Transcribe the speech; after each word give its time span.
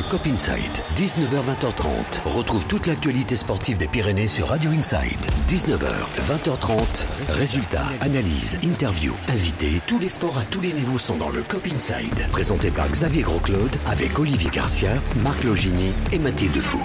Le 0.00 0.08
Cop 0.08 0.26
Inside, 0.26 0.82
19h-20h30. 0.96 2.22
Retrouve 2.24 2.66
toute 2.66 2.86
l'actualité 2.86 3.36
sportive 3.36 3.76
des 3.76 3.86
Pyrénées 3.86 4.28
sur 4.28 4.48
Radio 4.48 4.70
Inside. 4.70 5.20
19h, 5.46 5.92
20h30. 6.26 7.04
Résultats, 7.28 7.84
analyses, 8.00 8.58
interviews, 8.64 9.14
invités. 9.28 9.82
Tous 9.86 9.98
les 9.98 10.08
sports 10.08 10.38
à 10.38 10.46
tous 10.46 10.62
les 10.62 10.72
niveaux 10.72 10.98
sont 10.98 11.18
dans 11.18 11.28
le 11.28 11.42
Cop 11.42 11.66
Inside. 11.66 12.30
Présenté 12.30 12.70
par 12.70 12.88
Xavier 12.88 13.20
Grosclaude 13.20 13.76
avec 13.84 14.18
Olivier 14.18 14.48
Garcia, 14.48 14.92
Marc 15.22 15.44
Logini 15.44 15.92
et 16.12 16.18
Mathilde 16.18 16.56
Fou. 16.56 16.82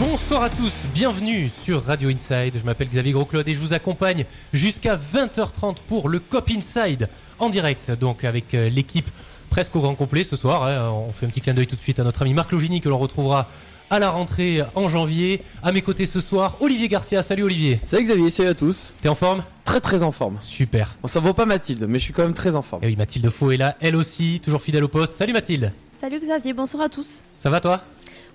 Bonsoir 0.00 0.42
à 0.42 0.50
tous, 0.50 0.74
bienvenue 0.92 1.48
sur 1.48 1.84
Radio 1.84 2.08
Inside. 2.08 2.58
Je 2.58 2.64
m'appelle 2.64 2.88
Xavier 2.88 3.12
Grosclaude 3.12 3.48
et 3.48 3.54
je 3.54 3.60
vous 3.60 3.72
accompagne 3.72 4.24
jusqu'à 4.52 4.96
20h30 4.96 5.76
pour 5.86 6.08
le 6.08 6.18
Cop 6.18 6.50
Inside 6.50 7.08
en 7.38 7.50
direct, 7.50 7.92
donc 7.92 8.24
avec 8.24 8.54
euh, 8.54 8.68
l'équipe 8.68 9.08
presque 9.54 9.76
au 9.76 9.80
grand 9.80 9.94
complet 9.94 10.24
ce 10.24 10.34
soir. 10.34 10.64
hein. 10.64 10.90
On 10.90 11.12
fait 11.12 11.26
un 11.26 11.28
petit 11.28 11.40
clin 11.40 11.54
d'œil 11.54 11.68
tout 11.68 11.76
de 11.76 11.80
suite 11.80 12.00
à 12.00 12.02
notre 12.02 12.22
ami 12.22 12.34
Marc 12.34 12.50
Logini 12.50 12.80
que 12.80 12.88
l'on 12.88 12.98
retrouvera 12.98 13.48
à 13.88 14.00
la 14.00 14.10
rentrée 14.10 14.60
en 14.74 14.88
janvier. 14.88 15.42
À 15.62 15.70
mes 15.70 15.80
côtés 15.80 16.06
ce 16.06 16.18
soir, 16.20 16.56
Olivier 16.58 16.88
Garcia. 16.88 17.22
Salut 17.22 17.44
Olivier. 17.44 17.78
Salut 17.84 18.02
Xavier, 18.02 18.30
salut 18.30 18.48
à 18.48 18.54
tous. 18.54 18.94
T'es 19.00 19.08
en 19.08 19.14
forme? 19.14 19.44
Très 19.64 19.80
très 19.80 20.02
en 20.02 20.10
forme. 20.10 20.38
Super. 20.40 20.96
Bon, 21.00 21.06
ça 21.06 21.20
vaut 21.20 21.34
pas 21.34 21.46
Mathilde, 21.46 21.86
mais 21.88 22.00
je 22.00 22.02
suis 22.02 22.12
quand 22.12 22.24
même 22.24 22.34
très 22.34 22.56
en 22.56 22.62
forme. 22.62 22.82
Et 22.82 22.88
oui, 22.88 22.96
Mathilde 22.96 23.28
Faux 23.30 23.52
est 23.52 23.56
là, 23.56 23.76
elle 23.80 23.94
aussi, 23.94 24.40
toujours 24.42 24.60
fidèle 24.60 24.82
au 24.82 24.88
poste. 24.88 25.12
Salut 25.16 25.32
Mathilde. 25.32 25.70
Salut 26.00 26.18
Xavier, 26.18 26.52
bonsoir 26.52 26.82
à 26.82 26.88
tous. 26.88 27.20
Ça 27.38 27.48
va 27.48 27.60
toi? 27.60 27.80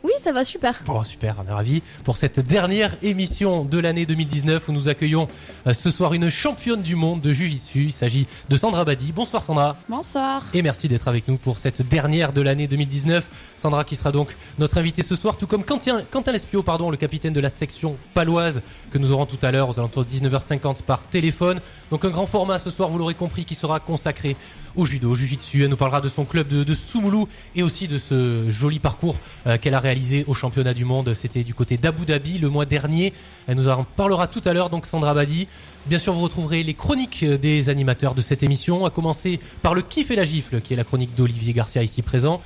Oui, 0.02 0.14
ça 0.24 0.32
va 0.32 0.46
super. 0.46 0.82
Bon, 0.86 1.04
super, 1.04 1.36
on 1.44 1.50
est 1.50 1.54
ravis 1.54 1.84
pour 2.06 2.16
cette 2.16 2.40
dernière 2.40 2.96
émission 3.04 3.66
de 3.66 3.78
l'année 3.80 4.06
2019 4.06 4.70
où 4.70 4.72
nous 4.72 4.88
accueillons 4.88 5.28
euh, 5.68 5.74
ce 5.74 5.92
soir 5.92 6.14
une 6.14 6.30
championne 6.30 6.82
du 6.82 6.96
monde 6.96 7.20
de 7.20 7.34
Jiu-Jitsu. 7.34 7.84
Il 7.84 7.92
s'agit 7.92 8.26
de 8.48 8.56
Sandra 8.56 8.86
Badi. 8.86 9.12
Bonsoir 9.12 9.44
Sandra. 9.44 9.76
Bonsoir. 9.90 10.44
Et 10.54 10.62
merci 10.62 10.88
d'être 10.88 11.10
avec 11.10 11.28
nous 11.28 11.36
pour 11.36 11.58
cette 11.58 11.82
dernière 11.82 12.32
de 12.32 12.40
l'année 12.40 12.68
2019. 12.68 13.26
Sandra 13.58 13.84
qui 13.84 13.98
sera 13.98 14.14
donc 14.14 14.34
notre 14.58 14.78
invitée 14.78 15.02
ce 15.02 15.18
soir, 15.18 15.36
tout 15.36 15.48
comme 15.48 15.66
Quentin, 15.66 16.02
Quentin 16.10 16.32
Lespio, 16.32 16.64
pardon, 16.64 16.92
le 16.92 16.98
capitaine 16.98 17.34
de 17.34 17.42
la 17.42 17.50
section 17.50 17.98
paloise 18.14 18.62
que 18.92 18.98
nous 19.00 19.12
aurons 19.12 19.26
tout 19.26 19.40
à 19.42 19.52
l'heure 19.52 19.68
aux 19.68 19.80
alentours 19.80 20.06
de 20.06 20.10
19h50 20.10 20.82
par 20.84 21.02
téléphone. 21.04 21.60
Donc 21.92 22.06
un 22.06 22.10
grand 22.10 22.26
format 22.26 22.58
ce 22.58 22.70
soir, 22.70 22.88
vous 22.88 23.00
l'aurez 23.00 23.16
compris, 23.16 23.44
qui 23.44 23.56
sera 23.56 23.82
consacré 23.82 24.38
au 24.76 24.86
judo, 24.86 25.12
au 25.12 25.16
jujitsu. 25.16 25.64
Elle 25.64 25.70
nous 25.70 25.78
parlera 25.78 26.02
de 26.02 26.08
son 26.08 26.26
club 26.26 26.48
de, 26.48 26.64
de 26.64 26.74
Soumoulou 26.74 27.28
et 27.56 27.64
aussi 27.64 27.88
de 27.88 27.98
ce 27.98 28.50
joli 28.50 28.80
parcours 28.80 29.18
euh, 29.48 29.58
qu'elle 29.58 29.74
a 29.74 29.80
réalisé 29.80 30.26
au 30.28 30.34
championnat 30.34 30.74
du 30.74 30.86
monde. 30.86 31.14
C'était 31.14 31.44
du 31.44 31.54
côté 31.54 31.78
d'Abu 31.78 32.06
Dhabi 32.06 32.38
le 32.38 32.50
mois 32.50 32.66
dernier. 32.66 33.14
Elle 33.48 33.56
nous 33.56 33.68
en 33.68 33.84
parlera 33.84 34.28
tout 34.28 34.42
à 34.46 34.54
l'heure, 34.54 34.70
donc 34.70 34.86
Sandra 34.86 35.14
Badi. 35.14 35.48
Bien 35.86 35.98
sûr, 35.98 36.14
vous 36.14 36.22
retrouverez 36.22 36.64
les 36.64 36.74
chroniques 36.74 37.24
des 37.24 37.70
animateurs 37.70 38.14
de 38.14 38.22
cette 38.22 38.44
émission, 38.44 38.86
à 38.86 38.90
commencer 38.90 39.40
par 39.62 39.74
le 39.74 39.82
kiff 39.82 40.12
et 40.12 40.16
la 40.16 40.26
gifle, 40.26 40.62
qui 40.62 40.74
est 40.74 40.78
la 40.78 40.84
chronique 40.84 41.16
d'Olivier 41.16 41.54
Garcia 41.54 41.82
ici 41.82 42.02
présent. 42.02 42.42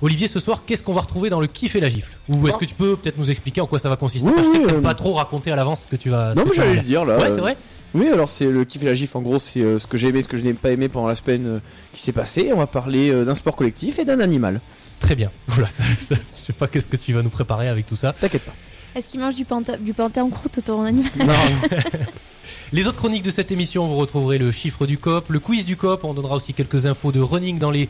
Olivier, 0.00 0.28
ce 0.28 0.38
soir, 0.38 0.62
qu'est-ce 0.64 0.82
qu'on 0.82 0.92
va 0.92 1.00
retrouver 1.00 1.28
dans 1.28 1.40
le 1.40 1.46
kiff 1.48 1.74
et 1.74 1.80
la 1.80 1.88
gifle 1.88 2.12
Ou 2.28 2.46
est-ce 2.46 2.56
que 2.56 2.64
tu 2.64 2.74
peux 2.76 2.96
peut-être 2.96 3.18
nous 3.18 3.30
expliquer 3.30 3.60
en 3.60 3.66
quoi 3.66 3.78
ça 3.80 3.88
va 3.88 3.96
consister 3.96 4.26
Oui, 4.28 4.32
Parce 4.36 4.46
que 4.48 4.54
je 4.54 4.60
sais 4.60 4.66
que 4.66 4.74
euh, 4.76 4.80
pas 4.80 4.94
trop 4.94 5.14
raconter 5.14 5.50
à 5.50 5.56
l'avance 5.56 5.82
ce 5.82 5.86
que 5.88 5.96
tu 5.96 6.10
vas. 6.10 6.34
Non, 6.34 6.44
mais 6.44 6.52
j'allais 6.54 6.74
le 6.76 6.82
dire. 6.82 7.04
là. 7.04 7.18
Ouais, 7.18 7.24
euh, 7.24 7.34
c'est 7.34 7.40
vrai. 7.40 7.56
Oui, 7.94 8.06
alors 8.08 8.28
c'est 8.28 8.46
le 8.46 8.64
kiff 8.64 8.82
et 8.82 8.86
la 8.86 8.94
gif. 8.94 9.16
En 9.16 9.22
gros, 9.22 9.38
c'est 9.40 9.60
euh, 9.60 9.78
ce 9.80 9.86
que 9.88 9.98
j'ai 9.98 10.08
aimé, 10.08 10.22
ce 10.22 10.28
que 10.28 10.36
je 10.36 10.44
n'ai 10.44 10.52
pas 10.52 10.70
aimé 10.70 10.88
pendant 10.88 11.08
la 11.08 11.16
semaine 11.16 11.46
euh, 11.46 11.58
qui 11.92 12.00
s'est 12.02 12.12
passée. 12.12 12.50
On 12.54 12.58
va 12.58 12.66
parler 12.68 13.10
d'un 13.24 13.34
sport 13.34 13.56
collectif 13.56 13.98
et 13.98 14.04
d'un 14.04 14.20
animal. 14.20 14.60
Très 15.00 15.16
bien. 15.16 15.30
Voilà, 15.48 15.68
ça, 15.70 15.82
ça- 15.98 16.14
je 16.14 16.46
sais 16.46 16.52
pas 16.52 16.68
qu'est-ce 16.68 16.86
que 16.86 16.96
tu 16.96 17.12
vas 17.12 17.22
nous 17.22 17.30
préparer 17.30 17.68
avec 17.68 17.86
tout 17.86 17.96
ça. 17.96 18.12
T'inquiète 18.12 18.42
pas. 18.44 18.52
Est-ce 18.94 19.08
qu'il 19.08 19.18
mange 19.20 19.34
du, 19.34 19.44
panta- 19.44 19.76
du 19.76 19.94
panthé 19.94 20.20
en 20.20 20.28
croûte 20.30 20.60
ton 20.64 20.84
animal 20.84 21.10
Non, 21.18 21.32
Les 22.72 22.86
autres 22.86 22.98
chroniques 22.98 23.22
de 23.22 23.30
cette 23.30 23.50
émission, 23.52 23.86
vous 23.86 23.96
retrouverez 23.96 24.38
le 24.38 24.50
chiffre 24.50 24.86
du 24.86 24.98
COP, 24.98 25.30
le 25.30 25.38
quiz 25.40 25.64
du 25.64 25.76
COP, 25.76 26.04
on 26.04 26.14
donnera 26.14 26.36
aussi 26.36 26.52
quelques 26.54 26.86
infos 26.86 27.12
de 27.12 27.20
running 27.20 27.58
dans 27.58 27.70
les 27.70 27.88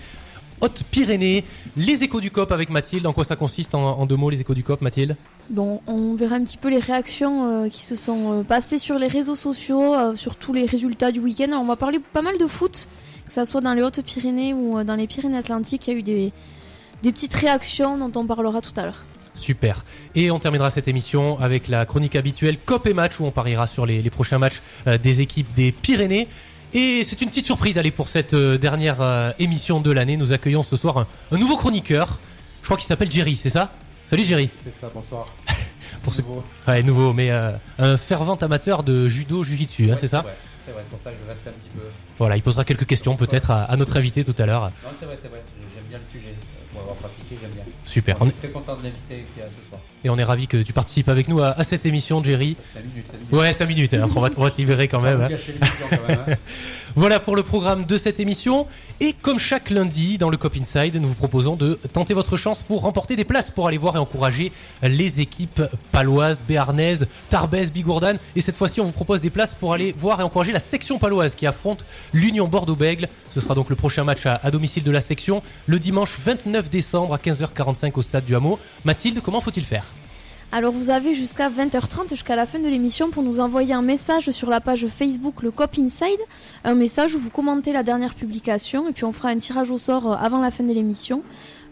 Hautes-Pyrénées, 0.60 1.44
les 1.76 2.02
échos 2.02 2.20
du 2.20 2.30
COP 2.30 2.52
avec 2.52 2.70
Mathilde. 2.70 3.06
En 3.06 3.12
quoi 3.12 3.24
ça 3.24 3.36
consiste 3.36 3.74
en, 3.74 3.98
en 3.98 4.06
deux 4.06 4.16
mots, 4.16 4.30
les 4.30 4.40
échos 4.40 4.54
du 4.54 4.62
COP, 4.62 4.80
Mathilde? 4.80 5.16
Bon, 5.50 5.80
on 5.86 6.14
verra 6.14 6.36
un 6.36 6.44
petit 6.44 6.58
peu 6.58 6.68
les 6.68 6.78
réactions 6.78 7.64
euh, 7.64 7.68
qui 7.68 7.82
se 7.82 7.96
sont 7.96 8.32
euh, 8.32 8.42
passées 8.42 8.78
sur 8.78 8.98
les 8.98 9.08
réseaux 9.08 9.36
sociaux, 9.36 9.94
euh, 9.94 10.16
sur 10.16 10.36
tous 10.36 10.52
les 10.52 10.66
résultats 10.66 11.10
du 11.10 11.20
week-end. 11.20 11.50
On 11.52 11.64
va 11.64 11.76
parler 11.76 12.00
pas 12.00 12.22
mal 12.22 12.36
de 12.38 12.46
foot, 12.46 12.86
que 13.26 13.32
ça 13.32 13.44
soit 13.44 13.60
dans 13.60 13.72
les 13.72 13.82
Hautes-Pyrénées 13.82 14.52
ou 14.52 14.84
dans 14.84 14.94
les 14.94 15.06
Pyrénées-Atlantiques. 15.06 15.86
Il 15.86 15.92
y 15.92 15.96
a 15.96 15.98
eu 15.98 16.02
des, 16.02 16.32
des 17.02 17.12
petites 17.12 17.34
réactions 17.34 17.96
dont 17.96 18.20
on 18.20 18.26
parlera 18.26 18.60
tout 18.60 18.72
à 18.76 18.84
l'heure. 18.84 19.04
Super. 19.34 19.84
Et 20.16 20.30
on 20.32 20.38
terminera 20.40 20.68
cette 20.68 20.88
émission 20.88 21.38
avec 21.38 21.68
la 21.68 21.86
chronique 21.86 22.16
habituelle 22.16 22.58
COP 22.58 22.88
et 22.88 22.92
match 22.92 23.20
où 23.20 23.24
on 23.24 23.30
pariera 23.30 23.68
sur 23.68 23.86
les, 23.86 24.02
les 24.02 24.10
prochains 24.10 24.38
matchs 24.38 24.60
des 25.02 25.20
équipes 25.20 25.46
des 25.54 25.70
Pyrénées. 25.70 26.26
Et 26.74 27.02
c'est 27.04 27.20
une 27.22 27.28
petite 27.28 27.46
surprise, 27.46 27.78
allez, 27.78 27.90
pour 27.90 28.08
cette 28.08 28.34
euh, 28.34 28.58
dernière 28.58 29.00
euh, 29.00 29.30
émission 29.38 29.80
de 29.80 29.90
l'année. 29.90 30.16
Nous 30.16 30.32
accueillons 30.32 30.62
ce 30.62 30.76
soir 30.76 30.98
un, 30.98 31.06
un 31.32 31.38
nouveau 31.38 31.56
chroniqueur. 31.56 32.18
Je 32.60 32.66
crois 32.66 32.76
qu'il 32.76 32.86
s'appelle 32.86 33.10
Jerry, 33.10 33.36
c'est 33.36 33.48
ça? 33.48 33.72
Salut 34.06 34.24
Jerry. 34.24 34.50
C'est 34.56 34.74
ça, 34.78 34.90
bonsoir. 34.94 35.26
Pour 36.02 36.14
ce- 36.14 36.20
Nouveau. 36.20 36.44
Ouais, 36.66 36.82
nouveau, 36.82 37.12
mais 37.14 37.30
euh, 37.30 37.52
un 37.78 37.96
fervent 37.96 38.36
amateur 38.36 38.82
de 38.82 39.08
judo, 39.08 39.42
jujitsu, 39.42 39.84
hein, 39.86 39.94
Ouais, 39.94 39.96
c'est 40.00 40.06
ça? 40.08 40.20
vrai, 40.20 40.36
C'est 40.64 40.72
vrai, 40.72 40.82
c'est 40.84 40.90
pour 40.90 41.00
ça 41.00 41.10
que 41.10 41.16
je 41.24 41.28
reste 41.28 41.46
un 41.46 41.50
petit 41.52 41.70
peu. 41.74 41.80
Voilà, 42.18 42.36
il 42.36 42.42
posera 42.42 42.64
quelques 42.64 42.86
questions 42.86 43.16
peut-être 43.16 43.50
à, 43.50 43.64
à 43.64 43.76
notre 43.76 43.96
invité 43.96 44.22
tout 44.22 44.34
à 44.38 44.44
l'heure. 44.44 44.64
Non, 44.84 44.90
c'est 45.00 45.06
vrai, 45.06 45.18
c'est 45.20 45.28
vrai. 45.28 45.42
J'aime 45.74 45.84
bien 45.88 45.98
le 45.98 46.04
sujet. 46.18 46.34
Pour 46.72 46.82
avoir 46.82 46.96
pratiqué, 46.96 47.36
j'aime 47.40 47.50
bien. 47.52 47.64
Super. 47.84 48.16
On 48.20 48.28
est- 48.28 48.32
très 48.38 48.48
content 48.48 48.76
de 48.76 48.82
l'inviter 48.84 49.24
ce 49.36 49.68
soir. 49.68 49.80
et 50.04 50.10
on 50.10 50.18
est 50.18 50.24
ravi 50.24 50.46
que 50.46 50.58
tu 50.58 50.72
participes 50.72 51.08
avec 51.08 51.28
nous 51.28 51.40
à, 51.40 51.48
à 51.58 51.64
cette 51.64 51.86
émission, 51.86 52.22
Jerry. 52.22 52.56
5 52.74 52.80
minutes, 52.84 53.06
5 53.10 53.12
minutes. 53.14 53.32
Ouais, 53.32 53.52
5 53.52 53.66
minutes, 53.66 53.94
on 54.16 54.20
va, 54.20 54.30
on 54.36 54.44
va 54.44 54.50
te 54.50 54.58
libérer 54.58 54.86
quand 54.88 54.98
On 54.98 55.02
va 55.02 55.16
même. 55.16 55.22
hein. 55.32 55.36
quand 55.80 55.96
hein. 56.32 56.36
Voilà 56.98 57.20
pour 57.20 57.36
le 57.36 57.44
programme 57.44 57.84
de 57.86 57.96
cette 57.96 58.18
émission. 58.18 58.66
Et 58.98 59.12
comme 59.12 59.38
chaque 59.38 59.70
lundi 59.70 60.18
dans 60.18 60.30
le 60.30 60.36
Cop 60.36 60.56
Inside, 60.56 60.96
nous 60.96 61.06
vous 61.06 61.14
proposons 61.14 61.54
de 61.54 61.78
tenter 61.92 62.12
votre 62.12 62.36
chance 62.36 62.60
pour 62.60 62.80
remporter 62.80 63.14
des 63.14 63.24
places 63.24 63.52
pour 63.52 63.68
aller 63.68 63.78
voir 63.78 63.94
et 63.94 64.00
encourager 64.00 64.50
les 64.82 65.20
équipes 65.20 65.62
paloises, 65.92 66.42
béarnaises, 66.42 67.06
Tarbès, 67.30 67.72
Bigourdan. 67.72 68.16
Et 68.34 68.40
cette 68.40 68.56
fois-ci, 68.56 68.80
on 68.80 68.84
vous 68.84 68.90
propose 68.90 69.20
des 69.20 69.30
places 69.30 69.54
pour 69.54 69.72
aller 69.72 69.94
voir 69.96 70.18
et 70.18 70.24
encourager 70.24 70.50
la 70.50 70.58
section 70.58 70.98
paloise 70.98 71.36
qui 71.36 71.46
affronte 71.46 71.84
l'Union 72.12 72.48
Bordeaux-Bègle. 72.48 73.06
Ce 73.32 73.40
sera 73.40 73.54
donc 73.54 73.70
le 73.70 73.76
prochain 73.76 74.02
match 74.02 74.26
à, 74.26 74.34
à 74.42 74.50
domicile 74.50 74.82
de 74.82 74.90
la 74.90 75.00
section 75.00 75.40
le 75.68 75.78
dimanche 75.78 76.18
29 76.18 76.68
décembre 76.68 77.14
à 77.14 77.18
15h45 77.18 77.92
au 77.94 78.02
stade 78.02 78.24
du 78.24 78.34
Hameau. 78.34 78.58
Mathilde, 78.84 79.20
comment 79.22 79.40
faut-il 79.40 79.64
faire? 79.64 79.84
Alors 80.50 80.72
vous 80.72 80.88
avez 80.88 81.12
jusqu'à 81.12 81.50
20h30, 81.50 82.08
jusqu'à 82.08 82.34
la 82.34 82.46
fin 82.46 82.58
de 82.58 82.68
l'émission, 82.68 83.10
pour 83.10 83.22
nous 83.22 83.38
envoyer 83.38 83.74
un 83.74 83.82
message 83.82 84.30
sur 84.30 84.48
la 84.48 84.62
page 84.62 84.86
Facebook 84.86 85.42
Le 85.42 85.50
Cop 85.50 85.76
Inside. 85.78 86.20
Un 86.64 86.74
message 86.74 87.14
où 87.14 87.18
vous 87.18 87.28
commentez 87.28 87.70
la 87.70 87.82
dernière 87.82 88.14
publication 88.14 88.88
et 88.88 88.92
puis 88.92 89.04
on 89.04 89.12
fera 89.12 89.28
un 89.28 89.36
tirage 89.36 89.70
au 89.70 89.76
sort 89.76 90.10
euh, 90.10 90.16
avant 90.16 90.40
la 90.40 90.50
fin 90.50 90.64
de 90.64 90.72
l'émission. 90.72 91.22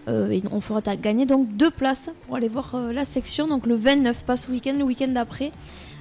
Euh, 0.08 0.30
et 0.30 0.42
on 0.52 0.60
fera 0.60 0.82
gagner 0.96 1.24
donc 1.24 1.56
deux 1.56 1.70
places 1.70 2.10
pour 2.26 2.36
aller 2.36 2.48
voir 2.48 2.74
euh, 2.74 2.92
la 2.92 3.06
section. 3.06 3.48
Donc 3.48 3.64
le 3.64 3.76
29, 3.76 4.24
pas 4.24 4.36
ce 4.36 4.50
week-end, 4.50 4.74
le 4.76 4.84
week-end 4.84 5.08
d'après, 5.08 5.52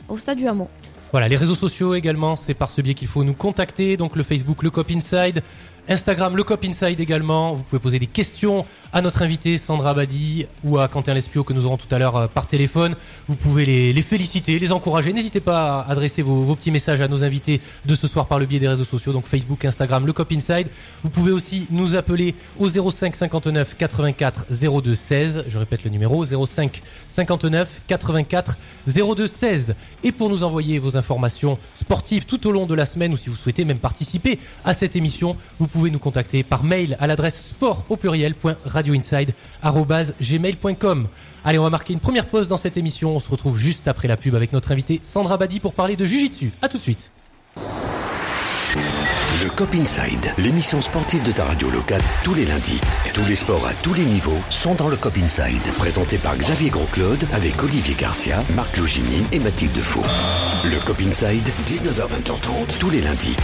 au 0.10 0.18
stade 0.18 0.38
du 0.38 0.46
Hameau. 0.46 0.68
Voilà, 1.14 1.30
les 1.30 1.38
réseaux 1.38 1.56
sociaux 1.56 1.96
également, 1.96 2.36
c'est 2.36 2.54
par 2.54 2.70
ce 2.70 2.82
biais 2.82 2.94
qu'il 2.94 3.08
faut 3.08 3.24
nous 3.24 3.34
contacter. 3.34 3.96
Donc 3.96 4.18
le 4.18 4.24
Facebook, 4.24 4.64
le 4.64 4.70
Cop 4.70 4.92
Inside, 4.92 5.42
Instagram, 5.88 6.36
le 6.36 6.44
Cop 6.44 6.66
Inside 6.66 7.00
également. 7.00 7.54
Vous 7.54 7.64
pouvez 7.64 7.80
poser 7.80 8.00
des 8.00 8.08
questions 8.08 8.66
à 8.96 9.02
notre 9.02 9.24
invité 9.24 9.58
Sandra 9.58 9.94
Badi 9.94 10.48
ou 10.64 10.80
à 10.80 10.88
Quentin 10.88 11.14
Lespio 11.14 11.44
que 11.44 11.52
nous 11.52 11.66
aurons 11.66 11.76
tout 11.76 11.94
à 11.94 12.00
l'heure 12.00 12.16
euh, 12.16 12.28
par 12.28 12.48
téléphone. 12.48 12.96
Vous 13.28 13.36
pouvez 13.36 13.66
les, 13.66 14.02
féliciter, 14.02 14.58
les 14.58 14.72
encourager. 14.72 15.12
N'hésitez 15.12 15.42
pas 15.42 15.82
à 15.82 15.92
adresser 15.92 16.22
vos, 16.22 16.44
vos 16.44 16.56
petits 16.56 16.72
messages 16.72 17.02
à 17.02 17.10
nos 17.10 17.22
invités 17.22 17.60
de 17.86 17.94
ce 17.94 18.08
soir 18.08 18.26
par 18.26 18.40
le 18.40 18.46
biais 18.46 18.60
des 18.60 18.70
réseaux 18.70 18.86
sociaux, 18.86 19.12
donc 19.12 19.26
Facebook, 19.26 19.66
Instagram, 19.66 20.06
le 20.06 20.14
Cop 20.14 20.32
Inside. 20.32 20.70
Vous 21.04 21.10
pouvez 21.10 21.34
aussi 21.34 21.68
nous 21.72 21.98
appeler 21.98 22.36
au 22.58 22.70
05 22.70 23.14
59 23.16 23.76
84 23.78 24.46
02 24.50 24.96
16. 24.96 25.44
Je 25.50 25.60
répète 25.60 25.84
le 25.84 25.90
numéro 25.90 26.24
05 26.24 26.82
59 27.10 27.82
84 27.88 28.58
02 28.88 29.28
16. 29.28 29.76
Et 30.06 30.14
pour 30.14 30.30
nous 30.30 30.46
envoyer 30.46 30.80
vos 30.80 30.96
informations 30.96 31.60
sportives 31.74 32.26
tout 32.26 32.48
au 32.48 32.52
long 32.54 32.66
de 32.66 32.76
la 32.76 32.86
semaine 32.86 33.12
ou 33.12 33.18
si 33.18 33.28
vous 33.28 33.36
souhaitez 33.36 33.66
même 33.66 33.80
participer 33.80 34.40
à 34.64 34.74
cette 34.74 34.96
émission, 34.96 35.36
vous 35.60 35.68
pouvez 35.68 35.92
nous 35.92 36.00
contacter 36.00 36.44
par 36.44 36.64
mail 36.64 36.96
à 37.02 37.08
l'adresse 37.08 37.50
sport 37.50 37.84
au 37.90 37.98
pluriel.radioinside@gmail.com. 38.86 41.08
Allez, 41.44 41.60
on 41.60 41.64
va 41.64 41.70
marquer 41.70 41.94
une 41.94 42.00
première 42.00 42.26
pause 42.26 42.48
dans 42.48 42.58
cette 42.58 42.78
émission. 42.78 43.16
On 43.16 43.20
se 43.20 43.30
retrouve 43.30 43.58
juste 43.58 43.88
après 43.88 44.08
la 44.08 44.18
pub 44.18 44.36
avec 44.36 44.54
notre 44.54 44.72
invité 44.72 45.00
Sandra 45.04 45.38
Badi 45.38 45.60
pour 45.60 45.74
parler 45.74 45.96
de 45.96 46.06
Jiu-Jitsu. 46.06 46.52
À 46.62 46.70
tout 46.70 46.78
de 46.78 46.84
suite. 46.84 47.12
Le 49.44 49.50
Cop 49.50 49.74
Inside, 49.74 50.34
l'émission 50.38 50.82
sportive 50.82 51.24
de 51.24 51.32
ta 51.32 51.46
radio 51.46 51.70
locale, 51.70 52.02
tous 52.24 52.34
les 52.34 52.46
lundis. 52.46 52.80
Tous 53.14 53.26
les 53.28 53.36
sports 53.36 53.66
à 53.68 53.74
tous 53.84 53.94
les 53.94 54.06
niveaux 54.06 54.40
sont 54.50 54.76
dans 54.76 54.88
le 54.88 54.98
Cop 54.98 55.18
Inside. 55.18 55.62
Présenté 55.78 56.18
par 56.18 56.36
Xavier 56.36 56.70
Grosclaude 56.70 57.26
avec 57.32 57.62
Olivier 57.64 57.96
Garcia, 57.96 58.44
Marc 58.56 58.76
Logini 58.78 59.24
et 59.32 59.40
Mathilde 59.40 59.78
Faux. 59.78 60.04
Le 60.66 60.80
Cop 60.86 61.00
Inside, 61.00 61.48
19h-20h30, 61.68 62.80
tous 62.80 62.90
les 62.90 63.02
lundis. 63.02 63.36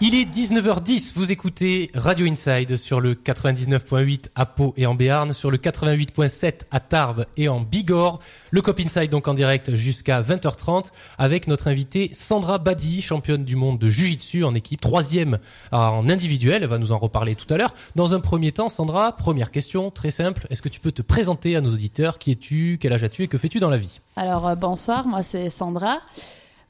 Il 0.00 0.14
est 0.14 0.26
19h10, 0.26 1.10
vous 1.16 1.32
écoutez 1.32 1.90
Radio 1.92 2.24
Inside 2.28 2.76
sur 2.76 3.00
le 3.00 3.16
99.8 3.16 4.26
à 4.36 4.46
Pau 4.46 4.72
et 4.76 4.86
en 4.86 4.94
Béarn, 4.94 5.32
sur 5.32 5.50
le 5.50 5.58
88.7 5.58 6.66
à 6.70 6.78
Tarbes 6.78 7.26
et 7.36 7.48
en 7.48 7.60
Bigorre. 7.62 8.20
Le 8.52 8.62
Cop 8.62 8.78
Inside 8.78 9.10
donc 9.10 9.26
en 9.26 9.34
direct 9.34 9.74
jusqu'à 9.74 10.22
20h30 10.22 10.92
avec 11.18 11.48
notre 11.48 11.66
invitée 11.66 12.10
Sandra 12.12 12.58
Badi, 12.58 13.00
championne 13.00 13.44
du 13.44 13.56
monde 13.56 13.80
de 13.80 13.88
Jiu-Jitsu 13.88 14.44
en 14.44 14.54
équipe, 14.54 14.80
troisième 14.80 15.40
en 15.72 16.08
individuel, 16.08 16.62
elle 16.62 16.68
va 16.68 16.78
nous 16.78 16.92
en 16.92 16.98
reparler 16.98 17.34
tout 17.34 17.52
à 17.52 17.56
l'heure. 17.56 17.74
Dans 17.96 18.14
un 18.14 18.20
premier 18.20 18.52
temps, 18.52 18.68
Sandra, 18.68 19.16
première 19.16 19.50
question 19.50 19.90
très 19.90 20.12
simple, 20.12 20.46
est-ce 20.50 20.62
que 20.62 20.68
tu 20.68 20.78
peux 20.78 20.92
te 20.92 21.02
présenter 21.02 21.56
à 21.56 21.60
nos 21.60 21.70
auditeurs? 21.70 22.20
Qui 22.20 22.30
es-tu? 22.30 22.78
Quel 22.80 22.92
âge 22.92 23.02
as-tu? 23.02 23.24
Et 23.24 23.28
que 23.28 23.36
fais-tu 23.36 23.58
dans 23.58 23.70
la 23.70 23.78
vie? 23.78 23.98
Alors 24.14 24.46
euh, 24.46 24.54
bonsoir, 24.54 25.08
moi 25.08 25.24
c'est 25.24 25.50
Sandra. 25.50 25.98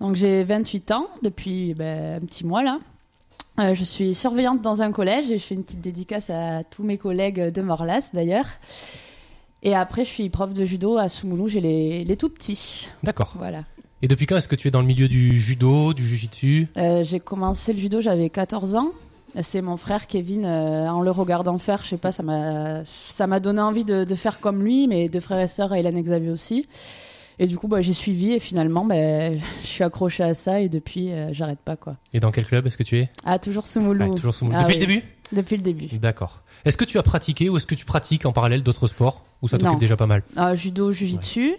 Donc 0.01 0.17
j'ai 0.17 0.45
28 0.45 0.93
ans 0.93 1.09
depuis 1.23 1.75
ben, 1.75 2.23
un 2.23 2.27
petit 2.27 2.47
mois 2.47 2.63
là. 2.63 2.79
Euh, 3.59 3.75
je 3.75 3.83
suis 3.83 4.15
surveillante 4.15 4.63
dans 4.63 4.83
un 4.83 4.93
collège 4.93 5.31
et 5.31 5.39
je 5.39 5.45
fais 5.45 5.55
une 5.55 5.65
petite 5.65 5.81
dédicace 5.81 6.31
à 6.31 6.63
tous 6.63 6.85
mes 6.85 6.97
collègues 6.97 7.53
de 7.53 7.61
Morlas 7.61 8.11
d'ailleurs. 8.13 8.47
Et 9.65 9.75
après, 9.75 10.05
je 10.05 10.11
suis 10.11 10.29
prof 10.29 10.55
de 10.55 10.65
judo 10.65 10.97
à 10.97 11.09
Soumoulou, 11.09 11.49
j'ai 11.49 11.61
les, 11.61 12.05
les 12.05 12.17
tout 12.17 12.29
petits. 12.29 12.89
D'accord. 13.03 13.35
Voilà. 13.37 13.65
Et 14.01 14.07
depuis 14.07 14.27
quand 14.27 14.37
est-ce 14.37 14.47
que 14.47 14.55
tu 14.55 14.69
es 14.69 14.71
dans 14.71 14.81
le 14.81 14.87
milieu 14.87 15.09
du 15.09 15.33
judo, 15.41 15.93
du 15.93 16.05
jujitsu 16.05 16.69
Euh, 16.77 17.03
j'ai 17.03 17.19
commencé 17.19 17.73
le 17.73 17.81
judo, 17.81 18.01
j'avais 18.01 18.31
14 18.31 18.77
ans. 18.77 18.91
C'est 19.43 19.61
mon 19.61 19.77
frère 19.77 20.07
Kevin, 20.07 20.45
euh, 20.45 20.89
en 20.89 21.03
le 21.03 21.11
regardant 21.11 21.59
faire, 21.59 21.83
je 21.83 21.91
sais 21.91 21.99
pas, 21.99 22.13
ça 22.13 22.23
m'a, 22.23 23.41
donné 23.41 23.61
envie 23.61 23.85
de, 23.85 24.05
de 24.05 24.15
faire 24.15 24.41
comme 24.41 24.63
lui, 24.63 24.87
mes 24.87 25.09
deux 25.09 25.21
frères 25.21 25.41
et 25.41 25.49
sœurs, 25.49 25.75
Hélène 25.75 25.99
et 25.99 26.03
Xavier 26.03 26.31
aussi. 26.31 26.67
Et 27.41 27.47
du 27.47 27.57
coup, 27.57 27.69
bah, 27.69 27.81
j'ai 27.83 27.93
suivi 27.93 28.33
et 28.33 28.41
finalement, 28.41 28.85
bah, 28.85 28.95
je 29.63 29.67
suis 29.67 29.85
accrochée 29.85 30.25
à 30.25 30.35
ça 30.35 30.61
et 30.61 30.69
depuis, 30.69 31.13
euh, 31.13 31.29
j'arrête 31.33 31.61
pas 31.61 31.77
quoi. 31.77 31.97
Et 32.13 32.21
dans 32.21 32.31
quel 32.33 32.45
club 32.45 32.67
est-ce 32.67 32.77
que 32.77 32.83
tu 32.83 32.99
es? 32.99 33.11
Ah, 33.25 33.39
toujours 33.39 33.67
Soumoulou. 33.67 34.07
Ouais, 34.11 34.15
Toujours 34.17 34.35
sous 34.35 34.49
Ah 34.53 34.63
Depuis 34.65 34.75
oui. 34.75 34.81
le 34.81 34.87
début? 34.87 35.03
Depuis 35.31 35.57
le 35.57 35.63
début. 35.63 35.87
D'accord. 35.99 36.41
Est-ce 36.65 36.77
que 36.79 36.87
tu 36.87 36.99
as 36.99 37.03
pratiqué 37.03 37.49
ou 37.51 37.57
est-ce 37.59 37.67
que 37.67 37.75
tu 37.75 37.85
pratiques 37.85 38.25
en 38.25 38.33
parallèle 38.33 38.63
d'autres 38.63 38.87
sports? 38.87 39.25
Ou 39.43 39.49
ça 39.49 39.59
t'occupe 39.59 39.79
déjà 39.79 39.97
pas 39.97 40.07
mal? 40.07 40.23
Ah, 40.37 40.57
judo, 40.57 40.91
jujitsu, 40.91 41.55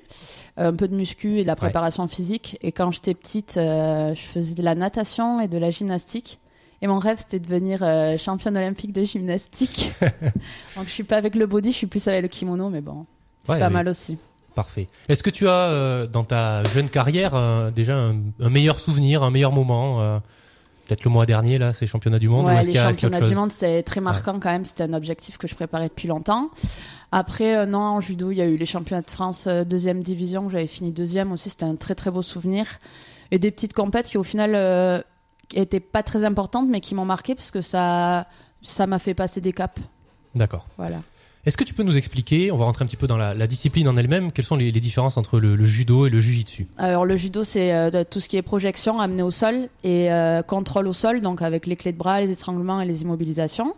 un 0.57 0.73
peu 0.73 0.87
de 0.87 0.95
muscu 0.95 1.37
et 1.37 1.43
de 1.43 1.47
la 1.47 1.55
préparation 1.55 2.07
physique. 2.07 2.57
Et 2.61 2.71
quand 2.71 2.91
j'étais 2.91 3.13
petite, 3.13 3.57
euh, 3.57 4.13
je 4.15 4.21
faisais 4.21 4.55
de 4.55 4.63
la 4.63 4.73
natation 4.75 5.39
et 5.39 5.47
de 5.47 5.57
la 5.59 5.69
gymnastique. 5.69 6.39
Et 6.81 6.87
mon 6.87 6.97
rêve, 6.97 7.19
c'était 7.19 7.39
de 7.39 7.45
devenir 7.45 7.83
euh, 7.83 8.17
championne 8.17 8.57
olympique 8.57 8.91
de 8.91 9.03
gymnastique. 9.03 9.91
Donc 10.75 10.87
je 10.87 10.91
suis 10.91 11.03
pas 11.03 11.17
avec 11.17 11.35
le 11.35 11.45
body, 11.45 11.71
je 11.71 11.77
suis 11.77 11.87
plus 11.87 12.07
avec 12.07 12.21
le 12.23 12.27
kimono, 12.27 12.69
mais 12.69 12.81
bon, 12.81 13.05
c'est 13.45 13.53
Ouais, 13.53 13.59
pas 13.59 13.69
mal 13.69 13.87
aussi. 13.87 14.17
Parfait. 14.55 14.87
Est-ce 15.07 15.23
que 15.23 15.29
tu 15.29 15.47
as, 15.47 15.69
euh, 15.69 16.07
dans 16.07 16.23
ta 16.23 16.63
jeune 16.65 16.89
carrière, 16.89 17.35
euh, 17.35 17.71
déjà 17.71 17.97
un, 17.97 18.15
un 18.39 18.49
meilleur 18.49 18.79
souvenir, 18.79 19.23
un 19.23 19.31
meilleur 19.31 19.51
moment 19.51 20.01
euh, 20.01 20.19
Peut-être 20.87 21.03
le 21.03 21.11
mois 21.11 21.27
dernier, 21.27 21.59
là, 21.59 21.71
ces 21.71 21.85
championnats 21.85 22.17
du 22.17 22.29
monde 22.29 22.47
Ouais, 22.47 22.63
les 22.63 22.73
championnats 22.73 23.21
du 23.21 23.35
monde, 23.35 23.51
c'était 23.51 23.83
très 23.83 24.01
marquant 24.01 24.39
quand 24.39 24.49
même. 24.49 24.65
C'était 24.65 24.83
un 24.83 24.93
objectif 24.93 25.37
que 25.37 25.47
je 25.47 25.53
préparais 25.53 25.87
depuis 25.87 26.07
longtemps. 26.07 26.49
Après, 27.11 27.67
non, 27.67 27.77
en 27.77 28.01
judo, 28.01 28.31
il 28.31 28.37
y 28.37 28.41
a 28.41 28.45
eu 28.45 28.57
les 28.57 28.65
championnats 28.65 29.03
de 29.03 29.09
France 29.09 29.47
deuxième 29.47 30.01
division, 30.01 30.47
où 30.47 30.49
j'avais 30.49 30.65
fini 30.65 30.91
deuxième 30.91 31.31
aussi. 31.31 31.51
C'était 31.51 31.65
un 31.65 31.75
très 31.75 31.93
très 31.93 32.09
beau 32.09 32.23
souvenir. 32.23 32.65
Et 33.31 33.39
des 33.39 33.51
petites 33.51 33.73
compètes 33.73 34.07
qui 34.07 34.17
au 34.17 34.23
final 34.23 34.53
euh, 34.55 35.01
étaient 35.53 35.79
pas 35.79 36.03
très 36.03 36.23
importantes, 36.23 36.67
mais 36.69 36.81
qui 36.81 36.95
m'ont 36.95 37.05
marqué 37.05 37.35
parce 37.35 37.51
que 37.51 37.61
ça 37.61 38.27
ça 38.61 38.87
m'a 38.87 38.99
fait 38.99 39.13
passer 39.13 39.41
des 39.41 39.53
caps. 39.53 39.79
D'accord. 40.35 40.67
Voilà. 40.77 41.01
Est-ce 41.45 41.55
que 41.55 41.63
tu 41.63 41.73
peux 41.73 41.83
nous 41.83 41.97
expliquer, 41.97 42.51
on 42.51 42.57
va 42.57 42.65
rentrer 42.65 42.83
un 42.83 42.87
petit 42.87 42.97
peu 42.97 43.07
dans 43.07 43.15
la, 43.15 43.47
discipline 43.47 43.87
en 43.87 43.95
elle-même, 43.95 44.33
quelles 44.33 44.45
sont 44.45 44.57
les, 44.57 44.71
différences 44.73 45.15
entre 45.15 45.39
le, 45.39 45.63
judo 45.63 46.05
et 46.05 46.09
le 46.09 46.19
jujitsu 46.19 46.67
Alors 46.77 47.05
le 47.05 47.15
judo, 47.15 47.45
c'est 47.45 47.73
euh, 47.73 48.03
tout 48.03 48.19
ce 48.19 48.27
qui 48.27 48.35
est 48.35 48.41
projection, 48.41 48.99
amené 48.99 49.23
au 49.23 49.31
sol 49.31 49.69
et 49.85 50.11
euh, 50.11 50.41
contrôle 50.41 50.87
au 50.87 50.93
sol, 50.93 51.21
donc 51.21 51.41
avec 51.41 51.65
les 51.65 51.77
clés 51.77 51.93
de 51.93 51.97
bras, 51.97 52.19
les 52.19 52.31
étranglements 52.31 52.81
et 52.81 52.85
les 52.85 53.03
immobilisations. 53.03 53.73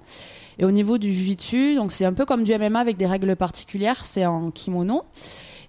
Et 0.57 0.65
au 0.65 0.71
niveau 0.71 0.97
du 0.97 1.13
jujitsu, 1.13 1.75
donc 1.75 1.91
c'est 1.91 2.05
un 2.05 2.13
peu 2.13 2.25
comme 2.25 2.43
du 2.43 2.57
MMA 2.57 2.79
avec 2.79 2.97
des 2.97 3.05
règles 3.05 3.35
particulières, 3.35 4.05
c'est 4.05 4.25
en 4.25 4.49
kimono. 4.49 5.03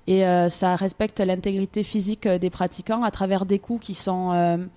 Et 0.06 0.26
euh, 0.26 0.48
ça 0.48 0.76
respecte 0.76 1.20
l'intégrité 1.20 1.82
physique 1.84 2.26
des 2.26 2.50
pratiquants 2.50 3.02
à 3.02 3.10
travers 3.10 3.44
des 3.44 3.58
coups 3.58 3.84
qui 3.84 3.94
sont... 3.94 4.68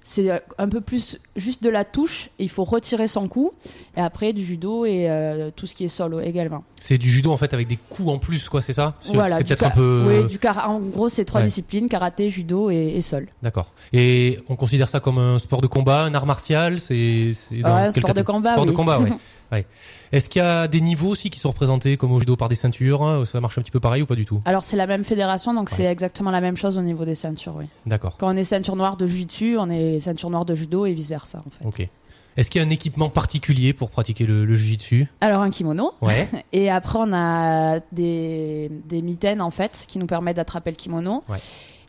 euh, 0.00 0.04
c'est 0.04 0.30
euh, 0.30 0.38
un 0.58 0.68
peu 0.68 0.80
plus 0.80 1.18
juste 1.36 1.62
de 1.62 1.68
la 1.70 1.84
touche, 1.84 2.30
il 2.38 2.48
faut 2.48 2.64
retirer 2.64 3.08
son 3.08 3.28
coup. 3.28 3.52
Et 3.96 4.00
après, 4.00 4.32
du 4.32 4.44
judo 4.44 4.84
et 4.84 5.08
euh, 5.10 5.50
tout 5.54 5.66
ce 5.66 5.74
qui 5.74 5.84
est 5.84 5.88
solo 5.88 6.20
également. 6.20 6.64
C'est 6.80 6.98
du 6.98 7.10
judo 7.10 7.30
en 7.32 7.36
fait 7.36 7.52
avec 7.54 7.68
des 7.68 7.76
coups 7.88 8.08
en 8.10 8.18
plus, 8.18 8.48
quoi, 8.48 8.62
c'est 8.62 8.72
ça? 8.72 8.94
Voilà, 9.12 9.38
C'est 9.38 9.44
peut-être 9.44 9.64
un 9.64 9.70
peu. 9.70 10.04
Oui, 10.08 10.26
du 10.28 10.38
kara- 10.38 10.68
En 10.68 10.80
gros, 10.80 11.08
c'est 11.08 11.24
trois 11.24 11.40
Ouais. 11.40 11.46
disciplines 11.46 11.88
karaté, 11.88 12.30
judo 12.30 12.70
et, 12.70 12.94
et 12.96 13.00
sol. 13.02 13.28
D'accord. 13.42 13.72
Et 13.92 14.38
on 14.48 14.56
considère 14.56 14.88
ça 14.88 15.00
comme 15.00 15.18
un 15.18 15.38
sport 15.38 15.60
de 15.60 15.66
combat, 15.66 16.02
un 16.02 16.14
art 16.14 16.26
martial? 16.26 16.80
C'est 16.80 16.94
quelle 16.94 17.34
sport 17.34 17.92
de 17.92 18.00
catégorie 18.00 18.24
combat, 18.24 18.52
Sport 18.52 18.64
de 18.66 18.70
oui. 18.70 18.76
combat, 18.76 19.00
ouais. 19.52 19.66
Est-ce 20.12 20.28
qu'il 20.28 20.40
y 20.40 20.44
a 20.44 20.68
des 20.68 20.80
niveaux 20.80 21.08
aussi 21.08 21.30
qui 21.30 21.38
sont 21.38 21.50
représentés 21.50 21.96
comme 21.96 22.12
au 22.12 22.18
judo 22.20 22.36
par 22.36 22.48
des 22.48 22.54
ceintures 22.54 23.02
hein 23.02 23.24
Ça 23.24 23.40
marche 23.40 23.58
un 23.58 23.62
petit 23.62 23.70
peu 23.70 23.80
pareil 23.80 24.02
ou 24.02 24.06
pas 24.06 24.14
du 24.16 24.24
tout? 24.26 24.40
Alors 24.44 24.62
c'est 24.64 24.76
la 24.76 24.86
même 24.86 25.04
fédération, 25.04 25.54
donc 25.54 25.70
c'est 25.70 25.84
exactement 25.84 26.30
la 26.30 26.40
même 26.40 26.56
chose 26.56 26.76
au 26.78 26.82
niveau 26.82 27.04
des 27.04 27.14
ceintures, 27.14 27.54
oui. 27.56 27.66
D'accord. 27.86 28.16
Quand 28.18 28.32
on 28.32 28.36
est 28.36 28.44
ceinture 28.44 28.76
noire 28.76 28.96
de 28.96 29.06
jiu-jitsu, 29.06 29.56
on 29.58 29.70
est 29.70 30.00
ceinture 30.00 30.30
noire 30.30 30.44
de 30.44 30.54
judo 30.54 30.86
et 30.86 30.92
vice 30.92 31.08
versa 31.10 31.42
en 31.46 31.50
fait. 31.50 31.82
Ok. 31.84 31.88
Est-ce 32.36 32.48
qu'il 32.48 32.62
y 32.62 32.64
a 32.64 32.66
un 32.66 32.70
équipement 32.70 33.08
particulier 33.10 33.72
pour 33.72 33.90
pratiquer 33.90 34.24
le, 34.24 34.44
le 34.44 34.54
jujitsu 34.54 35.08
Alors 35.20 35.42
un 35.42 35.50
kimono, 35.50 35.92
Ouais. 36.00 36.28
et 36.52 36.70
après 36.70 36.98
on 37.02 37.12
a 37.12 37.80
des, 37.92 38.70
des 38.88 39.02
mitaines 39.02 39.40
en 39.40 39.50
fait 39.50 39.84
qui 39.88 39.98
nous 39.98 40.06
permettent 40.06 40.36
d'attraper 40.36 40.70
le 40.70 40.76
kimono. 40.76 41.24
Ouais. 41.28 41.38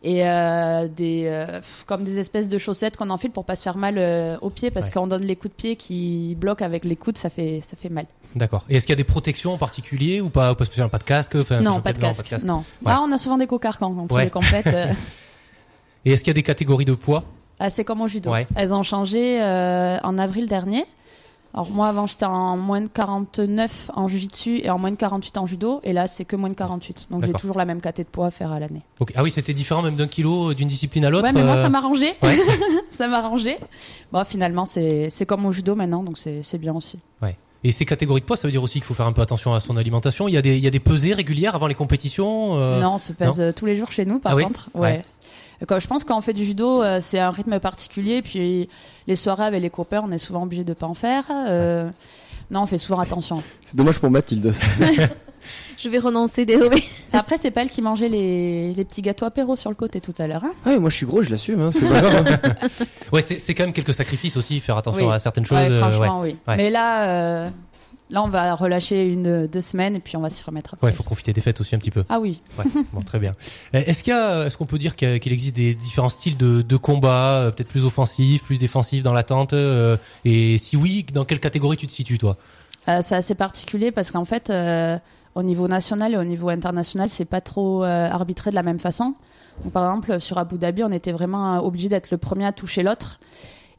Et 0.04 0.28
euh, 0.28 0.88
des 0.88 1.26
euh, 1.28 1.62
comme 1.86 2.04
des 2.04 2.18
espèces 2.18 2.50
de 2.50 2.58
chaussettes 2.58 2.98
qu'on 2.98 3.12
enfile 3.12 3.30
pour 3.30 3.46
pas 3.46 3.56
se 3.56 3.62
faire 3.62 3.78
mal 3.78 3.96
euh, 4.00 4.36
aux 4.42 4.50
pieds 4.50 4.72
parce 4.72 4.88
Ouais. 4.88 4.92
qu'on 4.94 5.06
donne 5.06 5.22
les 5.24 5.36
coups 5.36 5.54
de 5.54 5.56
pied 5.56 5.76
qui 5.76 6.36
bloquent 6.40 6.66
avec 6.66 6.86
les 6.86 6.96
coudes, 6.96 7.20
ça 7.20 7.30
fait 7.30 7.62
ça 7.64 7.78
fait 7.80 7.90
mal. 7.90 8.08
D'accord. 8.36 8.64
Et 8.68 8.78
est-ce 8.78 8.88
qu'il 8.88 8.94
y 8.94 8.98
a 9.00 9.04
des 9.04 9.04
protections 9.04 9.54
en 9.54 9.60
particulier 9.60 10.20
ou 10.20 10.30
pas 10.30 10.56
Pas 10.56 10.66
spécialement, 10.66 10.90
pas 10.90 10.98
de 10.98 11.04
casque 11.04 11.36
non, 11.36 11.82
pas 11.82 11.94
de, 11.94 12.02
non, 12.02 12.08
casque, 12.08 12.44
non. 12.44 12.64
Ah, 12.84 13.00
on 13.08 13.12
a 13.12 13.20
souvent 13.20 13.38
des 13.38 13.46
cocarcans 13.46 13.94
quand 13.94 14.08
on 14.12 14.16
Ouais. 14.16 14.24
les 14.24 14.30
compète. 14.32 14.66
euh. 14.68 14.92
Et 16.06 16.14
est-ce 16.14 16.22
qu'il 16.24 16.30
y 16.32 16.36
a 16.36 16.36
des 16.36 16.42
catégories 16.44 16.86
de 16.86 16.94
poids? 16.96 17.24
Ah, 17.60 17.70
c'est 17.70 17.84
comme 17.86 18.02
au 18.02 18.08
judo. 18.08 18.34
Elles 18.56 18.74
ont 18.74 18.82
changé 18.82 19.40
en 19.40 20.18
avril 20.18 20.48
dernier. 20.48 20.86
Alors 21.54 21.70
moi 21.70 21.88
avant 21.90 22.08
j'étais 22.08 22.26
en 22.26 22.56
moins 22.56 22.82
de 22.82 22.88
49 22.88 23.92
en 23.94 24.08
jiu-jitsu 24.08 24.62
et 24.64 24.70
en 24.70 24.80
moins 24.80 24.92
de 24.92 24.96
48 24.96 25.38
en 25.38 25.46
judo 25.46 25.82
et 25.84 25.92
là 25.92 26.08
c'est 26.08 26.24
que 26.26 26.36
moins 26.36 26.50
de 26.50 26.54
48. 26.54 27.08
Donc 27.12 27.26
j'ai 27.26 27.34
toujours 27.34 27.58
la 27.58 27.66
même 27.66 27.82
caté 27.82 28.04
de 28.04 28.10
poids 28.10 28.28
à 28.28 28.32
faire 28.32 28.52
à 28.52 28.60
l'année. 28.60 28.82
Ok. 29.00 29.12
Ah 29.16 29.24
oui, 29.24 29.32
c'était 29.32 29.54
différent 29.54 29.82
même 29.82 29.96
d'un 29.96 30.08
kilo 30.08 30.54
d'une 30.54 30.68
discipline 30.70 31.04
à 31.06 31.10
l'autre. 31.10 31.26
Ouais 31.26 31.34
mais 31.34 31.44
moi 31.44 31.58
euh, 31.58 31.62
ça 31.62 31.70
m'a 31.70 31.80
arrangé. 31.80 32.14
ouais. 32.24 32.40
ça 32.90 33.08
m'a 33.08 33.18
arrangé. 33.18 33.58
Bon 34.14 34.24
finalement 34.24 34.66
c'est 34.66 35.26
comme 35.28 35.46
au 35.46 35.52
judo 35.52 35.76
maintenant 35.76 36.04
donc 36.04 36.18
c'est 36.18 36.58
bien 36.58 36.74
aussi. 36.74 37.00
Et 37.64 37.72
ces 37.72 37.86
catégories 37.86 38.22
de 38.22 38.26
poids, 38.26 38.36
ça 38.36 38.48
veut 38.48 38.52
dire 38.52 38.64
aussi 38.64 38.80
qu'il 38.80 38.84
faut 38.86 38.96
faire 38.96 39.06
un 39.06 39.12
peu 39.12 39.22
attention 39.22 39.54
à 39.54 39.60
son 39.60 39.78
alimentation. 39.78 40.28
Il 40.28 40.34
y 40.34 40.38
a 40.38 40.42
des, 40.42 40.56
il 40.58 40.64
y 40.64 40.68
a 40.68 40.72
des 40.72 40.80
pesées 40.80 41.14
régulières 41.14 41.54
avant 41.54 41.68
les 41.68 41.76
compétitions. 41.76 42.58
euh, 42.58 42.82
non 42.82 42.96
on 42.96 42.98
se 42.98 43.14
pèse 43.14 43.40
euh, 43.40 43.52
tous 43.52 43.68
les 43.68 43.76
jours 43.76 43.92
chez 43.92 44.04
nous 44.04 44.18
par 44.18 44.32
Ah 44.32 44.36
oui 44.36 44.44
contre. 44.46 44.70
Ouais. 44.74 44.82
Ouais. 44.82 45.06
Quand, 45.68 45.80
je 45.80 45.88
pense 45.88 46.04
quand 46.04 46.18
on 46.18 46.22
fait 46.22 46.34
du 46.34 46.46
judo, 46.46 46.82
euh, 46.84 47.00
c'est 47.02 47.20
un 47.20 47.32
rythme 47.32 47.60
particulier. 47.60 48.22
Puis 48.22 48.68
les 49.08 49.16
soirées 49.16 49.46
avec 49.46 49.62
les 49.62 49.70
copains, 49.70 50.02
on 50.04 50.12
est 50.12 50.18
souvent 50.18 50.44
obligé 50.44 50.64
de 50.64 50.74
pas 50.74 50.88
en 50.88 50.94
faire. 50.96 51.24
Euh, 51.48 51.90
Non, 52.50 52.64
on 52.64 52.68
fait 52.68 52.78
souvent 52.78 53.00
attention. 53.00 53.42
C'est 53.64 53.76
dommage 53.78 54.00
pour 54.00 54.10
Mathilde. 54.12 54.54
Je 55.78 55.90
vais 55.90 55.98
renoncer, 55.98 56.46
désolé. 56.46 56.84
Après, 57.14 57.38
c'est 57.40 57.50
pas 57.50 57.62
elle 57.64 57.70
qui 57.72 57.82
mangeait 57.82 58.10
les, 58.10 58.74
les 58.74 58.86
petits 58.86 59.02
gâteaux 59.02 59.26
apéro 59.26 59.56
sur 59.56 59.72
le 59.72 59.76
côté 59.76 60.00
tout 60.00 60.14
à 60.20 60.28
l'heure. 60.28 60.44
hein. 60.44 60.52
Ouais, 60.66 60.78
moi 60.78 60.92
je 60.92 60.96
suis 60.98 61.06
gros, 61.08 61.24
je 61.24 61.32
l'assume. 61.32 61.60
Hein, 61.62 61.72
c'est 61.74 61.88
pas 61.90 62.00
grave. 62.02 62.40
hein. 62.44 62.60
Ouais, 63.12 63.22
c'est 63.24 63.40
c'est 63.40 63.56
quand 63.56 63.64
même 63.64 63.74
quelques 63.74 63.94
sacrifices 63.94 64.38
aussi, 64.38 64.60
faire 64.60 64.78
attention 64.78 65.08
Oui. 65.08 65.14
à 65.14 65.18
certaines 65.18 65.46
choses. 65.46 65.58
Ouais, 65.58 65.70
euh, 65.72 65.82
ouais. 65.82 65.92
franchement, 65.92 66.22
oui. 66.22 66.36
Ouais. 66.48 66.56
Mais 66.58 66.70
là, 66.70 67.10
euh, 67.46 67.50
là, 68.12 68.22
on 68.24 68.28
va 68.28 68.54
relâcher 68.56 69.12
une, 69.12 69.48
deux 69.48 69.62
semaines 69.62 69.96
et 69.96 70.00
puis 70.00 70.18
on 70.18 70.22
va 70.22 70.30
s'y 70.30 70.44
remettre 70.44 70.74
après. 70.76 70.88
Ouais, 70.88 70.94
faut 70.94 71.04
profiter 71.04 71.34
des 71.34 71.42
fêtes 71.42 71.60
aussi 71.62 71.76
un 71.76 71.80
petit 71.80 71.92
peu. 71.92 72.04
Ah 72.10 72.20
oui. 72.20 72.42
Ouais, 72.60 72.66
bon, 72.94 73.02
très 73.02 73.20
bien. 73.20 73.32
Euh, 73.74 73.82
Est-ce 73.86 74.04
qu'il 74.04 74.12
y 74.12 74.16
a, 74.16 74.46
est-ce 74.46 74.58
qu'on 74.58 74.66
peut 74.66 74.78
dire 74.78 74.96
qu'il 74.96 75.32
existe 75.32 75.56
des 75.56 75.74
différents 75.76 76.10
styles 76.10 76.36
de, 76.36 76.62
de 76.62 76.78
combat, 76.78 77.36
euh, 77.38 77.52
peut-être 77.52 77.70
plus 77.70 77.86
offensifs, 77.86 78.44
plus 78.44 78.58
défensifs 78.60 79.02
dans 79.02 79.14
l'attente 79.14 79.54
euh, 79.54 79.96
Et 80.26 80.58
si 80.58 80.76
oui, 80.76 81.06
dans 81.14 81.24
quelle 81.24 81.40
catégorie 81.40 81.78
tu 81.78 81.88
te 81.88 81.92
situes, 81.92 82.18
toi? 82.18 82.36
Euh, 82.88 83.00
c'est 83.04 83.16
assez 83.16 83.36
particulier 83.36 83.92
parce 83.92 84.12
qu'en 84.12 84.26
fait, 84.26 84.50
euh, 84.50 84.98
au 85.36 85.44
niveau 85.44 85.68
national 85.68 86.14
et 86.14 86.18
au 86.18 86.24
niveau 86.24 86.50
international, 86.50 87.10
c'est 87.10 87.26
pas 87.26 87.42
trop 87.42 87.84
euh, 87.84 88.10
arbitré 88.10 88.50
de 88.50 88.56
la 88.56 88.64
même 88.64 88.80
façon. 88.80 89.16
Donc, 89.64 89.72
par 89.74 89.86
exemple, 89.90 90.20
sur 90.20 90.38
Abu 90.38 90.58
Dhabi, 90.58 90.84
on 90.84 90.92
était 90.92 91.12
vraiment 91.12 91.64
obligé 91.64 91.88
d'être 91.88 92.12
le 92.12 92.18
premier 92.18 92.46
à 92.46 92.52
toucher 92.52 92.84
l'autre. 92.84 93.20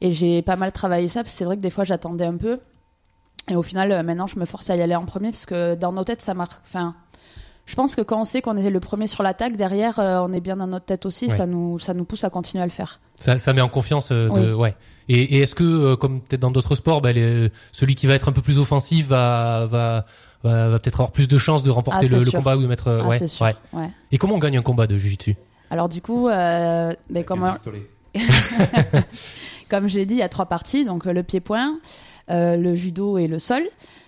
Et 0.00 0.12
j'ai 0.12 0.42
pas 0.42 0.56
mal 0.56 0.72
travaillé 0.72 1.08
ça, 1.08 1.22
parce 1.22 1.32
que 1.32 1.38
c'est 1.38 1.44
vrai 1.44 1.56
que 1.56 1.62
des 1.62 1.70
fois, 1.70 1.84
j'attendais 1.84 2.24
un 2.24 2.36
peu. 2.36 2.58
Et 3.50 3.56
au 3.56 3.62
final, 3.62 3.90
euh, 3.92 4.02
maintenant, 4.02 4.26
je 4.26 4.38
me 4.38 4.44
force 4.44 4.70
à 4.70 4.76
y 4.76 4.82
aller 4.82 4.94
en 4.94 5.04
premier, 5.04 5.30
parce 5.30 5.46
que 5.46 5.74
dans 5.74 5.92
nos 5.92 6.04
têtes, 6.04 6.22
ça 6.22 6.32
marque. 6.34 6.60
Enfin, 6.64 6.94
je 7.66 7.74
pense 7.74 7.94
que 7.94 8.00
quand 8.02 8.20
on 8.20 8.24
sait 8.24 8.40
qu'on 8.42 8.56
est 8.56 8.70
le 8.70 8.80
premier 8.80 9.06
sur 9.06 9.22
l'attaque, 9.22 9.56
derrière, 9.56 9.98
euh, 9.98 10.18
on 10.20 10.32
est 10.32 10.40
bien 10.40 10.56
dans 10.56 10.66
notre 10.66 10.84
tête 10.86 11.06
aussi, 11.06 11.26
Ouais. 11.26 11.36
ça, 11.36 11.46
nous, 11.46 11.78
ça 11.78 11.92
nous 11.94 12.04
pousse 12.04 12.24
à 12.24 12.30
continuer 12.30 12.62
à 12.62 12.66
le 12.66 12.72
faire. 12.72 13.00
ça, 13.20 13.38
ça 13.38 13.52
met 13.52 13.60
en 13.60 13.68
confiance. 13.68 14.08
euh, 14.12 14.28
de, 14.28 14.52
ouais. 14.54 14.74
Et, 15.08 15.36
et 15.36 15.38
est-ce 15.42 15.54
que, 15.54 15.64
euh, 15.64 15.96
comme 15.96 16.20
peut-être 16.20 16.40
dans 16.40 16.50
d'autres 16.50 16.74
sports, 16.76 17.00
bah, 17.02 17.12
les- 17.12 17.50
celui 17.72 17.94
qui 17.96 18.06
va 18.06 18.14
être 18.14 18.28
un 18.28 18.32
peu 18.32 18.42
plus 18.42 18.58
offensif 18.58 19.06
va, 19.08 19.66
va, 19.70 20.06
va, 20.44 20.68
va 20.68 20.78
peut-être 20.78 20.96
avoir 21.00 21.10
plus 21.12 21.26
de 21.28 21.38
chances 21.38 21.62
de 21.64 21.70
remporter 21.70 22.06
Ah, 22.12 22.16
le, 22.18 22.30
combat 22.30 22.56
ou 22.56 22.62
de 22.62 22.66
mettre. 22.68 22.88
euh, 22.88 23.00
Ah, 23.04 23.08
ouais, 23.08 23.18
c'est 23.18 23.28
sûr. 23.28 23.44
ouais. 23.46 23.54
Ouais. 23.72 23.90
Et 24.12 24.18
comment 24.18 24.34
on 24.34 24.38
gagne 24.38 24.56
un 24.58 24.62
combat 24.62 24.86
de 24.86 24.96
jiu-jitsu? 24.98 25.36
Alors 25.70 25.88
du 25.88 26.00
coup, 26.02 26.28
euh, 26.28 26.90
ben, 26.90 26.96
Avec 27.16 27.26
comme 27.26 27.42
un 27.44 27.48
un- 27.48 27.52
pistolet. 27.52 27.88
comme 29.68 29.88
j'ai 29.88 30.06
dit, 30.06 30.14
il 30.14 30.18
y 30.18 30.22
a 30.22 30.28
trois 30.28 30.46
parties, 30.46 30.84
donc 30.84 31.04
le 31.04 31.22
pied-point, 31.22 31.70
euh, 31.70 31.78
le 32.28 32.74
judo 32.76 33.18
et 33.18 33.26
le 33.28 33.38
sol. 33.38 33.62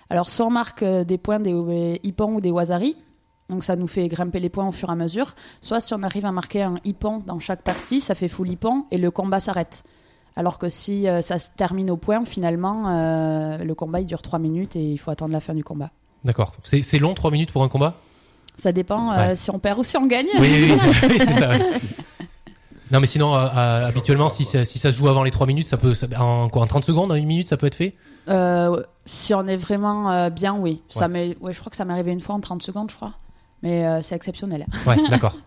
Alors, 0.09 0.29
soit 0.29 0.45
on 0.45 0.51
marque 0.51 0.83
euh, 0.83 1.03
des 1.03 1.17
points, 1.17 1.39
des 1.39 1.53
euh, 1.53 1.95
ippons 2.03 2.35
ou 2.35 2.41
des 2.41 2.51
wasari, 2.51 2.95
donc 3.49 3.63
ça 3.63 3.75
nous 3.75 3.87
fait 3.87 4.07
grimper 4.07 4.39
les 4.39 4.49
points 4.49 4.67
au 4.67 4.71
fur 4.71 4.89
et 4.89 4.91
à 4.91 4.95
mesure. 4.95 5.33
Soit 5.61 5.79
si 5.79 5.93
on 5.93 6.03
arrive 6.03 6.25
à 6.25 6.31
marquer 6.31 6.61
un 6.63 6.75
ippon 6.85 7.23
dans 7.25 7.39
chaque 7.39 7.61
partie, 7.63 8.01
ça 8.01 8.13
fait 8.15 8.27
full 8.27 8.49
ippon 8.49 8.85
et 8.91 8.97
le 8.97 9.09
combat 9.11 9.39
s'arrête. 9.39 9.83
Alors 10.35 10.57
que 10.59 10.67
si 10.69 11.07
euh, 11.07 11.21
ça 11.21 11.39
se 11.39 11.49
termine 11.55 11.89
au 11.89 11.97
point, 11.97 12.23
finalement, 12.25 12.89
euh, 12.89 13.57
le 13.57 13.73
combat 13.73 14.01
il 14.01 14.05
dure 14.05 14.21
3 14.21 14.37
minutes 14.37 14.75
et 14.75 14.83
il 14.91 14.97
faut 14.97 15.09
attendre 15.11 15.31
la 15.31 15.39
fin 15.39 15.53
du 15.53 15.63
combat. 15.63 15.91
D'accord. 16.23 16.53
C'est 16.63 16.81
c'est 16.81 16.99
long, 16.99 17.13
3 17.13 17.31
minutes 17.31 17.51
pour 17.51 17.63
un 17.63 17.69
combat? 17.69 17.95
Ça 18.57 18.71
dépend 18.71 19.11
euh, 19.11 19.29
Ouais. 19.29 19.35
si 19.35 19.49
on 19.51 19.59
perd 19.59 19.79
ou 19.79 19.83
si 19.83 19.97
on 19.97 20.05
gagne. 20.07 20.27
Oui, 20.39 20.49
oui, 20.51 20.71
oui, 20.73 20.79
oui, 21.09 21.15
c'est 21.19 21.31
ça. 21.33 21.49
ouais. 21.49 21.59
Non, 22.95 23.01
mais 23.01 23.07
sinon, 23.07 23.35
euh, 23.35 23.39
euh, 23.57 23.87
habituellement, 23.87 24.29
si 24.29 24.45
ça, 24.45 24.63
si 24.63 24.79
ça 24.79 24.89
se 24.89 24.97
joue 24.97 25.09
avant 25.09 25.23
les 25.23 25.31
3 25.31 25.45
minutes, 25.47 25.67
ça 25.67 25.75
peut, 25.75 25.93
ça- 25.93 26.07
en 26.17 26.47
quoi, 26.47 26.61
en 26.61 26.65
30 26.65 26.85
secondes, 26.85 27.11
en 27.11 27.15
une 27.15 27.25
minute, 27.25 27.45
ça 27.45 27.57
peut 27.57 27.67
être 27.67 27.75
fait? 27.75 27.93
Euh, 28.29 28.81
si 29.03 29.33
on 29.33 29.45
est 29.47 29.57
vraiment 29.57 30.09
euh, 30.11 30.29
bien, 30.29 30.55
oui. 30.55 30.81
Ça 30.87 31.01
Ouais. 31.01 31.07
m'est- 31.09 31.37
ouais, 31.41 31.51
je 31.51 31.59
crois 31.59 31.69
que 31.69 31.75
ça 31.75 31.83
m'est 31.83 31.91
arrivé 31.91 32.13
une 32.13 32.21
fois 32.21 32.35
en 32.35 32.39
30 32.39 32.63
secondes, 32.63 32.89
je 32.89 32.95
crois. 32.95 33.11
Mais 33.63 33.85
euh, 33.85 34.01
c'est 34.01 34.15
exceptionnel. 34.15 34.65
Ouais, 34.87 34.95
d'accord. 35.09 35.37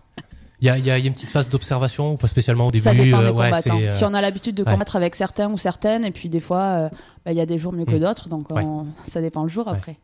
Il 0.61 0.67
y 0.67 0.69
a, 0.71 0.76
il 0.76 0.85
y 0.85 0.90
a- 0.90 0.99
il 0.99 1.05
y 1.05 1.07
a 1.07 1.09
une 1.09 1.14
petite 1.14 1.31
phase 1.31 1.49
d'observation 1.49 2.12
ou 2.12 2.17
pas 2.19 2.28
spécialement 2.28 2.67
au 2.67 2.71
début 2.71 2.85
ça 2.85 2.93
dépend 2.93 3.19
euh, 3.21 3.33
des 3.33 3.38
ouais, 3.38 3.47
combattants. 3.47 3.78
c'est, 3.78 3.88
euh, 3.88 3.93
Si 3.97 4.05
on 4.05 4.12
a 4.12 4.21
l'habitude 4.21 4.55
de 4.55 4.62
ouais. 4.64 4.71
combattre 4.71 4.97
avec 4.97 5.14
certains 5.14 5.50
ou 5.50 5.57
certaines, 5.57 6.05
et 6.05 6.11
puis 6.11 6.28
des 6.28 6.40
fois, 6.40 6.59
euh, 6.61 6.88
bah, 7.25 7.33
il 7.33 7.38
y 7.38 7.40
a 7.40 7.47
des 7.47 7.59
jours 7.59 7.73
mieux 7.73 7.87
que 7.87 7.95
Mm. 7.97 8.00
d'autres, 8.00 8.28
donc 8.28 8.50
Ouais. 8.50 8.62
on- 8.62 8.87
ça 9.07 9.23
dépend 9.23 9.43
le 9.45 9.49
jour 9.49 9.69
Ouais. 9.69 9.73
après. 9.75 9.97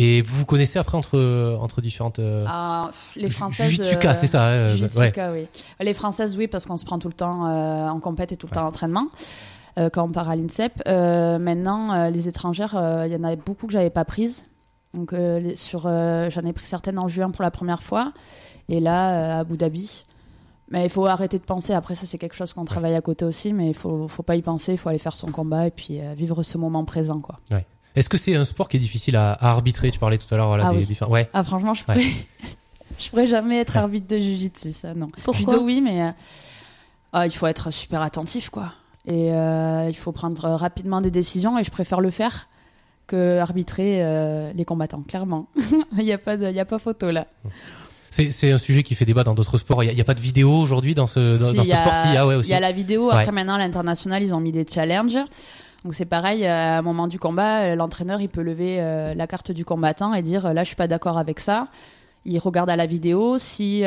Et 0.00 0.22
vous 0.22 0.36
vous 0.38 0.44
connaissez 0.46 0.78
après 0.78 0.96
entre, 0.96 1.56
entre 1.60 1.80
différentes. 1.80 2.20
euh, 2.20 2.44
Ah, 2.46 2.90
les 3.16 3.30
Françaises. 3.30 3.68
Jujitsuka, 3.68 4.10
euh, 4.10 4.14
c'est 4.20 4.26
ça. 4.28 4.48
ouais. 4.48 4.70
Jujitsuka, 4.76 5.32
oui. 5.32 5.46
Les 5.80 5.92
Françaises, 5.94 6.36
oui, 6.36 6.46
parce 6.46 6.66
qu'on 6.66 6.76
se 6.76 6.84
prend 6.84 6.98
tout 7.00 7.08
le 7.08 7.14
temps 7.14 7.46
euh, 7.48 7.88
en 7.88 7.98
compète 7.98 8.30
et 8.30 8.36
tout 8.36 8.46
le 8.46 8.52
temps 8.52 8.64
en 8.64 8.68
entraînement 8.68 9.06
quand 9.92 10.02
on 10.04 10.10
part 10.10 10.28
à 10.28 10.34
l'INSEP. 10.34 10.72
Euh, 10.88 11.38
maintenant, 11.38 11.92
euh, 11.94 12.10
les 12.10 12.26
étrangères, 12.26 12.74
euh, 12.76 13.06
il 13.06 13.12
y 13.12 13.16
en 13.16 13.22
avait 13.22 13.36
beaucoup 13.36 13.66
que 13.68 13.72
j'avais 13.72 13.90
pas 13.90 14.04
prises. 14.04 14.42
Donc, 14.92 15.12
les- 15.12 15.54
sur, 15.54 15.82
j'en 15.82 16.40
ai 16.42 16.52
pris 16.52 16.66
certaines 16.66 16.98
en 16.98 17.06
juin 17.06 17.30
pour 17.30 17.42
la 17.44 17.50
première 17.52 17.82
fois, 17.82 18.12
et 18.68 18.80
là 18.80 19.36
à 19.36 19.38
Abu 19.40 19.56
Dhabi. 19.56 20.04
Mais 20.70 20.82
il 20.84 20.90
faut 20.90 21.06
arrêter 21.06 21.38
de 21.38 21.44
penser. 21.44 21.72
Après, 21.74 21.94
ça, 21.94 22.06
c'est 22.06 22.18
quelque 22.18 22.34
chose 22.34 22.52
qu'on 22.52 22.64
travaille 22.64 22.94
à 22.96 23.00
côté 23.00 23.24
aussi, 23.24 23.52
mais 23.52 23.68
il 23.68 23.74
faut, 23.74 24.06
faut 24.08 24.22
pas 24.24 24.34
y 24.36 24.42
penser. 24.42 24.72
Il 24.72 24.78
faut 24.78 24.88
aller 24.88 24.98
faire 24.98 25.16
son 25.16 25.28
combat 25.28 25.66
et 25.68 25.70
puis 25.70 26.00
vivre 26.16 26.42
ce 26.42 26.58
moment 26.58 26.84
présent, 26.84 27.20
quoi. 27.20 27.36
Est-ce 27.98 28.08
que 28.08 28.16
c'est 28.16 28.34
un 28.34 28.44
sport 28.44 28.68
qui 28.68 28.76
est 28.76 28.80
difficile 28.80 29.16
à, 29.16 29.32
à 29.32 29.50
arbitrer? 29.50 29.90
Tu 29.90 29.98
parlais 29.98 30.18
tout 30.18 30.32
à 30.32 30.36
l'heure 30.36 30.48
voilà, 30.48 30.68
Ah 30.68 30.72
des 30.72 30.78
oui. 30.78 30.86
différents. 30.86 31.10
Ouais. 31.10 31.28
Ah, 31.32 31.42
franchement, 31.44 31.74
je 31.74 31.82
Ouais. 31.88 31.94
pourrais, 31.94 32.06
je 32.98 33.08
pourrais 33.10 33.26
jamais 33.26 33.58
être 33.58 33.76
arbitre 33.76 34.06
de 34.08 34.18
Jiu-Jitsu, 34.18 34.72
ça, 34.72 34.94
non. 34.94 35.08
Pourquoi? 35.24 35.34
Judo, 35.54 35.62
oui, 35.64 35.80
mais 35.82 36.02
euh, 36.02 36.10
ah, 37.12 37.26
il 37.26 37.32
faut 37.32 37.46
être 37.46 37.70
super 37.72 38.02
attentif, 38.02 38.50
quoi. 38.50 38.72
Et 39.06 39.32
euh, 39.32 39.86
il 39.88 39.96
faut 39.96 40.12
prendre 40.12 40.48
rapidement 40.50 41.00
des 41.00 41.10
décisions, 41.10 41.58
et 41.58 41.64
je 41.64 41.70
préfère 41.70 42.00
le 42.00 42.10
faire 42.10 42.48
que 43.06 43.38
arbitrer 43.38 44.04
euh, 44.04 44.52
les 44.54 44.64
combattants, 44.66 45.02
clairement. 45.02 45.48
Il 45.96 46.04
n'y 46.04 46.12
a, 46.12 46.18
pas 46.18 46.36
de- 46.36 46.46
il 46.46 46.52
y 46.54 46.60
a 46.60 46.66
pas 46.66 46.78
photo, 46.78 47.10
là. 47.10 47.26
C'est, 48.10 48.30
c'est 48.30 48.52
un 48.52 48.58
sujet 48.58 48.82
qui 48.82 48.94
fait 48.94 49.04
débat 49.06 49.24
dans 49.24 49.34
d'autres 49.34 49.56
sports. 49.56 49.82
Il 49.82 49.86
n'y 49.86 49.90
a, 49.90 49.92
il 49.92 49.98
y 49.98 50.02
a 50.02 50.04
pas 50.04 50.14
de 50.14 50.20
vidéo 50.20 50.50
aujourd'hui 50.52 50.94
dans 50.94 51.06
ce, 51.06 51.38
dans, 51.40 51.50
Si, 51.50 51.56
dans 51.56 51.62
ce 51.62 51.68
y 51.68 51.72
a- 51.72 51.76
sport 51.76 51.92
Si, 51.92 52.16
ah 52.16 52.26
ouais. 52.26 52.38
Il 52.40 52.48
y 52.48 52.54
a 52.54 52.60
la 52.60 52.72
vidéo, 52.72 53.08
Ouais. 53.08 53.14
après 53.16 53.32
maintenant, 53.32 53.54
à 53.54 53.58
l'international, 53.58 54.22
ils 54.22 54.34
ont 54.34 54.40
mis 54.40 54.52
des 54.52 54.66
challenges. 54.70 55.16
Donc 55.84 55.94
c'est 55.94 56.04
pareil, 56.04 56.44
euh, 56.44 56.48
à 56.48 56.78
un 56.78 56.82
moment 56.82 57.06
du 57.06 57.18
combat, 57.18 57.60
euh, 57.60 57.74
l'entraîneur, 57.76 58.20
il 58.20 58.28
peut 58.28 58.42
lever 58.42 58.78
euh, 58.80 59.14
la 59.14 59.26
carte 59.26 59.52
du 59.52 59.64
combattant 59.64 60.12
et 60.12 60.22
dire, 60.22 60.52
là, 60.52 60.64
je 60.64 60.68
suis 60.68 60.76
pas 60.76 60.88
d'accord 60.88 61.18
avec 61.18 61.40
ça. 61.40 61.68
Il 62.24 62.38
regarde 62.40 62.68
à 62.68 62.76
la 62.76 62.86
vidéo. 62.86 63.38
Si 63.38 63.82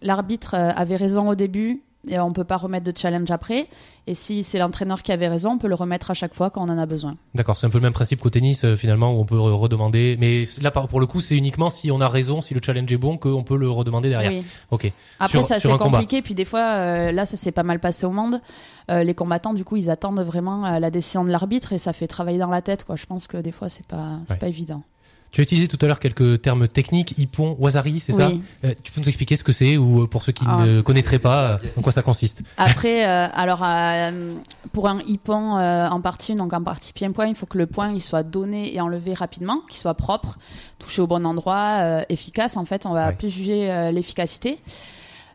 l'arbitre 0.00 0.54
avait 0.54 0.96
raison 0.96 1.28
au 1.28 1.34
début, 1.34 1.82
et 2.08 2.18
on 2.18 2.32
peut 2.32 2.44
pas 2.44 2.56
remettre 2.56 2.90
de 2.90 2.96
challenge 2.96 3.30
après. 3.30 3.66
Et 4.06 4.14
si 4.14 4.42
c'est 4.42 4.58
l'entraîneur 4.58 5.02
qui 5.02 5.12
avait 5.12 5.28
raison, 5.28 5.50
on 5.52 5.58
peut 5.58 5.68
le 5.68 5.74
remettre 5.74 6.10
à 6.10 6.14
chaque 6.14 6.34
fois 6.34 6.48
quand 6.50 6.62
on 6.66 6.70
en 6.72 6.78
a 6.78 6.86
besoin. 6.86 7.16
D'accord, 7.34 7.56
c'est 7.56 7.66
un 7.66 7.70
peu 7.70 7.78
le 7.78 7.82
même 7.82 7.92
principe 7.92 8.20
qu'au 8.20 8.30
tennis 8.30 8.64
euh, 8.64 8.74
finalement 8.74 9.12
où 9.14 9.20
on 9.20 9.24
peut 9.24 9.36
re- 9.36 9.52
redemander. 9.52 10.16
Mais 10.18 10.44
là, 10.62 10.70
pour 10.70 10.98
le 11.00 11.06
coup, 11.06 11.20
c'est 11.20 11.36
uniquement 11.36 11.68
si 11.70 11.90
on 11.90 12.00
a 12.00 12.08
raison, 12.08 12.40
si 12.40 12.54
le 12.54 12.60
challenge 12.64 12.90
est 12.92 12.96
bon, 12.96 13.18
qu'on 13.18 13.44
peut 13.44 13.56
le 13.56 13.70
redemander 13.70 14.08
derrière. 14.08 14.30
Oui. 14.32 14.44
Ok. 14.70 14.90
Après, 15.18 15.38
Sur- 15.38 15.46
ça 15.46 15.60
c'est 15.60 15.68
combat. 15.68 15.84
compliqué. 15.98 16.22
Puis 16.22 16.34
des 16.34 16.46
fois, 16.46 16.60
euh, 16.60 17.12
là, 17.12 17.26
ça 17.26 17.36
s'est 17.36 17.52
pas 17.52 17.62
mal 17.62 17.78
passé 17.80 18.06
au 18.06 18.10
monde. 18.12 18.40
Euh, 18.90 19.02
les 19.04 19.14
combattants, 19.14 19.52
du 19.54 19.64
coup, 19.64 19.76
ils 19.76 19.90
attendent 19.90 20.20
vraiment 20.20 20.78
la 20.78 20.90
décision 20.90 21.24
de 21.24 21.30
l'arbitre 21.30 21.72
et 21.74 21.78
ça 21.78 21.92
fait 21.92 22.06
travailler 22.08 22.38
dans 22.38 22.48
la 22.48 22.62
tête. 22.62 22.84
Quoi. 22.84 22.96
Je 22.96 23.06
pense 23.06 23.26
que 23.26 23.36
des 23.36 23.52
fois, 23.52 23.68
c'est 23.68 23.86
pas, 23.86 24.18
c'est 24.26 24.32
Ouais. 24.34 24.38
pas 24.38 24.48
évident. 24.48 24.82
Tu 25.32 25.40
as 25.40 25.44
utilisé 25.44 25.68
tout 25.68 25.78
à 25.80 25.86
l'heure 25.86 26.00
quelques 26.00 26.42
termes 26.42 26.66
techniques, 26.66 27.14
hippon, 27.16 27.56
wasari, 27.60 28.00
c'est 28.00 28.12
ça. 28.12 28.30
Euh, 28.64 28.74
Tu 28.82 28.90
peux 28.90 29.00
nous 29.00 29.06
expliquer 29.08 29.36
ce 29.36 29.44
que 29.44 29.52
c'est 29.52 29.76
ou 29.76 30.02
euh, 30.02 30.06
pour 30.08 30.24
ceux 30.24 30.32
qui 30.32 30.44
Ah. 30.48 30.64
ne 30.64 30.80
connaîtraient 30.80 31.20
pas, 31.20 31.52
euh, 31.52 31.56
en 31.76 31.82
quoi 31.82 31.92
ça 31.92 32.02
consiste? 32.02 32.42
Après, 32.56 33.06
euh, 33.06 33.28
alors 33.32 33.60
euh, 33.64 34.34
pour 34.72 34.88
un 34.88 35.00
hippon 35.06 35.56
euh, 35.56 35.86
en 35.88 36.00
partie, 36.00 36.34
donc 36.34 36.52
en 36.52 36.62
partie 36.62 36.92
pied-point, 36.92 37.26
il 37.28 37.36
faut 37.36 37.46
que 37.46 37.58
le 37.58 37.66
point 37.66 37.92
il 37.92 38.00
soit 38.00 38.24
donné 38.24 38.74
et 38.74 38.80
enlevé 38.80 39.14
rapidement, 39.14 39.60
qu'il 39.68 39.78
soit 39.78 39.94
propre, 39.94 40.38
touché 40.80 41.00
au 41.00 41.06
bon 41.06 41.24
endroit, 41.24 41.78
euh, 41.80 42.02
efficace. 42.08 42.56
En 42.56 42.64
fait, 42.64 42.84
on 42.84 42.92
va 42.92 43.12
plus 43.12 43.30
juger 43.30 43.90
l'efficacité. 43.92 44.58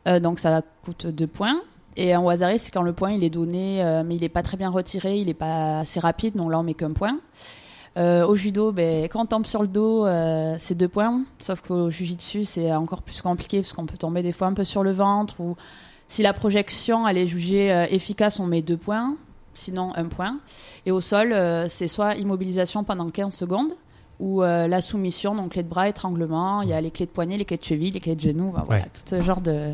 Euh, 0.07 0.19
donc 0.19 0.39
ça 0.39 0.61
coûte 0.83 1.07
deux 1.07 1.25
points. 1.27 1.61
Et 1.97 2.13
un 2.13 2.19
wasari, 2.19 2.59
c'est 2.59 2.71
quand 2.71 2.81
le 2.83 2.91
point 2.91 3.11
il 3.13 3.23
est 3.23 3.29
donné, 3.29 3.81
euh, 3.81 4.03
mais 4.05 4.17
il 4.17 4.23
est 4.25 4.29
pas 4.29 4.43
très 4.43 4.57
bien 4.57 4.69
retiré, 4.69 5.17
il 5.19 5.29
est 5.29 5.33
pas 5.33 5.79
assez 5.79 6.01
rapide, 6.01 6.35
donc 6.35 6.51
là 6.51 6.59
on 6.59 6.63
met 6.63 6.73
qu'un 6.73 6.91
point. 6.91 7.17
Euh, 7.97 8.25
au 8.27 8.35
judo, 8.35 8.71
ben, 8.73 9.05
quand 9.05 9.21
on 9.21 9.25
tombe 9.25 9.45
sur 9.45 9.61
le 9.61 9.67
dos, 9.69 10.05
euh, 10.05 10.55
c'est 10.59 10.75
deux 10.75 10.89
points. 10.89 11.21
Sauf 11.39 11.61
qu'au 11.61 11.89
jujitsu, 11.89 12.43
c'est 12.45 12.73
encore 12.73 13.01
plus 13.01 13.21
compliqué 13.21 13.61
parce 13.61 13.71
qu'on 13.71 13.85
peut 13.85 13.97
tomber 13.97 14.21
des 14.21 14.33
fois 14.33 14.47
un 14.47 14.53
peu 14.53 14.65
sur 14.65 14.83
le 14.83 14.91
ventre 14.91 15.39
ou 15.39 15.55
si 16.07 16.21
la 16.21 16.33
projection 16.33 17.07
elle 17.07 17.17
est 17.17 17.25
jugée 17.27 17.71
euh, 17.71 17.85
efficace, 17.89 18.39
on 18.39 18.47
met 18.47 18.61
deux 18.61 18.75
points, 18.77 19.15
sinon 19.53 19.93
un 19.95 20.05
point. 20.05 20.39
Et 20.85 20.91
au 20.91 20.99
sol, 20.99 21.33
c'est 21.69 21.87
soit 21.87 22.15
immobilisation 22.15 22.83
pendant 22.83 23.09
15 23.09 23.33
secondes 23.33 23.71
ou 24.19 24.41
la 24.41 24.81
soumission, 24.81 25.35
donc 25.35 25.51
clé 25.51 25.63
de 25.63 25.69
bras, 25.69 25.87
étranglement. 25.89 26.61
Il 26.61 26.69
y 26.69 26.73
a 26.73 26.79
les 26.81 26.91
clés 26.91 27.05
de 27.05 27.11
poignet, 27.11 27.37
les 27.37 27.45
clés 27.45 27.57
de 27.57 27.63
cheville, 27.63 27.91
les 27.91 27.99
clés 28.01 28.15
de 28.15 28.21
genoux, 28.21 28.51
enfin, 28.53 28.63
voilà, 28.65 28.83
Ouais. 28.83 28.89
tout 28.93 29.01
ce 29.05 29.21
genre 29.21 29.41
de 29.41 29.71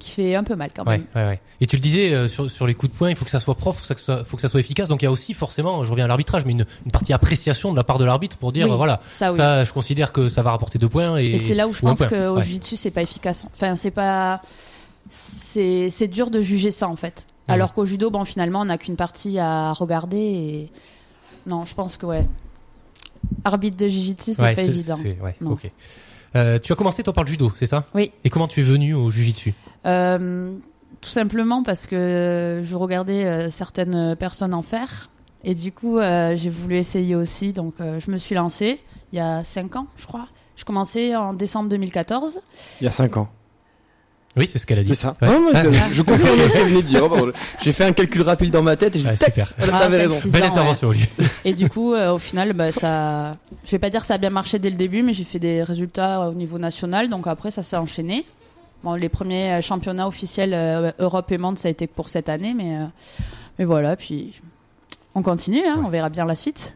qui 0.00 0.10
fait 0.10 0.34
un 0.34 0.42
peu 0.42 0.56
mal 0.56 0.70
quand 0.74 0.84
même. 0.84 1.04
ouais, 1.14 1.26
ouais. 1.26 1.40
Et 1.60 1.66
tu 1.66 1.76
le 1.76 1.80
disais 1.82 2.12
euh, 2.12 2.26
sur, 2.26 2.50
sur 2.50 2.66
les 2.66 2.74
coups 2.74 2.90
de 2.92 2.98
poing, 2.98 3.10
il 3.10 3.14
faut 3.16 3.24
que 3.24 3.30
ça 3.30 3.38
soit 3.38 3.54
propre, 3.54 3.78
il 3.84 3.86
faut 3.86 3.94
que 3.94 4.00
ça 4.00 4.04
soit, 4.04 4.24
faut 4.24 4.36
que 4.36 4.42
ça 4.42 4.48
soit 4.48 4.58
efficace. 4.58 4.88
Donc 4.88 5.02
il 5.02 5.04
y 5.04 5.08
a 5.08 5.12
aussi 5.12 5.32
forcément, 5.34 5.84
je 5.84 5.90
reviens 5.90 6.06
à 6.06 6.08
l'arbitrage, 6.08 6.44
mais 6.46 6.52
une, 6.52 6.66
une 6.84 6.90
partie 6.90 7.12
appréciation 7.12 7.70
de 7.70 7.76
la 7.76 7.84
part 7.84 7.98
de 7.98 8.04
l'arbitre 8.04 8.36
pour 8.38 8.50
dire 8.50 8.66
Oui, 8.68 8.76
voilà, 8.76 9.00
ça, 9.10 9.30
oui. 9.30 9.36
ça, 9.36 9.64
je 9.64 9.72
considère 9.72 10.10
que 10.12 10.28
ça 10.28 10.42
va 10.42 10.50
rapporter 10.50 10.78
deux 10.78 10.88
points 10.88 11.18
et, 11.18 11.26
Et 11.34 11.38
c'est 11.38 11.54
là 11.54 11.68
où 11.68 11.72
je 11.72 11.80
pense 11.80 12.00
qu'au 12.04 12.40
jiu-jitsu, 12.40 12.74
c'est 12.76 12.90
pas 12.90 13.02
efficace. 13.02 13.44
Enfin, 13.54 13.76
c'est 13.76 13.90
pas. 13.92 14.42
C'est 15.08 15.90
c'est 15.90 16.08
dur 16.08 16.30
de 16.30 16.40
juger 16.40 16.70
ça, 16.70 16.88
en 16.88 16.96
fait. 16.96 17.26
Alors 17.48 17.74
qu'au 17.74 17.84
judo, 17.84 18.10
bon, 18.10 18.24
finalement, 18.24 18.60
on 18.60 18.66
n'a 18.66 18.78
qu'une 18.78 18.96
partie 18.96 19.38
à 19.38 19.72
regarder. 19.72 20.16
Et... 20.18 20.70
Non, 21.46 21.64
je 21.66 21.74
pense 21.74 21.96
que, 21.96 22.06
ouais. 22.06 22.26
Arbitre 23.44 23.76
de 23.76 23.88
jiu-jitsu, 23.88 24.34
c'est 24.34 24.54
pas 24.54 24.62
évident. 24.62 24.98
ouais, 25.22 25.34
Non. 25.40 25.52
ok. 25.52 25.70
Euh, 26.36 26.58
tu 26.58 26.72
as 26.72 26.76
commencé 26.76 27.02
toi 27.02 27.12
par 27.12 27.24
le 27.24 27.28
judo, 27.28 27.52
c'est 27.54 27.66
ça? 27.66 27.84
Oui. 27.94 28.12
Et 28.24 28.30
comment 28.30 28.48
tu 28.48 28.60
es 28.60 28.62
venu 28.62 28.94
au 28.94 29.10
jujitsu 29.10 29.54
Euh, 29.86 30.56
tout 31.00 31.08
simplement 31.10 31.62
parce 31.62 31.86
que 31.86 32.62
je 32.64 32.76
regardais 32.76 33.24
euh, 33.24 33.50
certaines 33.50 34.14
personnes 34.16 34.54
en 34.54 34.62
faire. 34.62 35.10
Et 35.42 35.54
du 35.54 35.72
coup, 35.72 35.98
euh, 35.98 36.36
j'ai 36.36 36.50
voulu 36.50 36.76
essayer 36.76 37.14
aussi. 37.16 37.52
Donc, 37.52 37.74
euh, 37.80 37.98
je 37.98 38.10
me 38.10 38.18
suis 38.18 38.34
lancée 38.34 38.80
il 39.12 39.16
y 39.16 39.20
a 39.20 39.42
5 39.42 39.76
ans, 39.76 39.86
je 39.96 40.06
crois. 40.06 40.28
Je 40.56 40.64
commençais 40.64 41.16
en 41.16 41.32
décembre 41.32 41.68
2014. 41.70 42.40
Il 42.80 42.84
y 42.84 42.86
a 42.86 42.90
5 42.90 43.16
ans. 43.16 43.28
Oui, 44.36 44.48
c'est 44.50 44.58
ce 44.58 44.66
qu'elle 44.66 44.78
a 44.78 44.84
dit. 44.84 44.94
C'est 44.94 45.02
ça. 45.02 45.14
Ouais. 45.20 45.28
Ah, 45.30 45.38
moi, 45.40 45.50
Ah. 45.54 45.62
je- 45.88 45.94
Je 45.94 46.02
confirme 46.02 46.38
ce 46.48 46.52
qu'elle 46.52 46.66
venait 46.68 46.82
de 46.82 46.86
dire. 46.86 47.02
Oh. 47.10 47.30
J'ai 47.62 47.72
fait 47.72 47.84
un 47.84 47.92
calcul 47.92 48.22
rapide 48.22 48.50
dans 48.52 48.62
ma 48.62 48.76
tête 48.76 48.94
et 48.94 49.00
j'ai 49.00 49.06
Ouais, 49.06 49.14
dit, 49.14 49.18
tac, 49.18 49.30
super. 49.30 49.52
elle 49.58 49.70
Ah, 49.72 49.78
avait 49.78 50.06
cinq, 50.06 50.12
raison. 50.14 50.28
Belle 50.30 50.42
ouais. 50.42 50.48
intervention, 50.48 50.88
Olivier. 50.88 51.08
Et 51.44 51.52
du 51.52 51.68
coup, 51.68 51.94
euh, 51.94 52.12
au 52.12 52.18
final, 52.18 52.52
bah, 52.52 52.70
ça, 52.70 53.32
je 53.64 53.70
vais 53.72 53.78
pas 53.80 53.90
dire 53.90 54.00
que 54.02 54.06
ça 54.06 54.14
a 54.14 54.18
bien 54.18 54.30
marché 54.30 54.58
dès 54.60 54.70
le 54.70 54.76
début, 54.76 55.02
mais 55.02 55.12
j'ai 55.14 55.24
fait 55.24 55.40
des 55.40 55.62
résultats 55.64 56.28
au 56.28 56.34
niveau 56.34 56.58
national. 56.58 57.08
Donc 57.08 57.26
après, 57.26 57.50
ça 57.50 57.62
s'est 57.64 57.76
enchaîné. 57.76 58.24
Bon, 58.84 58.94
les 58.94 59.08
premiers 59.08 59.54
euh, 59.54 59.60
championnats 59.62 60.06
officiels 60.06 60.54
euh, 60.54 60.92
Europe 61.00 61.30
et 61.32 61.36
monde, 61.38 61.58
ça 61.58 61.68
a 61.68 61.70
été 61.72 61.86
que 61.88 61.92
pour 61.94 62.08
cette 62.08 62.28
année, 62.28 62.54
mais 62.56 62.76
euh, 62.76 62.84
mais 63.58 63.64
voilà. 63.64 63.96
Puis 63.96 64.34
on 65.16 65.22
continue, 65.22 65.66
hein, 65.66 65.76
Ouais. 65.78 65.84
on 65.86 65.90
verra 65.90 66.08
bien 66.08 66.24
la 66.24 66.36
suite. 66.36 66.72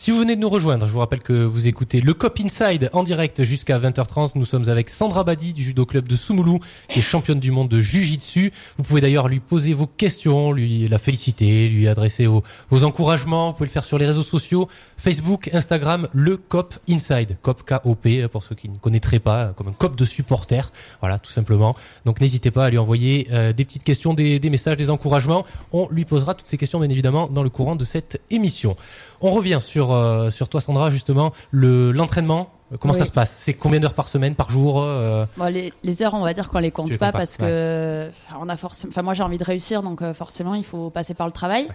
Si 0.00 0.10
vous 0.10 0.18
venez 0.18 0.34
de 0.34 0.40
nous 0.40 0.48
rejoindre, 0.48 0.86
je 0.86 0.92
vous 0.92 0.98
rappelle 0.98 1.22
que 1.22 1.44
vous 1.44 1.68
écoutez 1.68 2.00
le 2.00 2.14
Cop 2.14 2.40
Inside 2.40 2.88
en 2.94 3.02
direct 3.02 3.42
jusqu'à 3.42 3.78
20h30. 3.78 4.30
Nous 4.34 4.46
sommes 4.46 4.66
avec 4.70 4.88
Sandra 4.88 5.24
Badi 5.24 5.52
du 5.52 5.62
judo 5.62 5.84
club 5.84 6.08
de 6.08 6.16
Soumoulou, 6.16 6.58
qui 6.88 7.00
est 7.00 7.02
championne 7.02 7.38
du 7.38 7.50
monde 7.50 7.68
de 7.68 7.80
Jiu-Jitsu. 7.80 8.50
Vous 8.78 8.82
pouvez 8.82 9.02
d'ailleurs 9.02 9.28
lui 9.28 9.40
poser 9.40 9.74
vos 9.74 9.86
questions, 9.86 10.52
lui 10.52 10.88
la 10.88 10.96
féliciter, 10.96 11.68
lui 11.68 11.86
adresser 11.86 12.24
vos, 12.24 12.42
encouragements. 12.82 13.48
Vous 13.48 13.56
pouvez 13.58 13.66
le 13.66 13.72
faire 13.72 13.84
sur 13.84 13.98
les 13.98 14.06
réseaux 14.06 14.22
sociaux, 14.22 14.70
Facebook, 14.96 15.50
Instagram, 15.52 16.08
le 16.14 16.38
Cop 16.38 16.76
Inside. 16.88 17.36
Cop 17.42 17.62
K-O-P, 17.62 18.26
pour 18.28 18.42
ceux 18.42 18.54
qui 18.54 18.70
ne 18.70 18.78
connaîtraient 18.78 19.18
pas, 19.18 19.52
comme 19.54 19.68
un 19.68 19.72
cop 19.72 19.96
de 19.96 20.06
supporter. 20.06 20.72
Voilà, 21.00 21.18
tout 21.18 21.30
simplement. 21.30 21.74
Donc 22.06 22.22
n'hésitez 22.22 22.50
pas 22.50 22.64
à 22.64 22.70
lui 22.70 22.78
envoyer 22.78 23.28
euh, 23.32 23.52
des 23.52 23.66
petites 23.66 23.84
questions, 23.84 24.14
des 24.14 24.40
messages, 24.48 24.78
des 24.78 24.88
encouragements. 24.88 25.44
On 25.72 25.88
lui 25.90 26.06
posera 26.06 26.32
toutes 26.32 26.46
ces 26.46 26.56
questions, 26.56 26.80
bien 26.80 26.88
évidemment, 26.88 27.28
dans 27.28 27.42
le 27.42 27.50
courant 27.50 27.76
de 27.76 27.84
cette 27.84 28.22
émission. 28.30 28.78
On 29.20 29.30
revient 29.30 29.58
sur, 29.60 29.92
euh, 29.92 30.30
sur 30.30 30.48
toi, 30.48 30.60
Sandra, 30.60 30.90
justement, 30.90 31.32
le, 31.50 31.92
l'entraînement. 31.92 32.50
Euh, 32.72 32.76
Comment 32.78 32.94
ça 32.94 33.04
se 33.04 33.10
passe? 33.10 33.30
C'est 33.30 33.54
combien 33.54 33.80
d'heures 33.80 33.94
par 33.94 34.08
semaine, 34.08 34.34
par 34.34 34.50
jour 34.50 34.80
euh, 34.80 35.26
Bon, 35.36 35.52
les, 35.52 35.72
les 35.82 36.02
heures, 36.02 36.14
on 36.14 36.22
va 36.22 36.32
dire 36.32 36.48
qu'on 36.48 36.58
les 36.58 36.70
compte 36.70 36.86
Tu 36.86 36.92
les 36.92 36.98
pas 36.98 37.12
parce 37.12 37.36
que 37.36 38.08
on 38.38 38.48
a 38.48 38.56
forcément. 38.56 38.90
Enfin, 38.90 39.02
moi, 39.02 39.14
j'ai 39.14 39.22
envie 39.22 39.38
de 39.38 39.44
réussir, 39.44 39.82
donc 39.82 40.02
euh, 40.02 40.14
forcément, 40.14 40.54
il 40.54 40.64
faut 40.64 40.90
passer 40.90 41.14
par 41.14 41.26
le 41.26 41.32
travail. 41.32 41.68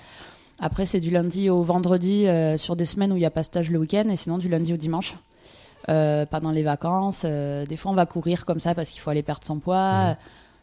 Après, 0.59 0.85
c'est 0.85 1.01
du 1.01 1.11
lundi 1.11 1.49
au 1.49 1.63
vendredi 1.63 2.25
sur 2.57 2.75
des 2.75 2.85
semaines 2.85 3.11
où 3.11 3.17
il 3.17 3.19
n'y 3.19 3.25
a 3.25 3.31
pas 3.31 3.43
stage 3.43 3.69
le 3.69 3.77
week-end, 3.77 4.07
et 4.09 4.15
sinon 4.15 4.37
du 4.37 4.47
lundi 4.47 4.73
au 4.73 4.77
dimanche. 4.77 5.15
Pendant 5.85 6.51
les 6.51 6.63
vacances, 6.63 7.25
des 7.25 7.77
fois, 7.77 7.91
on 7.91 7.95
va 7.95 8.05
courir 8.05 8.45
comme 8.45 8.59
ça 8.61 8.73
parce 8.73 8.89
qu'il 8.89 9.01
faut 9.01 9.09
aller 9.09 9.21
perdre 9.21 9.45
son 9.45 9.59
poids. 9.59 10.09
Mhm. 10.11 10.15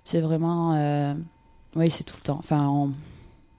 C'est 0.05 0.21
vraiment. 0.21 1.15
Oui, 1.77 1.91
c'est 1.91 2.05
tout 2.05 2.17
le 2.17 2.23
temps. 2.23 2.39
Enfin, 2.39 2.67
on... 2.69 2.91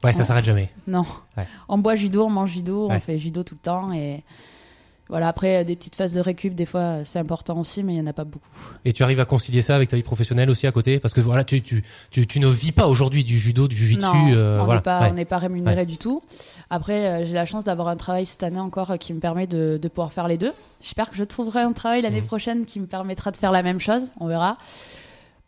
Ouais, 0.03 0.13
ça 0.13 0.19
Ouais. 0.19 0.25
s'arrête 0.25 0.45
jamais. 0.45 0.69
non. 0.88 1.05
Ouais. 1.38 1.48
On 1.69 1.77
boit 1.77 1.95
judo, 1.95 2.25
on 2.25 2.29
mange 2.29 2.51
judo, 2.51 2.88
Ouais. 2.89 2.95
on 2.98 3.00
fait 3.00 3.17
judo 3.17 3.43
tout 3.43 3.55
le 3.55 3.60
temps 3.63 3.91
et. 3.93 4.24
Voilà, 5.10 5.27
après, 5.27 5.65
des 5.65 5.75
petites 5.75 5.95
phases 5.95 6.13
de 6.13 6.22
récup, 6.22 6.55
des 6.55 6.65
fois, 6.65 7.00
c'est 7.03 7.19
important 7.19 7.60
aussi, 7.60 7.83
mais 7.83 7.91
il 7.93 7.95
n'y 7.98 8.01
en 8.01 8.07
a 8.10 8.13
pas 8.13 8.24
beaucoup. 8.24 8.48
Et 8.86 8.93
tu 8.93 9.03
arrives 9.03 9.19
à 9.19 9.25
concilier 9.25 9.62
ça 9.62 9.75
avec 9.75 9.89
ta 9.89 9.98
vie 9.98 10.01
professionnelle 10.01 10.50
aussi 10.50 10.65
à 10.65 10.72
côté? 10.72 10.98
Parce 10.98 11.13
que 11.13 11.19
voilà, 11.19 11.43
tu, 11.43 11.62
tu, 11.62 11.83
tu, 12.10 12.25
tu 12.25 12.39
ne 12.39 12.48
vis 12.48 12.72
pas 12.72 12.88
aujourd'hui 12.88 13.24
du 13.25 13.38
judo, 13.38 13.67
du 13.67 13.75
jujitsu. 13.75 14.01
Non, 14.01 14.31
euh, 14.33 14.62
on 14.62 14.63
voilà. 14.63 14.79
n'est 14.79 14.83
pas, 14.83 15.01
Ouais. 15.12 15.22
on 15.22 15.25
pas 15.25 15.38
rémunéré 15.39 15.86
du 15.86 15.98
tout. 15.98 16.24
Après, 16.69 17.05
euh, 17.05 17.25
j'ai 17.25 17.33
la 17.33 17.45
chance 17.45 17.65
d'avoir 17.65 17.89
un 17.89 17.98
travail 17.98 18.25
cette 18.25 18.43
année 18.43 18.60
encore 18.62 18.91
euh, 18.91 18.98
qui 18.98 19.13
me 19.13 19.19
permet 19.19 19.45
de, 19.45 19.77
de 19.79 19.88
pouvoir 19.89 20.12
faire 20.13 20.27
les 20.29 20.38
deux. 20.38 20.53
J'espère 20.81 21.10
que 21.12 21.17
je 21.17 21.25
trouverai 21.25 21.60
un 21.62 21.74
travail 21.74 22.01
l'année 22.01 22.22
Mhm. 22.22 22.27
prochaine 22.27 22.65
qui 22.65 22.79
me 22.79 22.88
permettra 22.88 23.29
de 23.31 23.38
faire 23.38 23.51
la 23.51 23.62
même 23.62 23.81
chose. 23.81 24.10
On 24.22 24.27
verra. 24.27 24.57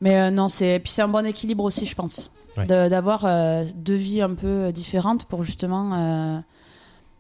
Mais 0.05 0.17
euh, 0.17 0.29
non, 0.31 0.47
c'est 0.47 0.79
puis 0.79 0.93
c'est 0.93 1.01
un 1.01 1.07
bon 1.09 1.25
équilibre 1.25 1.63
aussi, 1.65 1.85
je 1.85 1.95
pense, 1.95 2.31
Ouais. 2.57 2.65
De- 2.67 2.87
d'avoir 2.87 3.25
euh, 3.25 3.65
deux 3.75 3.95
vies 3.95 4.21
un 4.21 4.33
peu 4.33 4.71
différentes 4.71 5.25
pour 5.25 5.43
justement 5.43 5.91
euh, 5.93 6.39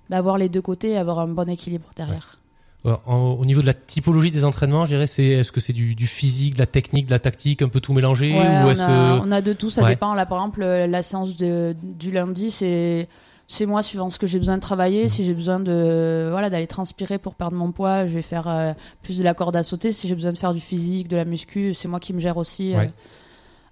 d'avoir 0.09 0.37
les 0.37 0.47
deux 0.47 0.61
côtés 0.61 0.91
et 0.91 0.97
avoir 0.97 1.19
un 1.19 1.27
bon 1.27 1.49
équilibre 1.49 1.89
derrière. 1.97 2.39
Euh, 2.85 2.95
en- 3.05 3.31
au 3.39 3.43
niveau 3.45 3.59
de 3.61 3.65
la 3.65 3.73
typologie 3.73 4.31
des 4.31 4.45
entraînements, 4.45 4.85
je 4.85 4.91
dirais, 4.91 5.07
c'est 5.07 5.25
est-ce 5.25 5.51
que 5.51 5.59
c'est 5.59 5.73
du, 5.73 5.93
du 5.95 6.07
physique, 6.07 6.53
de 6.53 6.59
la 6.59 6.67
technique, 6.67 7.07
de 7.07 7.11
la 7.11 7.19
tactique, 7.19 7.61
un 7.63 7.67
peu 7.67 7.81
tout 7.81 7.91
mélangé 7.93 8.31
Ouais, 8.31 8.37
ou 8.39 8.41
on, 8.41 8.69
a, 8.69 8.75
que 8.75 9.27
on 9.27 9.31
a 9.31 9.41
de 9.41 9.51
tout, 9.53 9.69
ça 9.71 9.85
dépend. 9.89 10.13
Là, 10.13 10.25
par 10.25 10.37
exemple, 10.37 10.61
euh, 10.63 10.87
la 10.87 11.01
séance 11.03 11.35
de, 11.35 11.75
du 11.81 12.11
lundi, 12.11 12.51
c'est 12.51 13.09
c'est 13.47 13.65
moi 13.65 13.83
suivant 13.83 14.09
ce 14.09 14.17
que 14.19 14.27
j'ai 14.27 14.39
besoin 14.39 14.55
de 14.55 14.61
travailler. 14.61 15.03
Mhm. 15.03 15.09
Si 15.09 15.25
j'ai 15.25 15.33
besoin 15.33 15.59
de 15.59 16.27
voilà 16.31 16.49
d'aller 16.49 16.67
transpirer 16.67 17.17
pour 17.17 17.35
perdre 17.35 17.55
mon 17.57 17.71
poids, 17.71 18.07
je 18.07 18.13
vais 18.13 18.21
faire 18.21 18.47
euh, 18.47 18.73
plus 19.03 19.17
de 19.17 19.23
la 19.23 19.33
corde 19.33 19.55
à 19.55 19.63
sauter. 19.63 19.93
Si 19.93 20.07
j'ai 20.07 20.15
besoin 20.15 20.33
de 20.33 20.37
faire 20.37 20.53
du 20.53 20.59
physique, 20.59 21.07
de 21.07 21.15
la 21.15 21.25
muscu, 21.25 21.73
c'est 21.73 21.87
moi 21.87 21.99
qui 21.99 22.13
me 22.13 22.19
gère 22.19 22.37
aussi. 22.37 22.73
euh, 22.75 22.85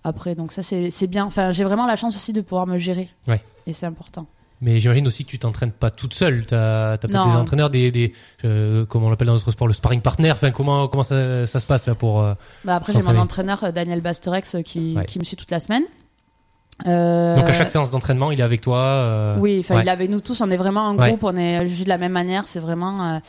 après, 0.03 0.36
donc 0.36 0.51
ça 0.51 0.63
c'est 0.63 1.08
bien. 1.08 1.25
Enfin, 1.25 1.51
j'ai 1.53 1.63
vraiment 1.63 1.86
la 1.86 1.96
chance 1.96 2.15
aussi 2.15 2.34
de 2.34 2.42
pouvoir 2.42 2.68
me 2.68 2.77
gérer. 2.77 3.10
Ouais. 3.27 3.42
Et 3.68 3.74
c'est 3.74 3.86
important. 3.86 4.25
Mais 4.62 4.80
j'imagine 4.80 5.06
aussi 5.08 5.25
que 5.25 5.30
tu 5.30 5.39
t'entraînes 5.39 5.72
pas 5.72 5.92
toute 5.92 6.13
seule. 6.13 6.46
T'as 6.46 6.94
as, 6.94 6.98
peut-être 6.98 7.12
des 7.30 7.36
entraîneurs, 7.36 7.70
des, 7.70 7.92
des 7.92 8.13
euh, 8.46 8.86
comment 8.86 9.08
on 9.08 9.10
l'appelle 9.10 9.27
dans 9.27 9.34
notre 9.34 9.51
sport, 9.51 9.68
le 9.68 9.74
sparring 9.74 10.00
partner. 10.01 10.32
Enfin, 10.32 10.51
comment 10.51 10.88
comment 10.88 11.03
ça, 11.03 11.46
ça 11.48 11.60
se 11.60 11.65
passe 11.65 11.86
là 11.88 11.96
pour 11.96 12.22
euh, 12.22 12.34
Bah, 12.63 12.75
après, 12.75 12.94
j'ai 12.94 13.01
mon 13.01 13.18
entraîneur 13.18 13.74
Daniel 13.74 14.00
Basterex 14.01 14.58
qui, 14.63 14.94
Ouais. 14.96 15.06
qui 15.06 15.20
me 15.20 15.24
suit 15.25 15.36
toute 15.36 15.51
la 15.51 15.60
semaine. 15.60 15.84
Euh, 16.88 17.36
Donc 17.38 17.50
à 17.50 17.53
chaque 17.53 17.70
séance 17.70 17.92
d'entraînement, 17.92 18.32
il 18.32 18.39
est 18.39 18.44
avec 18.44 18.62
toi. 18.62 18.77
euh, 18.80 19.38
Oui, 19.39 19.60
enfin, 19.60 19.75
ouais. 19.75 19.82
il 19.84 19.88
est 19.88 19.92
avec 19.92 20.10
nous 20.10 20.22
tous. 20.22 20.42
On 20.42 20.50
est 20.50 20.58
vraiment 20.58 20.88
un 20.89 20.98
Ouais. 20.98 21.10
groupe. 21.10 21.24
On 21.24 21.38
est 21.38 21.68
jugés 21.68 21.84
de 21.86 21.89
la 21.89 21.98
même 21.98 22.12
manière. 22.12 22.48
C'est 22.48 22.60
vraiment. 22.60 23.15
euh, 23.15 23.20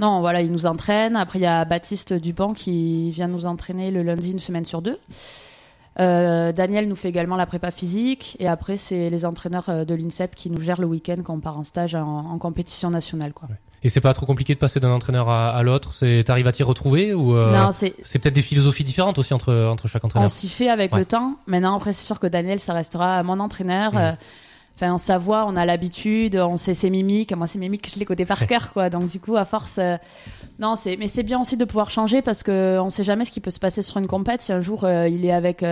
Non, 0.00 0.20
voilà, 0.20 0.40
il 0.42 0.50
nous 0.52 0.66
entraîne. 0.66 1.16
Après, 1.16 1.38
il 1.38 1.42
y 1.42 1.46
a 1.46 1.64
Baptiste 1.64 2.12
Dupont 2.12 2.52
qui 2.54 3.10
vient 3.12 3.28
nous 3.28 3.46
entraîner 3.46 3.90
le 3.90 4.02
lundi 4.02 4.32
une 4.32 4.38
semaine 4.40 4.64
sur 4.64 4.82
deux. 4.82 4.98
Daniel 5.98 6.88
nous 6.88 6.96
fait 6.96 7.08
également 7.08 7.36
la 7.36 7.46
prépa 7.46 7.70
physique. 7.70 8.36
Et 8.40 8.48
après, 8.48 8.76
c'est 8.76 9.10
les 9.10 9.24
entraîneurs 9.24 9.84
de 9.86 9.94
l'INSEP 9.94 10.34
qui 10.34 10.50
nous 10.50 10.60
gèrent 10.60 10.80
le 10.80 10.86
week-end 10.86 11.16
quand 11.22 11.34
on 11.34 11.40
part 11.40 11.58
en 11.58 11.64
stage 11.64 11.94
en, 11.94 12.06
en 12.30 12.38
compétition 12.38 12.90
nationale. 12.90 13.32
Quoi. 13.32 13.48
Et 13.84 13.88
c'est 13.88 14.00
pas 14.00 14.14
trop 14.14 14.26
compliqué 14.26 14.54
de 14.54 14.58
passer 14.58 14.78
d'un 14.80 14.90
entraîneur 14.92 15.28
à, 15.28 15.50
à 15.56 15.62
l'autre. 15.62 15.92
C'est 15.94 16.22
t'arrives 16.24 16.46
à 16.46 16.52
t'y 16.52 16.62
retrouver 16.62 17.14
ou 17.14 17.34
euh, 17.36 17.56
Non, 17.56 17.72
c'est. 17.72 17.94
c'est 18.04 18.18
peut-être 18.20 18.34
des 18.34 18.42
philosophies 18.42 18.84
différentes 18.84 19.18
aussi 19.18 19.34
entre 19.34 19.52
entre 19.66 19.88
chaque 19.88 20.04
On 20.04 20.06
entraîneur. 20.06 20.30
s'y 20.30 20.48
fait 20.48 20.68
avec 20.68 20.92
Ouais. 20.92 21.00
le 21.00 21.04
temps. 21.04 21.34
Maintenant, 21.46 21.76
après, 21.76 21.92
c'est 21.92 22.04
sûr 22.04 22.20
que 22.20 22.26
Daniel, 22.28 22.60
ça 22.60 22.72
restera 22.74 23.22
mon 23.22 23.40
entraîneur. 23.40 23.92
Mhm. 23.92 23.98
Euh, 23.98 24.12
Enfin, 24.74 24.96
sa 24.96 25.18
voix, 25.18 25.44
on 25.46 25.54
a 25.54 25.66
l'habitude, 25.66 26.34
on 26.36 26.56
sait 26.56 26.72
ses 26.74 26.88
mimiques. 26.88 27.36
Moi, 27.36 27.46
ses 27.46 27.58
mimiques, 27.58 27.90
je 27.94 27.98
les 28.00 28.06
connais 28.06 28.24
par 28.24 28.46
cœur, 28.46 28.72
quoi. 28.72 28.88
Donc, 28.88 29.06
du 29.08 29.20
coup, 29.20 29.36
à 29.36 29.44
force, 29.44 29.76
euh, 29.78 29.96
non, 30.58 30.76
c'est, 30.76 30.96
mais 30.96 31.08
c'est 31.08 31.22
bien 31.22 31.38
aussi 31.40 31.58
de 31.58 31.66
pouvoir 31.66 31.90
changer 31.90 32.22
parce 32.22 32.42
que 32.42 32.78
on 32.80 32.88
sait 32.88 33.04
jamais 33.04 33.26
ce 33.26 33.30
qui 33.30 33.40
peut 33.40 33.50
se 33.50 33.60
passer 33.60 33.82
sur 33.82 33.98
une 33.98 34.06
compète. 34.06 34.40
Si 34.40 34.50
un 34.50 34.62
jour 34.62 34.84
euh, 34.84 35.06
il 35.08 35.26
est 35.26 35.30
avec 35.32 35.62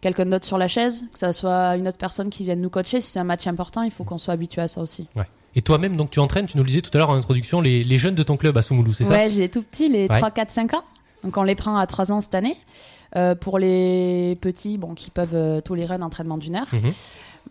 quelqu'un 0.00 0.26
d'autre 0.26 0.46
sur 0.46 0.56
la 0.56 0.68
chaise, 0.68 1.04
que 1.12 1.18
ça 1.18 1.32
soit 1.32 1.74
une 1.76 1.88
autre 1.88 1.98
personne 1.98 2.30
qui 2.30 2.44
vienne 2.44 2.60
nous 2.60 2.70
coacher, 2.70 3.00
si 3.00 3.10
c'est 3.10 3.18
un 3.18 3.24
match 3.24 3.46
important, 3.48 3.82
il 3.82 3.90
faut 3.90 4.04
qu'on 4.04 4.18
soit 4.18 4.34
habitué 4.34 4.62
à 4.62 4.68
ça 4.68 4.80
aussi. 4.82 5.08
Et 5.54 5.62
toi-même, 5.62 5.96
donc 5.96 6.10
tu 6.10 6.20
entraînes, 6.20 6.46
tu 6.46 6.56
nous 6.56 6.62
le 6.62 6.68
disais 6.68 6.80
tout 6.82 6.90
à 6.94 6.98
l'heure 6.98 7.10
en 7.10 7.14
introduction, 7.14 7.60
les, 7.60 7.82
les 7.82 7.98
jeunes 7.98 8.14
de 8.14 8.22
ton 8.22 8.36
club 8.36 8.56
à 8.56 8.62
Soumoulou, 8.62 8.92
c'est 8.92 9.04
ça 9.04 9.10
Ouais, 9.10 9.30
j'ai 9.30 9.40
les 9.40 9.48
tout 9.48 9.62
petits, 9.62 9.88
les 9.88 10.02
Ouais. 10.08 10.16
3, 10.18 10.30
4, 10.30 10.50
5 10.50 10.74
ans. 10.74 10.84
Donc, 11.24 11.36
on 11.36 11.42
les 11.42 11.54
prend 11.56 11.76
à 11.76 11.86
3 11.86 12.12
ans 12.12 12.20
cette 12.20 12.34
année. 12.34 12.56
Euh, 13.16 13.34
pour 13.34 13.58
les 13.58 14.36
petits, 14.42 14.76
bon, 14.76 14.94
qui 14.94 15.10
peuvent 15.10 15.34
euh, 15.34 15.60
tolérer 15.62 15.94
un 15.94 16.02
entraînement 16.02 16.36
d'une 16.36 16.56
heure. 16.56 16.66
Mhm. 16.72 16.92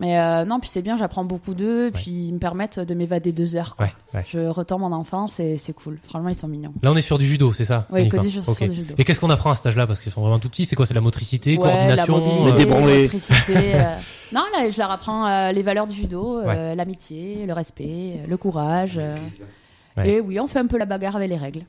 Mais 0.00 0.18
euh, 0.18 0.44
non, 0.44 0.60
puis 0.60 0.68
c'est 0.68 0.82
bien, 0.82 0.96
j'apprends 0.96 1.24
beaucoup 1.24 1.54
d'eux, 1.54 1.90
puis 1.92 2.28
ils 2.28 2.32
me 2.32 2.38
permettent 2.38 2.78
de 2.78 2.94
m'évader 2.94 3.32
deux 3.32 3.56
heures. 3.56 3.74
quoi. 3.74 3.86
Ouais, 3.86 3.92
ouais. 4.14 4.24
Je 4.30 4.38
retombe 4.46 4.82
mon 4.82 4.92
enfance 4.92 5.40
et 5.40 5.58
c'est 5.58 5.72
cool. 5.72 5.98
Franchement, 6.08 6.28
ils 6.28 6.36
sont 6.36 6.46
mignons. 6.46 6.72
Là, 6.82 6.92
on 6.92 6.96
est 6.96 7.00
sur 7.00 7.18
du 7.18 7.26
judo, 7.26 7.52
c'est 7.52 7.64
ça 7.64 7.86
Oui, 7.90 8.08
que 8.08 8.16
du 8.18 8.30
judo. 8.30 8.94
Et 8.96 9.04
qu'est-ce 9.04 9.18
qu'on 9.18 9.30
apprend 9.30 9.50
à 9.50 9.54
cet 9.56 9.66
âge-là? 9.66 9.86
Parce 9.88 10.00
qu'ils 10.00 10.12
sont 10.12 10.20
vraiment 10.20 10.38
tout 10.38 10.48
petits. 10.48 10.64
C'est 10.66 10.76
quoi? 10.76 10.86
C'est 10.86 10.94
la 10.94 11.00
motricité, 11.00 11.52
Ouais, 11.58 11.62
coordination 11.64 12.16
la 12.18 12.20
mobilité, 12.20 12.72
euh, 12.72 13.08
euh. 13.74 13.96
Non, 14.32 14.42
là, 14.52 14.70
je 14.70 14.78
leur 14.78 14.90
apprends 14.90 15.26
euh, 15.26 15.52
les 15.52 15.62
valeurs 15.62 15.86
du 15.86 15.94
judo, 15.96 16.38
euh, 16.40 16.74
l'amitié, 16.74 17.44
le 17.46 17.52
respect, 17.52 18.20
le 18.28 18.36
courage. 18.36 18.98
euh. 18.98 19.14
Ouais. 19.96 20.08
Et 20.10 20.20
oui, 20.20 20.38
on 20.38 20.46
fait 20.46 20.60
un 20.60 20.66
peu 20.66 20.78
la 20.78 20.86
bagarre 20.86 21.16
avec 21.16 21.28
les 21.28 21.36
règles. 21.36 21.62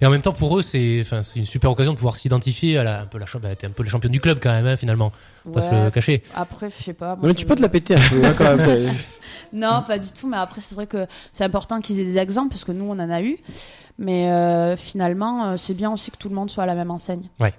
Et 0.00 0.06
en 0.06 0.10
même 0.10 0.22
temps, 0.22 0.32
pour 0.32 0.56
eux, 0.58 0.62
c'est 0.62 0.98
enfin, 1.02 1.22
c'est 1.22 1.38
une 1.38 1.44
super 1.44 1.70
occasion 1.70 1.92
de 1.92 1.96
pouvoir 1.98 2.16
s'identifier 2.16 2.78
à 2.78 2.84
la, 2.84 3.00
un 3.02 3.06
peu 3.06 3.18
la, 3.18 3.26
bah, 3.40 3.54
t'es 3.54 3.66
un 3.66 3.70
peu 3.70 3.82
le 3.82 3.88
champion 3.90 4.08
du 4.10 4.20
club 4.20 4.38
quand 4.42 4.50
même, 4.50 4.66
hein, 4.66 4.76
finalement. 4.76 5.12
Pas 5.52 5.60
se 5.60 5.66
Ouais, 5.68 5.84
le 5.84 5.90
cacher. 5.90 6.22
Après, 6.34 6.70
je 6.70 6.82
sais 6.82 6.94
pas. 6.94 7.16
moi, 7.16 7.28
mais 7.28 7.34
tu 7.34 7.44
peux 7.46 7.54
te 7.54 7.60
la 7.62 7.68
péter 7.68 7.94
un 7.96 8.00
peu, 8.08 8.24
hein, 8.24 8.34
quand 8.36 8.56
même. 8.56 8.94
Non, 9.52 9.82
pas 9.86 9.98
du 9.98 10.08
tout. 10.12 10.28
Mais 10.28 10.36
après, 10.36 10.60
c'est 10.60 10.74
vrai 10.76 10.86
que 10.86 11.06
c'est 11.32 11.42
important 11.44 11.80
qu'ils 11.80 11.98
aient 11.98 12.04
des 12.04 12.18
exemples, 12.18 12.50
parce 12.50 12.64
que 12.64 12.70
nous, 12.72 12.84
on 12.84 12.92
en 12.92 13.10
a 13.10 13.20
eu. 13.20 13.36
Mais 13.98 14.30
euh, 14.30 14.76
finalement, 14.76 15.44
euh, 15.46 15.56
c'est 15.56 15.74
bien 15.74 15.90
aussi 15.92 16.10
que 16.12 16.16
tout 16.16 16.28
le 16.28 16.34
monde 16.36 16.50
soit 16.50 16.62
à 16.62 16.66
la 16.66 16.74
même 16.76 16.90
enseigne. 16.92 17.24
Ouais. 17.40 17.52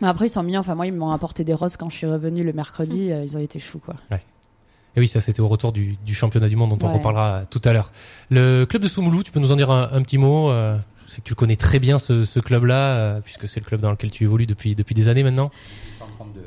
Mais 0.00 0.08
après, 0.08 0.26
ils 0.26 0.30
sont 0.30 0.42
mignons. 0.42 0.60
Enfin, 0.60 0.74
moi, 0.74 0.86
ils 0.86 0.94
m'ont 0.94 1.10
apporté 1.10 1.44
des 1.44 1.52
roses 1.54 1.76
quand 1.76 1.90
je 1.90 1.96
suis 1.96 2.06
revenue 2.06 2.42
le 2.42 2.52
mercredi. 2.54 3.12
euh, 3.12 3.22
ils 3.24 3.36
ont 3.36 3.40
été 3.40 3.58
choux, 3.58 3.78
quoi. 3.78 3.94
Et 4.10 5.00
oui, 5.00 5.08
ça 5.08 5.20
c'était 5.20 5.40
au 5.40 5.46
retour 5.46 5.72
du, 5.72 5.96
du 6.06 6.14
championnat 6.14 6.48
du 6.48 6.56
monde 6.56 6.70
dont 6.78 6.86
on 6.86 6.90
Ouais. 6.90 6.96
reparlera 6.96 7.42
tout 7.50 7.60
à 7.66 7.74
l'heure. 7.74 7.92
Le 8.30 8.64
club 8.64 8.80
de 8.82 8.88
Soumoulou, 8.88 9.22
tu 9.22 9.30
peux 9.30 9.40
nous 9.40 9.52
en 9.52 9.56
dire 9.56 9.70
un, 9.70 9.90
un 9.92 10.00
petit 10.00 10.16
mot 10.16 10.50
euh, 10.50 10.78
Que 11.16 11.20
tu 11.22 11.34
connais 11.34 11.56
très 11.56 11.78
bien 11.78 11.98
ce, 11.98 12.24
ce 12.24 12.40
club-là, 12.40 12.96
euh, 12.96 13.20
puisque 13.20 13.48
c'est 13.48 13.60
le 13.60 13.64
club 13.66 13.80
dans 13.80 13.90
lequel 13.90 14.10
tu 14.10 14.24
évolues 14.24 14.46
depuis, 14.46 14.74
depuis 14.74 14.94
des 14.94 15.08
années 15.08 15.22
maintenant. 15.22 15.50
132 15.98 16.40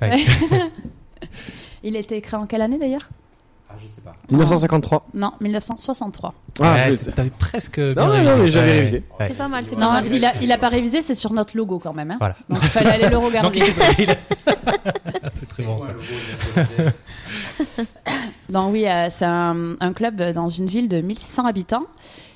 alliés. 0.00 0.24
Ouais. 0.50 0.68
Il 1.84 1.96
a 1.96 2.00
été 2.00 2.20
créé 2.20 2.38
en 2.38 2.46
quelle 2.46 2.62
année 2.62 2.78
d'ailleurs? 2.78 3.08
Ah, 3.70 3.74
je 3.80 3.86
sais 3.86 4.00
pas. 4.00 4.14
1953. 4.30 5.06
Non, 5.14 5.32
1963. 5.40 6.34
Ah, 6.60 6.74
Ouais, 6.88 6.96
T'avais 6.96 7.30
presque 7.30 7.80
bien 7.80 7.94
Non, 7.94 8.06
non, 8.06 8.12
révisé. 8.12 8.30
non, 8.30 8.36
mais 8.42 8.50
j'avais 8.50 8.72
révisé. 8.72 9.02
ouais. 9.20 9.28
C'est 9.28 9.36
pas 9.38 9.48
mal, 9.48 9.64
c'est 9.68 9.76
pas 9.76 9.80
Non, 9.80 9.92
mal. 9.92 10.06
il 10.12 10.24
a, 10.24 10.32
il 10.42 10.50
a 10.52 10.58
pas 10.58 10.68
révisé, 10.68 11.00
c'est 11.02 11.14
sur 11.14 11.32
notre 11.32 11.56
logo 11.56 11.78
quand 11.78 11.94
même. 11.94 12.10
Hein. 12.10 12.16
Voilà. 12.18 12.36
Donc 12.50 12.58
il 12.62 12.68
fallait 12.70 12.90
aller 12.90 13.08
le 13.08 13.16
regarder. 13.18 13.60
c'est 15.34 15.48
très 15.48 15.62
bon 15.62 15.76
quoi, 15.76 15.86
ça. 15.86 15.92
logo, 15.92 16.90
Donc 18.50 18.72
oui, 18.72 18.86
euh, 18.88 19.08
c'est 19.10 19.24
un, 19.24 19.76
un 19.80 19.92
club 19.92 20.20
dans 20.32 20.48
une 20.48 20.66
ville 20.66 20.88
de 20.88 21.00
1600 21.00 21.46
habitants. 21.46 21.84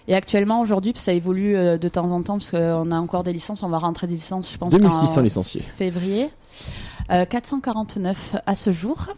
Et 0.09 0.15
actuellement, 0.15 0.61
aujourd'hui, 0.61 0.93
ça 0.97 1.13
évolue 1.13 1.57
euh, 1.57 1.79
de 1.79 1.89
temps 1.89 2.11
en 2.11 2.23
temps, 2.23 2.39
parce 2.39 2.51
qu'on 2.53 2.91
a 2.93 2.97
encore 2.99 3.25
des 3.25 3.33
licences, 3.33 3.63
on 3.63 3.69
va 3.69 3.79
rentrer 3.79 4.07
des 4.07 4.15
licences, 4.15 4.53
je 4.53 4.57
pense, 4.59 4.71
2600 4.73 5.21
en 5.21 5.23
licenciés. 5.25 5.61
février. 5.63 6.31
Euh, 7.11 7.25
449 7.25 8.37
à 8.47 8.55
ce 8.55 8.73
jour. 8.73 9.09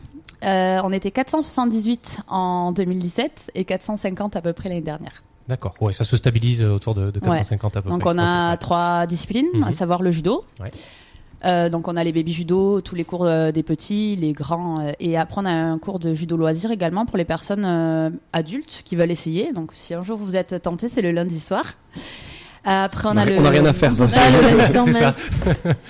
Euh, 0.44 0.78
on 0.84 0.92
était 0.92 1.10
478 1.10 2.18
en 2.28 2.72
2017 2.72 3.50
et 3.54 3.64
450 3.64 4.36
à 4.36 4.40
peu 4.42 4.52
près 4.52 4.68
l'année 4.68 4.80
dernière. 4.80 5.22
D'accord. 5.48 5.74
Ouais, 5.80 5.92
ça 5.92 6.04
se 6.04 6.16
stabilise 6.16 6.62
autour 6.62 6.94
de, 6.94 7.10
de 7.10 7.18
450 7.20 7.76
à 7.76 7.82
peu 7.82 7.88
Donc 7.88 8.02
près. 8.02 8.10
on 8.14 8.18
a 8.18 8.56
trois 8.58 9.06
disciplines, 9.06 9.46
Mhm. 9.54 9.64
à 9.64 9.72
savoir 9.72 10.02
le 10.02 10.10
judo. 10.10 10.44
Ouais. 10.60 10.70
Euh, 11.44 11.68
donc 11.68 11.86
on 11.86 11.96
a 11.96 12.02
les 12.02 12.12
baby 12.12 12.32
judo, 12.32 12.80
tous 12.80 12.94
les 12.96 13.04
cours 13.04 13.24
euh, 13.24 13.52
des 13.52 13.62
petits, 13.62 14.16
les 14.16 14.32
grands, 14.32 14.80
euh, 14.80 14.92
et 14.98 15.16
après 15.16 15.40
on 15.40 15.44
a 15.44 15.50
un 15.52 15.78
cours 15.78 16.00
de 16.00 16.12
judo 16.12 16.36
loisir 16.36 16.72
également 16.72 17.06
pour 17.06 17.16
les 17.16 17.24
personnes 17.24 17.64
euh, 17.64 18.10
adultes 18.32 18.82
qui 18.84 18.96
veulent 18.96 19.10
essayer. 19.12 19.52
Donc 19.52 19.70
si 19.74 19.94
un 19.94 20.02
jour 20.02 20.18
vous 20.18 20.34
êtes 20.34 20.60
tenté, 20.62 20.88
c'est 20.88 21.00
le 21.02 21.12
lundi 21.12 21.38
soir. 21.38 21.64
Euh, 22.66 22.84
Après 22.84 23.08
on, 23.08 23.12
On 23.12 23.16
a, 23.16 23.22
a 23.22 23.24
le. 23.26 23.38
on 23.38 23.44
a 23.44 23.50
rien 23.50 23.64
à 23.66 23.72
faire. 23.72 23.92
Ah, 24.00 24.06
ça. 24.92 25.14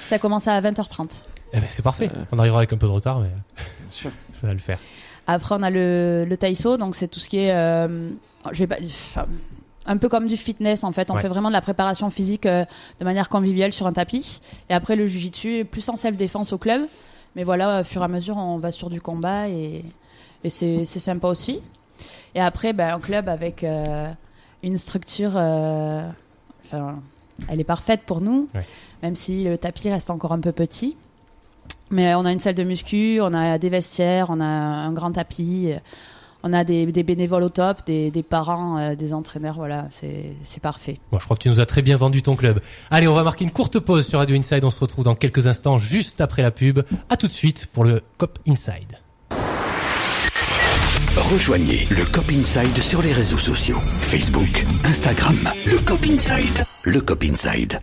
ça 0.09 0.19
commence 0.19 0.47
à 0.49 0.61
20h30. 0.61 1.09
Eh 1.55 1.57
ben, 1.61 1.67
c'est 1.71 1.83
parfait. 1.83 2.11
Euh. 2.15 2.25
On 2.31 2.39
arrivera 2.39 2.59
avec 2.61 2.73
un 2.75 2.77
peu 2.77 2.87
de 2.87 2.93
retard, 2.93 3.21
mais 3.21 3.31
ça 3.91 4.11
va 4.43 4.53
le 4.53 4.59
faire. 4.59 4.79
Après, 5.27 5.55
on 5.59 5.63
a 5.63 5.71
le, 5.71 6.27
le 6.29 6.37
taïso, 6.37 6.77
donc 6.77 6.95
c'est 6.95 7.09
tout 7.09 7.21
ce 7.21 7.29
qui 7.29 7.39
est. 7.39 7.53
euh, 7.53 8.11
je 8.53 8.59
vais 8.59 8.67
pas, 8.67 8.77
enfin, 8.85 9.27
un 9.89 9.97
peu 9.97 10.09
comme 10.09 10.29
du 10.29 10.37
fitness 10.37 10.85
en 10.85 10.93
fait. 10.93 11.11
On 11.11 11.15
Ouais. 11.15 11.23
fait 11.23 11.29
vraiment 11.29 11.49
de 11.49 11.55
la 11.55 11.61
préparation 11.61 12.11
physique 12.11 12.47
euh, 12.47 12.65
de 13.01 13.05
manière 13.05 13.29
conviviale 13.29 13.73
sur 13.73 13.87
un 13.89 13.93
tapis. 13.93 14.41
Et 14.71 14.75
après, 14.75 14.95
le 14.95 15.07
jujitsu, 15.07 15.65
plus 15.65 15.89
en 15.89 15.97
self-défense 15.97 16.53
au 16.53 16.59
club. 16.59 16.83
Mais 17.35 17.45
voilà, 17.45 17.81
au 17.81 17.85
fur 17.85 18.03
et 18.03 18.05
à 18.05 18.09
mesure, 18.09 18.37
on 18.37 18.59
va 18.59 18.71
sur 18.73 18.91
du 18.91 19.01
combat 19.01 19.49
et, 19.49 19.85
et 20.45 20.51
c'est 20.51 20.85
sympa 20.87 21.29
aussi. 21.29 21.61
Et 22.35 22.41
après, 22.41 22.73
ben, 22.73 22.95
un 22.95 23.01
club 23.01 23.29
avec 23.29 23.65
euh, 23.65 24.09
une 24.63 24.79
structure. 24.79 25.33
euh, 25.37 26.09
Enfin, 26.65 27.01
elle 27.49 27.61
est 27.61 27.65
parfaite 27.65 28.03
pour 28.05 28.21
nous, 28.21 28.49
Ouais. 28.55 28.65
même 29.03 29.17
si 29.17 29.45
le 29.45 29.57
tapis 29.57 29.89
reste 29.91 30.11
encore 30.11 30.33
un 30.33 30.41
peu 30.41 30.53
petit. 30.53 30.97
Mais 31.91 32.15
on 32.15 32.27
a 32.27 32.33
une 32.33 32.41
salle 32.41 32.55
de 32.57 32.65
muscu, 32.65 33.21
on 33.23 33.33
a 33.33 33.57
des 33.59 33.71
vestiaires, 33.71 34.27
on 34.29 34.39
a 34.41 34.45
un 34.45 34.93
grand 34.93 35.13
tapis, 35.13 35.71
on 36.49 36.53
a 36.53 36.65
des, 36.65 36.87
des 36.87 37.03
bénévoles 37.03 37.43
au 37.43 37.49
top, 37.49 37.87
des, 37.87 38.11
des 38.11 38.23
parents, 38.23 38.79
euh, 38.79 38.95
des 38.95 39.13
entraîneurs, 39.13 39.57
voilà, 39.57 39.89
c'est 39.93 40.33
c'est 40.45 40.61
parfait. 40.61 40.99
Bon, 41.13 41.19
je 41.19 41.25
crois 41.25 41.37
que 41.37 41.43
tu 41.43 41.49
nous 41.49 41.61
as 41.61 41.67
très 41.67 41.83
bien 41.83 41.97
vendu 41.97 42.23
ton 42.23 42.37
club. 42.37 42.61
Allez, 42.91 43.07
on 43.07 43.15
va 43.15 43.23
marquer 43.23 43.45
une 43.45 43.51
courte 43.51 43.79
pause 43.79 44.07
sur 44.07 44.19
Radio 44.19 44.37
Inside. 44.37 44.65
On 44.65 44.71
se 44.71 44.81
retrouve 44.81 45.05
dans 45.05 45.15
quelques 45.15 45.47
instants, 45.47 45.79
juste 45.79 46.21
après 46.21 46.43
la 46.43 46.51
pub. 46.51 46.81
À 47.11 47.17
tout 47.17 47.29
de 47.29 47.33
suite 47.33 47.67
pour 47.67 47.85
le 47.85 48.01
Cop 48.17 48.39
Inside. 48.49 48.99
Rejoignez 51.17 51.87
le 51.91 52.05
Cop 52.11 52.31
Inside 52.31 52.79
sur 52.81 53.03
les 53.03 53.13
réseaux 53.13 53.39
sociaux. 53.39 53.79
Facebook, 53.79 54.65
Instagram, 54.85 55.37
le 55.67 55.77
Cop 55.85 56.03
Inside. 56.09 56.65
Le 56.85 57.01
Cop 57.01 57.23
Inside. 57.25 57.81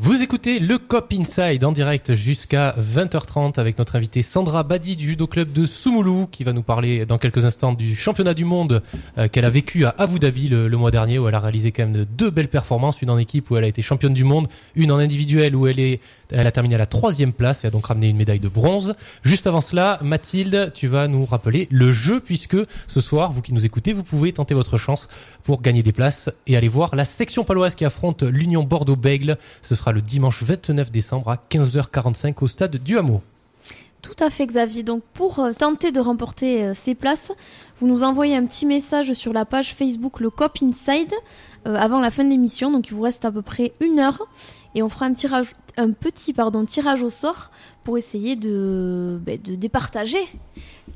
Vous 0.00 0.22
écoutez 0.22 0.60
le 0.60 0.78
Cop 0.78 1.12
Inside 1.12 1.64
en 1.64 1.72
direct 1.72 2.14
jusqu'à 2.14 2.72
20h30 2.78 3.58
avec 3.58 3.78
notre 3.78 3.96
invitée 3.96 4.22
Sandra 4.22 4.62
Badi 4.62 4.94
du 4.94 5.08
judo 5.08 5.26
club 5.26 5.52
de 5.52 5.66
Soumoulou 5.66 6.28
qui 6.30 6.44
va 6.44 6.52
nous 6.52 6.62
parler 6.62 7.04
dans 7.04 7.18
quelques 7.18 7.44
instants 7.44 7.72
du 7.72 7.96
championnat 7.96 8.32
du 8.32 8.44
monde 8.44 8.80
euh, 9.18 9.26
qu'elle 9.26 9.44
a 9.44 9.50
vécu 9.50 9.86
à 9.86 9.96
Abu 9.98 10.20
Dhabi 10.20 10.46
le, 10.46 10.68
mois 10.76 10.92
dernier 10.92 11.18
où 11.18 11.26
elle 11.26 11.34
a 11.34 11.40
réalisé 11.40 11.72
quand 11.72 11.82
même 11.82 11.94
de 11.94 12.04
deux 12.04 12.30
belles 12.30 12.46
performances, 12.46 13.02
une 13.02 13.10
en 13.10 13.18
équipe 13.18 13.50
où 13.50 13.56
elle 13.56 13.64
a 13.64 13.66
été 13.66 13.82
championne 13.82 14.14
du 14.14 14.22
monde, 14.22 14.46
une 14.76 14.92
en 14.92 14.98
individuel 14.98 15.56
où 15.56 15.66
elle 15.66 15.80
est, 15.80 15.98
elle 16.30 16.46
a 16.46 16.52
terminé 16.52 16.76
à 16.76 16.78
la 16.78 16.86
troisième 16.86 17.32
place 17.32 17.64
et 17.64 17.66
a 17.66 17.70
donc 17.70 17.86
ramené 17.86 18.06
une 18.06 18.18
médaille 18.18 18.38
de 18.38 18.48
bronze. 18.48 18.94
Juste 19.24 19.48
avant 19.48 19.60
cela, 19.60 19.98
Mathilde, 20.00 20.70
tu 20.76 20.86
vas 20.86 21.08
nous 21.08 21.24
rappeler 21.24 21.66
le 21.72 21.90
jeu 21.90 22.20
puisque 22.20 22.58
ce 22.86 23.00
soir, 23.00 23.32
vous 23.32 23.42
qui 23.42 23.52
nous 23.52 23.66
écoutez, 23.66 23.92
vous 23.92 24.04
pouvez 24.04 24.32
tenter 24.32 24.54
votre 24.54 24.78
chance 24.78 25.08
pour 25.42 25.60
gagner 25.60 25.82
des 25.82 25.92
places 25.92 26.30
et 26.46 26.56
aller 26.56 26.68
voir 26.68 26.94
la 26.94 27.04
section 27.04 27.42
paloise 27.42 27.74
qui 27.74 27.84
affronte 27.84 28.22
l'Union 28.22 28.62
Bordeaux-Bègle. 28.62 29.38
Ce 29.60 29.74
sera 29.74 29.87
le 29.92 30.00
dimanche 30.00 30.42
29 30.42 30.90
décembre 30.90 31.30
à 31.30 31.36
15h45 31.50 32.34
au 32.40 32.46
stade 32.48 32.76
du 32.76 32.98
Hameau. 32.98 33.22
Tout 34.02 34.16
à 34.20 34.30
fait 34.30 34.46
Xavier. 34.46 34.82
Donc 34.82 35.02
pour 35.12 35.40
euh, 35.40 35.52
tenter 35.52 35.92
de 35.92 36.00
remporter 36.00 36.64
euh, 36.64 36.74
ces 36.74 36.94
places, 36.94 37.32
vous 37.80 37.86
nous 37.86 38.02
envoyez 38.02 38.36
un 38.36 38.46
petit 38.46 38.66
message 38.66 39.12
sur 39.12 39.32
la 39.32 39.44
page 39.44 39.74
Facebook 39.74 40.20
Le 40.20 40.30
Cop 40.30 40.58
Inside 40.62 41.12
euh, 41.66 41.74
avant 41.74 42.00
la 42.00 42.10
fin 42.10 42.24
de 42.24 42.30
l'émission. 42.30 42.70
Donc 42.70 42.88
il 42.88 42.94
vous 42.94 43.02
reste 43.02 43.24
à 43.24 43.32
peu 43.32 43.42
près 43.42 43.72
une 43.80 43.98
heure 43.98 44.26
et 44.74 44.82
on 44.82 44.88
fera 44.88 45.06
un 45.06 45.14
tirage, 45.14 45.48
un 45.76 45.90
petit 45.90 46.32
pardon 46.32 46.64
tirage 46.64 47.02
au 47.02 47.10
sort 47.10 47.50
pour 47.84 47.98
essayer 47.98 48.36
de, 48.36 49.18
ben, 49.24 49.38
de 49.42 49.54
départager 49.54 50.18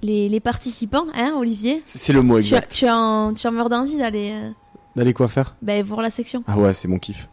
les, 0.03 0.29
les 0.29 0.41
participants, 0.41 1.07
hein 1.15 1.35
Olivier? 1.39 1.83
C'est 1.85 2.13
le 2.13 2.23
mot 2.23 2.41
tu 2.41 2.55
as, 2.55 2.59
exact. 2.59 2.73
tu, 2.73 2.87
as 2.87 2.97
en, 2.97 3.35
tu 3.35 3.47
as 3.47 3.51
meurs 3.51 3.69
d'envie 3.69 3.97
d'aller 3.97 4.33
euh, 4.33 4.51
D'aller 4.95 5.15
quoi 5.15 5.29
faire? 5.29 5.57
Ben, 5.63 5.83
voir 5.85 6.03
la 6.03 6.11
section. 6.11 6.45
Ah 6.47 6.57
ouais, 6.59 6.73
c'est 6.75 6.89
mon 6.89 6.99
kiff. 6.99 7.29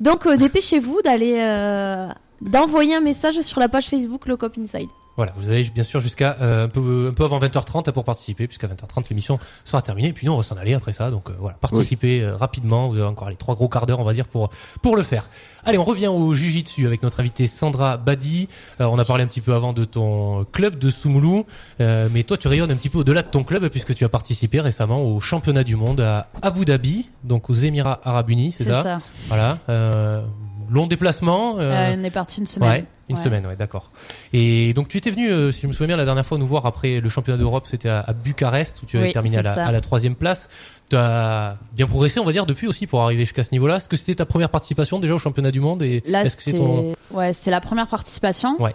Donc 0.00 0.26
euh, 0.26 0.36
dépêchez-vous 0.36 1.00
d'aller 1.02 1.38
euh, 1.40 2.08
d'envoyer 2.40 2.94
un 2.94 3.00
message 3.00 3.40
sur 3.40 3.60
la 3.60 3.68
page 3.68 3.88
Facebook 3.88 4.26
Le 4.26 4.36
Cop 4.36 4.56
Inside. 4.58 4.88
Voilà, 5.16 5.32
vous 5.36 5.50
avez 5.50 5.62
bien 5.64 5.82
sûr 5.82 6.00
jusqu'à 6.00 6.36
euh, 6.40 6.64
un, 6.64 6.68
peu, 6.68 7.08
un 7.10 7.12
peu 7.12 7.24
avant 7.24 7.38
20h30 7.40 7.90
pour 7.92 8.04
participer, 8.04 8.46
puisqu'à 8.46 8.68
20h30 8.68 9.04
l'émission 9.10 9.38
sera 9.64 9.82
terminée, 9.82 10.08
et 10.08 10.12
puis 10.14 10.26
nous 10.26 10.32
on 10.32 10.38
va 10.38 10.42
s'en 10.42 10.56
aller 10.56 10.72
après 10.72 10.94
ça, 10.94 11.10
donc 11.10 11.28
euh, 11.28 11.34
voilà, 11.38 11.58
participez 11.60 12.22
euh, 12.22 12.36
rapidement, 12.36 12.88
vous 12.88 12.94
avez 12.94 13.04
encore 13.04 13.28
les 13.28 13.36
trois 13.36 13.54
gros 13.54 13.68
quarts 13.68 13.84
d'heure 13.84 13.98
on 13.98 14.04
va 14.04 14.14
dire 14.14 14.26
pour, 14.26 14.48
pour 14.80 14.96
le 14.96 15.02
faire. 15.02 15.28
Allez, 15.64 15.76
on 15.76 15.84
revient 15.84 16.06
au 16.06 16.32
Jiu-Jitsu 16.32 16.86
avec 16.86 17.02
notre 17.02 17.20
invitée 17.20 17.46
Sandra 17.46 17.98
Badi, 17.98 18.48
Euh, 18.80 18.84
on 18.86 18.98
a 18.98 19.04
parlé 19.04 19.24
un 19.24 19.26
petit 19.26 19.42
peu 19.42 19.52
avant 19.52 19.74
de 19.74 19.84
ton 19.84 20.46
club 20.52 20.78
de 20.78 20.88
Soumoulou, 20.88 21.44
euh, 21.82 22.08
mais 22.12 22.22
toi 22.22 22.38
tu 22.38 22.48
rayonnes 22.48 22.70
un 22.70 22.76
petit 22.76 22.88
peu 22.88 22.98
au-delà 23.00 23.22
de 23.22 23.28
ton 23.28 23.44
club, 23.44 23.68
puisque 23.68 23.94
tu 23.94 24.04
as 24.06 24.08
participé 24.08 24.60
récemment 24.60 25.02
au 25.02 25.20
championnat 25.20 25.64
du 25.64 25.76
monde 25.76 26.00
à 26.00 26.28
Abu 26.40 26.64
Dhabi, 26.64 27.10
donc 27.24 27.50
aux 27.50 27.54
Émirats 27.54 28.00
Arabes 28.04 28.30
Unis, 28.30 28.52
c'est 28.56 28.64
C'est 28.64 28.70
ça, 28.70 28.82
ça. 28.82 29.00
Voilà, 29.28 29.58
euh, 29.68 30.22
long 30.70 30.86
déplacement. 30.86 31.58
euh, 31.58 31.70
Euh, 31.92 31.96
on 31.98 32.04
est 32.04 32.10
parti 32.10 32.40
une 32.40 32.46
semaine. 32.46 32.70
Ouais, 32.70 32.84
une 33.08 33.16
Ouais. 33.16 33.22
semaine, 33.24 33.46
ouais, 33.46 33.56
d'accord. 33.56 33.90
Et 34.32 34.72
donc 34.74 34.88
tu 34.88 34.96
étais 34.98 35.10
venu, 35.10 35.30
euh, 35.30 35.50
si 35.52 35.62
je 35.62 35.66
me 35.66 35.72
souviens 35.72 35.88
bien, 35.88 35.96
la 35.96 36.04
dernière 36.04 36.24
fois 36.26 36.38
nous 36.38 36.46
voir 36.46 36.66
après 36.66 37.00
le 37.00 37.08
championnat 37.08 37.38
d'Europe, 37.38 37.66
c'était 37.68 37.88
à, 37.88 38.00
à 38.00 38.12
Bucarest 38.12 38.82
où 38.82 38.86
tu 38.86 38.96
avais 38.96 39.06
Oui, 39.08 39.12
terminé 39.12 39.38
à 39.38 39.42
la, 39.42 39.54
ça. 39.54 39.66
à 39.66 39.72
la 39.72 39.80
troisième 39.80 40.14
place. 40.14 40.48
Tu 40.88 40.96
as 40.96 41.56
bien 41.72 41.86
progressé, 41.86 42.18
on 42.20 42.24
va 42.24 42.32
dire, 42.32 42.46
depuis 42.46 42.66
aussi 42.66 42.86
pour 42.86 43.02
arriver 43.02 43.22
jusqu'à 43.24 43.42
ce 43.44 43.52
niveau-là. 43.52 43.76
Est-ce 43.76 43.88
que 43.88 43.96
c'était 43.96 44.16
ta 44.16 44.26
première 44.26 44.48
participation 44.48 44.98
déjà 44.98 45.14
au 45.14 45.18
championnat 45.18 45.50
du 45.52 45.60
monde 45.60 45.82
et 45.82 46.02
Là, 46.06 46.22
est-ce 46.24 46.36
que 46.36 46.42
c'est 46.42 46.54
ton 46.54 46.92
ouais, 47.12 47.32
c'est 47.32 47.50
la 47.50 47.60
première 47.60 47.86
participation. 47.86 48.56
Ouais. 48.60 48.74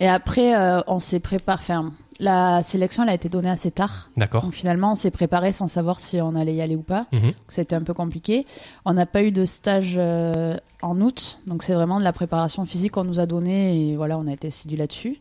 Et 0.00 0.08
après, 0.08 0.56
euh, 0.58 0.80
on 0.88 0.98
s'est 0.98 1.20
préparé. 1.20 1.60
Enfin, 1.62 1.92
la 2.20 2.62
sélection, 2.62 3.02
elle 3.02 3.08
a 3.10 3.14
été 3.14 3.28
donnée 3.28 3.50
assez 3.50 3.70
tard. 3.70 4.10
D'accord. 4.16 4.42
Donc 4.42 4.54
finalement, 4.54 4.92
on 4.92 4.94
s'est 4.94 5.10
préparé 5.10 5.52
sans 5.52 5.66
savoir 5.68 6.00
si 6.00 6.20
on 6.20 6.34
allait 6.36 6.54
y 6.54 6.62
aller 6.62 6.76
ou 6.76 6.82
pas. 6.82 7.06
Mhm. 7.12 7.32
C'était 7.48 7.74
un 7.76 7.82
peu 7.82 7.94
compliqué. 7.94 8.46
On 8.84 8.92
n'a 8.94 9.06
pas 9.06 9.22
eu 9.22 9.32
de 9.32 9.44
stage 9.44 9.94
euh, 9.96 10.56
en 10.82 11.00
août, 11.00 11.38
donc 11.46 11.62
c'est 11.62 11.74
vraiment 11.74 11.98
de 11.98 12.04
la 12.04 12.12
préparation 12.12 12.64
physique 12.66 12.92
qu'on 12.92 13.04
nous 13.04 13.18
a 13.20 13.26
donnée 13.26 13.90
et 13.90 13.96
voilà, 13.96 14.18
on 14.18 14.26
a 14.26 14.32
été 14.32 14.48
assidus 14.48 14.76
là-dessus. 14.76 15.18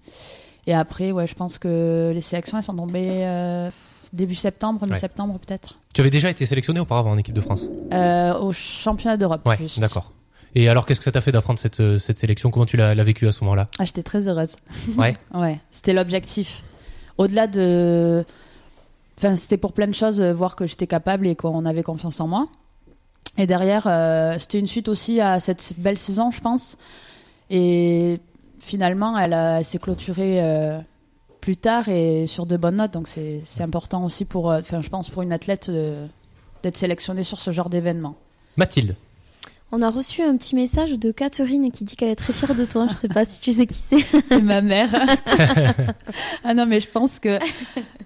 Et 0.68 0.74
après, 0.74 1.12
ouais, 1.12 1.28
je 1.28 1.36
pense 1.36 1.58
que 1.58 2.12
les 2.14 2.22
sélections, 2.22 2.58
elles 2.58 2.64
sont 2.64 2.76
tombées 2.76 3.26
euh, 3.26 3.70
début 4.14 4.36
septembre, 4.36 4.86
mi-septembre 4.88 5.40
peut-être, 5.46 5.80
Tu 5.94 6.02
avais 6.02 6.10
déjà 6.12 6.30
été 6.30 6.46
sélectionné 6.46 6.80
auparavant 6.80 7.12
en 7.12 7.18
équipe 7.18 7.34
de 7.34 7.42
France? 7.42 7.68
Euh, 7.92 8.34
au 8.40 8.54
championnat 8.54 9.18
d'Europe. 9.18 9.46
Ouais, 9.46 9.58
juste. 9.58 9.80
d'accord. 9.80 10.12
Et 10.56 10.70
alors, 10.70 10.86
qu'est-ce 10.86 11.00
que 11.00 11.04
ça 11.04 11.12
t'a 11.12 11.22
fait 11.22 11.32
d'apprendre 11.32 11.58
cette, 11.60 11.98
cette 11.98 12.20
sélection? 12.20 12.52
Comment 12.52 12.68
tu 12.68 12.78
l'as 12.78 12.94
l'as 12.94 13.04
vécu 13.04 13.28
à 13.28 13.32
ce 13.32 13.44
moment-là? 13.44 13.70
Ah, 13.80 13.86
j'étais 13.86 14.04
très 14.04 14.28
heureuse. 14.28 14.56
Ouais. 14.98 15.18
Ouais, 15.34 15.60
c'était 15.72 15.94
l'objectif. 15.94 16.62
Au-delà 17.18 17.48
de. 17.48 18.26
Enfin, 19.18 19.36
c'était 19.36 19.58
pour 19.58 19.74
plein 19.74 19.88
de 19.88 19.94
choses, 19.94 20.20
euh, 20.20 20.34
voir 20.34 20.56
que 20.56 20.66
j'étais 20.66 20.88
capable 20.88 21.28
et 21.28 21.36
qu'on 21.36 21.66
avait 21.66 21.84
confiance 21.84 22.20
en 22.20 22.28
moi. 22.28 22.48
Et 23.38 23.48
derrière, 23.48 23.88
euh, 23.88 24.36
c'était 24.38 24.60
une 24.60 24.68
suite 24.68 24.88
aussi 24.88 25.22
à 25.22 25.40
cette 25.40 25.74
belle 25.78 25.98
saison, 25.98 26.32
je 26.32 26.42
pense. 26.42 26.78
Et 27.50 28.20
finalement, 28.60 29.18
elle, 29.18 29.34
elle 29.34 29.66
s'est 29.66 29.80
clôturée 29.80 30.42
euh, 30.42 30.80
plus 31.42 31.58
tard 31.58 31.90
et 31.90 32.26
sur 32.28 32.46
de 32.46 32.58
bonnes 32.58 32.78
notes. 32.78 32.94
Donc, 32.94 33.08
c'est 33.08 33.62
important 33.62 34.06
aussi 34.06 34.26
pour, 34.26 34.52
euh, 34.52 34.62
je 34.64 34.90
pense, 34.90 35.10
pour 35.10 35.22
une 35.22 35.34
athlète 35.34 35.70
euh, 35.70 36.08
d'être 36.64 36.78
sélectionnée 36.78 37.24
sur 37.24 37.40
ce 37.40 37.52
genre 37.52 37.70
d'événement. 37.70 38.16
Mathilde. 38.56 38.96
On 39.76 39.82
a 39.82 39.90
reçu 39.90 40.22
un 40.22 40.38
petit 40.38 40.54
message 40.56 40.92
de 41.00 41.12
Catherine 41.12 41.72
qui 41.72 41.84
dit 41.84 41.96
qu'elle 41.96 42.10
est 42.10 42.16
très 42.16 42.32
fière 42.32 42.54
de 42.54 42.64
toi. 42.64 42.86
Je 42.90 42.94
sais 42.94 43.08
pas 43.08 43.26
si 43.26 43.42
tu 43.42 43.52
sais 43.52 43.66
qui 43.66 43.74
c'est. 43.74 44.06
C'est 44.22 44.40
ma 44.44 44.62
mère. 44.62 44.90
ah 46.44 46.54
non, 46.54 46.68
mais 46.68 46.80
je 46.80 46.88
pense 46.88 47.18
que 47.18 47.40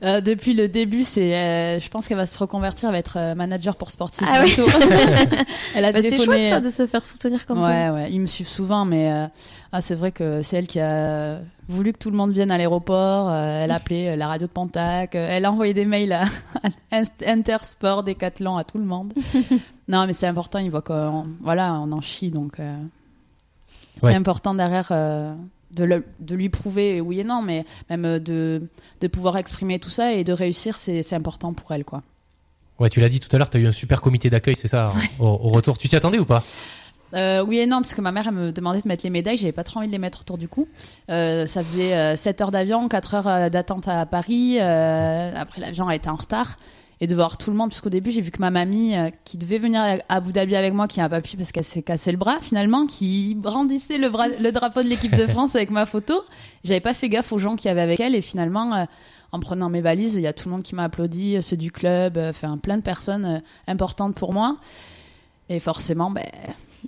euh, 0.02 0.22
depuis 0.22 0.54
le 0.54 0.70
début, 0.70 1.04
c'est, 1.04 1.36
euh, 1.36 1.80
je 1.82 1.90
pense 1.90 2.08
qu'elle 2.08 2.16
va 2.16 2.26
se 2.26 2.38
reconvertir, 2.38 2.88
elle 2.88 2.94
va 2.94 3.00
être 3.00 3.18
euh, 3.18 3.36
manager 3.36 3.76
pour 3.76 3.92
sportif 3.92 4.26
Ah 4.32 4.44
oui. 4.46 4.54
bientôt. 4.56 4.72
elle 5.76 5.84
a 5.84 5.92
Bah, 5.92 6.00
c'est 6.02 6.10
téléphoné. 6.12 6.26
chouette 6.26 6.50
ça 6.54 6.60
de 6.62 6.70
se 6.70 6.88
faire 6.88 7.06
soutenir 7.06 7.46
comme 7.46 7.62
ça. 7.62 7.68
ouais, 7.68 7.90
ouais, 7.90 8.12
ils 8.14 8.22
me 8.22 8.28
suivent 8.28 8.48
souvent, 8.48 8.86
mais 8.86 9.12
euh, 9.12 9.26
ah, 9.74 9.82
c'est 9.82 9.96
vrai 9.96 10.14
que 10.14 10.42
c'est 10.44 10.56
elle 10.56 10.68
qui 10.68 10.80
a 10.80 11.40
voulu 11.68 11.92
que 11.92 11.98
tout 11.98 12.10
le 12.12 12.16
monde 12.16 12.32
vienne 12.32 12.50
à 12.50 12.58
l'aéroport. 12.58 13.28
euh, 13.30 13.64
elle 13.66 13.72
a 13.72 13.76
appelé 13.76 14.08
euh, 14.08 14.16
la 14.16 14.28
radio 14.28 14.48
de 14.48 14.52
Pontac, 14.54 15.16
euh, 15.16 15.28
elle 15.30 15.44
a 15.44 15.52
envoyé 15.52 15.74
des 15.74 15.84
mails 15.84 16.14
à, 16.14 16.24
à 16.92 17.02
Intersport, 17.26 18.04
Decathlon, 18.04 18.56
à 18.56 18.64
tout 18.64 18.78
le 18.78 18.86
monde. 18.86 19.14
Non, 19.88 20.06
mais 20.08 20.13
c'est 20.13 20.28
important, 20.28 20.60
ils 20.60 20.69
voient 20.71 20.82
qu'on 20.82 21.28
voilà, 21.41 21.73
on 21.76 21.91
en 21.91 22.02
chie, 22.02 22.30
donc 22.32 22.60
euh, 22.60 22.76
Ouais. 24.02 24.12
c'est 24.12 24.15
important 24.15 24.54
derrière. 24.54 24.88
euh, 24.91 25.34
de, 25.71 25.84
le- 25.84 26.06
de 26.21 26.34
lui 26.36 26.47
prouver 26.47 27.02
oui 27.02 27.19
et 27.19 27.23
non, 27.26 27.41
mais 27.41 27.65
même 27.89 28.06
euh, 28.06 28.19
de, 28.19 28.62
de 29.02 29.08
pouvoir 29.08 29.36
exprimer 29.38 29.80
tout 29.80 29.89
ça 29.89 30.13
et 30.13 30.23
de 30.23 30.32
réussir, 30.32 30.78
c'est 30.78 31.12
important 31.13 31.52
pour 31.54 31.71
elle, 31.73 31.84
quoi. 31.84 32.04
Ouais, 32.80 32.89
tu 32.89 33.02
l'as 33.02 33.10
dit 33.10 33.19
tout 33.19 33.28
à 33.36 33.38
l'heure, 33.39 33.50
tu 33.50 33.58
as 33.58 33.60
eu 33.60 33.67
un 33.67 33.71
super 33.73 34.00
comité 34.02 34.30
d'accueil, 34.30 34.56
c'est 34.56 34.67
ça, 34.69 34.93
au, 35.19 35.26
au 35.26 35.50
retour. 35.50 35.78
Tu 35.78 35.89
t'y 35.89 35.95
attendais 35.97 36.19
ou 36.19 36.26
pas? 36.26 36.41
Euh, 37.15 37.43
oui 37.43 37.58
et 37.58 37.65
non, 37.65 37.78
parce 37.78 37.93
que 37.93 38.02
ma 38.02 38.12
mère 38.13 38.28
elle 38.28 38.34
me 38.36 38.52
demandait 38.52 38.82
de 38.82 38.88
mettre 38.88 39.04
les 39.04 39.10
médailles, 39.10 39.38
j'avais 39.38 39.52
pas 39.52 39.63
trop 39.63 39.80
envie 39.80 39.88
de 39.88 39.91
les 39.93 39.97
mettre 39.97 40.21
autour 40.21 40.38
du 40.38 40.47
cou. 40.47 40.67
Euh, 41.10 41.47
ça 41.47 41.63
faisait 41.63 41.95
euh, 41.97 42.15
7 42.15 42.41
heures 42.41 42.52
d'avion, 42.52 42.88
4 42.88 43.15
heures 43.15 43.50
d'attente 43.50 43.88
à 43.88 44.06
Paris. 44.06 44.60
après 44.60 45.60
l'avion 45.60 45.88
a 45.88 45.95
été 45.95 46.10
en 46.10 46.15
retard. 46.15 46.58
Et 47.00 47.06
de 47.06 47.14
voir 47.14 47.38
tout 47.38 47.52
le 47.52 47.58
monde, 47.58 47.70
parce 47.70 47.82
qu'au 47.82 47.90
début 47.92 48.12
j'ai 48.12 48.22
vu 48.22 48.32
que 48.32 48.40
ma 48.40 48.50
mamie, 48.50 48.96
euh, 48.96 49.10
qui 49.24 49.38
devait 49.38 49.60
venir 49.60 49.82
à 49.82 49.98
Abu 50.16 50.32
Dhabi 50.32 50.56
avec 50.56 50.74
moi, 50.74 50.88
qui 50.88 51.00
n'a 51.00 51.08
pas 51.08 51.22
pu 51.22 51.38
parce 51.38 51.52
qu'elle 51.52 51.64
s'est 51.64 51.84
cassé 51.84 52.12
le 52.12 52.18
bras 52.18 52.40
finalement, 52.42 52.88
qui 52.88 53.36
brandissait 53.36 54.00
le, 54.00 54.10
bras- 54.10 54.28
le 54.30 54.52
drapeau 54.52 54.82
de 54.82 54.88
l'équipe 54.88 55.16
de 55.16 55.28
France 55.32 55.56
avec 55.56 55.70
ma 55.70 55.86
photo. 55.86 56.16
J'avais 56.64 56.80
pas 56.80 56.96
fait 56.96 57.08
gaffe 57.10 57.32
aux 57.32 57.38
gens 57.38 57.56
qui 57.56 57.70
avaient 57.70 57.82
avec 57.82 58.00
elle 58.00 58.16
et 58.16 58.22
finalement, 58.24 58.74
euh, 58.74 58.86
en 59.32 59.40
prenant 59.40 59.70
mes 59.70 59.82
valises, 59.82 60.16
il 60.16 60.22
y 60.22 60.28
a 60.28 60.34
tout 60.34 60.50
le 60.50 60.56
monde 60.56 60.64
qui 60.64 60.74
m'a 60.74 60.86
applaudi, 60.86 61.36
euh, 61.36 61.42
ceux 61.42 61.58
du 61.58 61.72
club, 61.72 62.18
enfin 62.18 62.58
plein 62.58 62.78
de 62.78 62.82
personnes 62.82 63.44
importantes 63.68 64.16
pour 64.16 64.34
moi. 64.34 64.58
Et 65.50 65.60
forcément, 65.60 66.10
ben, 66.10 66.26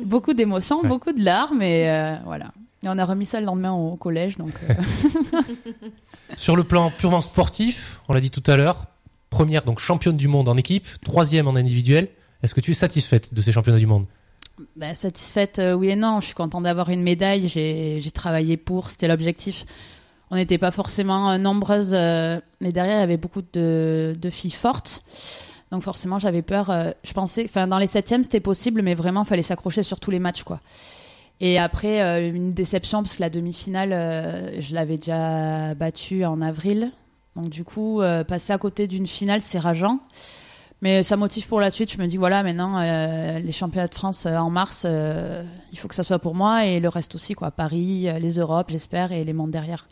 beaucoup 0.04 0.34
d'émotions, 0.34 0.82
Ouais. 0.82 0.88
beaucoup 0.88 1.12
de 1.14 1.24
larmes, 1.24 1.62
et 1.62 1.84
voilà. 2.26 2.48
Et 2.82 2.88
on 2.90 2.98
a 2.98 3.06
remis 3.06 3.26
ça 3.26 3.40
le 3.42 3.46
lendemain 3.46 3.74
au 3.74 3.96
collège, 3.96 4.38
donc 4.38 4.54
Sur 6.36 6.56
le 6.56 6.64
plan 6.64 6.92
purement 6.92 7.22
sportif, 7.22 8.00
on 8.08 8.14
l'a 8.14 8.22
dit 8.22 8.32
tout 8.32 8.44
à 8.50 8.56
l'heure, 8.58 8.86
première 9.30 9.64
donc 9.64 9.80
championne 9.80 10.18
du 10.18 10.28
monde 10.28 10.50
en 10.50 10.58
équipe, 10.58 10.88
troisième 11.04 11.48
en 11.48 11.56
individuel. 11.56 12.10
Est-ce 12.42 12.54
que 12.54 12.62
tu 12.62 12.72
es 12.72 12.74
satisfaite 12.74 13.34
de 13.34 13.42
ces 13.42 13.52
championnats 13.52 13.80
du 13.80 13.88
monde? 13.88 14.06
Ben, 14.76 14.96
satisfaite, 14.96 15.60
euh, 15.60 15.74
oui 15.74 15.90
et 15.90 15.96
non. 15.96 16.20
Je 16.22 16.28
suis 16.28 16.36
contente 16.36 16.64
d'avoir 16.64 16.90
une 16.90 17.02
médaille. 17.02 17.48
J'ai 17.48 18.12
travaillé 18.12 18.58
pour, 18.58 18.90
c'était 18.90 19.08
l'objectif. 19.08 19.66
On 20.32 20.36
n'était 20.36 20.58
pas 20.58 20.72
forcément 20.72 21.32
euh, 21.32 21.38
nombreuses, 21.38 21.94
euh, 21.94 22.40
mais 22.62 22.72
derrière, 22.72 22.98
il 22.98 23.00
y 23.00 23.04
avait 23.04 23.18
beaucoup 23.18 23.42
de, 23.42 24.16
filles 24.32 24.52
fortes. 24.52 25.04
Donc 25.72 25.84
forcément, 25.84 26.20
j'avais 26.20 26.42
peur. 26.42 26.74
je 27.04 27.14
pensais, 27.14 27.46
enfin, 27.46 27.68
dans 27.68 27.78
les 27.78 27.88
septièmes, 27.88 28.24
c'était 28.24 28.40
possible, 28.40 28.82
mais 28.82 28.96
vraiment, 28.96 29.24
fallait 29.24 29.44
s'accrocher 29.44 29.84
sur 29.84 30.00
tous 30.00 30.12
les 30.12 30.20
matchs, 30.20 30.44
quoi. 30.44 30.60
Et 31.42 31.60
après, 31.60 32.28
une 32.28 32.52
déception 32.52 33.04
parce 33.04 33.18
que 33.18 33.22
la 33.22 33.30
demi-finale, 33.30 33.92
je 34.60 34.74
l'avais 34.74 34.98
déjà 34.98 35.76
battue 35.76 36.26
en 36.26 36.42
avril. 36.42 36.92
Donc 37.36 37.50
du 37.50 37.64
coup, 37.64 38.02
euh, 38.02 38.24
passer 38.24 38.54
à 38.54 38.58
côté 38.58 38.88
d'une 38.88 39.08
finale, 39.08 39.42
c'est 39.42 39.60
rageant. 39.60 40.00
Mais 40.82 41.04
ça 41.04 41.18
motive 41.18 41.48
pour 41.48 41.60
la 41.60 41.72
suite. 41.72 41.92
Je 41.92 42.02
me 42.02 42.08
dis 42.08 42.18
voilà, 42.18 42.42
maintenant 42.42 42.80
euh, 42.80 43.40
les 43.40 43.52
championnats 43.52 43.88
de 43.88 43.96
France 43.96 44.26
euh, 44.26 44.38
en 44.38 44.50
mars, 44.50 44.86
il 44.86 45.78
faut 45.78 45.88
que 45.88 45.96
ça 45.96 46.04
soit 46.04 46.20
pour 46.20 46.36
moi 46.36 46.66
et 46.66 46.80
le 46.80 46.88
reste 46.90 47.16
aussi 47.16 47.34
quoi. 47.34 47.52
Paris, 47.52 48.08
les 48.20 48.32
Europes, 48.40 48.68
j'espère, 48.70 49.12
et 49.12 49.24
les 49.24 49.34
mondes 49.34 49.52
derrière. 49.52 49.88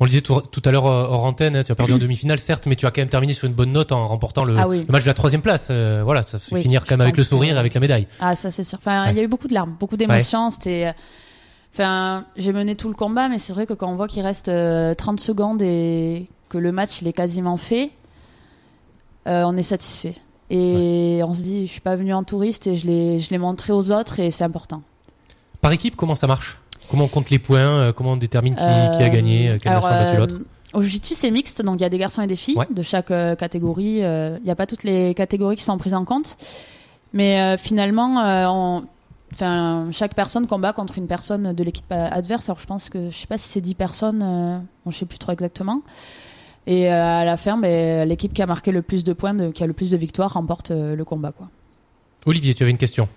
On 0.00 0.04
le 0.04 0.10
disait 0.10 0.22
tout, 0.22 0.40
tout 0.40 0.62
à 0.64 0.72
l'heure 0.72 0.84
hors 0.86 1.24
antenne, 1.24 1.54
hein, 1.54 1.62
tu 1.62 1.70
as 1.70 1.74
perdu 1.76 1.92
en 1.92 1.98
demi-finale, 1.98 2.40
certes, 2.40 2.66
mais 2.66 2.74
tu 2.74 2.86
as 2.86 2.90
quand 2.90 3.02
même 3.02 3.08
terminé 3.08 3.34
sur 3.34 3.46
une 3.46 3.54
bonne 3.54 3.70
note 3.70 3.92
en 3.92 4.08
remportant 4.08 4.44
le, 4.44 4.56
Ah 4.58 4.66
oui. 4.66 4.84
le 4.86 4.90
match 4.92 5.02
de 5.04 5.08
la 5.08 5.14
troisième 5.14 5.42
place. 5.42 5.70
Voilà, 5.70 6.22
ça 6.24 6.40
fait 6.40 6.56
Oui, 6.56 6.62
finir 6.62 6.84
quand 6.84 6.94
même 6.94 7.02
avec 7.02 7.16
le 7.16 7.22
sourire 7.22 7.54
et 7.56 7.58
avec 7.58 7.72
la 7.74 7.80
médaille. 7.80 8.08
Ah 8.18 8.34
ça 8.34 8.50
c'est 8.50 8.64
sûr. 8.64 8.78
Enfin, 8.78 9.10
il 9.10 9.16
y 9.16 9.20
a 9.20 9.22
eu 9.22 9.28
beaucoup 9.28 9.46
de 9.48 9.54
larmes, 9.54 9.76
beaucoup 9.78 9.96
d'émotions. 9.96 10.50
C'était, 10.50 10.86
euh, 10.86 10.92
enfin, 11.74 12.24
j'ai 12.36 12.52
mené 12.52 12.74
tout 12.74 12.88
le 12.88 12.94
combat, 12.94 13.28
mais 13.28 13.38
c'est 13.38 13.52
vrai 13.52 13.64
que 13.66 13.74
quand 13.74 13.88
on 13.92 13.96
voit 13.96 14.08
qu'il 14.08 14.22
reste 14.22 14.48
euh, 14.48 14.94
30 14.94 15.20
secondes 15.20 15.62
et 15.62 16.26
que 16.52 16.58
le 16.58 16.70
match 16.72 17.00
il 17.00 17.08
est 17.08 17.12
quasiment 17.14 17.56
fait, 17.56 17.90
euh, 19.26 19.44
on 19.46 19.56
est 19.56 19.62
satisfait. 19.62 20.16
Et 20.50 21.22
on 21.26 21.32
se 21.32 21.40
dit, 21.42 21.66
je 21.66 21.72
suis 21.72 21.80
pas 21.80 21.96
venu 21.96 22.12
en 22.12 22.24
touriste 22.24 22.66
et 22.66 22.76
je 22.76 22.86
l'ai, 22.86 23.20
je 23.20 23.30
l'ai 23.30 23.38
montré 23.38 23.72
aux 23.72 23.90
autres 23.90 24.20
et 24.20 24.30
c'est 24.30 24.44
important. 24.44 24.82
Par 25.62 25.72
équipe, 25.72 25.96
comment 25.96 26.14
ça 26.14 26.26
marche? 26.26 26.58
Comment 26.90 27.04
on 27.04 27.08
compte 27.08 27.30
les 27.30 27.38
points? 27.38 27.58
Euh, 27.60 27.92
Comment 27.92 28.12
on 28.12 28.16
détermine 28.18 28.54
qui, 28.54 28.60
qui 28.60 28.66
a 28.66 29.06
Euh, 29.06 29.08
gagné 29.08 29.48
euh, 29.48 29.58
Quelle 29.62 29.72
alors, 29.72 29.86
a 29.86 29.96
battu 29.96 30.16
euh, 30.16 30.18
l'autre? 30.18 30.34
Au 30.74 30.82
jiu-jitsu, 30.82 31.14
c'est 31.14 31.30
mixte, 31.30 31.62
donc 31.62 31.78
il 31.80 31.82
y 31.82 31.86
a 31.86 31.88
des 31.88 31.98
garçons 31.98 32.20
et 32.22 32.26
des 32.26 32.36
filles 32.36 32.58
Ouais. 32.58 32.66
de 32.70 32.82
chaque 32.82 33.10
euh, 33.10 33.34
catégorie. 33.34 34.02
euh, 34.02 34.36
Il 34.40 34.44
n'y 34.44 34.50
a 34.50 34.54
pas 34.56 34.66
toutes 34.66 34.82
les 34.84 35.14
catégories 35.14 35.56
qui 35.56 35.62
sont 35.62 35.78
prises 35.78 35.94
en 35.94 36.04
compte. 36.04 36.36
Mais 37.14 37.40
euh, 37.40 37.56
finalement, 37.56 38.20
euh, 38.20 38.46
on- 38.48 38.84
enfin, 39.32 39.88
chaque 39.92 40.14
personne 40.14 40.46
combat 40.46 40.72
contre 40.74 40.98
une 40.98 41.06
personne 41.06 41.52
de 41.54 41.64
l'équipe 41.64 41.90
euh, 41.92 42.08
adverse. 42.10 42.48
Alors 42.50 42.60
je 42.60 42.66
pense 42.66 42.88
que, 42.90 43.08
je 43.10 43.16
sais 43.16 43.26
pas 43.26 43.38
si 43.38 43.48
c'est 43.48 43.60
10 43.62 43.74
personnes, 43.74 44.22
euh, 44.22 44.58
bon, 44.84 44.90
je 44.90 44.98
sais 44.98 45.06
plus 45.06 45.18
trop 45.18 45.32
exactement. 45.32 45.80
Et 46.66 46.88
euh, 46.92 47.20
à 47.20 47.24
la 47.24 47.36
fin, 47.36 47.56
ben, 47.58 48.08
l'équipe 48.08 48.32
qui 48.32 48.42
a 48.42 48.46
marqué 48.46 48.70
le 48.72 48.82
plus 48.82 49.02
de 49.04 49.12
points, 49.12 49.34
de- 49.34 49.50
qui 49.50 49.62
a 49.64 49.66
le 49.66 49.72
plus 49.72 49.90
de 49.90 49.96
victoires, 49.96 50.32
remporte 50.34 50.70
euh, 50.70 50.94
le 50.94 51.04
combat. 51.04 51.32
Quoi. 51.32 51.48
Olivier, 52.26 52.54
tu 52.54 52.62
avais 52.62 52.70
une 52.70 52.78
question. 52.78 53.08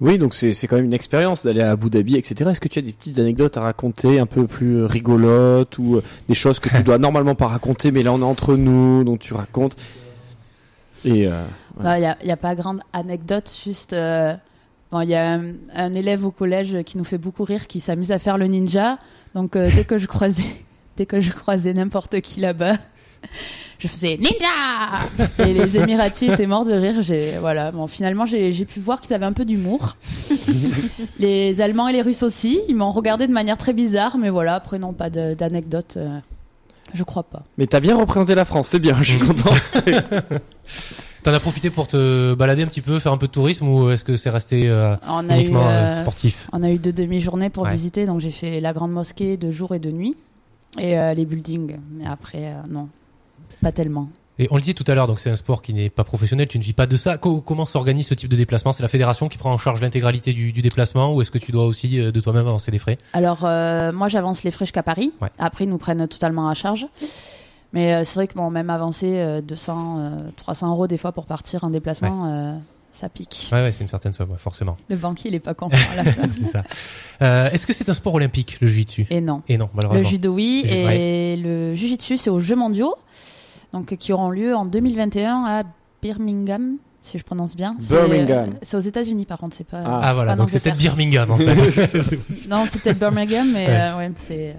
Oui, 0.00 0.18
donc 0.18 0.34
c'est 0.34 0.52
quand 0.66 0.76
même 0.76 0.86
une 0.86 0.94
expérience 0.94 1.44
d'aller 1.44 1.60
à 1.60 1.70
Abu 1.70 1.88
Dhabi, 1.88 2.16
etc. 2.16 2.50
Est-ce 2.50 2.60
que 2.60 2.66
tu 2.68 2.80
as 2.80 2.82
des 2.82 2.92
petites 2.92 3.18
anecdotes 3.20 3.56
à 3.56 3.60
raconter 3.60 4.18
un 4.18 4.26
peu 4.26 4.46
plus 4.48 4.84
rigolotes 4.84 5.78
ou 5.78 5.96
euh, 5.96 6.02
des 6.28 6.34
choses 6.34 6.58
que 6.58 6.68
tu 6.68 6.82
dois 6.84 6.98
normalement 6.98 7.34
pas 7.36 7.46
raconter, 7.46 7.92
mais 7.92 8.02
là 8.02 8.12
on 8.12 8.18
est 8.20 8.24
entre 8.24 8.56
nous, 8.56 9.04
donc 9.04 9.20
tu 9.20 9.32
racontes 9.32 9.76
Et 11.04 11.28
euh, 11.28 11.44
Non, 11.82 11.94
Il 11.94 12.00
n'y 12.24 12.30
a, 12.30 12.34
a 12.34 12.36
pas 12.36 12.54
grande 12.56 12.80
anecdote, 12.92 13.54
juste. 13.64 13.92
euh, 13.92 14.34
bon, 14.90 15.02
Il 15.02 15.08
y 15.10 15.14
a 15.14 15.34
un, 15.34 15.52
un 15.74 15.92
élève 15.94 16.24
au 16.24 16.30
collège 16.32 16.82
qui 16.84 16.98
nous 16.98 17.04
fait 17.04 17.18
beaucoup 17.18 17.44
rire, 17.44 17.66
qui 17.68 17.78
s'amuse 17.80 18.10
à 18.12 18.18
faire 18.18 18.38
le 18.38 18.46
ninja. 18.46 18.98
Donc 19.34 19.54
euh, 19.56 19.70
dès 19.74 19.84
que 19.84 19.98
je 19.98 20.06
croisais, 20.06 20.42
dès 20.96 21.06
que 21.06 21.20
je 21.20 21.30
croisais 21.32 21.72
n'importe 21.74 22.20
qui 22.20 22.40
là-bas, 22.40 22.76
je 23.78 23.88
faisais 23.88 24.16
ninja. 24.18 25.28
Et 25.48 25.52
les 25.54 25.76
Émiratis 25.76 26.30
étaient 26.30 26.46
morts 26.46 26.64
de 26.64 26.72
rire. 26.74 27.02
J'ai 27.02 27.38
voilà. 27.40 27.70
Bon, 27.72 27.86
finalement, 27.86 28.26
j'ai 28.26 28.52
pu 28.64 28.80
voir 28.80 29.00
qu'ils 29.00 29.14
avaient 29.14 29.26
un 29.26 29.32
peu 29.32 29.44
d'humour. 29.44 29.96
les 31.18 31.60
Allemands 31.60 31.88
et 31.88 31.92
les 31.92 32.02
Russes 32.02 32.22
aussi. 32.22 32.60
Ils 32.68 32.76
m'ont 32.76 32.90
regardé 32.90 33.26
de 33.26 33.32
manière 33.32 33.58
très 33.58 33.72
bizarre, 33.72 34.18
mais 34.18 34.30
voilà. 34.30 34.54
Après, 34.54 34.78
non, 34.78 34.92
pas 34.92 35.10
d'anecdote. 35.10 35.94
euh, 35.96 36.18
je 36.94 37.04
crois 37.04 37.22
pas. 37.22 37.42
mais 37.56 37.66
t'as 37.66 37.80
bien 37.80 37.96
représenté 37.96 38.34
la 38.34 38.44
France, 38.44 38.68
c'est 38.68 38.78
bien, 38.78 38.94
je 39.00 39.12
suis 39.12 39.18
content. 39.18 39.50
T'en 41.22 41.32
as 41.32 41.38
profité 41.40 41.70
pour 41.70 41.86
te 41.86 42.34
balader 42.34 42.64
un 42.64 42.66
petit 42.66 42.80
peu, 42.80 42.98
faire 42.98 43.12
un 43.12 43.16
peu 43.16 43.28
de 43.28 43.32
tourisme 43.32 43.68
ou 43.68 43.90
est-ce 43.92 44.02
que 44.02 44.16
c'est 44.16 44.28
resté 44.28 44.68
euh, 44.68 44.96
On 45.08 45.28
a 45.30 45.36
eu. 45.36 45.40
uniquement 45.40 45.64
euh, 45.68 45.70
euh, 45.70 46.02
sportif? 46.02 46.48
On 46.52 46.62
a 46.64 46.70
eu 46.70 46.78
deux 46.78 46.92
demi-journées 46.92 47.48
pour 47.48 47.62
Ouais. 47.62 47.72
visiter, 47.72 48.06
donc 48.06 48.20
j'ai 48.20 48.32
fait 48.32 48.60
la 48.60 48.72
grande 48.72 48.90
mosquée 48.92 49.36
de 49.36 49.52
jour 49.52 49.72
et 49.74 49.78
de 49.78 49.90
nuit 49.92 50.16
et 50.78 50.98
euh, 50.98 51.14
les 51.14 51.24
buildings. 51.26 51.76
Mais 51.92 52.06
après, 52.06 52.46
euh, 52.52 52.60
non, 52.68 52.88
pas 53.60 53.72
tellement. 53.72 54.08
Et 54.38 54.48
on 54.50 54.56
le 54.56 54.62
dit 54.62 54.74
tout 54.74 54.84
à 54.88 54.94
l'heure, 54.94 55.06
donc 55.06 55.20
c'est 55.20 55.30
un 55.30 55.36
sport 55.36 55.60
qui 55.60 55.74
n'est 55.74 55.90
pas 55.90 56.04
professionnel, 56.04 56.48
tu 56.48 56.58
ne 56.58 56.62
vis 56.64 56.72
pas 56.72 56.86
de 56.86 56.96
ça. 56.96 57.18
Co- 57.18 57.42
comment 57.42 57.66
s'organise 57.66 58.06
ce 58.06 58.14
type 58.14 58.30
de 58.30 58.36
déplacement? 58.36 58.72
C'est 58.72 58.82
la 58.82 58.88
fédération 58.88 59.28
qui 59.28 59.36
prend 59.36 59.52
en 59.52 59.58
charge 59.58 59.80
l'intégralité 59.82 60.32
du, 60.32 60.52
du 60.52 60.62
déplacement 60.62 61.12
ou 61.14 61.20
est-ce 61.20 61.30
que 61.30 61.38
tu 61.38 61.52
dois 61.52 61.66
aussi 61.66 62.00
euh, 62.00 62.10
de 62.10 62.18
toi-même 62.18 62.46
avancer 62.48 62.70
les 62.70 62.78
frais? 62.78 62.96
Alors, 63.12 63.44
euh, 63.44 63.92
moi, 63.92 64.08
j'avance 64.08 64.42
les 64.42 64.50
frais 64.50 64.64
jusqu'à 64.64 64.82
Paris. 64.82 65.12
Ouais. 65.20 65.28
Après, 65.38 65.64
ils 65.64 65.70
nous 65.70 65.78
prennent 65.78 66.08
totalement 66.08 66.48
à 66.48 66.54
charge. 66.54 66.86
Mais 67.74 67.94
euh, 67.94 68.04
c'est 68.04 68.14
vrai 68.14 68.26
que 68.26 68.34
bon, 68.34 68.50
même 68.50 68.70
avancer 68.70 69.18
euh, 69.20 69.42
200, 69.42 69.96
euh, 69.98 70.16
300 70.36 70.70
euros 70.70 70.86
des 70.86 70.96
fois 70.98 71.12
pour 71.12 71.26
partir 71.26 71.64
en 71.64 71.70
déplacement, 71.70 72.58
ça 72.92 73.08
pique. 73.08 73.48
Ouais, 73.52 73.62
ouais, 73.62 73.72
c'est 73.72 73.80
une 73.82 73.88
certaine 73.88 74.12
somme, 74.12 74.36
forcément. 74.36 74.76
Le 74.88 74.96
banquier, 74.96 75.30
il 75.30 75.34
est 75.34 75.40
pas 75.40 75.54
content 75.54 75.76
à 75.92 76.02
la 76.02 76.04
fin. 76.12 76.22
c'est 76.32 76.46
ça. 76.46 76.62
Euh, 77.22 77.50
est-ce 77.50 77.66
que 77.66 77.72
c'est 77.72 77.88
un 77.88 77.94
sport 77.94 78.14
olympique, 78.14 78.58
le 78.60 78.68
jiu-jitsu? 78.68 79.06
Et 79.10 79.20
non. 79.20 79.42
Et 79.48 79.56
non, 79.58 79.66
Le 79.72 79.76
malheureusement. 79.76 80.08
judo, 80.08 80.32
oui. 80.34 80.64
Et 80.68 81.36
le 81.36 81.74
jujitsu, 81.74 82.16
c'est 82.18 82.30
aux 82.30 82.40
Jeux 82.40 82.56
mondiaux, 82.56 82.94
donc 83.72 83.96
qui 83.96 84.12
auront 84.12 84.30
lieu 84.30 84.54
en 84.54 84.64
2021 84.66 85.44
à 85.46 85.62
Birmingham, 86.02 86.76
si 87.00 87.18
je 87.18 87.24
prononce 87.24 87.56
bien. 87.56 87.74
C'est, 87.80 87.94
euh, 87.94 88.06
Birmingham. 88.06 88.50
C'est 88.62 88.76
aux 88.76 88.80
États-Unis, 88.80 89.24
par 89.24 89.38
contre, 89.38 89.56
c'est 89.56 89.66
pas. 89.66 89.78
Ah, 89.84 90.00
Ah 90.02 90.06
c'est 90.08 90.14
voilà, 90.14 90.32
pas 90.32 90.36
donc 90.36 90.50
c'est 90.50 90.60
peut-être. 90.60 90.76
Birmingham 90.76 91.30
en 91.30 91.36
fait. 91.38 91.54
Non, 92.48 92.66
c'est 92.68 92.80
peut-être 92.82 92.98
Birmingham, 92.98 93.50
mais 93.52 93.66
Ouais. 93.66 93.74
euh, 93.80 93.96
ouais, 93.98 94.12
c'est. 94.16 94.52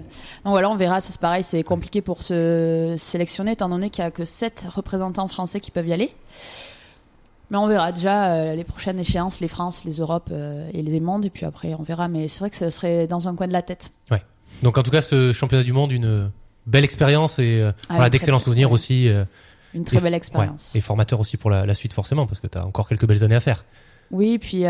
Donc 0.44 0.52
voilà, 0.52 0.68
on 0.70 0.76
verra. 0.76 1.00
C'est 1.00 1.16
pareil, 1.18 1.44
c'est 1.44 1.62
compliqué 1.62 2.02
pour 2.02 2.22
se 2.22 2.96
sélectionner, 2.98 3.52
étant 3.52 3.68
donné 3.68 3.90
qu'il 3.90 4.02
y 4.02 4.06
a 4.06 4.10
que 4.10 4.24
7 4.24 4.66
représentants 4.74 5.28
français 5.28 5.60
qui 5.60 5.70
peuvent 5.70 5.86
y 5.88 5.92
aller. 5.92 6.10
Mais 7.50 7.58
on 7.58 7.66
verra 7.66 7.92
déjà 7.92 8.32
euh, 8.32 8.54
les 8.54 8.64
prochaines 8.64 8.98
échéances, 8.98 9.40
les 9.40 9.48
France, 9.48 9.84
les 9.84 9.94
Europes 9.98 10.30
euh, 10.32 10.68
et 10.72 10.82
les 10.82 11.00
mondes, 11.00 11.24
et 11.26 11.30
puis 11.30 11.44
après 11.46 11.74
on 11.74 11.82
verra. 11.82 12.08
Mais 12.08 12.28
c'est 12.28 12.40
vrai 12.40 12.50
que 12.50 12.56
ce 12.56 12.70
serait 12.70 13.06
dans 13.06 13.28
un 13.28 13.34
coin 13.34 13.46
de 13.46 13.52
la 13.52 13.62
tête. 13.62 13.92
donc 14.62 14.78
en 14.78 14.82
tout 14.82 14.90
cas, 14.90 15.02
ce 15.02 15.32
championnat 15.32 15.62
du 15.64 15.72
monde, 15.72 15.92
une 15.92 16.30
belle 16.66 16.84
expérience 16.84 17.38
et 17.38 17.60
euh, 17.60 17.72
Ah, 17.88 17.94
voilà, 17.94 18.10
d'excellents 18.10 18.38
souvenirs 18.38 18.68
ouais. 18.70 18.74
aussi. 18.74 19.10
Une 19.74 19.84
très 19.84 19.98
Et- 19.98 20.00
belle 20.00 20.14
expérience. 20.14 20.72
ouais, 20.74 20.78
et 20.78 20.80
formateur 20.80 21.18
aussi 21.20 21.36
pour 21.36 21.50
la, 21.50 21.66
la 21.66 21.74
suite 21.74 21.92
forcément, 21.92 22.26
parce 22.26 22.40
que 22.40 22.46
tu 22.46 22.56
as 22.58 22.64
encore 22.66 22.88
quelques 22.88 23.06
belles 23.06 23.24
années 23.24 23.34
à 23.34 23.40
faire. 23.40 23.64
Oui, 24.10 24.38
puis 24.38 24.60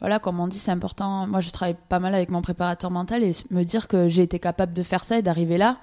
voilà, 0.00 0.18
comme 0.18 0.40
on 0.40 0.46
dit, 0.48 0.58
c'est 0.58 0.70
important. 0.70 1.26
Moi, 1.26 1.40
je 1.40 1.50
travaille 1.50 1.76
pas 1.90 1.98
mal 1.98 2.14
avec 2.14 2.30
mon 2.30 2.40
préparateur 2.40 2.90
mental 2.90 3.22
et 3.22 3.32
me 3.50 3.64
dire 3.64 3.86
que 3.88 4.08
j'ai 4.08 4.22
été 4.22 4.38
capable 4.38 4.72
de 4.72 4.82
faire 4.82 5.04
ça 5.04 5.18
et 5.18 5.22
d'arriver 5.22 5.58
là. 5.58 5.76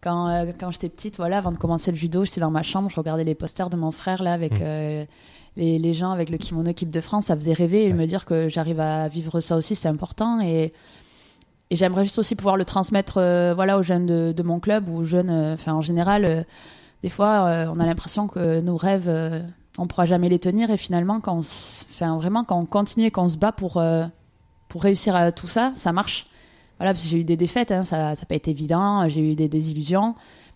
Quand, 0.00 0.28
euh, 0.28 0.52
quand 0.58 0.70
j'étais 0.72 0.88
petite, 0.88 1.16
voilà, 1.16 1.38
avant 1.38 1.52
de 1.52 1.56
commencer 1.56 1.90
le 1.92 1.96
judo, 1.96 2.24
j'étais 2.24 2.40
dans 2.40 2.50
ma 2.50 2.62
chambre, 2.62 2.90
je 2.90 2.96
regardais 2.96 3.22
les 3.24 3.34
posters 3.36 3.70
de 3.70 3.76
mon 3.76 3.90
frère 3.92 4.22
là 4.22 4.32
avec 4.32 4.52
Mm. 4.54 4.62
euh, 4.62 5.04
les, 5.56 5.78
les 5.78 5.94
gens 5.94 6.10
avec 6.10 6.30
le 6.30 6.38
kimono 6.38 6.70
équipe 6.70 6.90
de 6.90 7.00
France, 7.00 7.26
ça 7.26 7.36
faisait 7.36 7.52
rêver 7.52 7.86
et 7.86 7.92
Ouais. 7.92 7.94
me 7.94 8.06
dire 8.06 8.24
que 8.24 8.48
j'arrive 8.48 8.80
à 8.80 9.08
vivre 9.08 9.40
ça 9.40 9.56
aussi, 9.56 9.74
c'est 9.76 9.88
important. 9.88 10.40
Et 10.40 10.72
et 11.70 11.76
j'aimerais 11.76 12.04
juste 12.04 12.18
aussi 12.18 12.36
pouvoir 12.36 12.56
le 12.58 12.64
transmettre 12.66 13.16
euh, 13.16 13.54
voilà 13.54 13.78
aux 13.78 13.82
jeunes 13.82 14.04
de, 14.04 14.32
de 14.36 14.42
mon 14.42 14.60
club 14.60 14.88
ou 14.88 14.98
aux 14.98 15.04
jeunes 15.04 15.30
euh, 15.30 15.56
en 15.66 15.80
général 15.80 16.24
euh, 16.26 16.42
des 17.02 17.08
fois 17.08 17.66
on 17.74 17.80
a 17.80 17.86
l'impression 17.86 18.28
que 18.28 18.60
nos 18.60 18.76
rêves 18.76 19.10
on 19.78 19.86
pourra 19.86 20.06
jamais 20.06 20.28
les 20.28 20.38
tenir. 20.38 20.70
Et 20.70 20.76
finalement 20.76 21.20
quand 21.20 21.40
on 22.00 22.18
vraiment 22.18 22.44
quand 22.44 22.58
on 22.58 22.66
continue 22.66 23.06
et 23.06 23.10
qu'on 23.10 23.28
se 23.28 23.36
bat 23.38 23.52
pour 23.52 23.82
pour 24.68 24.82
réussir 24.82 25.16
à 25.16 25.32
tout 25.32 25.46
ça 25.46 25.72
ça 25.74 25.92
marche. 25.92 26.26
Voilà 26.78 26.92
parce 26.92 27.02
que 27.04 27.08
j'ai 27.10 27.20
eu 27.20 27.24
des 27.24 27.36
défaites 27.36 27.72
hein, 27.72 27.84
ça 27.84 28.10
n'a 28.10 28.16
pas 28.16 28.34
été 28.34 28.50
évident 28.50 29.08
j'ai 29.08 29.32
eu 29.32 29.34
des 29.34 29.48
désillusions 29.48 30.14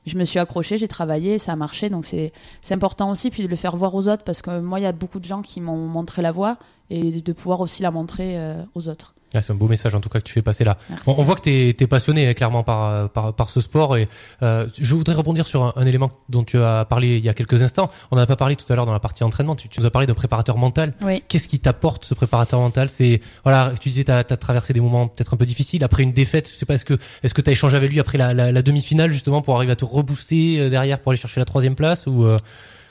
je 0.08 0.18
me 0.18 0.24
suis 0.24 0.38
accrochée 0.38 0.78
j'ai 0.78 0.88
travaillé 0.88 1.38
ça 1.38 1.52
a 1.52 1.56
marché 1.56 1.90
donc 1.90 2.04
c'est 2.04 2.32
important 2.70 3.10
aussi 3.10 3.30
puis 3.30 3.42
de 3.42 3.48
le 3.48 3.56
faire 3.56 3.76
voir 3.76 3.94
aux 3.94 4.08
autres 4.08 4.24
parce 4.24 4.42
que 4.42 4.60
moi 4.60 4.80
il 4.80 4.82
y 4.82 4.86
a 4.86 4.92
beaucoup 4.92 5.20
de 5.20 5.24
gens 5.24 5.42
qui 5.42 5.60
m'ont 5.60 5.76
montré 5.76 6.22
la 6.22 6.32
voie 6.32 6.58
et 6.90 7.20
de 7.20 7.32
pouvoir 7.32 7.60
aussi 7.60 7.82
la 7.82 7.90
montrer 7.90 8.38
euh, 8.38 8.62
aux 8.74 8.88
autres 8.88 9.14
Ah, 9.34 9.42
c'est 9.42 9.52
un 9.52 9.56
beau 9.56 9.68
message 9.68 9.94
en 9.94 10.00
tout 10.00 10.08
cas 10.08 10.20
que 10.20 10.24
tu 10.24 10.32
fais 10.32 10.42
passer 10.42 10.64
là. 10.64 10.78
On, 11.06 11.12
on 11.12 11.22
voit 11.22 11.34
que 11.36 11.42
tu 11.42 11.50
es, 11.50 11.86
passionné 11.86 12.28
euh, 12.28 12.34
clairement 12.34 12.62
par, 12.62 12.84
euh, 12.84 13.06
par, 13.08 13.34
par 13.34 13.50
ce 13.50 13.60
sport 13.60 13.96
et 13.96 14.08
euh, 14.42 14.66
je 14.78 14.94
voudrais 14.94 15.14
rebondir 15.14 15.46
sur 15.46 15.64
un, 15.64 15.72
un 15.76 15.86
élément 15.86 16.10
dont 16.28 16.44
tu 16.44 16.58
as 16.62 16.86
parlé 16.86 17.18
il 17.18 17.24
y 17.24 17.28
a 17.28 17.34
quelques 17.34 17.62
instants. 17.62 17.90
On 18.10 18.16
n'en 18.16 18.22
a 18.22 18.26
pas 18.26 18.36
parlé 18.36 18.56
tout 18.56 18.70
à 18.72 18.76
l'heure 18.76 18.86
dans 18.86 18.92
la 18.92 19.00
partie 19.00 19.24
entraînement. 19.24 19.54
Tu, 19.54 19.68
tu 19.68 19.80
nous 19.80 19.86
as 19.86 19.90
parlé 19.90 20.06
d'un 20.06 20.14
préparateur 20.14 20.56
mental. 20.56 20.94
oui 21.02 21.22
Qu'est-ce 21.28 21.48
qui 21.48 21.60
t'apporte 21.60 22.04
ce 22.04 22.14
préparateur 22.14 22.60
mental? 22.60 22.88
C'est 22.88 23.20
voilà, 23.44 23.72
tu 23.80 23.90
disais 23.90 24.04
tu 24.04 24.12
as, 24.12 24.24
traversé 24.24 24.72
des 24.72 24.80
moments 24.80 25.08
peut-être 25.08 25.34
un 25.34 25.36
peu 25.36 25.46
difficiles 25.46 25.84
après 25.84 26.02
une 26.02 26.12
défaite. 26.12 26.48
Je 26.50 26.54
sais 26.56 26.66
pas 26.66 26.74
est-ce 26.74 26.84
que 26.84 26.98
est-ce 27.22 27.34
que 27.34 27.42
tu 27.42 27.50
as 27.50 27.52
échangé 27.52 27.76
avec 27.76 27.90
lui 27.90 28.00
après 28.00 28.16
la, 28.16 28.32
la, 28.32 28.50
la 28.50 28.62
demi-finale 28.62 29.12
justement 29.12 29.42
pour 29.42 29.56
arriver 29.56 29.72
à 29.72 29.76
te 29.76 29.84
rebooster 29.84 30.58
euh, 30.58 30.70
derrière 30.70 31.00
pour 31.00 31.12
aller 31.12 31.20
chercher 31.20 31.40
la 31.40 31.44
troisième 31.44 31.74
place 31.74 32.06
ou 32.06 32.24
euh, 32.24 32.36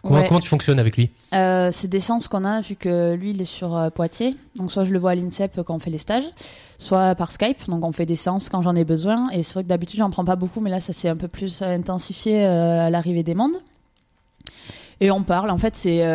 comment, 0.04 0.20
Ouais. 0.20 0.26
comment 0.28 0.40
tu 0.40 0.48
fonctionnes 0.50 0.80
avec 0.80 0.98
lui 0.98 1.10
Euh, 1.34 1.70
c'est 1.72 1.88
des 1.88 2.00
séances 2.00 2.28
qu'on 2.28 2.46
a 2.46 2.62
vu 2.62 2.76
que 2.76 3.14
lui 3.14 3.32
il 3.32 3.42
est 3.42 3.46
sur 3.46 3.76
euh, 3.76 3.90
Poitiers. 3.90 4.36
Donc 4.56 4.72
soit 4.72 4.86
je 4.86 4.92
le 4.94 5.00
vois 5.00 5.12
à 5.12 5.16
l'INSEP 5.16 5.62
quand 5.64 5.76
on 5.76 5.80
fait 5.80 5.90
les 5.90 5.98
stages 5.98 6.30
soit 6.78 7.16
par 7.16 7.32
Skype. 7.32 7.68
Donc 7.70 7.84
on 7.84 7.92
fait 7.92 8.06
des 8.06 8.16
séances 8.16 8.50
quand 8.50 8.62
j'en 8.62 8.76
ai 8.76 8.86
besoin. 8.86 9.30
Et 9.32 9.44
c'est 9.44 9.54
vrai 9.56 9.64
que 9.64 9.70
d'habitude 9.70 10.00
j'en 10.00 10.10
prends 10.10 10.26
pas 10.26 10.36
beaucoup 10.36 10.60
mais 10.62 10.70
là 10.70 10.80
ça 10.80 10.94
s'est 10.94 11.10
un 11.10 11.16
peu 11.16 11.28
plus 11.28 11.62
euh, 11.62 11.76
intensifié 11.76 12.44
à 12.46 12.90
l'arrivée 12.90 13.24
des 13.24 13.36
mondes. 13.36 13.58
Et 15.00 15.12
on 15.12 15.24
parle. 15.24 15.50
En 15.52 15.58
fait 15.58 15.76
c'est 15.76 16.06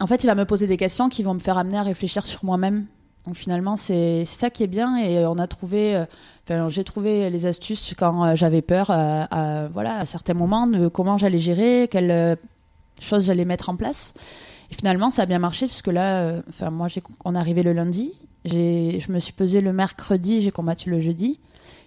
en 0.00 0.06
fait 0.06 0.24
il 0.24 0.26
va 0.26 0.34
me 0.34 0.44
poser 0.44 0.66
des 0.66 0.76
questions 0.76 1.08
qui 1.08 1.22
vont 1.22 1.34
me 1.34 1.38
faire 1.40 1.58
amener 1.58 1.78
à 1.78 1.82
réfléchir 1.82 2.26
sur 2.26 2.44
moi-même. 2.44 2.86
Donc 3.26 3.34
finalement 3.36 3.76
c'est 3.76 4.24
c'est 4.24 4.36
ça 4.38 4.50
qui 4.50 4.62
est 4.62 4.66
bien. 4.68 4.96
Et 4.98 5.24
on 5.26 5.38
a 5.38 5.46
trouvé 5.46 6.04
enfin, 6.48 6.68
j'ai 6.68 6.84
trouvé 6.84 7.28
les 7.30 7.46
astuces 7.46 7.94
quand 7.98 8.24
euh, 8.24 8.36
j'avais 8.36 8.62
peur 8.62 8.90
à, 8.90 9.24
à- 9.64 9.68
voilà 9.68 9.98
à 9.98 10.06
certains 10.06 10.34
moments 10.34 10.66
de 10.66 10.88
comment 10.88 11.18
j'allais 11.18 11.38
gérer 11.38 11.88
quelle 11.90 12.10
euh, 12.10 12.36
choses 13.00 13.26
j'allais 13.26 13.44
mettre 13.44 13.68
en 13.68 13.76
place. 13.76 14.14
Et 14.70 14.74
finalement, 14.74 15.10
ça 15.10 15.22
a 15.22 15.26
bien 15.26 15.38
marché 15.38 15.66
puisque 15.66 15.86
là, 15.88 16.22
euh, 16.22 16.42
enfin 16.48 16.70
moi, 16.70 16.88
on 17.24 17.34
est 17.34 17.38
arrivé 17.38 17.62
le 17.62 17.72
lundi, 17.72 18.12
je 18.44 19.12
me 19.12 19.18
suis 19.20 19.32
pesé 19.32 19.60
le 19.60 19.72
mercredi, 19.72 20.40
j'ai 20.40 20.50
combattu 20.50 20.90
le 20.90 21.00
jeudi. 21.00 21.38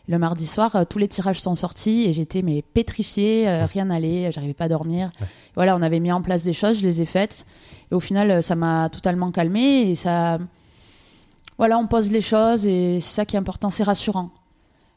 Le 0.08 0.18
mardi 0.18 0.48
soir, 0.48 0.76
euh, 0.76 0.86
tous 0.90 0.98
les 0.98 1.08
tirages 1.08 1.40
sont 1.40 1.54
sortis 1.56 2.06
et 2.06 2.14
j'étais 2.14 2.42
mais 2.42 2.64
pétrifiée, 2.64 3.48
euh, 3.48 3.66
rien 3.66 3.86
n'allait, 3.86 4.32
j'arrivais 4.32 4.56
pas 4.56 4.64
à 4.66 4.68
dormir. 4.68 5.12
Ouais. 5.22 5.28
Voilà, 5.56 5.76
on 5.76 5.82
avait 5.84 6.00
mis 6.00 6.12
en 6.12 6.22
place 6.24 6.44
des 6.44 6.54
choses, 6.54 6.80
je 6.80 6.88
les 6.88 7.00
ai 7.02 7.06
faites 7.06 7.46
et 7.92 7.96
au 7.96 8.00
final, 8.00 8.32
euh, 8.32 8.42
ça 8.42 8.56
m'a 8.56 8.90
totalement 8.90 9.30
calmée 9.32 9.92
et 9.92 9.96
ça, 9.96 10.40
voilà, 11.60 11.78
on 11.78 11.86
pose 11.86 12.12
les 12.12 12.22
choses 12.22 12.66
et 12.66 13.00
c'est 13.02 13.14
ça 13.14 13.26
qui 13.26 13.36
est 13.36 13.40
important, 13.40 13.70
c'est 13.70 13.84
rassurant. 13.84 14.32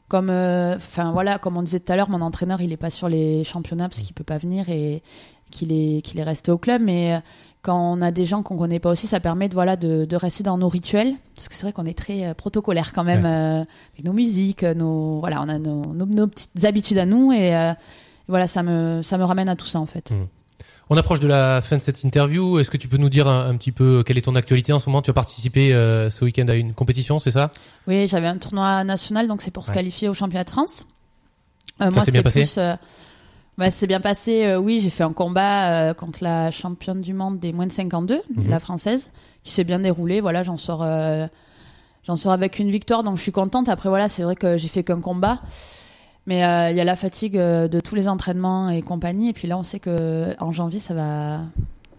Comme, 0.09 0.29
euh, 0.29 0.75
enfin 0.75 1.11
voilà, 1.11 1.39
comme 1.39 1.57
on 1.57 1.63
disait 1.63 1.79
tout 1.79 1.91
à 1.91 1.95
l'heure, 1.95 2.09
mon 2.09 2.21
entraîneur, 2.21 2.61
il 2.61 2.71
est 2.71 2.77
pas 2.77 2.89
sur 2.89 3.09
les 3.09 3.43
championnats 3.43 3.89
parce 3.89 4.01
qu'il 4.01 4.13
peut 4.13 4.23
pas 4.23 4.37
venir 4.37 4.69
et 4.69 5.01
qu'il 5.49 5.71
est 5.71 6.01
qu'il 6.01 6.19
est 6.19 6.23
resté 6.23 6.51
au 6.51 6.57
club, 6.57 6.81
mais 6.83 7.13
euh, 7.15 7.19
quand 7.61 7.79
on 7.93 8.01
a 8.01 8.11
des 8.11 8.25
gens 8.25 8.43
qu'on 8.43 8.57
connaît 8.57 8.79
pas 8.79 8.91
aussi, 8.91 9.07
ça 9.07 9.19
permet 9.19 9.47
de 9.49 9.53
voilà 9.53 9.75
de, 9.77 10.05
de 10.05 10.15
rester 10.15 10.43
dans 10.43 10.57
nos 10.57 10.67
rituels. 10.67 11.13
Parce 11.35 11.47
que 11.47 11.55
c'est 11.55 11.63
vrai 11.63 11.71
qu'on 11.73 11.85
est 11.85 11.97
très 11.97 12.25
euh, 12.25 12.33
protocolaire 12.33 12.91
quand 12.93 13.03
même 13.05 13.25
euh, 13.25 13.63
avec 13.93 14.03
nos 14.03 14.13
musiques, 14.13 14.63
nos 14.63 15.19
voilà, 15.19 15.41
on 15.41 15.49
a 15.49 15.57
nos, 15.57 15.85
nos, 15.93 16.05
nos 16.05 16.27
petites 16.27 16.65
habitudes 16.65 16.97
à 16.97 17.05
nous 17.05 17.31
et 17.31 17.55
euh, 17.55 17.73
voilà, 18.27 18.47
ça 18.47 18.63
me 18.63 19.01
ça 19.01 19.17
me 19.17 19.23
ramène 19.23 19.47
à 19.49 19.55
tout 19.55 19.65
ça 19.65 19.79
en 19.79 19.85
fait. 19.85 20.11
On 20.89 20.97
approche 20.97 21.19
de 21.21 21.27
la 21.27 21.61
fin 21.61 21.77
de 21.77 21.81
cette 21.81 22.03
interview. 22.03 22.59
Est-ce 22.59 22.69
que 22.69 22.77
tu 22.77 22.87
peux 22.87 22.97
nous 22.97 23.09
dire 23.09 23.27
un, 23.27 23.49
un 23.49 23.55
petit 23.57 23.71
peu 23.71 24.03
quelle 24.05 24.17
est 24.17 24.21
ton 24.21 24.35
actualité 24.35 24.73
en 24.73 24.79
ce 24.79 24.89
moment? 24.89 25.01
Tu 25.01 25.09
as 25.09 25.13
participé 25.13 25.73
euh, 25.73 26.09
ce 26.09 26.25
week-end 26.25 26.45
à 26.49 26.53
une 26.55 26.73
compétition, 26.73 27.19
c'est 27.19 27.31
ça? 27.31 27.51
Oui, 27.87 28.07
j'avais 28.07 28.27
un 28.27 28.37
tournoi 28.37 28.83
national, 28.83 29.27
donc 29.27 29.41
c'est 29.41 29.51
pour 29.51 29.65
se 29.65 29.71
qualifier 29.71 30.09
au 30.09 30.13
championnat 30.13 30.43
de 30.43 30.49
France. 30.49 30.85
Euh, 31.81 31.89
Ça 31.91 32.01
s'est 32.01 32.11
bien 32.11 32.21
euh, 32.57 32.75
bah, 33.57 33.71
c'est 33.71 33.87
bien 33.87 33.99
passé. 34.01 34.45
euh, 34.45 34.57
oui, 34.57 34.79
j'ai 34.81 34.89
fait 34.89 35.03
un 35.03 35.13
combat 35.13 35.93
contre 35.93 36.19
la 36.21 36.51
championne 36.51 37.01
du 37.01 37.13
monde 37.13 37.39
des 37.39 37.53
moins 37.53 37.65
de 37.67 37.71
52, 37.71 38.21
Mhm. 38.35 38.49
la 38.49 38.59
française, 38.59 39.09
qui 39.43 39.51
s'est 39.51 39.63
bien 39.63 39.79
déroulé. 39.79 40.21
Voilà, 40.21 40.43
j'en 40.43 40.57
sors, 40.57 40.85
j'en 42.05 42.17
sors 42.17 42.31
avec 42.33 42.59
une 42.59 42.69
victoire, 42.69 43.03
donc 43.03 43.17
je 43.17 43.21
suis 43.23 43.31
contente. 43.31 43.69
Après, 43.69 43.89
voilà, 43.89 44.09
c'est 44.09 44.23
vrai 44.23 44.35
que 44.35 44.57
j'ai 44.57 44.67
fait 44.67 44.83
qu'un 44.83 44.99
combat. 45.01 45.39
Mais 46.25 46.45
euh, 46.45 46.69
il 46.71 46.77
y 46.77 46.79
a 46.81 46.85
la 46.85 46.95
fatigue 46.95 47.37
euh, 47.37 47.67
de 47.67 47.79
tous 47.81 47.95
les 47.95 48.07
entraînements 48.07 48.69
et 48.69 48.81
compagnie. 48.81 49.29
Et 49.29 49.33
puis 49.33 49.47
là, 49.47 49.57
on 49.57 49.63
sait 49.63 49.79
que 49.79 50.33
en 50.39 50.51
janvier, 50.53 50.79
ça 50.79 50.93
va, 50.93 51.39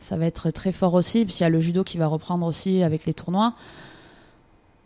ça 0.01 0.17
va 0.17 0.25
être 0.27 0.51
très 0.51 0.73
fort 0.73 0.95
aussi. 0.95 1.25
Puis 1.25 1.37
il 1.41 1.43
y 1.43 1.47
a 1.47 1.51
le 1.51 1.61
judo 1.61 1.85
qui 1.85 1.99
va 1.99 2.07
reprendre 2.07 2.47
aussi 2.47 2.83
avec 2.83 3.05
les 3.05 3.13
tournois. 3.15 3.53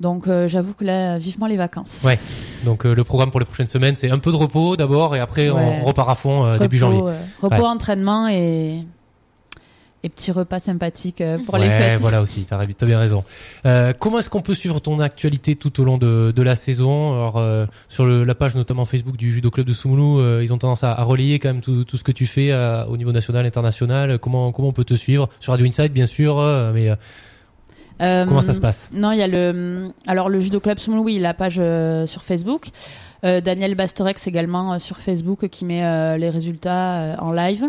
Donc 0.01 0.29
euh, 0.29 0.47
j'avoue 0.47 0.75
que 0.75 0.85
là, 0.85 1.19
vivement 1.19 1.47
les 1.47 1.57
vacances. 1.57 2.03
Ouais. 2.05 2.19
Donc 2.65 2.87
euh, 2.87 2.95
le 2.95 3.03
programme 3.05 3.31
pour 3.31 3.41
les 3.41 3.47
prochaines 3.47 3.67
semaines, 3.67 3.95
c'est 3.97 4.11
un 4.11 4.19
peu 4.21 4.31
de 4.31 4.37
repos 4.37 4.77
d'abord 4.77 5.17
et 5.17 5.21
après 5.21 5.51
Ouais. 5.51 5.81
on 5.83 5.87
repart 5.87 6.09
à 6.11 6.15
fond 6.15 6.45
euh, 6.45 6.53
Repos, 6.53 6.63
début 6.63 6.79
janvier. 6.79 7.01
repos, 7.43 7.57
Ouais. 7.57 7.61
entraînement 7.69 8.29
et, 8.29 8.85
et 10.05 10.09
petits 10.09 10.31
repas 10.31 10.61
sympathiques 10.61 11.21
euh, 11.21 11.39
pour 11.39 11.59
les 11.59 11.67
fêtes. 11.67 11.99
voilà 12.01 12.23
aussi, 12.23 12.45
t'as 12.49 12.59
as 12.59 12.67
bien 12.67 12.99
raison. 12.99 13.25
Euh, 13.67 13.93
comment 13.99 14.21
est-ce 14.21 14.31
qu'on 14.31 14.43
peut 14.43 14.55
suivre 14.55 14.81
ton 14.81 15.01
actualité 15.01 15.57
tout 15.57 15.81
au 15.81 15.85
long 15.85 15.99
de, 15.99 16.33
de 16.35 16.43
la 16.43 16.55
saison 16.55 17.15
Alors 17.15 17.37
euh, 17.39 17.67
sur 17.89 18.07
le, 18.07 18.23
la 18.23 18.35
page 18.35 18.55
notamment 18.55 18.85
Facebook 18.85 19.17
du 19.17 19.33
Judo 19.33 19.51
Club 19.51 19.67
de 19.67 19.73
Soumoulou, 19.73 20.21
euh, 20.21 20.43
ils 20.45 20.53
ont 20.53 20.59
tendance 20.59 20.85
à, 20.85 20.93
à 20.93 21.03
relayer 21.03 21.39
quand 21.41 21.49
même 21.49 21.61
tout, 21.61 21.85
tout 21.85 21.97
ce 21.97 22.05
que 22.05 22.13
tu 22.13 22.27
fais 22.27 22.55
au 22.89 22.97
niveau 22.97 23.13
national, 23.13 23.45
international. 23.45 24.19
Comment 24.19 24.53
comment 24.53 24.69
on 24.69 24.73
peut 24.73 24.85
te 24.85 24.95
suivre 24.95 25.29
sur 25.41 25.53
Radio 25.53 25.67
Inside 25.67 25.93
bien 25.93 26.07
sûr, 26.07 26.37
mais 26.75 26.91
comment 27.99 28.41
ça 28.41 28.53
se 28.53 28.61
passe 28.61 28.89
Non, 28.93 29.11
il 29.13 29.19
y 29.19 29.23
a 29.23 29.29
le 29.29 29.89
alors 30.07 30.29
le 30.29 30.41
judo 30.41 30.61
club 30.61 30.79
Soumoulou, 30.79 31.05
oui, 31.05 31.19
la 31.19 31.35
page 31.35 31.61
sur 32.07 32.23
Facebook. 32.23 32.69
Daniel 33.23 33.75
Bastorex 33.75 34.29
également 34.29 34.79
sur 34.79 34.99
Facebook 34.99 35.49
qui 35.49 35.65
met 35.65 36.19
les 36.19 36.31
résultats 36.31 37.17
en 37.21 37.33
live. 37.33 37.65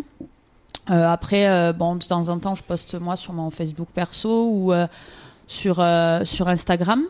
Euh, 0.89 1.08
après, 1.08 1.47
euh, 1.47 1.73
bon, 1.73 1.95
de 1.95 2.04
temps 2.04 2.30
en 2.30 2.39
temps, 2.39 2.56
je 2.56 2.63
poste 2.63 2.99
moi 2.99 3.15
sur 3.15 3.34
mon 3.34 3.49
Facebook 3.52 3.89
perso 3.93 4.49
ou 4.49 4.73
euh, 4.73 4.88
sur 5.47 5.75
sur 6.23 6.47
Instagram. 6.47 7.04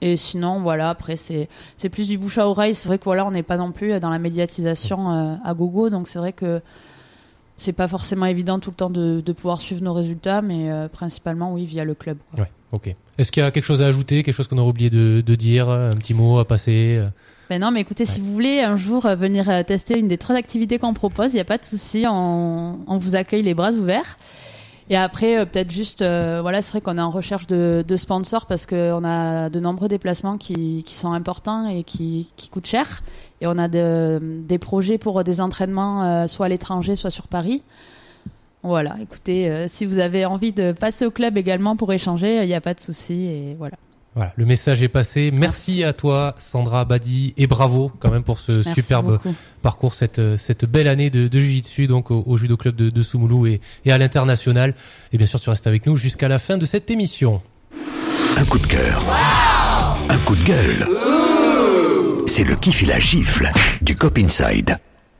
Et 0.00 0.16
sinon, 0.16 0.60
voilà, 0.60 0.90
après 0.90 1.16
c'est 1.16 1.48
plus 1.90 2.08
du 2.08 2.18
bouche 2.18 2.38
à 2.38 2.48
oreille. 2.48 2.74
C'est 2.74 2.88
vrai 2.88 2.98
que 2.98 3.04
voilà, 3.04 3.24
on 3.24 3.30
n'est 3.30 3.44
pas 3.44 3.56
non 3.56 3.70
plus 3.70 4.00
dans 4.00 4.10
la 4.10 4.18
médiatisation 4.18 5.38
à 5.44 5.54
gogo, 5.54 5.90
donc 5.90 6.08
c'est 6.08 6.18
vrai 6.18 6.32
que 6.32 6.60
c'est 7.62 7.72
pas 7.72 7.88
forcément 7.88 8.26
évident 8.26 8.58
tout 8.58 8.70
le 8.70 8.76
temps 8.76 8.90
de, 8.90 9.22
de 9.24 9.32
pouvoir 9.32 9.60
suivre 9.60 9.82
nos 9.82 9.94
résultats, 9.94 10.42
mais 10.42 10.70
euh, 10.70 10.88
principalement 10.88 11.52
oui 11.52 11.64
via 11.64 11.84
le 11.84 11.94
club. 11.94 12.18
Ouais, 12.36 12.50
ok. 12.72 12.94
Est-ce 13.18 13.30
qu'il 13.30 13.42
y 13.42 13.46
a 13.46 13.50
quelque 13.50 13.64
chose 13.64 13.82
à 13.82 13.86
ajouter, 13.86 14.22
quelque 14.22 14.34
chose 14.34 14.48
qu'on 14.48 14.58
aurait 14.58 14.70
oublié 14.70 14.90
de, 14.90 15.22
de 15.24 15.34
dire, 15.34 15.70
un 15.70 15.90
petit 15.90 16.14
mot 16.14 16.38
à 16.38 16.44
passer 16.46 16.96
euh? 16.98 17.08
Ben 17.50 17.60
non, 17.60 17.70
mais 17.70 17.80
écoutez, 17.80 18.06
si 18.06 18.20
vous 18.20 18.32
voulez 18.32 18.60
un 18.60 18.76
jour 18.76 19.04
euh, 19.06 19.14
venir 19.14 19.44
tester 19.66 19.98
une 19.98 20.08
des 20.08 20.18
trois 20.18 20.36
activités 20.36 20.78
qu'on 20.78 20.94
propose, 20.94 21.32
il 21.32 21.36
n'y 21.36 21.40
a 21.40 21.44
pas 21.44 21.58
de 21.58 21.64
souci, 21.64 22.04
on, 22.08 22.78
on 22.86 22.98
vous 22.98 23.14
accueille 23.14 23.42
les 23.42 23.54
bras 23.54 23.72
ouverts. 23.72 24.16
Et 24.90 24.96
après, 24.96 25.38
euh, 25.38 25.44
peut-être 25.44 25.70
juste, 25.70 26.02
euh, 26.02 26.40
voilà, 26.42 26.62
c'est 26.62 26.72
vrai 26.72 26.80
qu'on 26.80 26.98
est 26.98 27.02
en 27.02 27.10
recherche 27.10 27.46
de, 27.46 27.84
sponsors 27.96 28.46
parce 28.46 28.66
qu'on 28.66 29.04
a 29.04 29.48
de 29.48 29.60
nombreux 29.60 29.88
déplacements 29.88 30.38
qui, 30.38 30.84
sont 30.86 31.12
importants 31.12 31.68
et 31.68 31.84
qui, 31.84 32.28
coûtent 32.50 32.66
cher. 32.66 33.02
Et 33.40 33.46
on 33.46 33.58
a 33.58 33.68
de- 33.68 34.20
des 34.20 34.58
projets 34.58 34.98
pour 34.98 35.22
des 35.24 35.40
entraînements, 35.40 36.04
euh, 36.04 36.26
soit 36.26 36.46
à 36.46 36.48
l'étranger, 36.48 36.96
soit 36.96 37.10
sur 37.10 37.26
Paris. 37.28 37.62
Voilà, 38.62 38.96
écoutez, 39.02 39.66
si 39.66 39.86
vous 39.86 39.98
avez 39.98 40.24
envie 40.24 40.52
de 40.52 40.70
passer 40.70 41.04
au 41.04 41.10
club 41.10 41.36
également 41.36 41.74
pour 41.74 41.92
échanger, 41.92 42.42
il 42.42 42.46
n'y 42.46 42.54
a 42.54 42.60
pas 42.60 42.74
de 42.74 42.80
souci. 42.80 43.24
Et 43.24 43.56
voilà. 43.58 43.76
Voilà, 44.14 44.32
le 44.36 44.44
message 44.44 44.82
est 44.82 44.88
passé. 44.88 45.30
Merci, 45.32 45.84
à 45.84 45.92
toi, 45.94 46.34
Sandra 46.38 46.84
Badi, 46.84 47.32
et 47.38 47.46
bravo 47.46 47.90
quand 47.98 48.10
même 48.10 48.24
pour 48.24 48.40
ce 48.40 48.52
Merci 48.52 48.74
superbe 48.74 49.12
beaucoup. 49.12 49.34
parcours, 49.62 49.94
cette, 49.94 50.20
cette 50.36 50.66
belle 50.66 50.86
année 50.88 51.08
de, 51.08 51.28
de 51.28 51.38
Jiu-Jitsu 51.38 51.86
donc 51.86 52.10
au, 52.10 52.22
au 52.26 52.36
Judo 52.36 52.56
Club 52.58 52.76
de, 52.76 52.90
de 52.90 53.02
Soumoulou 53.02 53.46
et, 53.46 53.60
et 53.86 53.92
à 53.92 53.96
l'international. 53.96 54.74
Et 55.12 55.18
bien 55.18 55.26
sûr, 55.26 55.40
tu 55.40 55.48
restes 55.48 55.66
avec 55.66 55.86
nous 55.86 55.96
jusqu'à 55.96 56.28
la 56.28 56.38
fin 56.38 56.58
de 56.58 56.66
cette 56.66 56.90
émission. 56.90 57.40
Un 58.36 58.44
coup 58.44 58.58
de 58.58 58.66
cœur. 58.66 59.02
un 60.10 60.18
coup 60.18 60.36
de 60.36 60.44
gueule. 60.44 60.88
C'est 62.26 62.44
le 62.44 62.56
kiff 62.56 62.82
et 62.82 62.86
la 62.86 62.98
gifle 63.00 63.50
du 63.80 63.96
Cop 63.96 64.18
Inside. 64.18 64.78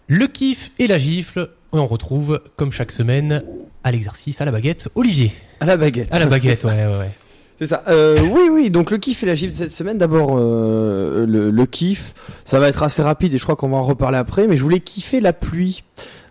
Le 0.09 0.27
kiff 0.27 0.71
et 0.79 0.87
la 0.87 0.99
gifle, 0.99 1.51
et 1.75 1.79
on 1.79 1.87
retrouve, 1.87 2.43
comme 2.57 2.73
chaque 2.73 2.91
semaine, 2.93 3.43
à 3.85 3.91
l'exercice, 3.91 4.41
à 4.41 4.45
la 4.45 4.53
baguette, 4.53 4.89
Olivier. 4.95 5.33
À 5.61 5.67
la 5.67 5.77
baguette. 5.77 6.13
À 6.13 6.19
la 6.19 6.27
baguette, 6.27 6.65
ouais, 6.65 6.87
ouais, 6.87 6.99
ouais. 6.99 7.11
C'est 7.63 7.69
ça. 7.69 7.85
Euh, 7.87 8.19
oui, 8.33 8.49
oui. 8.51 8.71
Donc 8.71 8.91
le 8.91 8.99
kiff 8.99 9.23
et 9.23 9.27
la 9.27 9.37
gifle 9.37 9.53
de 9.53 9.57
cette 9.57 9.71
semaine. 9.71 9.97
D'abord, 9.97 10.37
euh, 10.37 11.25
le, 11.27 11.53
le 11.53 11.67
kiff, 11.67 12.13
ça 12.45 12.59
va 12.59 12.69
être 12.69 12.83
assez 12.83 13.03
rapide 13.03 13.33
et 13.35 13.39
je 13.39 13.45
crois 13.45 13.55
qu'on 13.55 13.69
va 13.69 13.77
en 13.77 13.83
reparler 13.83 14.19
après. 14.19 14.49
Mais 14.49 14.57
je 14.57 14.65
voulais 14.65 14.81
kiffer 14.81 15.21
la 15.21 15.33
pluie. 15.33 15.85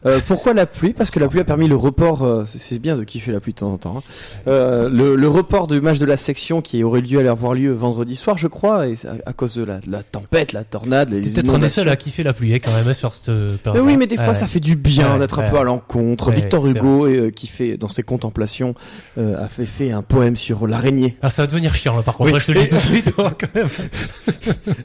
Euh, 0.06 0.20
pourquoi 0.28 0.54
la 0.54 0.66
pluie? 0.66 0.94
Parce 0.94 1.12
que 1.12 1.20
la 1.20 1.28
pluie 1.28 1.40
a 1.40 1.44
permis 1.44 1.68
le 1.68 1.76
report. 1.76 2.24
euh, 2.24 2.44
c'est- 2.48 2.80
bien 2.80 2.98
de 2.98 3.04
kiffer 3.04 3.32
la 3.32 3.40
pluie 3.40 3.54
de 3.54 3.60
temps 3.60 3.72
en 3.72 3.78
temps. 3.78 3.98
hein. 4.00 4.04
Euh, 4.48 4.90
le, 4.90 5.16
le 5.16 5.28
report 5.28 5.68
du 5.68 5.80
match 5.82 6.00
de 6.00 6.06
la 6.06 6.18
section 6.18 6.62
qui 6.62 6.84
aurait 6.84 7.02
dû 7.04 7.20
aller 7.20 7.28
avoir 7.30 7.54
lieu 7.54 7.72
vendredi 7.74 8.16
soir, 8.16 8.38
je 8.38 8.48
crois, 8.48 8.88
et 8.88 8.96
à, 9.06 9.30
à 9.30 9.34
cause 9.34 9.54
de 9.56 9.64
la, 9.64 9.80
de 9.80 9.92
la 9.92 10.02
tempête, 10.02 10.54
la 10.54 10.64
tornade, 10.64 11.10
les 11.12 11.22
T'es 11.22 11.30
peut-être 11.30 11.38
un 11.40 11.42
des 11.44 11.50
inondations. 11.50 11.84
seuls 11.84 11.90
à 11.90 11.96
kiffer 11.96 12.24
la 12.24 12.34
pluie, 12.34 12.54
hein, 12.54 12.58
quand 12.64 12.74
même, 12.74 12.88
hein, 12.88 12.94
sur 12.94 13.14
cette 13.14 13.28
Mais 13.30 13.58
période. 13.64 13.86
oui, 13.86 13.98
mais 13.98 14.08
des 14.08 14.16
fois, 14.16 14.30
Ouais. 14.30 14.34
ça 14.34 14.48
fait 14.48 14.60
du 14.60 14.76
bien 14.76 15.14
Ouais, 15.14 15.20
d'être 15.20 15.40
un 15.40 15.50
peu 15.50 15.58
à 15.58 15.64
l'encontre. 15.64 16.30
Ouais, 16.30 16.36
Victor 16.36 16.66
Hugo, 16.66 17.06
euh, 17.06 17.30
qui 17.30 17.46
fait 17.48 17.78
dans 17.78 17.90
ses 17.90 18.02
contemplations, 18.04 18.74
euh, 19.20 19.44
a 19.44 19.48
fait, 19.50 19.66
fait 19.66 19.92
un 19.92 20.02
poème 20.02 20.36
sur 20.36 20.66
l'araignée. 20.68 21.18
Ah, 21.22 21.30
ça 21.30 21.44
va 21.44 21.48
devenir 21.48 21.76
chiant, 21.76 21.96
là, 21.96 22.02
par 22.02 22.16
contre. 22.18 22.34
Oui. 22.34 22.40
Je 22.40 22.46
te 22.48 22.52
le 22.54 22.62
dis 22.62 22.70
tout 22.70 22.76
de 22.76 22.80
suite, 22.82 23.16
toi, 23.16 23.32
quand 23.40 23.54
même. 23.54 23.68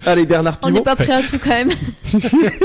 Allez, 0.05 0.27
Bernard 0.27 0.59
On 0.63 0.67
Pivot. 0.67 0.79
n'est 0.79 0.85
pas 0.85 0.97
prêt 0.97 1.13
à 1.13 1.23
tout 1.23 1.39
quand 1.43 1.51
même. 1.51 1.71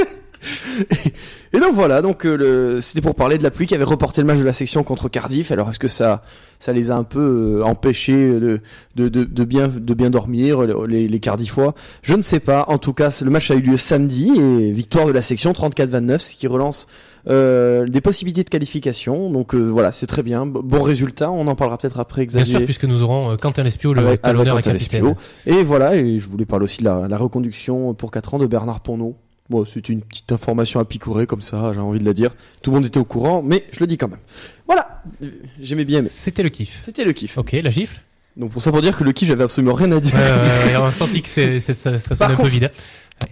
Et 1.53 1.59
donc 1.59 1.73
voilà, 1.73 2.01
donc 2.01 2.25
euh, 2.25 2.37
le, 2.37 2.81
c'était 2.81 3.01
pour 3.01 3.13
parler 3.13 3.37
de 3.37 3.43
la 3.43 3.51
pluie 3.51 3.65
qui 3.65 3.75
avait 3.75 3.83
reporté 3.83 4.21
le 4.21 4.27
match 4.27 4.39
de 4.39 4.43
la 4.45 4.53
section 4.53 4.83
contre 4.83 5.09
Cardiff. 5.09 5.51
Alors 5.51 5.69
est-ce 5.69 5.79
que 5.79 5.89
ça, 5.89 6.23
ça 6.59 6.71
les 6.71 6.91
a 6.91 6.95
un 6.95 7.03
peu 7.03 7.59
euh, 7.59 7.63
empêchés 7.65 8.13
de, 8.15 8.61
de, 8.95 9.09
de, 9.09 9.23
de 9.25 9.43
bien, 9.43 9.67
de 9.67 9.93
bien 9.93 10.09
dormir 10.09 10.61
les, 10.87 11.07
les 11.09 11.19
Cardiffois? 11.19 11.75
Je 12.03 12.15
ne 12.15 12.21
sais 12.21 12.39
pas. 12.39 12.65
En 12.69 12.77
tout 12.77 12.93
cas, 12.93 13.09
le 13.23 13.29
match 13.29 13.51
a 13.51 13.55
eu 13.55 13.61
lieu 13.61 13.75
samedi 13.77 14.31
et 14.39 14.71
victoire 14.71 15.07
de 15.07 15.11
la 15.11 15.21
section 15.21 15.51
34-29, 15.51 16.19
ce 16.19 16.35
qui 16.35 16.47
relance 16.47 16.87
euh, 17.27 17.85
des 17.85 18.01
possibilités 18.01 18.43
de 18.43 18.49
qualification. 18.49 19.29
Donc 19.29 19.53
euh, 19.53 19.59
voilà, 19.67 19.91
c'est 19.91 20.07
très 20.07 20.23
bien, 20.23 20.45
bon 20.45 20.81
résultat. 20.81 21.31
On 21.31 21.47
en 21.47 21.55
parlera 21.55 21.77
peut-être 21.77 21.99
après. 21.99 22.25
Bien 22.25 22.41
Xavier. 22.41 22.57
sûr, 22.59 22.63
puisque 22.65 22.85
nous 22.85 23.03
aurons 23.03 23.31
euh, 23.33 23.35
Quentin 23.35 23.63
Lespio, 23.63 23.93
le 23.93 24.17
talonneur 24.17 24.57
et 24.57 24.61
capitaine. 24.61 25.15
Et 25.45 25.63
voilà, 25.63 25.95
et 25.97 26.17
je 26.17 26.27
voulais 26.29 26.45
parler 26.45 26.63
aussi 26.63 26.79
de 26.79 26.85
la, 26.85 27.07
la 27.09 27.17
reconduction 27.17 27.93
pour 27.93 28.09
4 28.09 28.35
ans 28.35 28.39
de 28.39 28.47
Bernard 28.47 28.79
Ponneau. 28.79 29.17
Bon, 29.51 29.65
c'est 29.65 29.89
une 29.89 30.01
petite 30.01 30.31
information 30.31 30.79
à 30.79 30.85
picorer 30.85 31.27
comme 31.27 31.41
ça, 31.41 31.71
j'ai 31.73 31.79
envie 31.81 31.99
de 31.99 32.05
la 32.05 32.13
dire. 32.13 32.31
Tout 32.61 32.71
le 32.71 32.75
monde 32.77 32.85
était 32.85 32.99
au 32.99 33.03
courant, 33.05 33.43
mais 33.45 33.65
je 33.73 33.79
le 33.81 33.87
dis 33.87 33.97
quand 33.97 34.07
même. 34.07 34.19
Voilà, 34.65 35.01
Euh, 35.21 35.27
j'aimais 35.59 35.83
bien, 35.83 36.01
mais 36.01 36.07
C'était 36.07 36.41
le 36.43 36.47
kiff. 36.49 36.81
c'était 36.85 37.03
le 37.03 37.11
kiff. 37.11 37.37
Ok, 37.37 37.51
la 37.61 37.69
gifle? 37.69 38.01
Donc 38.37 38.51
pour 38.51 38.61
ça 38.61 38.71
pour 38.71 38.81
dire 38.81 38.95
que 38.97 39.03
le 39.03 39.11
kiff, 39.11 39.27
j'avais 39.27 39.43
absolument 39.43 39.73
rien 39.73 39.91
à 39.91 39.99
dire. 39.99 40.13
Ouais, 40.15 40.77
on 40.79 40.85
a 40.85 40.91
senti 41.03 41.21
que 41.21 41.27
c'est, 41.27 41.59
c'est- 41.59 41.73
ça, 41.73 41.99
ça 41.99 42.15
Par 42.15 42.29
un 42.29 42.31
peu 42.31 42.37
contre- 42.37 42.49
vide. 42.49 42.71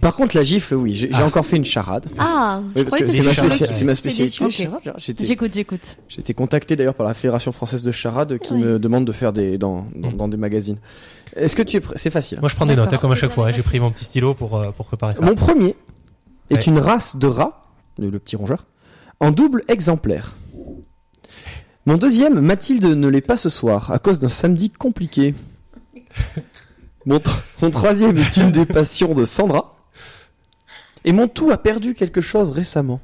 Par 0.00 0.14
contre, 0.14 0.36
la 0.36 0.44
gifle, 0.44 0.74
oui, 0.74 0.94
j'ai 0.94 1.08
j'ai 1.08 1.14
Ah. 1.14 1.24
encore 1.26 1.44
fait 1.46 1.56
une 1.56 1.64
charade. 1.64 2.06
Ah, 2.18 2.60
je 2.76 2.82
parce 2.82 3.00
que 3.00 3.04
que 3.06 3.10
c'est 3.10 3.22
ma, 3.42 3.50
c'est 3.72 3.84
ma 3.84 3.94
spécialité. 3.96 4.44
J'étais 4.98 5.24
J'écoute, 5.24 5.52
j'écoute. 5.54 5.96
j'ai 6.08 6.20
été 6.20 6.32
contacté 6.34 6.76
d'ailleurs 6.76 6.94
par 6.94 7.06
la 7.06 7.14
Fédération 7.14 7.50
française 7.50 7.82
de 7.82 7.90
charade 7.90 8.38
qui 8.38 8.52
Oui. 8.52 8.60
me 8.60 8.78
demande 8.78 9.04
de 9.04 9.10
faire 9.12 9.32
des 9.32 9.58
dans, 9.58 9.86
dans, 9.96 10.10
Mm. 10.12 10.16
dans 10.16 10.28
des 10.28 10.36
magazines. 10.36 10.76
Est-ce 11.34 11.56
que 11.56 11.62
tu 11.62 11.76
es 11.78 11.80
prêt? 11.80 11.94
C'est 11.96 12.10
facile. 12.10 12.38
Moi, 12.40 12.48
je 12.48 12.54
prends 12.56 12.66
des 12.66 12.76
notes, 12.76 12.92
hein, 12.92 12.98
comme 12.98 13.10
à 13.12 13.16
chaque 13.16 13.30
fois. 13.32 13.48
hein. 13.48 13.52
J'ai 13.54 13.62
pris 13.62 13.80
mon 13.80 13.90
petit 13.90 14.04
stylo 14.04 14.34
pour, 14.34 14.56
euh, 14.56 14.70
pour 14.70 14.86
préparer 14.86 15.14
ça. 15.16 15.22
Mon 15.24 15.34
premier 15.34 15.74
est 16.50 16.54
Ouais. 16.56 16.62
une 16.64 16.78
race 16.78 17.16
de 17.16 17.26
rat, 17.26 17.62
le, 17.98 18.10
le 18.10 18.18
petit 18.18 18.36
rongeur, 18.36 18.66
en 19.20 19.30
double 19.30 19.64
exemplaire. 19.68 20.36
Mon 21.86 21.96
deuxième, 21.96 22.40
Mathilde 22.40 22.84
ne 22.84 23.08
l'est 23.08 23.20
pas 23.20 23.36
ce 23.36 23.48
soir 23.48 23.90
à 23.90 23.98
cause 23.98 24.18
d'un 24.18 24.28
samedi 24.28 24.70
compliqué. 24.70 25.34
Mon, 27.06 27.16
tr- 27.16 27.34
mon 27.62 27.70
troisième 27.70 28.18
est 28.18 28.36
une 28.36 28.52
des 28.52 28.66
passions 28.66 29.14
de 29.14 29.24
Sandra. 29.24 29.74
Et 31.04 31.12
mon 31.14 31.28
tout 31.28 31.50
a 31.50 31.56
perdu 31.56 31.94
quelque 31.94 32.20
chose 32.20 32.50
récemment. 32.50 33.00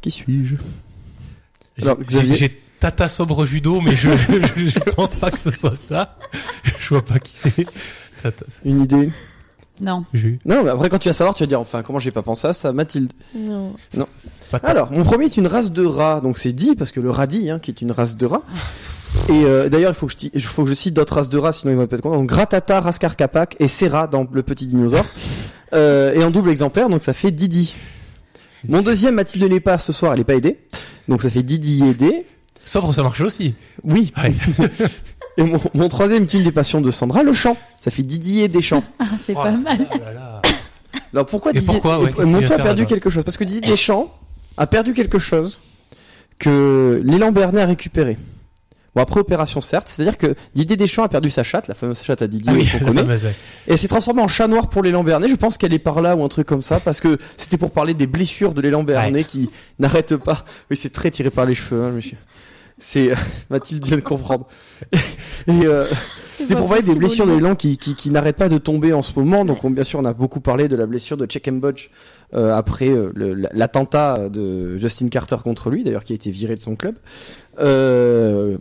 Qui 0.00 0.12
suis-je? 0.12 0.54
Alors, 1.82 1.96
J'ai- 1.98 2.04
Xavier 2.06 2.34
J'ai 2.36 2.62
Tata 2.78 3.08
Sobre 3.08 3.44
Judo, 3.46 3.80
mais 3.80 3.96
je, 3.96 4.10
je, 4.56 4.68
je 4.68 4.78
pense 4.78 5.10
pas 5.14 5.32
que 5.32 5.40
ce 5.40 5.50
soit 5.50 5.74
ça. 5.74 6.16
Je 6.78 6.88
vois 6.90 7.04
pas 7.04 7.18
qui 7.18 7.32
c'est. 7.32 7.66
Une 8.64 8.82
idée? 8.82 9.10
Non. 9.80 10.04
Non, 10.44 10.62
mais 10.64 10.70
après 10.70 10.88
quand 10.88 10.98
tu 10.98 11.08
vas 11.08 11.12
savoir, 11.14 11.34
tu 11.34 11.42
vas 11.42 11.46
dire 11.46 11.60
enfin 11.60 11.82
comment 11.82 11.98
j'ai 11.98 12.10
pas 12.10 12.22
pensé 12.22 12.46
à 12.48 12.52
ça, 12.52 12.72
Mathilde. 12.72 13.12
Non. 13.34 14.06
ta- 14.50 14.58
Alors, 14.58 14.92
mon 14.92 15.04
premier 15.04 15.24
est 15.26 15.36
une 15.36 15.46
race 15.46 15.72
de 15.72 15.84
rat, 15.84 16.20
donc 16.20 16.38
c'est 16.38 16.52
dit 16.52 16.76
parce 16.76 16.92
que 16.92 17.00
le 17.00 17.10
radis, 17.10 17.50
hein, 17.50 17.58
qui 17.58 17.70
est 17.70 17.80
une 17.82 17.92
race 17.92 18.16
de 18.16 18.26
rat. 18.26 18.42
Et 19.28 19.44
euh, 19.44 19.68
d'ailleurs, 19.68 19.90
il 19.90 19.94
faut 19.94 20.06
que 20.06 20.12
je, 20.12 20.16
ti- 20.18 20.30
il 20.34 20.42
faut 20.42 20.62
que 20.64 20.68
je 20.70 20.74
cite 20.74 20.94
d'autres 20.94 21.14
races 21.14 21.28
de 21.28 21.38
rats, 21.38 21.52
sinon 21.52 21.72
ils 21.72 21.76
vont 21.76 21.86
pas 21.86 21.96
être 21.96 22.02
contents. 22.02 22.16
Donc 22.18 22.28
Gratata, 22.28 22.80
Rascar 22.80 23.16
Capac 23.16 23.56
et 23.58 23.66
Serra 23.68 24.06
dans 24.06 24.26
le 24.30 24.42
petit 24.42 24.66
dinosaure. 24.66 25.04
Euh, 25.72 26.12
et 26.14 26.24
en 26.24 26.32
double 26.32 26.50
exemplaire, 26.50 26.88
donc 26.88 27.00
ça 27.04 27.12
fait 27.12 27.30
Didi. 27.30 27.76
Mon 28.68 28.82
deuxième, 28.82 29.14
Mathilde 29.14 29.48
n'est 29.48 29.60
pas 29.60 29.78
ce 29.78 29.92
soir, 29.92 30.12
elle 30.14 30.18
est 30.18 30.24
pas 30.24 30.34
aidée. 30.34 30.58
Donc 31.06 31.22
ça 31.22 31.30
fait 31.30 31.44
Didi 31.44 31.84
aidé. 31.88 32.26
Sobre, 32.64 32.92
ça 32.92 33.04
marche 33.04 33.20
aussi. 33.20 33.54
Oui. 33.84 34.12
Ouais. 34.20 34.34
Et 35.36 35.42
mon, 35.44 35.58
mon 35.74 35.88
troisième 35.88 36.24
est 36.24 36.34
une 36.34 36.42
des 36.42 36.52
passions 36.52 36.80
de 36.80 36.90
Sandra, 36.90 37.22
le 37.22 37.32
chant. 37.32 37.56
Ça 37.82 37.90
fait 37.90 38.02
Didier 38.02 38.48
Deschamps. 38.48 38.82
Ah, 38.98 39.04
c'est 39.24 39.32
Oh 39.36 39.42
pas 39.42 39.50
là 39.50 39.56
mal. 39.56 39.78
là 39.78 39.98
là 39.98 40.12
là. 40.12 40.42
Alors 41.12 41.26
pourquoi 41.26 41.52
Et 41.52 41.54
Didier 41.54 41.66
pourquoi, 41.72 41.98
ouais, 42.00 42.06
qu'est-ce 42.10 42.16
qu'il 42.22 42.26
vient 42.28 42.38
a 42.42 42.46
faire 42.46 42.62
perdu 42.62 42.86
quelque 42.86 43.10
chose 43.10 43.24
parce 43.24 43.36
que 43.36 43.44
Didier 43.44 43.70
Deschamps 43.70 44.12
a 44.56 44.66
perdu 44.66 44.92
quelque 44.92 45.18
chose 45.18 45.58
que 46.38 47.00
l'élan 47.04 47.32
Bernet 47.32 47.62
a 47.62 47.66
récupéré. 47.66 48.16
Bon 48.96 49.02
après 49.02 49.20
opération 49.20 49.60
certes, 49.60 49.86
c'est-à-dire 49.88 50.18
que 50.18 50.34
Didier 50.54 50.76
Deschamps 50.76 51.04
a 51.04 51.08
perdu 51.08 51.30
sa 51.30 51.44
chatte, 51.44 51.68
la 51.68 51.74
fameuse 51.74 52.02
chatte 52.02 52.22
à 52.22 52.26
Didier 52.26 52.52
Ah 52.52 52.56
oui, 52.58 52.66
qu'on 52.66 52.78
la 52.78 52.84
connaît, 52.86 53.00
fameuse, 53.02 53.24
ouais. 53.24 53.30
et 53.68 53.72
elle 53.72 53.78
s'est 53.78 53.86
transformée 53.86 54.20
en 54.22 54.26
chat 54.26 54.48
noir 54.48 54.68
pour 54.68 54.82
l'élan 54.82 55.04
Bernet. 55.04 55.28
Je 55.28 55.36
pense 55.36 55.58
qu'elle 55.58 55.72
est 55.72 55.78
par 55.78 56.00
là 56.02 56.16
ou 56.16 56.24
un 56.24 56.28
truc 56.28 56.48
comme 56.48 56.62
ça 56.62 56.80
parce 56.80 57.00
que 57.00 57.16
c'était 57.36 57.56
pour 57.56 57.70
parler 57.70 57.94
des 57.94 58.08
blessures 58.08 58.52
de 58.52 58.60
l'élan 58.60 58.82
Bernet 58.82 59.22
qui 59.24 59.48
n'arrête 59.78 60.16
pas. 60.16 60.44
Oui, 60.72 60.76
c'est 60.76 60.90
très 60.90 61.12
tiré 61.12 61.30
par 61.30 61.46
les 61.46 61.54
cheveux, 61.54 61.84
hein, 61.84 61.90
monsieur. 61.92 62.16
C'est 62.80 63.10
Mathilde 63.50 63.86
vient 63.86 63.96
de 63.96 64.02
comprendre. 64.02 64.46
Et 65.46 65.66
euh, 65.66 65.86
c'était 66.38 66.54
pour 66.56 66.68
parler 66.68 66.82
des 66.82 66.94
blessures 66.94 67.26
de 67.26 67.32
l'élan 67.32 67.54
qui, 67.54 67.78
qui, 67.78 67.94
qui 67.94 68.10
n'arrêtent 68.10 68.36
pas 68.36 68.48
de 68.48 68.58
tomber 68.58 68.92
en 68.92 69.02
ce 69.02 69.12
moment. 69.18 69.44
Donc, 69.44 69.62
on- 69.64 69.70
bien 69.70 69.84
sûr, 69.84 69.98
on 70.00 70.04
a 70.04 70.12
beaucoup 70.14 70.40
parlé 70.40 70.68
de 70.68 70.76
la 70.76 70.86
blessure 70.86 71.16
de 71.16 71.26
Check 71.26 71.48
Budge 71.50 71.90
euh, 72.34 72.54
après 72.56 72.88
euh, 72.88 73.12
l'attentat 73.52 74.28
de 74.28 74.76
Justin 74.78 75.08
Carter 75.08 75.36
contre 75.44 75.70
lui, 75.70 75.84
d'ailleurs, 75.84 76.04
qui 76.04 76.12
a 76.12 76.16
été 76.16 76.30
viré 76.30 76.54
de 76.54 76.62
son 76.62 76.76
club. 76.76 76.96
Euh, 77.58 78.56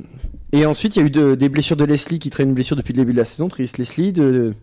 et 0.52 0.66
ensuite, 0.66 0.96
il 0.96 1.00
y 1.00 1.04
a 1.04 1.06
eu 1.06 1.12
de- 1.12 1.36
des 1.36 1.50
blessures 1.50 1.78
de 1.78 1.86
Leslie 1.86 2.20
qui 2.20 2.30
traîne 2.30 2.50
une 2.50 2.56
blessure 2.56 2.76
depuis 2.76 2.94
le 2.94 2.98
début 2.98 3.14
de 3.14 3.18
la 3.18 3.26
saison, 3.26 3.48
Tris 3.48 3.72
Leslie, 3.78 4.12
de, 4.14 4.54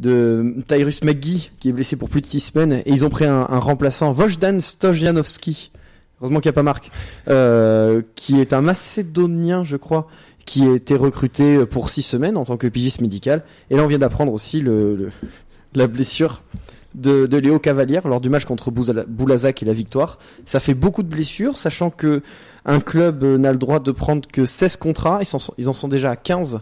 de 0.00 0.54
Tyrus 0.66 1.02
McGee 1.04 1.50
qui 1.60 1.68
est 1.68 1.72
blessé 1.72 1.96
pour 1.96 2.08
plus 2.08 2.20
de 2.22 2.26
six 2.26 2.40
semaines. 2.40 2.72
Et 2.86 2.90
ils 2.90 3.04
ont 3.04 3.10
pris 3.10 3.26
un, 3.26 3.46
un 3.48 3.58
remplaçant, 3.58 4.12
Wojdan 4.14 4.58
Stojanowski. 4.58 5.70
Heureusement 6.22 6.38
qu'il 6.40 6.48
n'y 6.50 6.54
a 6.54 6.54
pas 6.54 6.62
Marc. 6.62 6.90
Euh, 7.28 8.02
qui 8.14 8.40
est 8.40 8.52
un 8.52 8.60
Macédonien, 8.60 9.64
je 9.64 9.76
crois, 9.76 10.06
qui 10.46 10.62
a 10.68 10.72
été 10.72 10.94
recruté 10.94 11.66
pour 11.66 11.88
six 11.88 12.02
semaines 12.02 12.36
en 12.36 12.44
tant 12.44 12.56
que 12.56 12.68
pigiste 12.68 13.00
médical. 13.00 13.42
Et 13.70 13.76
là, 13.76 13.82
on 13.82 13.88
vient 13.88 13.98
d'apprendre 13.98 14.32
aussi 14.32 14.64
la 15.74 15.86
blessure 15.88 16.42
de, 16.94 17.26
de 17.26 17.36
Léo 17.38 17.58
Cavalière 17.58 18.06
lors 18.06 18.20
du 18.20 18.30
match 18.30 18.44
contre 18.44 18.70
Boulazac 18.70 19.62
et 19.62 19.66
la 19.66 19.72
victoire. 19.72 20.20
Ça 20.46 20.60
fait 20.60 20.74
beaucoup 20.74 21.02
de 21.02 21.08
blessures, 21.08 21.58
sachant 21.58 21.90
que 21.90 22.22
un 22.64 22.78
club 22.78 23.24
n'a 23.24 23.50
le 23.50 23.58
droit 23.58 23.80
de 23.80 23.90
prendre 23.90 24.28
que 24.28 24.44
16 24.46 24.76
contrats. 24.76 25.20
Ils 25.58 25.68
en 25.68 25.72
sont, 25.72 25.88
déjà 25.88 26.12
à 26.12 26.16
15. 26.16 26.60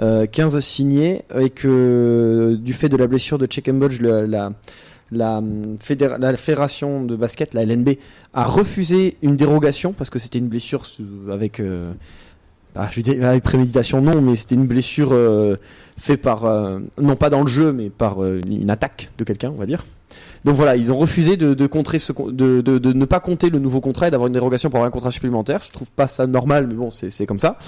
euh, 0.00 0.26
15 0.26 0.60
signés 0.60 1.22
et 1.38 1.48
que 1.48 2.58
du 2.60 2.74
fait 2.74 2.90
de 2.90 2.96
la 2.98 3.06
blessure 3.06 3.38
de 3.38 3.46
Check 3.46 3.70
Budge, 3.70 4.00
la, 4.00 4.26
la, 4.26 4.52
la, 5.12 5.38
hum, 5.38 5.76
la 6.18 6.36
fédération 6.36 7.04
de 7.04 7.16
basket, 7.16 7.54
la 7.54 7.64
LNB, 7.64 7.90
a 8.32 8.44
refusé 8.44 9.16
une 9.22 9.36
dérogation 9.36 9.92
parce 9.92 10.10
que 10.10 10.18
c'était 10.18 10.38
une 10.38 10.48
blessure 10.48 10.86
avec 11.30 11.60
euh, 11.60 11.92
bah, 12.74 12.88
je 12.92 13.22
avec 13.24 13.42
préméditation 13.42 14.00
non 14.00 14.20
mais 14.20 14.36
c'était 14.36 14.54
une 14.54 14.66
blessure 14.66 15.10
euh, 15.12 15.56
faite 15.98 16.22
par 16.22 16.44
euh, 16.44 16.78
non 17.00 17.16
pas 17.16 17.30
dans 17.30 17.40
le 17.40 17.48
jeu 17.48 17.72
mais 17.72 17.90
par 17.90 18.24
une 18.24 18.70
attaque 18.70 19.10
de 19.18 19.24
quelqu'un 19.24 19.50
on 19.50 19.58
va 19.58 19.66
dire. 19.66 19.84
Donc 20.44 20.56
voilà 20.56 20.76
ils 20.76 20.92
ont 20.92 20.96
refusé 20.96 21.36
de, 21.36 21.66
contrer 21.66 21.98
ce 21.98 22.12
de, 22.12 22.92
ne 22.92 23.04
pas 23.04 23.20
compter 23.20 23.50
le 23.50 23.58
nouveau 23.58 23.80
contrat 23.80 24.08
et 24.08 24.10
d'avoir 24.10 24.28
une 24.28 24.32
dérogation 24.32 24.70
pour 24.70 24.78
avoir 24.78 24.88
un 24.88 24.92
contrat 24.92 25.10
supplémentaire. 25.10 25.60
Je 25.64 25.70
trouve 25.70 25.90
pas 25.90 26.06
ça 26.06 26.26
normal 26.26 26.66
mais 26.68 26.74
bon 26.74 26.90
c'est 26.90 27.26
comme 27.26 27.40
ça. 27.40 27.58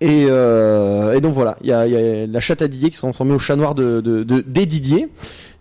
Et, 0.00 0.26
donc 0.26 1.32
voilà 1.34 1.56
il 1.62 1.68
y 1.68 1.72
a, 1.72 2.26
la 2.26 2.40
chatte 2.40 2.60
à 2.62 2.68
Didier 2.68 2.90
qui 2.90 2.96
se 2.96 3.00
transformée 3.00 3.32
au 3.32 3.38
chat 3.38 3.56
noir 3.56 3.74
de 3.74 4.00
des 4.46 4.66
Didier 4.66 5.08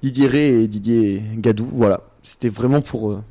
Didier 0.04 0.28
Ray 0.28 0.64
et 0.64 0.68
Didier 0.68 1.22
Gadou 1.38 1.70
voilà 1.74 2.02
c'était 2.24 2.50
vraiment 2.50 2.82
pour 2.82 3.12
euh, 3.12 3.24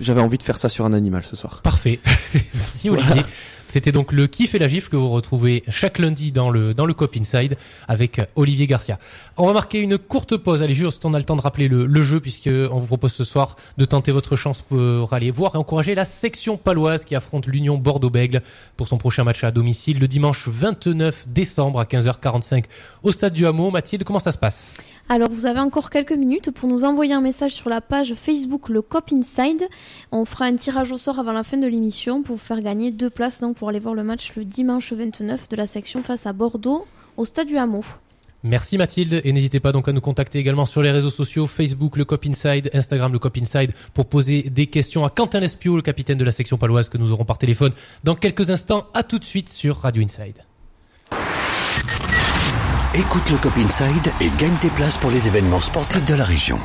j'avais 0.00 0.20
envie 0.20 0.38
de 0.38 0.42
faire 0.42 0.58
ça 0.58 0.68
sur 0.68 0.84
un 0.84 0.92
animal 0.92 1.22
ce 1.22 1.36
soir 1.36 1.62
Parfait. 1.62 2.00
Merci 2.54 2.90
Olivier. 2.90 3.22
C'était 3.68 3.92
donc 3.92 4.12
le 4.12 4.26
kiff 4.26 4.54
et 4.54 4.58
la 4.58 4.68
gifle 4.68 4.90
que 4.90 4.96
vous 4.96 5.08
retrouvez 5.08 5.62
chaque 5.68 5.98
lundi 5.98 6.30
dans 6.30 6.50
le 6.50 6.74
dans 6.74 6.84
le 6.84 6.92
Cop 6.92 7.16
Inside 7.16 7.56
avec 7.88 8.20
Olivier 8.34 8.66
Garcia. 8.66 8.98
On 9.38 9.46
va 9.46 9.54
marquer 9.54 9.80
une 9.80 9.96
courte 9.96 10.36
pause. 10.36 10.62
Allez, 10.62 10.74
juste 10.74 11.06
on 11.06 11.14
a 11.14 11.18
le 11.18 11.24
temps 11.24 11.36
de 11.36 11.40
rappeler 11.40 11.66
le, 11.66 11.86
le 11.86 12.02
jeu 12.02 12.20
puisque 12.20 12.50
on 12.52 12.78
vous 12.78 12.86
propose 12.86 13.12
ce 13.14 13.24
soir 13.24 13.56
de 13.78 13.86
tenter 13.86 14.12
votre 14.12 14.36
chance 14.36 14.60
pour 14.60 15.14
aller 15.14 15.30
voir 15.30 15.54
et 15.54 15.58
encourager 15.58 15.94
la 15.94 16.04
section 16.04 16.58
paloise 16.58 17.06
qui 17.06 17.14
affronte 17.14 17.46
l'Union 17.46 17.78
Bordeaux-Bègle 17.78 18.42
pour 18.76 18.88
son 18.88 18.98
prochain 18.98 19.24
match 19.24 19.42
à 19.42 19.50
domicile 19.50 19.98
le 19.98 20.06
dimanche 20.06 20.48
29 20.48 21.28
décembre 21.28 21.80
à 21.80 21.84
15h45 21.84 22.64
au 23.02 23.10
stade 23.10 23.32
du 23.32 23.46
Hameau. 23.46 23.70
Mathilde, 23.70 24.04
comment 24.04 24.18
ça 24.18 24.32
se 24.32 24.38
passe? 24.38 24.70
Alors 25.08 25.30
vous 25.30 25.46
avez 25.46 25.60
encore 25.60 25.88
quelques 25.88 26.12
minutes 26.12 26.50
pour 26.50 26.68
nous 26.68 26.84
envoyer 26.84 27.14
un 27.14 27.22
message 27.22 27.52
sur 27.52 27.70
la 27.70 27.80
page 27.80 28.14
Facebook 28.14 28.68
Le 28.68 28.82
Cop 28.82 29.12
Inside. 29.12 29.66
On 30.10 30.26
fera 30.26 30.44
un 30.44 30.56
tirage 30.56 30.92
au 30.92 30.98
sort 30.98 31.18
avant 31.18 31.32
la 31.32 31.42
fin 31.42 31.56
de 31.56 31.66
l'émission 31.66 32.22
pour 32.22 32.36
vous 32.36 32.42
faire 32.42 32.60
gagner 32.60 32.90
deux 32.90 33.10
places 33.10 33.40
donc 33.40 33.56
pour 33.56 33.70
aller 33.70 33.80
voir 33.80 33.94
le 33.94 34.04
match 34.04 34.32
le 34.36 34.44
dimanche 34.44 34.92
29 34.92 35.48
de 35.48 35.56
la 35.56 35.66
section 35.66 36.02
face 36.02 36.26
à 36.26 36.34
Bordeaux 36.34 36.86
au 37.16 37.24
stade 37.24 37.46
du 37.46 37.56
Hameau. 37.56 37.82
Merci 38.44 38.76
Mathilde 38.76 39.20
et 39.24 39.32
n'hésitez 39.32 39.60
pas 39.60 39.70
donc 39.70 39.88
à 39.88 39.92
nous 39.92 40.00
contacter 40.00 40.40
également 40.40 40.66
sur 40.66 40.82
les 40.82 40.90
réseaux 40.90 41.10
sociaux 41.10 41.46
Facebook 41.46 41.96
le 41.96 42.04
Cop 42.04 42.26
Inside, 42.26 42.70
Instagram 42.74 43.12
le 43.12 43.20
Cop 43.20 43.36
Inside 43.36 43.72
pour 43.94 44.06
poser 44.06 44.42
des 44.42 44.66
questions 44.66 45.04
à 45.04 45.10
Quentin 45.10 45.38
Lespio, 45.38 45.76
le 45.76 45.82
capitaine 45.82 46.18
de 46.18 46.24
la 46.24 46.32
section 46.32 46.58
paloise 46.58 46.88
que 46.88 46.98
nous 46.98 47.12
aurons 47.12 47.24
par 47.24 47.38
téléphone 47.38 47.72
dans 48.02 48.16
quelques 48.16 48.50
instants. 48.50 48.86
À 48.94 49.04
tout 49.04 49.20
de 49.20 49.24
suite 49.24 49.48
sur 49.48 49.76
Radio 49.76 50.02
Inside. 50.02 50.44
Écoute 52.94 53.30
le 53.30 53.36
Cop 53.36 53.56
Inside 53.56 54.12
et 54.20 54.30
gagne 54.38 54.56
tes 54.60 54.70
places 54.70 54.98
pour 54.98 55.10
les 55.10 55.28
événements 55.28 55.60
sportifs 55.60 56.04
de 56.04 56.14
la 56.14 56.24
région. 56.24 56.58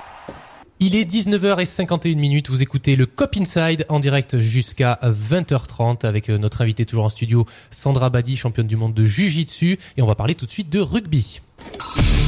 Il 0.79 0.95
est 0.95 1.11
19h51 1.11 2.15
minutes. 2.17 2.51
Vous 2.51 2.61
écoutez 2.61 2.95
le 2.95 3.07
Cop 3.07 3.35
Inside 3.35 3.87
en 3.89 3.99
direct 3.99 4.39
jusqu'à 4.39 4.99
20h30 5.01 6.05
avec 6.05 6.29
euh, 6.29 6.37
notre 6.37 6.61
invité 6.61 6.85
toujours 6.85 7.05
en 7.05 7.09
studio, 7.09 7.47
Sandra 7.71 8.11
Badi, 8.11 8.37
championne 8.37 8.67
du 8.67 8.75
monde 8.75 8.93
de 8.93 9.03
Jiu-Jitsu. 9.03 9.79
Et 9.97 10.03
on 10.03 10.05
va 10.05 10.13
parler 10.13 10.35
tout 10.35 10.45
de 10.45 10.51
suite 10.51 10.69
de 10.69 10.79
rugby. 10.79 11.41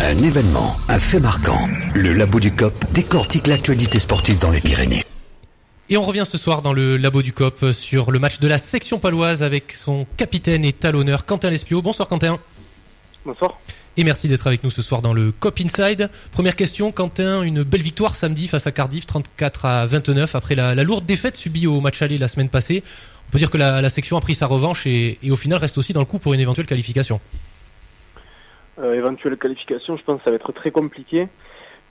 Un 0.01 0.17
événement, 0.23 0.75
un 0.87 0.99
fait 0.99 1.19
marquant. 1.19 1.59
Le 1.93 2.11
Labo 2.11 2.39
du 2.39 2.51
Cop 2.51 2.73
décortique 2.91 3.45
l'actualité 3.45 3.99
sportive 3.99 4.39
dans 4.39 4.49
les 4.49 4.61
Pyrénées. 4.61 5.03
Et 5.91 5.97
on 5.97 6.01
revient 6.01 6.25
ce 6.27 6.39
soir 6.39 6.63
dans 6.63 6.73
le 6.73 6.97
labo 6.97 7.23
du 7.23 7.33
COP 7.33 7.71
sur 7.71 8.11
le 8.11 8.19
match 8.19 8.39
de 8.39 8.47
la 8.47 8.59
section 8.59 8.99
paloise 8.99 9.41
avec 9.41 9.73
son 9.73 10.05
capitaine 10.17 10.63
et 10.63 10.71
talonneur 10.71 11.25
Quentin 11.25 11.49
Lespio. 11.49 11.81
Bonsoir 11.81 12.07
Quentin. 12.07 12.37
Bonsoir. 13.25 13.59
Et 13.99 14.05
merci 14.05 14.29
d'être 14.29 14.47
avec 14.47 14.63
nous 14.63 14.69
ce 14.69 14.81
soir 14.81 15.01
dans 15.01 15.11
le 15.11 15.33
COP 15.33 15.59
Inside. 15.59 16.09
Première 16.31 16.55
question, 16.55 16.93
Quentin, 16.93 17.41
une 17.41 17.63
belle 17.63 17.81
victoire 17.81 18.15
samedi 18.15 18.47
face 18.47 18.65
à 18.65 18.71
Cardiff, 18.71 19.05
34 19.05 19.65
à 19.65 19.85
29, 19.87 20.35
après 20.35 20.55
la, 20.55 20.73
lourde 20.85 21.05
défaite 21.05 21.35
subie 21.35 21.67
au 21.67 21.81
match 21.81 22.01
aller 22.01 22.17
la 22.17 22.29
semaine 22.29 22.47
passée. 22.47 22.81
On 23.27 23.31
peut 23.33 23.39
dire 23.39 23.51
que 23.51 23.57
la, 23.57 23.89
section 23.89 24.15
a 24.15 24.21
pris 24.21 24.35
sa 24.35 24.47
revanche 24.47 24.87
et, 24.87 25.19
au 25.29 25.35
final 25.35 25.59
reste 25.59 25.77
aussi 25.77 25.91
dans 25.91 25.99
le 25.99 26.05
coup 26.05 26.17
pour 26.17 26.33
une 26.33 26.39
éventuelle 26.39 26.65
qualification. 26.65 27.19
Euh, 28.79 28.93
éventuelle 28.93 29.35
qualification, 29.35 29.97
je 29.97 30.03
pense 30.03 30.19
que 30.19 30.23
ça 30.23 30.29
va 30.29 30.37
être 30.37 30.53
très 30.53 30.71
compliqué. 30.71 31.27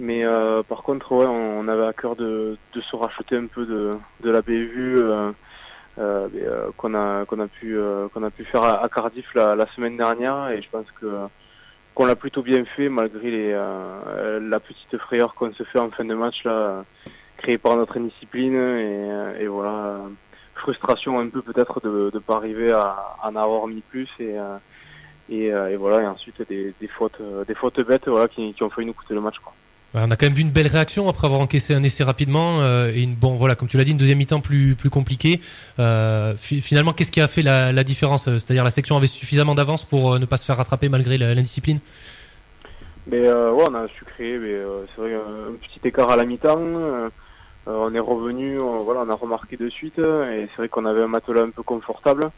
Mais 0.01 0.25
euh, 0.25 0.63
par 0.63 0.79
contre, 0.85 1.13
ouais, 1.13 1.27
on, 1.27 1.69
avait 1.69 1.89
à 1.89 1.93
cœur 1.93 2.17
de, 2.17 2.57
se 2.73 2.97
racheter 2.97 3.37
un 3.37 3.49
peu 3.49 3.67
de, 3.67 4.31
la 4.31 4.41
bévue 4.41 4.99
euh, 4.99 5.31
qu'on 6.79 6.95
a 6.95 7.51
pu 7.51 8.45
faire 8.51 8.63
à, 8.63 8.83
à 8.83 8.89
Cardiff 8.89 9.35
la, 9.35 9.55
la 9.55 9.67
semaine 9.67 9.99
dernière. 9.99 10.49
Et 10.49 10.63
je 10.63 10.71
pense 10.71 10.87
que 10.99 11.07
qu'on 11.99 12.07
l'a 12.07 12.15
plutôt 12.15 12.43
bien 12.43 12.65
fait 12.65 12.89
malgré 12.89 13.29
les, 13.29 13.51
euh, 13.53 14.39
la 14.39 14.61
petite 14.61 14.97
frayeur 14.99 15.35
qu'on 15.35 15.53
se 15.53 15.65
fait 15.65 15.81
en 15.81 15.91
fin 15.91 16.05
de 16.05 16.15
match 16.15 16.45
là, 16.45 16.85
créée 17.37 17.59
par 17.59 17.75
notre 17.75 17.99
indiscipline 17.99 18.55
et, 18.55 19.41
et 19.41 19.49
voilà 19.49 20.03
frustration 20.55 21.19
un 21.19 21.29
peu 21.29 21.43
peut-être 21.43 21.81
de 21.81 22.13
ne 22.15 22.19
pas 22.21 22.37
arriver 22.37 22.71
à, 22.71 22.95
à 23.21 23.29
en 23.31 23.35
avoir 23.35 23.67
mis 23.67 23.81
plus 23.81 24.09
et 24.21 24.39
euh, 24.39 24.59
et, 25.29 25.53
euh, 25.53 25.71
et 25.71 25.77
voilà 25.77 26.03
et 26.03 26.07
ensuite 26.07 26.41
des, 26.49 26.73
des 26.81 26.87
fautes 26.87 27.21
euh, 27.21 27.45
des 27.45 27.55
fautes 27.57 27.81
bêtes 27.81 28.07
voilà 28.07 28.29
qui, 28.29 28.55
qui 28.55 28.63
ont 28.63 28.71
failli 28.71 28.87
nous 28.87 28.95
coûter 28.95 29.15
le 29.15 29.21
match 29.21 29.39
quoi. 29.41 29.53
On 29.95 30.11
a 30.11 30.17
quand 30.17 30.27
même 30.27 30.35
vu 30.35 30.43
une 30.43 30.51
belle 30.51 30.67
réaction 30.67 31.09
après 31.09 31.27
avoir 31.27 31.41
encaissé 31.41 31.73
un 31.73 31.83
essai 31.83 32.05
rapidement 32.05 32.61
euh, 32.61 32.93
et 32.93 33.01
une 33.01 33.15
bon 33.15 33.37
voilà 33.37 33.55
comme 33.55 33.69
tu 33.69 33.79
l'as 33.79 33.85
dit 33.85 33.93
une 33.93 33.97
deuxième 33.97 34.19
mi-temps 34.19 34.41
plus 34.41 34.77
compliquée. 34.91 35.41
Euh, 35.79 36.35
finalement, 36.37 36.93
qu'est-ce 36.93 37.11
qui 37.11 37.23
a 37.23 37.29
fait 37.29 37.41
la, 37.41 37.85
différence? 37.85 38.25
C'est-à-dire 38.25 38.65
la 38.65 38.71
section 38.71 38.99
avait 38.99 39.07
suffisamment 39.07 39.55
d'avance 39.55 39.85
pour 39.85 40.13
euh, 40.13 40.19
ne 40.19 40.27
pas 40.27 40.37
se 40.37 40.45
faire 40.45 40.59
rattraper 40.59 40.91
malgré 40.91 41.17
l'indiscipline? 41.17 41.81
Mais 43.07 43.27
euh, 43.27 43.51
ouais, 43.53 43.65
on 43.67 43.75
a 43.75 43.89
su 43.89 44.05
créer. 44.05 44.37
Euh, 44.37 44.85
c'est 44.95 45.01
vrai 45.01 45.15
un 45.15 45.55
petit 45.55 45.81
écart 45.89 46.11
à 46.11 46.17
la 46.17 46.27
mi-temps. 46.27 46.61
on 47.67 47.95
est 47.95 47.99
revenu, 47.99 48.59
voilà, 48.59 49.05
on 49.07 49.09
a 49.09 49.15
remarqué 49.15 49.57
de 49.57 49.71
suite 49.71 49.99
et 49.99 50.49
c'est 50.49 50.57
vrai 50.59 50.69
qu'on 50.69 50.85
avait 50.85 51.03
un 51.03 51.09
matelas 51.09 51.43
un 51.43 51.51
peu 51.51 51.63
confortable. 51.63 52.31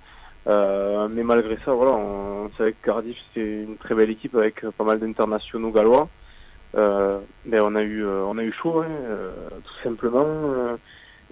mais 0.47 1.25
malgré 1.25 1.57
ça, 1.65 1.73
voilà, 1.73 1.97
on, 1.97 2.45
on 2.45 2.51
savait 2.57 2.73
que 2.73 2.87
Cardiff 2.87 3.17
c'est 3.35 3.65
une 3.65 3.77
très 3.77 3.97
belle 3.97 4.11
équipe 4.11 4.37
avec 4.37 4.65
pas 4.79 4.85
mal 4.85 5.01
d'internationaux 5.01 5.73
gallois. 5.73 6.09
Euh, 6.77 7.19
ben 7.47 7.63
on 7.63 7.75
a 7.75 7.83
eu 7.83 8.05
euh, 8.05 8.25
on 8.27 8.39
a 8.39 8.45
eu 8.45 8.53
chaud, 8.53 8.81
hein, 8.81 8.87
euh, 8.89 9.31
tout 9.65 9.83
simplement. 9.83 10.77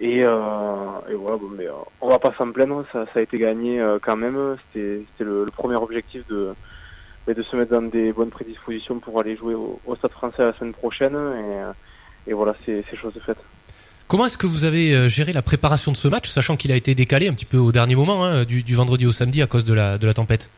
Et, 0.01 0.19
et, 0.19 0.25
voilà, 0.25 1.37
bon, 1.37 1.51
mais, 1.57 1.67
on 2.01 2.09
va 2.09 2.21
pas 2.21 2.33
s'en 2.39 2.53
plaindre, 2.53 2.85
ça, 2.93 3.05
ça, 3.13 3.19
a 3.19 3.23
été 3.23 3.37
gagné 3.37 3.85
quand 4.01 4.17
même. 4.17 4.57
C'était 4.73 5.05
le, 5.19 5.45
le, 5.45 5.51
premier 5.51 5.75
objectif 5.75 6.25
de, 6.29 6.55
de 7.27 7.43
se 7.43 7.57
mettre 7.57 7.73
dans 7.73 7.83
des 7.83 8.13
bonnes 8.13 8.31
prédispositions 8.31 9.01
pour 9.01 9.19
aller 9.19 9.37
jouer 9.37 9.55
au, 9.55 9.81
au 9.87 9.97
Stade 9.97 10.13
français 10.13 10.45
la 10.45 10.53
semaine 10.53 10.73
prochaine. 10.73 11.17
Et, 12.27 12.31
et 12.31 12.33
voilà, 12.33 12.55
c'est 12.65 12.85
chose 12.95 13.13
de 13.13 13.19
faite. 13.19 13.39
Comment 14.07 14.27
est-ce 14.27 14.39
que 14.39 14.47
vous 14.47 14.65
avez 14.65 15.09
géré 15.09 15.33
la 15.33 15.43
préparation 15.43 15.91
de 15.91 15.97
ce 15.97 16.07
match, 16.07 16.31
sachant 16.31 16.57
qu'il 16.57 16.71
a 16.71 16.77
été 16.77 16.95
décalé 16.95 17.27
un 17.27 17.35
petit 17.35 17.45
peu 17.45 17.59
au 17.59 17.73
dernier 17.73 17.97
moment, 17.97 18.25
hein, 18.25 18.45
du, 18.45 18.63
du, 18.63 18.77
vendredi 18.77 19.05
au 19.05 19.13
samedi 19.13 19.43
à 19.43 19.49
cause 19.49 19.65
de 19.65 19.75
la, 19.75 19.99
de 19.99 20.07
la 20.07 20.15
tempête? 20.15 20.49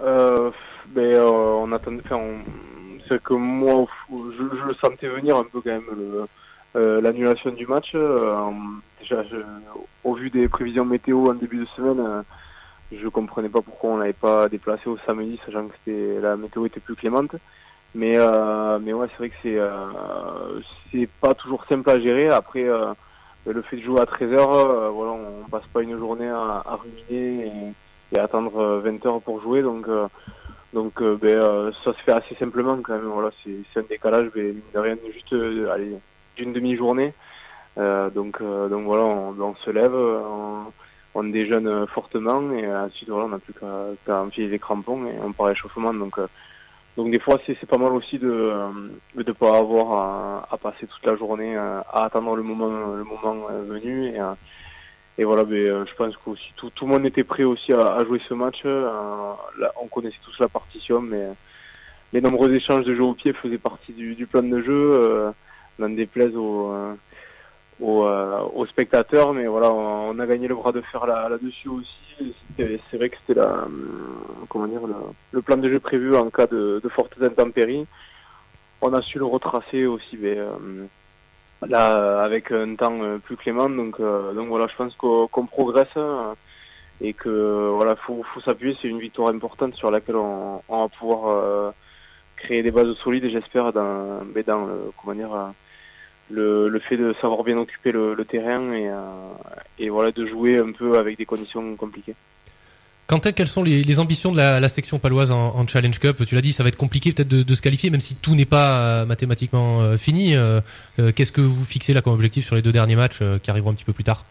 Euh, 0.00 0.50
ben, 0.94 1.20
on 1.20 1.70
attendait, 1.70 2.02
enfin, 2.04 2.16
on, 2.16 2.38
c'est 3.08 3.22
que 3.22 3.34
moi, 3.34 3.86
je, 4.10 4.44
je, 4.68 4.74
sentais 4.74 5.08
venir 5.08 5.36
un 5.36 5.44
peu 5.44 5.60
quand 5.60 5.70
même 5.70 6.26
euh, 6.76 7.00
l'annulation 7.00 7.50
du 7.50 7.66
match. 7.66 7.92
Euh, 7.94 8.50
déjà, 9.00 9.22
au 10.02 10.14
vu 10.14 10.30
des 10.30 10.48
prévisions 10.48 10.84
météo 10.84 11.30
en 11.30 11.34
début 11.34 11.58
de 11.58 11.64
semaine, 11.66 12.00
euh, 12.00 12.22
je 12.92 13.08
comprenais 13.08 13.48
pas 13.48 13.62
pourquoi 13.62 13.90
on 13.90 13.96
l'avait 13.98 14.12
pas 14.12 14.48
déplacé 14.48 14.88
au 14.88 14.96
samedi, 14.96 15.38
sachant 15.44 15.68
que 15.86 16.20
la 16.20 16.36
météo 16.36 16.66
était 16.66 16.80
plus 16.80 16.94
clémente. 16.94 17.36
Mais 17.94 18.16
mais 18.80 18.92
ouais, 18.92 19.06
c'est 19.10 19.18
vrai 19.18 19.28
que 19.28 19.36
c'est 19.42 19.58
c'est 20.90 21.08
pas 21.20 21.34
toujours 21.34 21.64
simple 21.66 21.88
à 21.90 22.00
gérer. 22.00 22.28
Après, 22.28 22.64
le 23.46 23.62
fait 23.62 23.76
de 23.76 23.82
jouer 23.82 24.00
à 24.00 24.06
13 24.06 24.32
h 24.32 24.90
voilà, 24.90 25.12
on 25.12 25.48
passe 25.48 25.66
pas 25.72 25.82
une 25.82 25.96
journée 25.96 26.28
à, 26.28 26.62
à 26.66 26.76
ruminer 26.76 27.46
et, 27.46 28.16
et, 28.16 28.18
attendre 28.18 28.80
20 28.84 29.06
heures 29.06 29.20
pour 29.20 29.40
jouer, 29.40 29.62
donc 29.62 29.86
donc 30.74 31.00
euh, 31.00 31.16
ben, 31.16 31.38
euh, 31.38 31.72
ça 31.84 31.92
se 31.92 31.98
fait 31.98 32.12
assez 32.12 32.34
simplement 32.34 32.76
quand 32.82 32.94
même. 32.94 33.04
Voilà, 33.04 33.30
c'est 33.42 33.80
un 33.80 33.84
décalage, 33.88 34.30
mais 34.34 34.42
mine 34.42 34.96
de 35.06 35.12
juste 35.12 35.32
euh, 35.32 35.70
allez, 35.72 35.96
d'une 36.36 36.52
demi-journée. 36.52 37.14
donc, 37.76 38.42
donc 38.42 38.84
voilà, 38.84 39.04
on, 39.04 39.40
on 39.40 39.54
se 39.54 39.70
lève, 39.70 39.94
on, 39.94 40.64
on, 41.14 41.24
déjeune 41.24 41.86
fortement 41.86 42.52
et 42.52 42.66
ensuite 42.70 43.08
voilà, 43.08 43.26
on 43.26 43.28
n'a 43.28 43.38
plus 43.38 43.54
qu'à 44.04 44.20
enfiler 44.20 44.48
les 44.48 44.58
crampons 44.58 45.06
et 45.06 45.14
on 45.24 45.32
part 45.32 45.46
à 45.46 45.50
l'échauffement. 45.50 45.94
Donc, 45.94 46.18
donc 46.96 47.10
des 47.10 47.20
fois, 47.20 47.38
c'est 47.46 47.66
pas 47.66 47.78
mal 47.78 47.92
aussi 47.92 48.18
de 48.18 48.52
ne 49.14 49.32
pas 49.32 49.56
avoir 49.56 49.92
à, 49.92 50.48
à, 50.50 50.56
passer 50.56 50.86
toute 50.86 51.06
la 51.06 51.16
journée 51.16 51.56
à 51.56 52.04
attendre 52.04 52.34
le 52.34 52.42
moment, 52.42 52.94
le 52.94 53.04
moment 53.04 53.46
venu 53.66 54.08
et 54.08 54.18
et 55.16 55.24
voilà, 55.24 55.44
mais, 55.44 55.60
euh, 55.60 55.84
je 55.86 55.94
pense 55.94 56.16
que 56.16 56.30
tout, 56.56 56.70
tout 56.70 56.86
le 56.86 56.92
monde 56.92 57.06
était 57.06 57.22
prêt 57.22 57.44
aussi 57.44 57.72
à, 57.72 57.94
à 57.94 58.04
jouer 58.04 58.20
ce 58.28 58.34
match. 58.34 58.62
Euh, 58.64 59.32
on 59.80 59.86
connaissait 59.86 60.18
tous 60.24 60.38
la 60.40 60.48
partition, 60.48 61.00
mais 61.00 61.28
les 62.12 62.20
nombreux 62.20 62.52
échanges 62.52 62.84
de 62.84 62.94
jeux 62.94 63.04
au 63.04 63.14
pied 63.14 63.32
faisaient 63.32 63.58
partie 63.58 63.92
du, 63.92 64.14
du 64.14 64.26
plan 64.26 64.42
de 64.42 64.60
jeu. 64.60 64.98
Euh, 65.00 65.30
n'en 65.78 65.88
déplaise 65.88 66.36
aux, 66.36 66.70
euh, 66.72 66.94
aux, 67.80 68.04
aux, 68.54 68.66
spectateurs, 68.66 69.32
mais 69.34 69.46
voilà, 69.46 69.72
on, 69.72 70.16
a 70.20 70.26
gagné 70.26 70.46
le 70.46 70.54
bras 70.54 70.70
de 70.70 70.80
fer 70.80 71.04
là-dessus 71.04 71.68
aussi. 71.68 72.34
C'est 72.56 72.96
vrai 72.96 73.08
que 73.08 73.16
c'était 73.18 73.40
la, 73.40 73.66
comment 74.48 74.68
dire, 74.68 74.82
le, 75.32 75.42
plan 75.42 75.56
de 75.56 75.68
jeu 75.68 75.80
prévu 75.80 76.16
en 76.16 76.30
cas 76.30 76.46
de, 76.46 76.80
de 76.82 76.88
fortes 76.88 77.20
intempéries. 77.22 77.86
On 78.80 78.92
a 78.94 79.02
su 79.02 79.18
le 79.18 79.24
retracer 79.24 79.86
aussi, 79.86 80.16
mais 80.16 80.38
là 81.68 82.22
avec 82.22 82.50
un 82.52 82.74
temps 82.76 82.98
euh, 83.02 83.18
plus 83.18 83.36
clément. 83.36 83.68
Donc, 83.68 84.00
euh, 84.00 84.32
donc 84.32 84.48
voilà, 84.48 84.66
je 84.66 84.76
pense 84.76 84.94
qu'on 84.94 85.46
progresse 85.46 85.88
euh, 85.96 86.34
et 87.00 87.12
que 87.12 87.70
voilà, 87.74 87.96
faut, 87.96 88.22
faut 88.22 88.40
s'appuyer. 88.40 88.76
C'est 88.80 88.88
une 88.88 89.00
victoire 89.00 89.28
importante 89.28 89.74
sur 89.74 89.90
laquelle 89.90 90.16
on, 90.16 90.62
on 90.68 90.82
va 90.82 90.88
pouvoir 90.88 91.72
créer 92.36 92.62
des 92.62 92.70
bases 92.70 92.94
solides. 92.94 93.28
J'espère 93.28 93.72
dans, 93.72 94.20
dans 94.46 94.66
le, 94.66 94.92
comment 95.00 95.14
dire, 95.14 95.52
le, 96.30 96.68
le 96.68 96.78
fait 96.78 96.96
de 96.96 97.12
savoir 97.20 97.42
bien 97.44 97.58
occuper 97.58 97.92
le, 97.92 98.14
le 98.14 98.24
terrain 98.24 98.72
et, 98.72 98.90
et 99.78 99.90
voilà 99.90 100.12
de 100.12 100.24
jouer 100.26 100.58
un 100.58 100.72
peu 100.72 100.98
avec 100.98 101.18
des 101.18 101.26
conditions 101.26 101.76
compliquées. 101.76 102.14
Quelles 103.06 103.48
sont 103.48 103.62
les, 103.62 104.00
ambitions 104.00 104.32
de 104.32 104.38
la, 104.38 104.68
section 104.68 104.98
paloise 104.98 105.30
en, 105.30 105.54
en 105.54 105.66
Challenge 105.66 105.98
Cup? 105.98 106.24
Tu 106.26 106.34
l'as 106.34 106.40
dit, 106.40 106.52
ça 106.52 106.62
va 106.62 106.70
être 106.70 106.76
compliqué 106.76 107.12
peut-être 107.12 107.28
de, 107.28 107.54
se 107.54 107.60
qualifier, 107.60 107.90
même 107.90 108.00
si 108.00 108.14
tout 108.14 108.34
n'est 108.34 108.46
pas 108.46 109.02
euh, 109.02 109.04
mathématiquement 109.04 109.82
euh, 109.82 109.96
fini. 109.96 110.34
Euh, 110.36 110.60
qu'est-ce 111.14 111.32
que 111.32 111.42
vous 111.42 111.64
fixez 111.64 111.92
là 111.92 112.00
comme 112.00 112.14
objectif 112.14 112.46
sur 112.46 112.56
les 112.56 112.62
deux 112.62 112.72
derniers 112.72 112.96
matchs 112.96 113.20
qui 113.42 113.50
arriveront 113.50 113.70
un 113.70 113.74
petit 113.74 113.84
peu 113.84 113.92
plus 113.92 114.04
tard? 114.04 114.24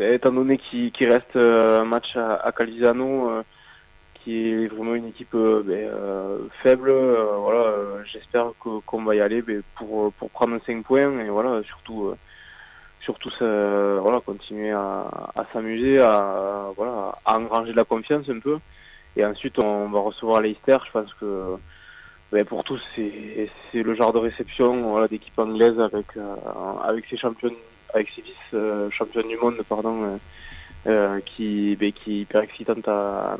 Étant 0.00 0.32
donné 0.32 0.58
qu'il 0.58 0.92
reste 1.00 1.36
un 1.36 1.84
match 1.84 2.16
à, 2.16 2.34
à 2.36 2.52
Calisano, 2.52 3.42
qui 4.14 4.50
est 4.50 4.66
vraiment 4.68 4.94
une 4.94 5.08
équipe 5.08 5.34
ben, 5.34 5.90
faible, 6.62 6.92
voilà, 7.38 7.74
j'espère 8.04 8.52
qu'on 8.58 9.02
va 9.02 9.16
y 9.16 9.20
aller 9.20 9.42
ben, 9.42 9.62
pour, 9.74 10.12
pour 10.12 10.30
prendre 10.30 10.58
5 10.64 10.84
points 10.84 11.18
et 11.20 11.28
voilà, 11.28 11.62
surtout 11.64 12.14
surtout 13.10 13.30
voilà, 13.40 14.20
continuer 14.20 14.70
à, 14.70 15.44
s'amuser, 15.52 16.00
à, 16.00 16.68
voilà, 16.76 17.14
à 17.24 17.38
engranger 17.38 17.72
de 17.72 17.76
la 17.76 17.84
confiance 17.84 18.28
un 18.28 18.38
peu. 18.38 18.58
Et 19.16 19.24
ensuite, 19.24 19.58
on 19.58 19.88
va 19.88 20.00
recevoir 20.00 20.40
Leicester. 20.40 20.78
Je 20.86 20.90
pense 20.92 21.12
que 21.14 21.56
ben, 22.32 22.44
pour 22.44 22.62
tous, 22.62 22.80
c'est 22.94 23.82
le 23.82 23.94
genre 23.94 24.12
de 24.12 24.18
réception 24.18 25.04
d'équipe 25.06 25.38
anglaise 25.38 25.80
avec, 25.80 26.16
euh, 26.16 26.36
avec 26.84 27.04
ses 27.06 27.16
champions, 27.16 27.50
avec 27.92 28.08
ses 28.14 28.22
vice 28.22 28.34
euh, 28.54 28.88
du 29.28 29.36
monde, 29.36 29.56
pardon, 29.68 30.18
euh, 30.86 31.20
qui, 31.26 31.76
ben, 31.76 31.92
qui 31.92 32.18
est 32.18 32.20
hyper 32.20 32.42
excitante 32.42 32.86
à, 32.86 33.36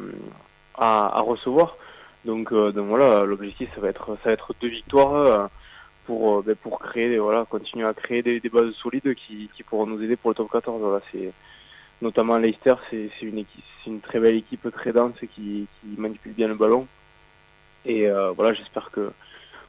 recevoir. 1.21 1.77
Donc, 2.25 2.53
donc 2.53 2.87
voilà, 2.89 3.25
l'objectif, 3.25 3.71
ça 3.71 3.81
ça 3.81 4.17
va 4.25 4.33
être 4.33 4.53
deux 4.61 4.69
victoires 4.69 5.49
pour, 6.11 6.39
euh, 6.39 6.43
ben, 6.45 6.57
pour 6.57 6.81
créer, 6.81 7.19
voilà, 7.19 7.45
continuer 7.45 7.87
à 7.87 7.95
créer 7.95 8.21
des, 8.21 8.41
bases 8.49 8.73
solides 8.73 9.15
qui, 9.15 9.49
pourront 9.65 9.87
nous 9.87 10.03
aider 10.03 10.17
pour 10.17 10.31
le 10.31 10.35
top 10.35 10.51
14. 10.51 10.81
Voilà, 10.81 11.01
c'est 11.13 11.33
notamment 12.03 12.37
Leicester, 12.37 12.75
c'est 12.91 13.23
une 13.23 13.39
équipe, 13.39 13.63
une 13.87 14.01
très 14.01 14.19
belle 14.19 14.35
équipe, 14.35 14.69
très 14.73 14.93
dense 14.93 15.21
qui, 15.21 15.69
qui 15.81 15.89
manipule 15.99 16.33
bien 16.33 16.49
le 16.49 16.57
ballon. 16.57 16.89
Et 17.87 18.09
euh, 18.09 18.33
voilà, 18.33 18.53
j'espère 18.55 18.91
que 18.91 19.13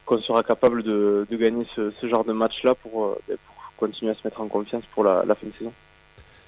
qu'on 0.04 0.18
sera 0.18 0.42
capable 0.42 0.82
de, 0.82 1.24
gagner 1.30 1.64
ce, 1.76 1.92
genre 2.08 2.24
de 2.24 2.32
match-là 2.32 2.74
pour, 2.74 3.04
euh, 3.04 3.18
ben, 3.28 3.36
pour 3.46 3.72
continuer 3.76 4.10
à 4.10 4.14
se 4.14 4.26
mettre 4.26 4.40
en 4.40 4.48
confiance 4.48 4.84
pour 4.86 5.04
la 5.04 5.34
fin 5.36 5.46
de 5.46 5.52
saison. 5.52 5.72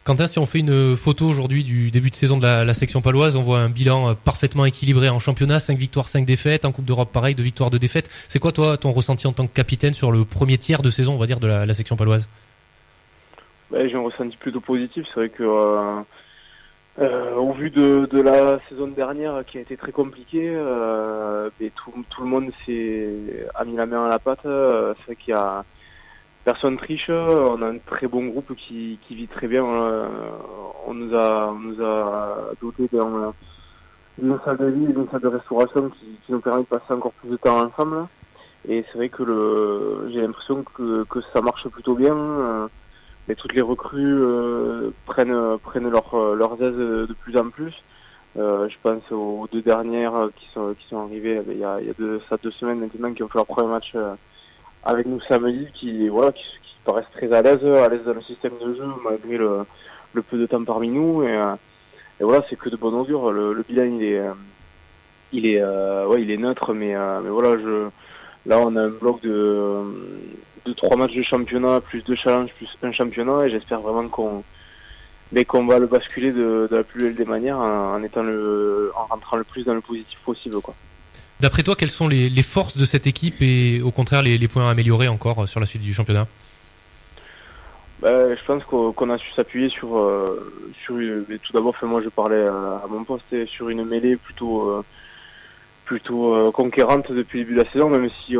Quentin, 0.04 0.26
si 0.26 0.38
on 0.38 0.44
fait 0.44 0.58
une 0.58 0.98
photo 0.98 1.26
aujourd'hui 1.26 1.64
du 1.64 1.90
début 1.90 2.10
de 2.10 2.14
saison 2.14 2.36
de 2.36 2.42
la, 2.42 2.74
section 2.74 3.00
paloise, 3.00 3.36
on 3.36 3.42
voit 3.42 3.60
un 3.60 3.70
bilan 3.70 4.10
euh, 4.10 4.12
parfaitement 4.12 4.66
équilibré 4.66 5.08
en 5.08 5.18
championnat, 5.18 5.58
5 5.58 5.78
victoires, 5.78 6.08
5 6.08 6.26
défaites, 6.26 6.66
en 6.66 6.72
Coupe 6.72 6.84
d'Europe 6.84 7.10
pareil, 7.10 7.34
2 7.34 7.42
victoires, 7.42 7.70
2 7.70 7.78
défaites. 7.78 8.10
C'est 8.28 8.38
quoi 8.38 8.52
toi 8.52 8.76
ton 8.76 8.92
ressenti 8.92 9.26
en 9.26 9.32
tant 9.32 9.46
que 9.46 9.54
capitaine 9.54 9.94
sur 9.94 10.12
le 10.12 10.26
premier 10.26 10.58
tiers 10.58 10.82
de 10.82 10.90
saison, 10.90 11.14
on 11.14 11.18
va 11.18 11.24
dire, 11.24 11.40
de 11.40 11.46
la, 11.46 11.72
section 11.72 11.96
paloise? 11.96 12.28
Ben, 13.70 13.88
J'ai 13.88 13.96
un 13.96 14.02
ressenti 14.02 14.36
plutôt 14.36 14.60
positif. 14.60 15.06
C'est 15.06 15.20
vrai 15.20 15.28
que 15.30 15.42
euh, 15.42 16.02
euh, 16.98 17.34
au 17.36 17.52
vu 17.52 17.70
de, 17.70 18.06
la 18.20 18.58
saison 18.68 18.88
dernière 18.88 19.42
qui 19.46 19.56
a 19.56 19.62
été 19.62 19.74
très 19.74 19.92
compliquée, 19.92 20.50
tout, 20.50 22.22
le 22.22 22.26
monde 22.26 22.50
s'est 22.66 23.46
a 23.54 23.64
mis 23.64 23.76
la 23.76 23.86
main 23.86 24.04
à 24.04 24.10
la 24.10 24.18
pâte. 24.18 24.40
C'est 24.42 25.04
vrai 25.06 25.16
qu'il 25.16 25.30
y 25.30 25.32
a 25.32 25.64
personne 26.44 26.76
triche. 26.76 27.10
On 27.10 27.60
a 27.62 27.68
un 27.68 27.78
très 27.78 28.06
bon 28.06 28.26
groupe 28.26 28.54
qui, 28.56 28.98
qui 29.06 29.14
vit 29.14 29.28
très 29.28 29.48
bien. 29.48 29.64
On 29.64 30.94
nous 30.94 31.14
a, 31.14 31.52
on 31.52 31.58
nous 31.58 31.82
a 31.82 32.50
doté 32.60 32.88
d'une 34.18 34.38
salle 34.44 34.56
de 34.58 34.66
vie, 34.66 34.92
d'une 34.92 35.08
salle 35.08 35.22
de 35.22 35.28
restauration 35.28 35.88
qui, 35.88 36.06
qui, 36.24 36.32
nous 36.32 36.40
permet 36.40 36.62
de 36.62 36.66
passer 36.66 36.92
encore 36.92 37.12
plus 37.12 37.30
de 37.30 37.36
temps 37.36 37.60
ensemble. 37.60 38.06
Et 38.68 38.84
c'est 38.86 38.98
vrai 38.98 39.08
que 39.08 39.22
le, 39.22 40.08
j'ai 40.12 40.22
l'impression 40.22 40.62
que, 40.62 41.04
que 41.04 41.20
ça 41.32 41.40
marche 41.40 41.68
plutôt 41.68 41.94
bien. 41.94 42.68
Mais 43.26 43.34
toutes 43.34 43.54
les 43.54 43.62
recrues 43.62 44.20
euh, 44.20 44.90
prennent, 45.06 45.58
prennent 45.58 45.88
leur, 45.88 46.14
leurs 46.34 46.60
aises 46.62 46.76
de 46.76 47.14
plus 47.22 47.36
en 47.38 47.48
plus. 47.48 47.82
Euh, 48.36 48.68
je 48.68 48.74
pense 48.82 49.12
aux 49.12 49.48
deux 49.52 49.62
dernières 49.62 50.28
qui 50.34 50.48
sont, 50.48 50.74
qui 50.74 50.88
sont 50.88 51.04
arrivées 51.04 51.40
il 51.48 51.58
y 51.58 51.64
a, 51.64 51.80
il 51.80 51.86
y 51.86 51.90
a 51.90 51.92
deux, 51.92 52.20
ça 52.28 52.36
deux 52.42 52.50
semaines 52.50 52.80
maintenant 52.80 53.12
qui 53.12 53.22
ont 53.22 53.28
fait 53.28 53.38
leur 53.38 53.46
premier 53.46 53.68
match 53.68 53.92
euh, 53.94 54.16
avec 54.84 55.06
nous 55.06 55.20
samedi 55.20 55.66
qui 55.72 56.08
voilà 56.08 56.32
qui, 56.32 56.44
qui 56.62 56.76
paraissent 56.84 57.10
très 57.12 57.32
à 57.32 57.42
l'aise 57.42 57.64
à 57.64 57.88
l'aise 57.88 58.04
dans 58.04 58.14
le 58.14 58.22
système 58.22 58.52
de 58.60 58.74
jeu 58.74 58.84
malgré 59.02 59.36
le, 59.36 59.64
peu 60.28 60.38
de 60.38 60.46
temps 60.46 60.64
parmi 60.64 60.88
nous 60.88 61.22
et, 61.22 61.34
euh, 61.36 61.54
voilà 62.20 62.44
c'est 62.48 62.56
que 62.56 62.68
de 62.68 62.76
bon 62.76 62.92
augure 62.92 63.32
le, 63.32 63.64
bilan 63.68 63.84
il 63.84 64.04
est 64.04 64.18
euh, 64.18 64.32
il 65.32 65.46
est 65.46 65.60
euh, 65.60 66.06
ouais 66.06 66.22
il 66.22 66.30
est 66.30 66.36
neutre 66.36 66.74
mais 66.74 66.94
mais 67.22 67.30
voilà 67.30 67.56
je 67.56 67.88
Là, 68.46 68.58
on 68.58 68.76
a 68.76 68.82
un 68.82 68.88
bloc 68.90 69.22
de, 69.22 69.82
de 70.66 70.72
trois 70.74 70.96
matchs 70.96 71.14
de 71.14 71.22
championnat, 71.22 71.80
plus 71.80 72.04
deux 72.04 72.14
challenges, 72.14 72.52
plus 72.52 72.68
un 72.82 72.92
championnat, 72.92 73.46
et 73.46 73.50
j'espère 73.50 73.80
vraiment 73.80 74.08
qu'on 74.08 74.44
mais 75.32 75.44
qu'on 75.46 75.66
va 75.66 75.78
le 75.78 75.86
basculer 75.86 76.30
de, 76.30 76.68
la 76.70 76.84
plus 76.84 77.02
belle 77.02 77.14
des 77.14 77.24
manières 77.24 77.58
en, 77.58 78.00
étant 78.04 78.22
le, 78.22 78.92
en 78.94 79.06
rentrant 79.06 79.36
le 79.36 79.42
plus 79.42 79.64
dans 79.64 79.74
le 79.74 79.80
positif 79.80 80.18
possible. 80.20 80.60
Quoi. 80.60 80.74
D'après 81.44 81.62
toi, 81.62 81.76
quelles 81.76 81.90
sont 81.90 82.08
les, 82.08 82.42
forces 82.42 82.74
de 82.74 82.86
cette 82.86 83.06
équipe 83.06 83.42
et 83.42 83.82
au 83.82 83.90
contraire 83.90 84.22
les, 84.22 84.48
points 84.48 84.66
à 84.66 84.70
améliorer 84.70 85.08
encore 85.08 85.46
sur 85.46 85.60
la 85.60 85.66
suite 85.66 85.82
du 85.82 85.92
championnat? 85.92 86.26
Bah, 88.00 88.34
je 88.34 88.42
pense 88.46 88.64
qu'on 88.64 89.10
a 89.10 89.18
su 89.18 89.30
s'appuyer 89.32 89.68
sur, 89.68 89.98
euh, 89.98 90.50
tout 90.86 91.52
d'abord, 91.52 91.76
moi 91.82 92.00
je 92.02 92.08
parlais 92.08 92.46
à, 92.46 92.84
mon 92.88 93.04
poste 93.04 93.44
sur 93.44 93.68
une 93.68 93.84
mêlée 93.84 94.16
plutôt, 94.16 94.70
euh, 94.70 94.82
plutôt 95.84 96.34
euh, 96.34 96.50
conquérante 96.50 97.12
depuis 97.12 97.40
le 97.40 97.44
début 97.44 97.56
de 97.56 97.62
la 97.62 97.70
saison, 97.70 97.90
même 97.90 98.08
si 98.08 98.36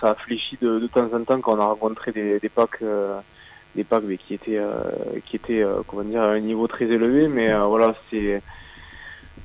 ça 0.00 0.10
a 0.10 0.14
fléchi 0.14 0.56
de, 0.62 0.86
temps 0.86 1.12
en 1.12 1.24
temps 1.24 1.40
quand 1.40 1.56
on 1.56 1.60
a 1.60 1.66
rencontré 1.66 2.12
des, 2.12 2.38
des 2.38 2.48
packs, 2.48 2.84
des 3.74 3.82
packs 3.82 4.04
mais 4.06 4.18
qui 4.18 4.34
étaient, 4.34 4.60
qui 5.26 5.34
étaient, 5.34 5.64
comment 5.88 6.04
dire, 6.04 6.22
à 6.22 6.28
un 6.28 6.38
niveau 6.38 6.68
très 6.68 6.84
élevé. 6.84 7.26
Mais 7.26 7.52
voilà, 7.58 7.92
c'est, 8.08 8.40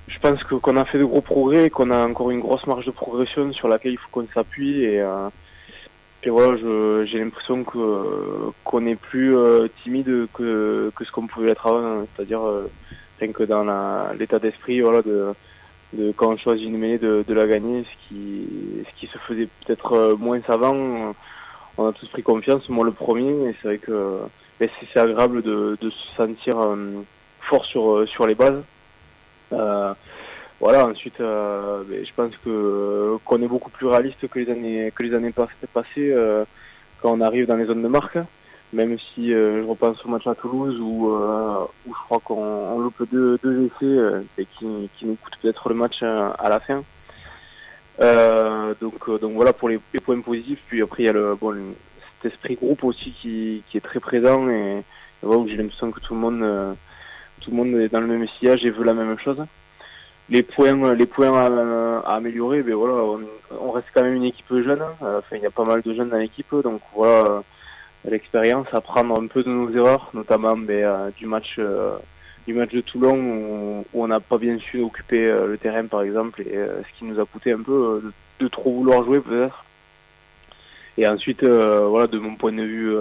je 0.07 0.19
pense 0.19 0.43
qu'on 0.43 0.77
a 0.77 0.85
fait 0.85 0.99
de 0.99 1.05
gros 1.05 1.21
progrès, 1.21 1.69
qu'on 1.69 1.91
a 1.91 2.07
encore 2.07 2.31
une 2.31 2.39
grosse 2.39 2.65
marge 2.67 2.85
de 2.85 2.91
progression 2.91 3.51
sur 3.53 3.67
laquelle 3.67 3.93
il 3.93 3.97
faut 3.97 4.09
qu'on 4.11 4.27
s'appuie 4.33 4.83
et 4.83 5.03
et 6.25 6.29
voilà, 6.31 6.57
j'ai 7.05 7.19
l'impression 7.19 7.63
que 7.63 8.51
qu'on 8.63 8.85
est 8.87 8.95
plus 8.95 9.37
euh, 9.37 9.67
timide 9.83 10.27
que, 10.33 10.91
que 10.95 11.05
ce 11.05 11.11
qu'on 11.11 11.27
pouvait 11.27 11.51
être 11.51 11.67
avant, 11.67 12.03
c'est-à-dire 12.15 12.41
euh, 12.41 12.67
rien 13.19 13.31
que 13.31 13.43
dans 13.43 14.11
l'état 14.17 14.39
d'esprit, 14.39 14.81
voilà, 14.81 15.03
de, 15.03 15.33
de 15.93 16.11
quand 16.13 16.33
on 16.33 16.37
choisit 16.37 16.67
une 16.67 16.79
mêlée 16.79 16.97
de, 16.97 17.23
la 17.31 17.45
gagner, 17.45 17.83
ce 17.83 18.07
qui 18.07 18.47
ce 18.89 18.99
qui 18.99 19.05
se 19.05 19.19
faisait 19.19 19.47
peut-être 19.65 19.93
euh, 19.93 20.15
moins 20.15 20.41
avant. 20.47 21.13
On 21.77 21.87
a 21.87 21.93
tous 21.93 22.07
pris 22.07 22.23
confiance, 22.23 22.69
moi 22.69 22.85
le 22.85 22.91
premier, 22.91 23.49
et 23.49 23.55
c'est 23.61 23.67
vrai 23.67 23.77
que 23.77 24.17
c'est 24.59 24.99
agréable 24.99 25.43
de, 25.43 25.77
de 25.79 25.89
se 25.91 26.07
sentir 26.15 26.55
fort 27.39 27.65
sur 27.65 28.07
sur 28.07 28.25
les 28.25 28.33
bases. 28.33 28.63
Euh, 29.53 29.93
voilà, 30.59 30.87
ensuite, 30.87 31.19
euh, 31.19 31.83
je 31.89 32.13
pense 32.15 32.35
que 32.37 33.17
qu'on 33.25 33.41
est 33.41 33.47
beaucoup 33.47 33.69
plus 33.69 33.87
réaliste 33.87 34.27
que 34.27 34.39
les 34.39 34.49
années 34.49 34.91
que 34.95 35.03
les 35.03 35.13
années 35.13 35.33
passées 35.33 36.11
euh, 36.11 36.45
quand 37.01 37.11
on 37.11 37.21
arrive 37.21 37.45
dans 37.45 37.55
les 37.55 37.65
zones 37.65 37.83
de 37.83 37.87
marque. 37.87 38.17
Même 38.73 38.97
si 38.99 39.33
euh, 39.33 39.61
je 39.61 39.67
repense 39.67 40.03
au 40.05 40.09
match 40.09 40.25
à 40.27 40.35
Toulouse 40.35 40.79
où, 40.79 41.07
où 41.07 41.93
je 41.93 42.03
crois 42.05 42.19
qu'on 42.19 42.79
loupe 42.79 43.03
deux, 43.11 43.37
deux 43.43 43.65
essais 43.67 44.23
et 44.37 44.45
qui, 44.45 44.89
qui 44.97 45.05
nous 45.05 45.15
coûte 45.15 45.33
peut-être 45.41 45.69
le 45.69 45.75
match 45.75 46.01
à, 46.03 46.49
la 46.49 46.59
fin. 46.59 46.83
donc 48.81 49.19
donc 49.21 49.33
voilà 49.33 49.53
pour 49.53 49.69
les, 49.69 49.79
points 50.03 50.19
positifs. 50.21 50.63
Puis 50.67 50.81
après 50.81 51.03
il 51.03 51.05
y 51.05 51.09
a 51.09 51.13
le 51.13 51.35
bon 51.35 51.55
cet 52.21 52.33
esprit 52.33 52.55
groupe 52.55 52.83
aussi 52.85 53.11
qui, 53.11 53.63
qui 53.67 53.77
est 53.77 53.81
très 53.81 53.99
présent 53.99 54.49
et, 54.49 54.83
où 55.21 55.47
j'ai 55.47 55.57
l'impression 55.57 55.91
que 55.91 55.99
tout 55.99 56.15
le 56.15 56.19
monde 56.19 56.75
tout 57.45 57.51
le 57.51 57.57
monde 57.57 57.75
est 57.79 57.89
dans 57.89 58.01
le 58.01 58.07
même 58.07 58.27
sillage 58.27 58.65
et 58.65 58.71
veut 58.71 58.83
la 58.83 58.93
même 58.93 59.17
chose 59.17 59.45
les 60.29 60.43
points, 60.43 60.93
les 60.93 61.05
points 61.05 62.01
à, 62.03 62.15
améliorer, 62.15 62.63
ben 62.63 62.73
voilà, 62.73 62.95
on, 63.61 63.71
reste 63.71 63.89
quand 63.93 64.03
même 64.03 64.15
une 64.15 64.23
équipe 64.23 64.47
jeune. 64.49 64.81
Hein. 64.81 64.95
Enfin, 65.01 65.35
il 65.35 65.41
y 65.41 65.45
a 65.45 65.51
pas 65.51 65.65
mal 65.65 65.81
de 65.81 65.93
jeunes 65.93 66.09
dans 66.09 66.17
l'équipe, 66.17 66.53
donc 66.63 66.81
voilà, 66.93 67.43
l'expérience, 68.05 68.67
apprendre 68.73 69.19
un 69.21 69.27
peu 69.27 69.43
de 69.43 69.49
nos 69.49 69.69
erreurs, 69.69 70.09
notamment 70.13 70.57
ben, 70.57 70.83
euh, 70.83 71.11
du 71.15 71.25
match, 71.25 71.55
euh, 71.59 71.95
du 72.47 72.53
match 72.53 72.71
de 72.71 72.81
Toulon 72.81 73.17
où, 73.17 73.85
on 73.93 74.07
n'a 74.07 74.19
pas 74.19 74.37
bien 74.37 74.57
su 74.57 74.81
occuper 74.81 75.27
euh, 75.27 75.47
le 75.47 75.57
terrain, 75.57 75.85
par 75.85 76.01
exemple, 76.01 76.41
et 76.41 76.55
ce 76.55 76.97
qui 76.97 77.05
nous 77.05 77.19
a 77.19 77.25
coûté 77.25 77.51
un 77.51 77.61
peu 77.61 78.01
de, 78.39 78.47
trop 78.47 78.71
vouloir 78.71 79.03
jouer 79.03 79.19
peut-être. 79.19 79.63
Et 80.97 81.07
ensuite, 81.07 81.43
voilà, 81.43 82.07
de 82.07 82.17
mon 82.17 82.35
point 82.35 82.53
de 82.53 82.63
vue, 82.63 82.95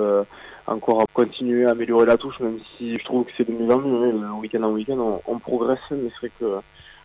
encore 0.67 1.01
à 1.01 1.05
continuer 1.13 1.67
à 1.67 1.71
améliorer 1.71 2.07
la 2.07 2.17
touche, 2.17 2.41
même 2.41 2.59
si 2.77 2.97
je 2.97 3.05
trouve 3.05 3.25
que 3.25 3.33
c'est 3.37 3.49
de 3.49 3.53
mieux 3.53 3.73
en 3.73 3.79
mieux. 3.79 4.25
Hein. 4.25 4.33
Week-end 4.41 4.63
en 4.63 4.71
week-end, 4.71 5.21
on, 5.27 5.39
progresse, 5.39 5.79
mais 5.91 6.09
c'est 6.09 6.29
vrai 6.29 6.31
que 6.39 6.61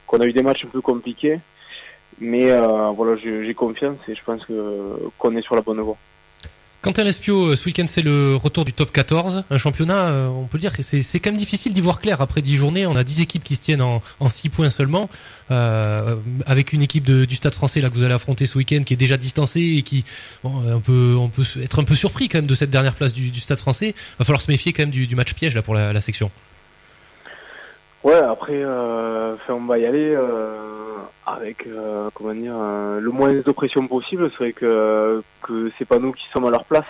qu'on 0.08 0.20
a 0.20 0.26
eu 0.26 0.34
des 0.34 0.42
matchs 0.42 0.66
un 0.66 0.70
peu 0.70 0.82
compliqués. 0.82 1.40
Mais 2.20 2.52
euh, 2.52 2.90
voilà, 2.90 3.16
j'ai 3.16 3.54
confiance 3.54 3.98
et 4.08 4.16
je 4.16 4.24
pense 4.24 4.42
qu'on 5.18 5.36
est 5.36 5.42
sur 5.42 5.56
la 5.56 5.62
bonne 5.62 5.80
voie. 5.80 5.98
Quentin 6.82 7.04
Lespio, 7.04 7.58
ce 7.58 7.66
week-end 7.66 7.86
c'est 7.90 8.02
le 8.02 8.38
retour 8.38 8.64
du 8.64 8.72
top 8.72 8.94
14, 8.94 9.44
un 9.50 9.58
championnat, 9.58 10.08
euh, 10.12 10.28
on 10.28 10.46
peut 10.46 10.58
dire 10.58 10.72
que 10.72 10.82
c'est 10.82 11.20
quand 11.20 11.32
même 11.32 11.38
difficile 11.38 11.74
d'y 11.74 11.82
voir 11.82 12.00
clair. 12.00 12.22
Après 12.22 12.42
10 12.42 12.56
journées, 12.56 12.86
on 12.88 12.96
a 12.96 13.04
10 13.04 13.20
équipes 13.20 13.44
qui 13.44 13.58
se 13.58 13.62
tiennent 13.62 13.82
en, 13.82 14.02
en 14.22 14.30
6 14.30 14.48
points 14.48 14.70
seulement, 14.70 15.10
euh, 15.52 16.16
avec 16.46 16.72
une 16.72 16.82
équipe 16.82 17.04
du 17.04 17.36
Stade 17.36 17.54
français 17.54 17.82
là 17.82 17.90
que 17.90 17.96
vous 17.96 18.04
allez 18.04 18.14
affronter 18.14 18.46
ce 18.46 18.58
week-end 18.58 18.84
qui 18.86 18.94
est 18.94 18.98
déjà 18.98 19.18
distancée 19.18 19.76
et 19.78 19.82
qui, 19.82 20.06
bon, 20.42 20.54
on 20.74 20.80
peut, 21.28 21.44
être 21.62 21.80
un 21.80 21.84
peu 21.84 21.96
surpris 21.96 22.30
quand 22.30 22.38
même 22.38 22.48
de 22.48 22.56
cette 22.56 22.72
dernière 22.72 22.96
place 22.96 23.12
du, 23.12 23.38
Stade 23.42 23.60
français, 23.60 23.94
va 24.18 24.24
falloir 24.24 24.42
se 24.42 24.50
méfier 24.50 24.72
quand 24.72 24.84
même 24.84 24.92
du, 24.92 25.16
match 25.18 25.34
piège 25.34 25.56
là 25.56 25.62
pour 25.62 25.76
la 25.76 26.00
section. 26.00 26.32
Ouais, 28.04 28.16
après, 28.16 28.62
euh, 28.64 29.36
on 29.50 29.66
va 29.66 29.78
y 29.78 29.86
aller 29.86 30.14
euh, 30.16 30.98
avec, 31.26 31.68
euh, 31.68 32.10
comment 32.14 32.34
dire, 32.34 32.56
euh, 32.56 33.00
le 33.02 33.12
moins 33.12 33.34
d'oppression 33.34 33.86
possible. 33.88 34.30
C'est 34.32 34.38
vrai 34.38 34.54
que 34.54 35.22
que 35.42 35.70
c'est 35.78 35.86
pas 35.86 36.00
nous 36.00 36.14
qui 36.14 36.26
sommes 36.30 36.46
à 36.46 36.50
leur 36.50 36.64
place, 36.64 36.88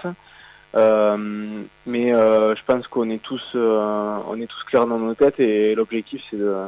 mais 0.76 2.10
je 2.12 2.64
pense 2.66 2.88
qu'on 2.88 3.10
est 3.10 3.22
tous, 3.22 3.56
on 3.56 4.40
est 4.40 4.46
tous 4.48 4.64
clairs 4.66 4.86
dans 4.86 5.00
nos 5.00 5.16
têtes 5.16 5.40
et 5.40 5.74
l'objectif 5.74 6.22
c'est 6.30 6.38
de, 6.38 6.68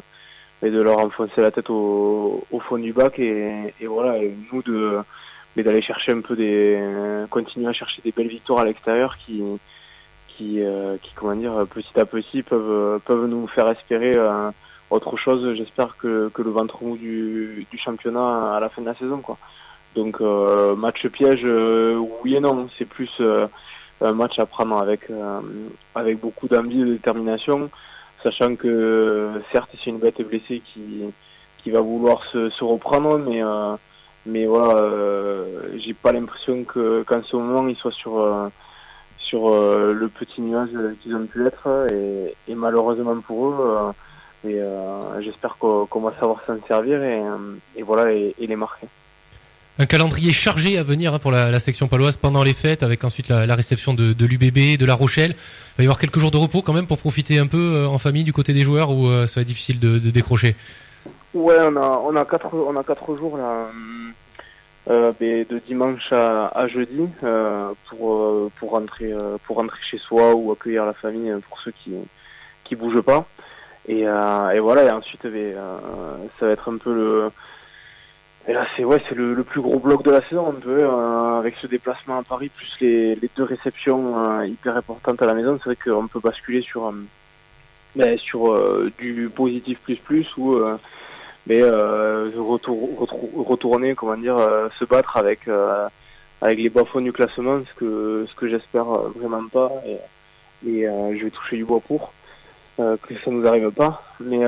de 0.63 0.81
leur 0.81 0.97
enfoncer 0.99 1.41
la 1.41 1.51
tête 1.51 1.69
au, 1.69 2.43
au 2.51 2.59
fond 2.59 2.77
du 2.79 2.93
bac 2.93 3.19
et, 3.19 3.73
et 3.79 3.85
voilà, 3.87 4.17
et 4.17 4.35
nous 4.51 4.63
de, 4.63 4.99
d'aller 5.55 5.81
chercher 5.83 6.13
un 6.13 6.21
peu 6.21 6.35
des, 6.35 6.79
continuer 7.29 7.67
à 7.67 7.73
chercher 7.73 8.01
des 8.01 8.11
belles 8.11 8.27
victoires 8.27 8.61
à 8.61 8.65
l'extérieur 8.65 9.17
qui 9.17 9.43
qui, 10.41 10.63
euh, 10.63 10.97
qui 10.97 11.11
comment 11.13 11.35
dire, 11.35 11.65
petit 11.69 11.99
à 11.99 12.05
petit 12.05 12.41
peuvent, 12.41 12.99
peuvent 13.01 13.27
nous 13.27 13.45
faire 13.47 13.67
espérer 13.69 14.13
euh, 14.15 14.49
autre 14.89 15.15
chose, 15.15 15.53
j'espère, 15.55 15.95
que, 15.97 16.29
que 16.29 16.41
le 16.41 16.49
ventre 16.49 16.83
mou 16.83 16.97
du, 16.97 17.67
championnat 17.77 18.55
à 18.55 18.59
la 18.59 18.67
fin 18.67 18.81
de 18.81 18.87
la 18.87 18.95
saison. 18.95 19.19
Quoi. 19.19 19.37
Donc 19.95 20.19
euh, 20.19 20.75
match 20.75 21.07
piège, 21.07 21.45
oui 22.23 22.35
et 22.35 22.39
non, 22.39 22.67
c'est 22.77 22.85
plus 22.85 23.21
un 24.01 24.13
match 24.13 24.39
à 24.39 24.47
prendre 24.47 24.77
avec, 24.77 25.11
avec 25.93 26.19
beaucoup 26.19 26.47
d'envie 26.47 26.81
et 26.81 26.85
de 26.85 26.93
détermination, 26.93 27.69
sachant 28.23 28.55
que 28.55 29.29
certes 29.51 29.69
c'est 29.73 29.91
une 29.91 29.99
bête 29.99 30.27
blessée 30.27 30.61
qui, 30.65 31.03
qui 31.59 31.69
va 31.69 31.81
vouloir 31.81 32.23
se, 32.25 32.63
reprendre, 32.63 33.19
mais 33.19 33.41
mais 34.25 34.45
voilà, 34.45 34.89
j'ai 35.77 35.93
pas 35.93 36.11
l'impression 36.11 36.63
que 36.63 37.03
qu'en 37.03 37.21
ce 37.21 37.35
moment 37.35 37.67
il 37.67 37.75
soit 37.75 37.91
sur 37.91 38.51
sur 39.31 39.47
euh, 39.47 39.93
le 39.93 40.09
petit 40.09 40.41
nuage 40.41 40.69
qu'ils 41.01 41.15
ont 41.15 41.25
pu 41.25 41.47
être 41.47 41.87
et, 41.89 42.35
et 42.49 42.55
malheureusement 42.55 43.15
pour 43.21 43.47
eux 43.47 43.93
euh, 44.45 44.49
et 44.49 44.59
euh, 44.59 45.21
j'espère 45.21 45.55
qu'on 45.57 46.01
va 46.01 46.11
savoir 46.19 46.43
s'en 46.45 46.57
servir 46.67 47.01
et, 47.01 47.23
et 47.77 47.83
voilà 47.83 48.11
et, 48.11 48.35
et, 48.39 48.47
les 48.47 48.57
marquer. 48.57 48.87
Un 49.79 49.85
calendrier 49.85 50.33
chargé 50.33 50.77
à 50.77 50.83
venir 50.83 51.13
hein, 51.13 51.19
pour 51.19 51.31
la, 51.31 51.49
la, 51.49 51.59
section 51.61 51.87
paloise 51.87 52.17
pendant 52.17 52.43
les 52.43 52.53
fêtes 52.53 52.83
avec 52.83 53.05
ensuite 53.05 53.29
la, 53.29 53.45
la 53.45 53.55
réception 53.55 53.93
de, 53.93 54.11
de 54.11 54.25
l'UBB, 54.25 54.77
de 54.77 54.85
La 54.85 54.95
Rochelle. 54.95 55.31
Il 55.31 55.77
va 55.77 55.83
y 55.83 55.87
avoir 55.87 55.99
quelques 55.99 56.19
jours 56.19 56.31
de 56.31 56.37
repos 56.37 56.61
quand 56.61 56.73
même 56.73 56.87
pour 56.87 56.97
profiter 56.97 57.39
un 57.39 57.47
peu 57.47 57.85
en 57.85 57.99
famille 57.99 58.25
du 58.25 58.33
côté 58.33 58.51
des 58.51 58.61
joueurs 58.61 58.89
ou 58.89 59.09
ça 59.27 59.35
va 59.35 59.41
être 59.41 59.47
difficile 59.47 59.79
de, 59.79 59.97
de 59.97 60.09
décrocher? 60.09 60.55
Ouais, 61.33 61.55
on 61.61 61.77
a 61.77 62.01
on 62.03 62.15
a 62.17 62.25
quatre 62.25 62.53
on 62.53 62.75
a 62.75 62.83
quatre 62.83 63.15
jours 63.15 63.37
là 63.37 63.67
euh, 64.89 65.11
de 65.19 65.59
dimanche 65.59 66.11
à, 66.11 66.47
à 66.47 66.67
jeudi 66.67 67.07
euh, 67.23 67.71
pour 67.87 68.15
euh, 68.15 68.51
pour 68.57 68.71
rentrer 68.71 69.13
euh, 69.13 69.37
pour 69.45 69.57
rentrer 69.57 69.79
chez 69.83 69.99
soi 69.99 70.33
ou 70.33 70.51
accueillir 70.51 70.85
la 70.85 70.93
famille 70.93 71.31
pour 71.47 71.59
ceux 71.59 71.71
qui 71.71 71.93
qui 72.63 72.75
bougent 72.75 73.01
pas. 73.01 73.25
Et, 73.87 74.01
et 74.01 74.59
voilà 74.59 74.83
et 74.85 74.91
ensuite 74.91 75.23
ça 75.23 76.45
va 76.45 76.51
être 76.51 76.71
un 76.71 76.77
peu 76.77 76.93
le 76.93 77.31
et 78.47 78.53
là 78.53 78.65
c'est 78.75 78.83
ouais 78.83 79.01
c'est 79.09 79.15
le, 79.15 79.33
le, 79.33 79.43
plus 79.43 79.59
gros 79.59 79.79
bloc 79.79 80.03
de 80.03 80.11
la 80.11 80.21
saison 80.21 80.49
un 80.49 80.59
peu 80.59 80.87
avec 80.87 81.55
ce 81.59 81.65
déplacement 81.65 82.19
à 82.19 82.23
Paris 82.23 82.49
plus 82.55 82.75
les, 82.79 83.15
les 83.15 83.29
deux 83.35 83.43
réceptions 83.43 84.43
hyper 84.43 84.77
importantes 84.77 85.21
à 85.21 85.25
la 85.25 85.33
maison. 85.33 85.57
C'est 85.57 85.73
vrai 85.73 85.75
qu'on 85.75 86.07
peut 86.07 86.19
basculer 86.19 86.61
sur 86.61 86.93
ben, 87.95 88.17
sur 88.17 88.55
du 88.99 89.29
positif 89.33 89.79
plus 89.79 89.97
plus 89.97 90.27
ou 90.37 90.59
mais 91.47 91.61
euh, 91.61 92.29
retour, 92.37 93.07
retourner, 93.45 93.95
comment 93.95 94.17
dire, 94.17 94.37
euh, 94.37 94.69
se 94.79 94.85
battre 94.85 95.17
avec 95.17 95.47
euh, 95.47 95.87
avec 96.41 96.59
les 96.59 96.69
bas 96.69 96.85
fonds 96.85 97.01
du 97.01 97.11
classement, 97.11 97.61
ce 97.65 97.73
que 97.73 98.25
ce 98.29 98.35
que 98.35 98.47
j'espère 98.47 98.85
vraiment 98.85 99.47
pas, 99.47 99.71
et, 99.85 99.97
je 100.63 101.23
vais 101.23 101.31
toucher 101.31 101.57
du 101.57 101.65
bois 101.65 101.79
pour 101.79 102.13
que 102.77 103.13
ça 103.23 103.31
nous 103.31 103.45
arrive 103.45 103.71
pas, 103.71 104.03
mais 104.19 104.43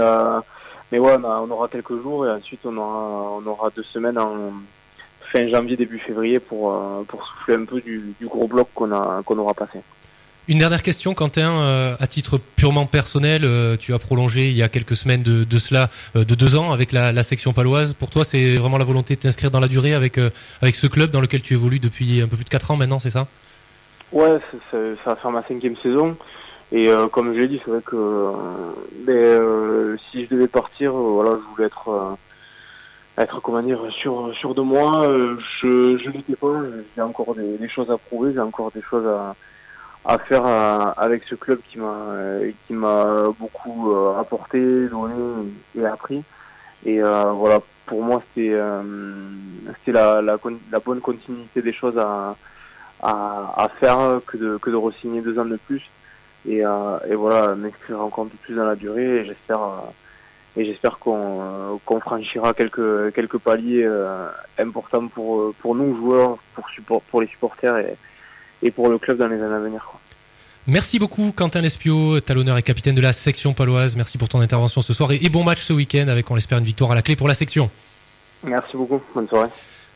mais 0.91 0.99
ouais, 0.99 1.15
on, 1.23 1.51
aura 1.51 1.67
quelques 1.67 2.01
jours 2.01 2.27
et 2.27 2.31
ensuite 2.31 2.61
on 2.65 2.77
aura 2.77 3.31
on 3.37 3.45
aura 3.47 3.69
deux 3.71 3.83
semaines 3.83 4.17
en 4.17 4.53
fin 5.21 5.47
janvier 5.47 5.75
début 5.75 5.99
février 5.99 6.39
pour 6.39 6.75
pour 7.07 7.27
souffler 7.27 7.55
un 7.55 7.65
peu 7.65 7.81
du, 7.81 8.13
du 8.19 8.27
gros 8.27 8.47
bloc 8.47 8.69
qu'on 8.75 8.91
a 8.91 9.21
qu'on 9.23 9.37
aura 9.39 9.53
passé. 9.53 9.81
Une 10.49 10.57
dernière 10.57 10.83
question, 10.83 11.13
Quentin, 11.13 11.61
euh, 11.61 11.95
à 12.01 12.05
titre 12.05 12.37
purement 12.57 12.85
personnel, 12.85 13.45
euh, 13.45 13.77
tu 13.77 13.93
as 13.93 13.99
prolongé 13.99 14.49
il 14.49 14.57
y 14.57 14.61
a 14.61 14.67
quelques 14.67 14.97
semaines 14.97 15.23
de, 15.23 15.57
cela, 15.57 15.89
euh, 16.17 16.25
de 16.25 16.35
deux 16.35 16.57
ans 16.57 16.73
avec 16.73 16.91
la, 16.91 17.23
section 17.23 17.53
paloise. 17.53 17.93
Pour 17.93 18.09
toi, 18.09 18.25
c'est 18.25 18.57
vraiment 18.57 18.77
la 18.77 18.83
volonté 18.83 19.15
de 19.15 19.21
t'inscrire 19.21 19.51
dans 19.51 19.61
la 19.61 19.69
durée 19.69 19.93
avec 19.93 20.19
avec 20.61 20.75
ce 20.75 20.87
club 20.87 21.11
dans 21.11 21.21
lequel 21.21 21.41
tu 21.41 21.53
évolues 21.53 21.79
depuis 21.79 22.21
un 22.21 22.27
peu 22.27 22.35
plus 22.35 22.43
de 22.43 22.49
quatre 22.49 22.71
ans 22.71 22.75
maintenant, 22.75 22.99
c'est 22.99 23.09
ça? 23.09 23.27
Ouais, 24.11 24.37
ça 24.69 24.77
va 25.05 25.15
faire 25.15 25.31
ma 25.31 25.43
cinquième 25.43 25.77
saison. 25.77 26.17
Et 26.73 26.89
comme 27.13 27.33
je 27.33 27.39
l'ai 27.39 27.47
dit, 27.47 27.61
c'est 27.63 27.71
vrai 27.71 27.81
que 27.85 27.95
euh, 27.95 28.31
ben, 29.05 29.97
si 30.11 30.25
je 30.25 30.29
devais 30.29 30.49
partir, 30.49 30.91
voilà, 30.91 31.35
je 31.35 31.51
voulais 31.55 31.67
être, 31.67 32.17
être 33.17 33.41
comment 33.41 33.61
dire, 33.61 33.79
sûr, 33.91 34.33
sûr 34.33 34.53
de 34.53 34.61
moi. 34.61 35.07
Je 35.61 35.97
je 36.03 36.09
l'étais 36.09 36.35
pas. 36.35 36.53
J'ai 36.97 37.01
encore 37.01 37.33
des 37.33 37.69
choses 37.69 37.89
à 37.89 37.97
prouver. 37.97 38.33
J'ai 38.33 38.41
encore 38.41 38.71
des 38.71 38.81
choses 38.81 39.07
à, 39.07 39.35
à 40.05 40.17
faire 40.17 40.45
euh, 40.45 40.91
avec 40.97 41.23
ce 41.23 41.35
club 41.35 41.59
qui 41.67 41.79
m'a 41.79 42.39
qui 42.67 42.73
m'a 42.73 43.31
beaucoup 43.39 43.91
euh, 43.93 44.19
apporté, 44.19 44.87
donné 44.87 45.49
et 45.77 45.85
appris. 45.85 46.23
Et 46.85 47.01
euh, 47.01 47.31
voilà, 47.31 47.59
pour 47.85 48.03
moi, 48.03 48.21
c'était 48.27 48.51
euh, 48.53 48.83
la, 49.87 50.21
la, 50.21 50.37
la 50.71 50.79
bonne 50.79 50.99
continuité 50.99 51.61
des 51.61 51.73
choses 51.73 51.97
à 51.97 52.35
à, 53.01 53.53
à 53.57 53.69
faire 53.69 54.21
que 54.25 54.37
de, 54.37 54.57
que 54.57 54.69
de 54.69 54.75
re-signer 54.77 55.21
deux 55.21 55.37
ans 55.37 55.45
de 55.45 55.57
plus 55.57 55.89
et, 56.45 56.59
et 56.59 57.15
voilà 57.15 57.53
m'inscrire 57.55 58.01
encore 58.01 58.25
un 58.25 58.37
plus 58.41 58.55
dans 58.55 58.65
la 58.65 58.75
durée 58.75 59.17
et 59.17 59.25
j'espère 59.25 59.59
et 60.55 60.65
j'espère 60.65 60.99
qu'on 60.99 61.41
euh, 61.41 61.75
qu'on 61.85 61.99
franchira 61.99 62.53
quelques 62.53 63.13
quelques 63.13 63.39
paliers 63.39 63.85
euh, 63.85 64.27
importants 64.59 65.07
pour 65.07 65.53
pour 65.55 65.75
nous 65.75 65.95
joueurs 65.97 66.37
pour 66.53 66.69
support 66.69 67.01
pour 67.01 67.21
les 67.21 67.27
supporters 67.27 67.77
et 67.77 67.97
et 68.63 68.71
pour 68.71 68.89
le 68.89 68.97
club 68.97 69.17
dans 69.17 69.27
les 69.27 69.41
années 69.41 69.55
à 69.55 69.59
venir 69.59 69.85
quoi. 69.85 69.99
Merci 70.65 70.97
beaucoup, 70.97 71.33
Quentin 71.35 71.59
Lespio, 71.59 72.21
talonneur 72.21 72.57
et 72.57 72.63
capitaine 72.63 72.95
de 72.95 73.01
la 73.01 73.11
section 73.11 73.53
paloise. 73.53 73.97
Merci 73.97 74.17
pour 74.17 74.29
ton 74.29 74.39
intervention 74.39 74.81
ce 74.81 74.93
soir 74.93 75.11
et, 75.11 75.19
et 75.21 75.29
bon 75.29 75.43
match 75.43 75.61
ce 75.61 75.73
week-end 75.73 76.07
avec, 76.07 76.31
on 76.31 76.35
l'espère, 76.35 76.57
une 76.57 76.63
victoire 76.63 76.91
à 76.91 76.95
la 76.95 77.01
clé 77.01 77.17
pour 77.17 77.27
la 77.27 77.33
section. 77.33 77.69
Merci 78.45 78.77
beaucoup, 78.77 79.01
bonne 79.13 79.27
soirée. 79.27 79.49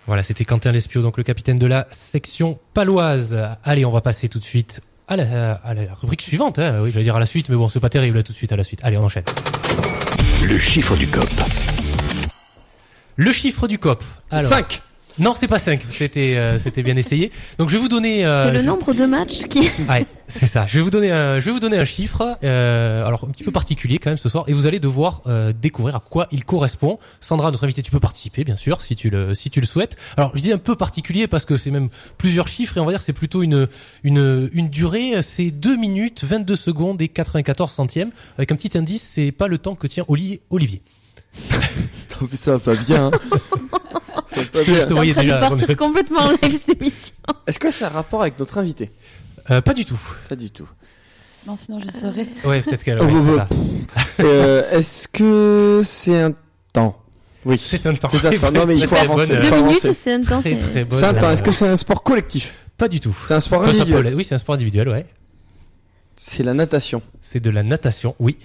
Voilà, 0.08 0.24
c'était 0.24 0.44
Quentin 0.44 0.74
Lespio, 0.74 1.02
donc 1.02 1.18
le 1.18 1.24
capitaine 1.24 1.58
de 1.58 1.68
la 1.68 1.88
section 1.92 2.60
paloise. 2.74 3.38
Allez, 3.64 3.86
on 3.86 3.92
va 3.92 4.02
passer 4.02 4.28
tout 4.28 4.40
de 4.40 4.44
suite 4.44 4.82
à 5.08 5.16
la, 5.16 5.54
à 5.54 5.74
la 5.74 5.94
rubrique 5.94 6.22
suivante. 6.22 6.60
Hein. 6.60 6.82
Oui, 6.82 6.92
j'allais 6.92 7.06
dire 7.06 7.16
à 7.16 7.20
la 7.22 7.26
suite, 7.26 7.48
mais 7.48 7.56
bon, 7.56 7.70
c'est 7.70 7.80
pas 7.80 7.90
terrible, 7.90 8.18
là, 8.18 8.24
tout 8.24 8.34
de 8.34 8.38
suite 8.38 8.52
à 8.52 8.58
la 8.58 8.66
suite. 8.66 8.82
Allez, 8.84 8.98
on 8.98 9.06
enchaîne. 9.06 9.24
Le 10.44 10.58
chiffre 10.60 10.96
du 10.98 11.08
COP. 11.08 11.30
Le 13.16 13.32
chiffre 13.32 13.68
du 13.68 13.80
COP. 13.80 14.04
Alors, 14.32 14.50
5 14.50 14.82
Non, 15.20 15.34
c'est 15.36 15.48
pas 15.48 15.58
5, 15.60 15.82
c'était 15.90 16.36
euh, 16.38 16.60
c'était 16.60 16.84
bien 16.84 16.96
essayé. 16.96 17.32
Donc 17.58 17.70
je 17.70 17.76
vais 17.76 17.82
vous 17.82 17.88
donner... 17.88 18.26
euh, 18.26 18.46
C'est 18.46 18.52
le 18.54 18.60
je- 18.60 18.66
nombre 18.66 18.94
de 18.94 19.06
matchs 19.06 19.46
qui. 19.50 19.62
Ouais, 19.90 20.06
c'est 20.28 20.46
ça. 20.46 20.66
Je 20.68 20.78
vais 20.78 20.84
vous 20.84 20.92
donner 20.92 21.12
un, 21.12 21.40
je 21.40 21.46
vais 21.46 21.52
vous 21.52 21.60
donner 21.60 21.78
un 21.78 21.86
chiffre, 21.86 22.38
euh, 22.44 23.04
alors 23.06 23.24
un 23.28 23.32
petit 23.32 23.44
peu 23.44 23.52
particulier 23.52 23.98
quand 23.98 24.12
même 24.12 24.18
ce 24.18 24.30
soir, 24.30 24.44
et 24.48 24.54
vous 24.54 24.68
allez 24.68 24.80
devoir 24.80 25.22
euh, 25.26 25.54
découvrir 25.60 25.96
à 25.96 26.00
quoi 26.00 26.28
il 26.32 26.46
correspond. 26.46 27.00
Sandra, 27.20 27.50
notre 27.52 27.64
invitée, 27.64 27.82
tu 27.82 27.90
peux 27.92 28.00
participer, 28.00 28.44
bien 28.44 28.56
sûr, 28.56 28.82
si 28.82 28.96
tu 28.96 29.10
le, 29.10 29.34
si 29.34 29.50
tu 29.50 29.60
le 29.60 29.66
souhaites. 29.66 29.96
Alors, 30.18 30.32
je 30.36 30.42
dis 30.42 30.52
un 30.54 30.58
peu 30.60 30.76
particulier 30.76 31.28
parce 31.28 31.46
que 31.46 31.58
c'est 31.58 31.72
même 31.72 31.90
plusieurs 32.20 32.48
chiffres 32.48 32.78
et 32.78 32.80
on 32.80 32.86
va 32.86 32.92
dire 32.92 33.00
que 33.00 33.06
c'est 33.06 33.14
plutôt 33.14 33.42
une, 33.42 33.68
une, 34.04 34.50
une 34.54 34.70
durée. 34.70 35.14
C'est 35.24 35.50
2 35.50 35.78
minutes 35.78 36.24
22 36.24 36.56
secondes 36.56 37.02
et 37.02 37.08
94 37.08 37.72
centièmes. 37.72 38.12
Avec 38.38 38.52
un 38.52 38.56
petit 38.56 38.78
indice, 38.78 39.02
c'est 39.16 39.32
pas 39.32 39.48
le 39.48 39.58
temps 39.58 39.74
que 39.76 39.88
tient 39.88 40.06
Oli- 40.08 40.42
Olivier. 40.52 40.82
Ça 42.34 42.54
va 42.54 42.60
pas 42.60 42.76
bien. 42.76 43.12
hein. 43.14 43.20
Pas 44.52 44.60
Je 44.60 44.64
te 44.64 44.70
bien. 44.72 44.76
laisse 44.80 44.88
te 44.88 44.94
voyer 44.94 45.12
en 45.12 45.16
train 45.16 45.24
de 45.24 45.28
déjà. 45.30 45.40
partir 45.50 45.76
complètement 45.78 46.20
en 46.22 46.30
live 46.32 46.60
cette 46.66 46.82
émission. 46.82 47.16
Est-ce 47.48 47.60
que 47.60 47.72
ça 47.72 47.88
a 47.88 47.90
rapport 47.90 48.22
avec 48.22 48.38
notre 48.40 48.58
invité? 48.58 48.92
Euh, 49.52 49.62
pas 49.62 49.74
du 49.74 49.86
tout. 49.86 50.00
Pas 50.30 50.36
du 50.36 50.50
tout. 50.52 50.68
Non, 51.46 51.56
sinon 51.56 51.80
je 51.80 51.90
saurais. 51.98 52.28
Ouais, 52.44 52.62
peut-être 52.62 52.84
qu'elle. 52.84 53.00
Oh, 53.02 53.06
ouais, 53.06 53.14
oh, 53.16 53.40
c'est 54.18 54.22
ça. 54.24 54.28
Euh, 54.28 54.72
Est-ce 54.72 55.08
que 55.08 55.82
c'est 55.84 56.20
un 56.22 56.34
temps? 56.74 56.98
Oui. 57.46 57.58
C'est 57.58 57.86
un 57.86 57.94
temps. 57.96 58.10
C'est 58.10 58.26
un 58.26 58.32
temps. 58.38 58.52
Non, 58.52 58.66
mais 58.66 58.76
il 58.78 58.86
faut 58.86 58.96
avancer. 58.98 59.28
bonne, 59.38 59.50
Deux 59.50 59.62
minutes, 59.64 59.92
c'est 59.94 60.14
un 60.14 60.22
temps. 60.22 60.42
C'est-. 60.42 60.58
C'est 60.92 61.04
un 61.06 61.14
temps. 61.14 61.32
Est-ce 61.32 61.42
que 61.44 61.50
euh, 61.50 61.54
c'est 61.54 61.68
un 61.68 61.76
sport 61.78 62.04
collectif? 62.04 62.54
Pas 62.78 62.90
du 62.90 63.00
tout. 63.00 63.16
C'est 63.28 63.34
un 63.34 63.40
sport 63.40 63.64
individuel 63.64 64.14
Oui, 64.16 64.24
c'est 64.28 64.36
un 64.36 64.40
sport 64.40 64.56
individuel, 64.56 64.90
ouais. 64.90 65.06
C'est 66.18 66.44
la 66.44 66.54
natation. 66.54 67.02
C'est 67.22 67.40
de 67.40 67.50
la 67.50 67.64
natation, 67.64 68.16
oui. 68.20 68.38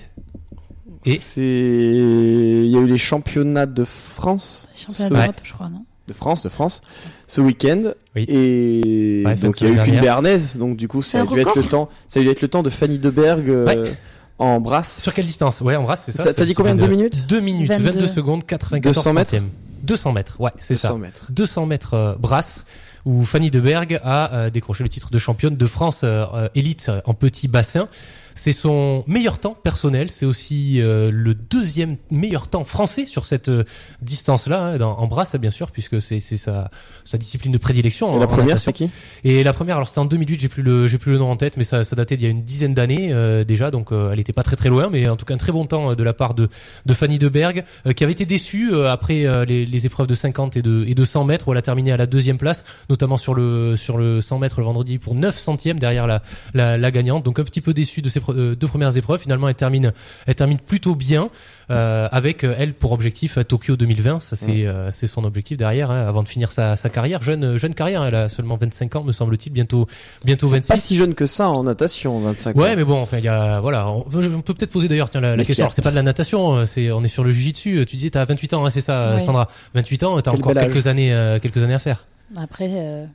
Et- 1.05 1.19
C'est. 1.19 1.41
Il 1.41 2.71
y 2.71 2.77
a 2.77 2.81
eu 2.81 2.87
les 2.87 2.99
championnats 2.99 3.67
de 3.67 3.85
France. 3.85 4.69
Championnat 4.77 5.09
Ce- 5.09 5.15
d'Europe, 5.15 5.41
je 5.43 5.53
crois, 5.53 5.69
non? 5.69 5.85
De 6.13 6.17
France, 6.17 6.43
de 6.43 6.49
France. 6.49 6.83
Ce 7.27 7.41
week-end. 7.41 7.93
Oui. 8.15 8.25
Et 8.29 9.23
Ouais, 9.27 9.35
donc 9.37 9.61
il 9.61 9.69
y 9.69 9.71
a 9.71 9.75
eu 9.75 9.81
qu'une. 9.81 10.01
Béarnaise. 10.01 10.59
Donc 10.59 10.77
du 10.77 10.87
coup, 10.89 11.01
ça 11.03 11.19
a 11.19 11.23
un 11.23 11.25
dû 11.25 11.41
être 11.41 11.57
le 11.57 11.63
temps. 11.65 11.89
Ça 12.07 12.21
a 12.21 12.23
dû 12.23 12.29
être 12.29 12.43
le 12.43 12.49
temps 12.49 12.63
de 12.63 12.71
Fanny 12.71 12.99
Deberg 12.99 13.49
euh, 13.49 13.93
en 14.39 14.61
brasse. 14.61 15.01
Sur 15.01 15.15
quelle 15.15 15.27
distance? 15.27 15.61
Ouais, 15.63 15.77
en 15.77 15.83
brasse, 15.85 16.03
c'est 16.07 16.13
ça. 16.13 16.33
T'as- 16.35 16.45
dit 16.45 16.55
combien 16.55 16.75
de 16.75 16.81
vient 16.81 16.89
deux 16.89 16.95
minutes? 16.95 17.27
2 17.27 17.41
minutes, 17.41 17.69
22. 17.69 17.91
22 17.93 18.07
secondes, 18.07 18.45
94 18.47 18.95
200 18.97 19.13
mètres 19.15 19.31
centièmes. 19.31 19.51
200 19.83 20.13
mètres, 20.13 20.37
ouais, 20.41 20.51
c'est 20.61 20.75
ça. 20.75 20.89
200 20.89 20.99
mètres. 20.99 21.27
200 21.31 21.67
mètres 21.67 21.95
euh, 21.95 22.15
brasse, 22.19 22.65
où 23.05 23.25
Fanny 23.25 23.51
Deberg 23.51 23.99
a 24.05 24.33
euh, 24.35 24.51
décroché 24.51 24.85
le 24.85 24.89
titre 24.91 25.11
de 25.11 25.19
championne 25.19 25.57
de 25.57 25.67
France 25.67 26.03
euh, 26.05 26.25
euh, 26.35 26.49
élite 26.55 26.87
euh, 26.89 27.01
en 27.07 27.15
petit 27.15 27.49
bassin. 27.49 27.89
C'est 28.35 28.53
son 28.53 29.05
meilleur 29.07 29.39
temps 29.39 29.55
personnel. 29.55 30.09
C'est 30.11 30.27
aussi 30.27 30.81
euh, 30.81 31.11
le 31.13 31.35
deuxième 31.35 31.97
meilleur 32.11 32.49
temps 32.49 32.65
français 32.65 33.07
sur 33.07 33.25
cette 33.25 33.49
euh, 33.49 33.65
distance-là, 34.01 34.75
hein, 34.75 34.81
en 34.81 35.07
brasse, 35.07 35.37
bien 35.37 35.51
sûr, 35.51 35.71
puisque 35.71 36.01
c'est 36.01 36.21
sa, 36.21 36.71
sa 37.05 37.19
discipline 37.19 37.53
de 37.53 37.59
prédilection. 37.59 38.17
Et 38.17 38.21
la 38.21 38.27
première, 38.27 38.59
c'est 38.59 38.73
qui? 38.73 38.91
Et 39.25 39.43
la 39.43 39.53
première, 39.53 39.77
alors 39.77 39.89
c'était 39.89 40.01
en 40.01 40.05
2008, 40.05 40.41
j'ai 40.41 40.49
plus 40.49 40.63
le 40.63 40.87
j'ai 40.87 40.99
plus 40.99 41.13
le 41.13 41.19
nom 41.19 41.31
en 41.31 41.37
tête, 41.37 41.57
mais 41.57 41.65
ça, 41.65 41.85
ça 41.85 41.97
datait 41.97 42.17
d'il 42.17 42.25
y 42.25 42.29
a 42.29 42.31
une 42.31 42.43
dizaine 42.43 42.75
d'années 42.75 43.13
euh, 43.13 43.45
déjà, 43.45 43.71
donc 43.71 43.93
euh, 43.93 44.13
elle 44.13 44.21
était 44.21 44.33
pas 44.33 44.43
très 44.43 44.57
très 44.57 44.69
loin, 44.69 44.89
mais 44.91 45.09
en 45.09 45.17
tout 45.17 45.25
cas 45.25 45.35
un 45.35 45.39
très 45.39 45.53
bon 45.53 45.67
temps 45.67 45.91
euh, 45.91 45.95
de 45.95 46.03
la 46.03 46.13
part 46.13 46.35
de 46.35 46.49
de 46.87 46.95
Fanny 46.95 47.19
Deberg, 47.19 47.65
euh, 47.87 47.93
qui 47.93 48.05
avait 48.05 48.13
été 48.13 48.27
déçue 48.27 48.73
euh, 48.73 48.91
après 48.91 49.27
euh, 49.27 49.45
les, 49.45 49.67
les 49.67 49.87
épreuves 49.87 50.07
de 50.07 50.15
50 50.15 50.57
et 50.57 50.63
de 50.63 50.85
et 50.87 50.95
de 50.95 51.05
100 51.05 51.25
mètres, 51.25 51.49
où 51.49 51.53
elle 51.53 51.59
a 51.59 51.63
terminé 51.63 51.93
à 51.93 51.97
la 51.97 52.07
deuxième 52.07 52.39
place, 52.39 52.65
notamment 52.89 53.17
sur 53.17 53.35
le 53.35 53.77
sur 53.77 53.99
le 53.99 54.21
100 54.21 54.39
mètres 54.39 54.61
le 54.61 54.67
vendredi 54.67 54.99
pour 54.99 55.15
9 55.15 55.39
centièmes 55.39 55.79
derrière 55.79 56.07
la 56.07 56.23
la, 56.55 56.77
la 56.77 56.91
gagnante, 56.91 57.25
donc 57.25 57.39
un 57.39 57.45
petit 57.45 57.61
peu 57.61 57.75
déçue 57.75 58.03
de 58.03 58.09
ses 58.09 58.21
deux 58.33 58.67
premières 58.69 58.97
épreuves. 58.97 59.21
Finalement, 59.21 59.49
elle 59.49 59.55
termine 59.55 59.93
elle 60.27 60.35
termine 60.35 60.59
plutôt 60.59 60.95
bien. 60.95 61.31
euh, 61.71 62.09
avec 62.13 62.45
euh, 62.45 62.55
elle 62.59 62.75
pour 62.75 62.93
objectif 62.93 63.39
à 63.39 63.45
Tokyo 63.45 63.77
2020, 63.77 64.21
ça 64.21 64.37
c'est 64.37 64.67
euh, 64.67 64.91
c'est 64.91 65.07
son 65.07 65.25
objectif 65.25 65.57
derrière, 65.57 65.91
hein, 65.91 66.07
avant 66.07 66.23
de 66.23 66.29
finir 66.29 66.53
sa, 66.53 66.77
sa 66.77 66.91
carrière, 66.91 67.23
jeune 67.23 67.57
jeune 67.57 67.73
carrière, 67.73 68.05
elle 68.05 68.15
a 68.15 68.29
seulement 68.29 68.57
25 68.57 68.97
ans 68.97 69.05
me 69.05 69.13
semble-t-il, 69.13 69.53
bientôt 69.53 69.87
bientôt 70.25 70.49
C'est 70.49 70.57
26. 70.57 70.69
pas 70.69 70.77
si 70.77 70.97
jeune 70.97 71.15
que 71.15 71.25
ça 71.25 71.49
en 71.49 71.63
natation, 71.63 72.19
25 72.19 72.57
Ouais, 72.57 72.73
ans. 72.73 72.77
mais 72.77 72.85
bon, 72.85 73.01
enfin, 73.01 73.19
il 73.19 73.25
y 73.25 73.29
a, 73.29 73.61
voilà, 73.61 73.89
on, 73.91 74.03
peut 74.03 74.53
peut-être 74.55 74.71
poser 74.73 74.89
d'ailleurs, 74.89 75.09
la, 75.15 75.35
la 75.37 75.45
question. 75.45 75.65
Alors, 75.65 75.73
c'est 75.73 75.83
pas 75.83 75.91
de 75.93 75.97
la 75.97 76.03
natation, 76.03 76.57
euh, 76.57 76.67
c'est, 76.67 76.91
on 76.93 77.03
est 77.05 77.09
sur 77.09 77.25
le 77.25 77.31
jujitsu. 77.31 77.87
Tu 77.89 77.97
disais, 77.97 78.11
t'as 78.11 78.25
28 78.27 78.53
ans, 78.55 78.67
hein, 78.67 78.71
c'est 78.71 78.81
ça, 78.83 79.15
Oui. 79.17 79.25
Sandra. 79.25 79.49
28 79.75 80.03
ans, 80.03 80.21
t'as 80.21 80.31
Quel 80.33 80.41
encore 80.41 80.53
quelques 80.55 80.87
années, 80.89 81.15
euh, 81.15 81.39
quelques 81.39 81.63
années 81.63 81.75
à 81.75 81.79
faire. 81.79 82.07
Après, 82.37 82.69
euh, 82.71 83.07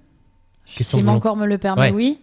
Question 0.75 0.97
si 0.97 1.03
mon 1.03 1.19
corps 1.19 1.35
me 1.37 1.45
le 1.45 1.57
permet, 1.59 1.89
Ouais. 1.89 1.91
oui. 1.91 2.17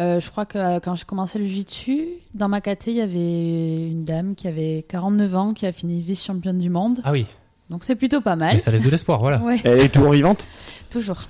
Euh, 0.00 0.18
je 0.18 0.30
crois 0.30 0.46
que 0.46 0.56
euh, 0.58 0.80
quand 0.80 0.94
j'ai 0.94 1.04
commencé 1.04 1.38
le 1.38 1.44
jiu-jitsu, 1.44 2.06
dans 2.34 2.48
ma 2.48 2.60
caté, 2.60 2.90
il 2.90 2.96
y 2.96 3.00
avait 3.02 3.88
une 3.88 4.02
dame 4.04 4.34
qui 4.34 4.48
avait 4.48 4.84
49 4.88 5.34
ans, 5.36 5.52
qui 5.54 5.66
a 5.66 5.72
fini 5.72 6.00
vice-championne 6.00 6.58
du 6.58 6.70
monde. 6.70 7.00
Ah 7.04 7.12
oui, 7.12 7.26
Donc 7.68 7.84
c'est 7.84 7.96
plutôt 7.96 8.20
pas 8.20 8.34
mais 8.34 8.46
mal. 8.52 8.60
ça 8.60 8.70
laisse 8.70 8.82
de 8.82 8.88
l'espoir, 8.90 9.18
voilà. 9.20 9.38
Ouais, 9.42 9.60
Elle 9.62 9.80
est 9.80 9.88
toujours 9.92 10.12
vivante? 10.12 10.46
Toujours. 10.90 11.22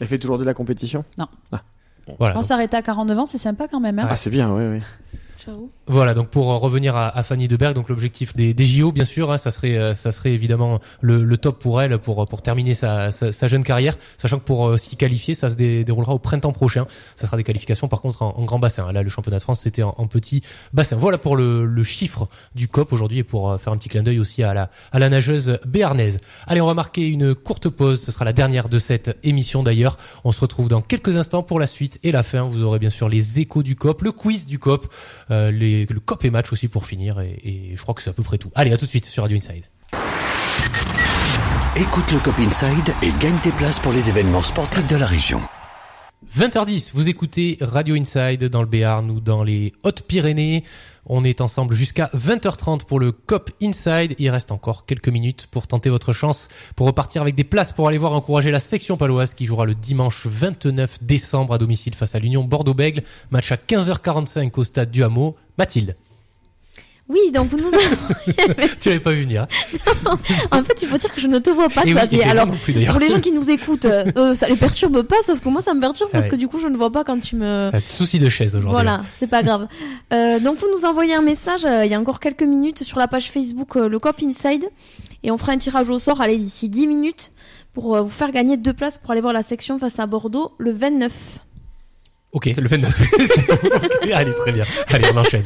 Elle 0.00 0.06
fait 0.06 0.18
toujours 0.18 0.36
de 0.36 0.44
la 0.44 0.52
compétition? 0.52 1.04
Voilà. 2.18 2.34
On 2.34 2.38
donc- 2.40 2.44
s'arrêter 2.44 2.76
à 2.76 2.82
49 2.82 3.18
ans, 3.18 3.24
c'est 3.26 3.38
sympa 3.38 3.66
quand 3.66 3.80
même. 3.80 3.98
Hein 3.98 4.06
Ah, 4.10 4.16
c'est 4.16 4.28
bien, 4.28 4.50
oui, 4.52 4.62
oui. 4.76 5.18
Voilà, 5.86 6.14
donc 6.14 6.28
pour 6.28 6.50
euh, 6.52 6.56
revenir 6.56 6.96
à, 6.96 7.08
à 7.08 7.22
Fanny 7.22 7.48
Deberg, 7.48 7.74
donc 7.74 7.88
l'objectif 7.88 8.34
des, 8.34 8.54
des 8.54 8.64
JO, 8.66 8.92
bien 8.92 9.04
sûr, 9.04 9.30
hein, 9.30 9.36
ça 9.38 9.50
serait, 9.50 9.76
euh, 9.76 9.94
ça 9.94 10.12
serait 10.12 10.32
évidemment 10.32 10.80
le, 11.00 11.22
le 11.24 11.36
top 11.36 11.58
pour 11.60 11.82
elle 11.82 11.98
pour 11.98 12.26
pour 12.26 12.40
terminer 12.42 12.74
sa, 12.74 13.12
sa, 13.12 13.32
sa 13.32 13.46
jeune 13.48 13.64
carrière, 13.64 13.96
sachant 14.18 14.38
que 14.38 14.44
pour 14.44 14.66
euh, 14.68 14.76
s'y 14.76 14.96
qualifier, 14.96 15.34
ça 15.34 15.48
se 15.50 15.54
dé- 15.56 15.84
déroulera 15.84 16.14
au 16.14 16.18
printemps 16.18 16.52
prochain. 16.52 16.86
Ça 17.16 17.26
sera 17.26 17.36
des 17.36 17.44
qualifications, 17.44 17.88
par 17.88 18.00
contre, 18.00 18.22
en, 18.22 18.44
grand 18.44 18.58
bassin. 18.58 18.90
Là, 18.92 19.02
le 19.02 19.10
championnat 19.10 19.38
de 19.38 19.42
France, 19.42 19.60
c'était 19.60 19.82
en, 19.82 19.92
petit 20.06 20.42
bassin. 20.72 20.96
Voilà 20.96 21.18
pour 21.18 21.36
le, 21.36 21.66
le 21.66 21.84
chiffre 21.84 22.28
du 22.54 22.68
COP 22.68 22.92
aujourd'hui 22.92 23.18
et 23.18 23.24
pour 23.24 23.50
euh, 23.50 23.58
faire 23.58 23.72
un 23.72 23.76
petit 23.76 23.88
clin 23.88 24.02
d'œil 24.02 24.18
aussi 24.20 24.42
à 24.42 24.54
la 24.54 24.70
à 24.92 24.98
la 24.98 25.08
nageuse 25.08 25.58
béarnaise. 25.66 26.18
Allez, 26.46 26.60
on 26.60 26.66
va 26.66 26.74
marquer 26.74 27.06
une 27.08 27.34
courte 27.34 27.68
pause. 27.68 28.00
Ce 28.02 28.12
sera 28.12 28.24
la 28.24 28.32
dernière 28.32 28.68
de 28.68 28.78
cette 28.78 29.18
émission 29.22 29.62
d'ailleurs. 29.62 29.96
On 30.24 30.32
se 30.32 30.40
retrouve 30.40 30.68
dans 30.68 30.80
quelques 30.80 31.16
instants 31.16 31.42
pour 31.42 31.60
la 31.60 31.66
suite 31.66 31.98
et 32.02 32.12
la 32.12 32.22
fin. 32.22 32.42
Vous 32.42 32.62
aurez 32.62 32.78
bien 32.78 32.90
sûr 32.90 33.08
les 33.08 33.40
échos 33.40 33.62
du 33.62 33.76
COP, 33.76 34.02
le 34.02 34.12
quiz 34.12 34.46
du 34.46 34.58
COP, 34.58 34.86
euh, 35.30 35.33
les, 35.50 35.86
le 35.86 36.00
COP 36.00 36.24
et 36.24 36.30
match 36.30 36.52
aussi 36.52 36.68
pour 36.68 36.86
finir. 36.86 37.20
Et, 37.20 37.38
et 37.44 37.72
je 37.76 37.82
crois 37.82 37.94
que 37.94 38.02
c'est 38.02 38.10
à 38.10 38.14
peu 38.14 38.22
près 38.22 38.38
tout. 38.38 38.50
Allez, 38.54 38.72
à 38.72 38.76
tout 38.76 38.84
de 38.84 38.90
suite 38.90 39.06
sur 39.06 39.22
Radio 39.22 39.36
Inside. 39.36 39.64
Écoute 41.76 42.12
le 42.12 42.18
COP 42.20 42.38
Inside 42.38 42.94
et 43.02 43.10
gagne 43.20 43.36
tes 43.42 43.50
places 43.50 43.80
pour 43.80 43.92
les 43.92 44.08
événements 44.08 44.42
sportifs 44.42 44.86
de 44.86 44.96
la 44.96 45.06
région. 45.06 45.40
20h10, 46.38 46.90
vous 46.94 47.08
écoutez 47.08 47.58
Radio 47.60 47.94
Inside 47.96 48.44
dans 48.44 48.60
le 48.60 48.66
Béarn 48.68 49.10
ou 49.10 49.20
dans 49.20 49.44
les 49.44 49.72
Hautes-Pyrénées. 49.82 50.64
On 51.06 51.22
est 51.24 51.40
ensemble 51.40 51.74
jusqu'à 51.74 52.10
20h30 52.14 52.84
pour 52.84 52.98
le 52.98 53.12
COP 53.12 53.50
Inside. 53.62 54.14
Il 54.18 54.30
reste 54.30 54.52
encore 54.52 54.86
quelques 54.86 55.08
minutes 55.08 55.48
pour 55.50 55.66
tenter 55.66 55.90
votre 55.90 56.12
chance 56.12 56.48
pour 56.76 56.86
repartir 56.86 57.22
avec 57.22 57.34
des 57.34 57.44
places 57.44 57.72
pour 57.72 57.88
aller 57.88 57.98
voir 57.98 58.12
encourager 58.12 58.50
la 58.50 58.60
section 58.60 58.96
paloise 58.96 59.34
qui 59.34 59.46
jouera 59.46 59.66
le 59.66 59.74
dimanche 59.74 60.26
29 60.26 61.02
décembre 61.02 61.52
à 61.52 61.58
domicile 61.58 61.94
face 61.94 62.14
à 62.14 62.18
l'Union 62.18 62.44
Bordeaux-Bègle. 62.44 63.02
Match 63.30 63.52
à 63.52 63.56
15h45 63.56 64.52
au 64.56 64.64
stade 64.64 64.90
du 64.90 65.02
Hameau. 65.02 65.36
Mathilde, 65.58 65.96
Oui, 67.06 67.30
donc 67.32 67.48
vous 67.48 67.58
nous 67.58 67.70
tu 68.80 68.88
l'avais 68.88 68.98
pas 69.00 69.12
vu 69.12 69.22
venir. 69.22 69.42
hein 70.06 70.16
en 70.50 70.62
fait, 70.64 70.80
il 70.80 70.88
faut 70.88 70.96
dire 70.96 71.12
que 71.12 71.20
je 71.20 71.26
ne 71.26 71.38
te 71.38 71.50
vois 71.50 71.68
pas, 71.68 71.82
oui, 71.84 71.92
Xavier. 71.92 72.24
Alors, 72.24 72.46
plus, 72.50 72.72
pour 72.86 72.98
les 72.98 73.10
gens 73.10 73.20
qui 73.20 73.30
nous 73.30 73.50
écoutent, 73.50 73.84
euh, 73.84 74.04
euh, 74.16 74.34
ça 74.34 74.48
les 74.48 74.56
perturbe 74.56 75.02
pas, 75.02 75.16
sauf 75.26 75.40
que 75.40 75.48
moi, 75.50 75.60
ça 75.60 75.74
me 75.74 75.80
perturbe 75.80 76.10
parce 76.10 76.24
Ouais. 76.24 76.30
que 76.30 76.36
du 76.36 76.48
coup, 76.48 76.58
je 76.60 76.68
ne 76.68 76.76
vois 76.78 76.90
pas 76.90 77.04
quand 77.04 77.20
tu 77.20 77.36
me... 77.36 77.70
Petit 77.72 77.92
souci 77.92 78.18
de 78.18 78.30
chaise 78.30 78.54
aujourd'hui. 78.54 78.70
Voilà, 78.72 79.02
c'est 79.18 79.26
pas 79.28 79.42
grave. 79.42 79.68
Euh, 80.14 80.38
donc 80.40 80.58
vous 80.58 80.66
nous 80.74 80.86
envoyez 80.86 81.14
un 81.14 81.20
message, 81.22 81.66
euh, 81.66 81.84
il 81.84 81.90
y 81.90 81.94
a 81.94 82.00
encore 82.00 82.20
quelques 82.20 82.42
minutes 82.42 82.82
sur 82.84 82.98
la 82.98 83.06
page 83.06 83.30
Facebook 83.30 83.74
Le 83.74 83.98
Cop 83.98 84.16
Inside 84.22 84.64
et 85.22 85.30
on 85.30 85.36
fera 85.36 85.52
un 85.52 85.58
tirage 85.58 85.90
au 85.90 85.98
sort, 85.98 86.22
allez, 86.22 86.38
d'ici 86.38 86.70
10 86.70 86.86
minutes 86.86 87.32
pour 87.74 88.02
vous 88.02 88.10
faire 88.10 88.30
gagner 88.30 88.56
deux 88.56 88.72
places 88.72 88.96
pour 88.98 89.10
aller 89.10 89.20
voir 89.20 89.32
la 89.34 89.42
section 89.42 89.78
face 89.78 89.98
à 89.98 90.06
Bordeaux 90.06 90.52
le 90.58 90.72
29. 90.72 91.12
Ok, 92.34 92.46
le 92.46 92.68
29. 92.68 92.94
C'est 93.16 93.46
tout. 93.46 93.66
Ok, 93.66 94.10
Allez, 94.12 94.32
très 94.32 94.50
bien. 94.50 94.64
Allez, 94.88 95.04
on 95.14 95.16
enchaîne. 95.16 95.44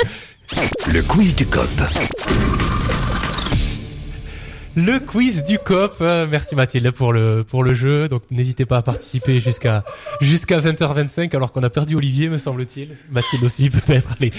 Le 0.90 1.02
quiz 1.02 1.36
du 1.36 1.44
COP. 1.44 1.68
Le 4.74 4.98
quiz 4.98 5.42
du 5.42 5.58
COP. 5.58 5.96
Euh, 6.00 6.26
merci 6.30 6.54
Mathilde 6.54 6.90
pour 6.92 7.12
le 7.12 7.44
pour 7.44 7.62
le 7.62 7.74
jeu. 7.74 8.08
Donc 8.08 8.22
n'hésitez 8.30 8.64
pas 8.64 8.78
à 8.78 8.82
participer 8.82 9.38
jusqu'à 9.38 9.84
jusqu'à 10.22 10.60
20h25 10.60 11.36
alors 11.36 11.52
qu'on 11.52 11.62
a 11.62 11.68
perdu 11.68 11.94
Olivier 11.94 12.30
me 12.30 12.38
semble-t-il. 12.38 12.96
Mathilde 13.10 13.44
aussi 13.44 13.68
peut-être. 13.68 14.14
Allez. 14.18 14.32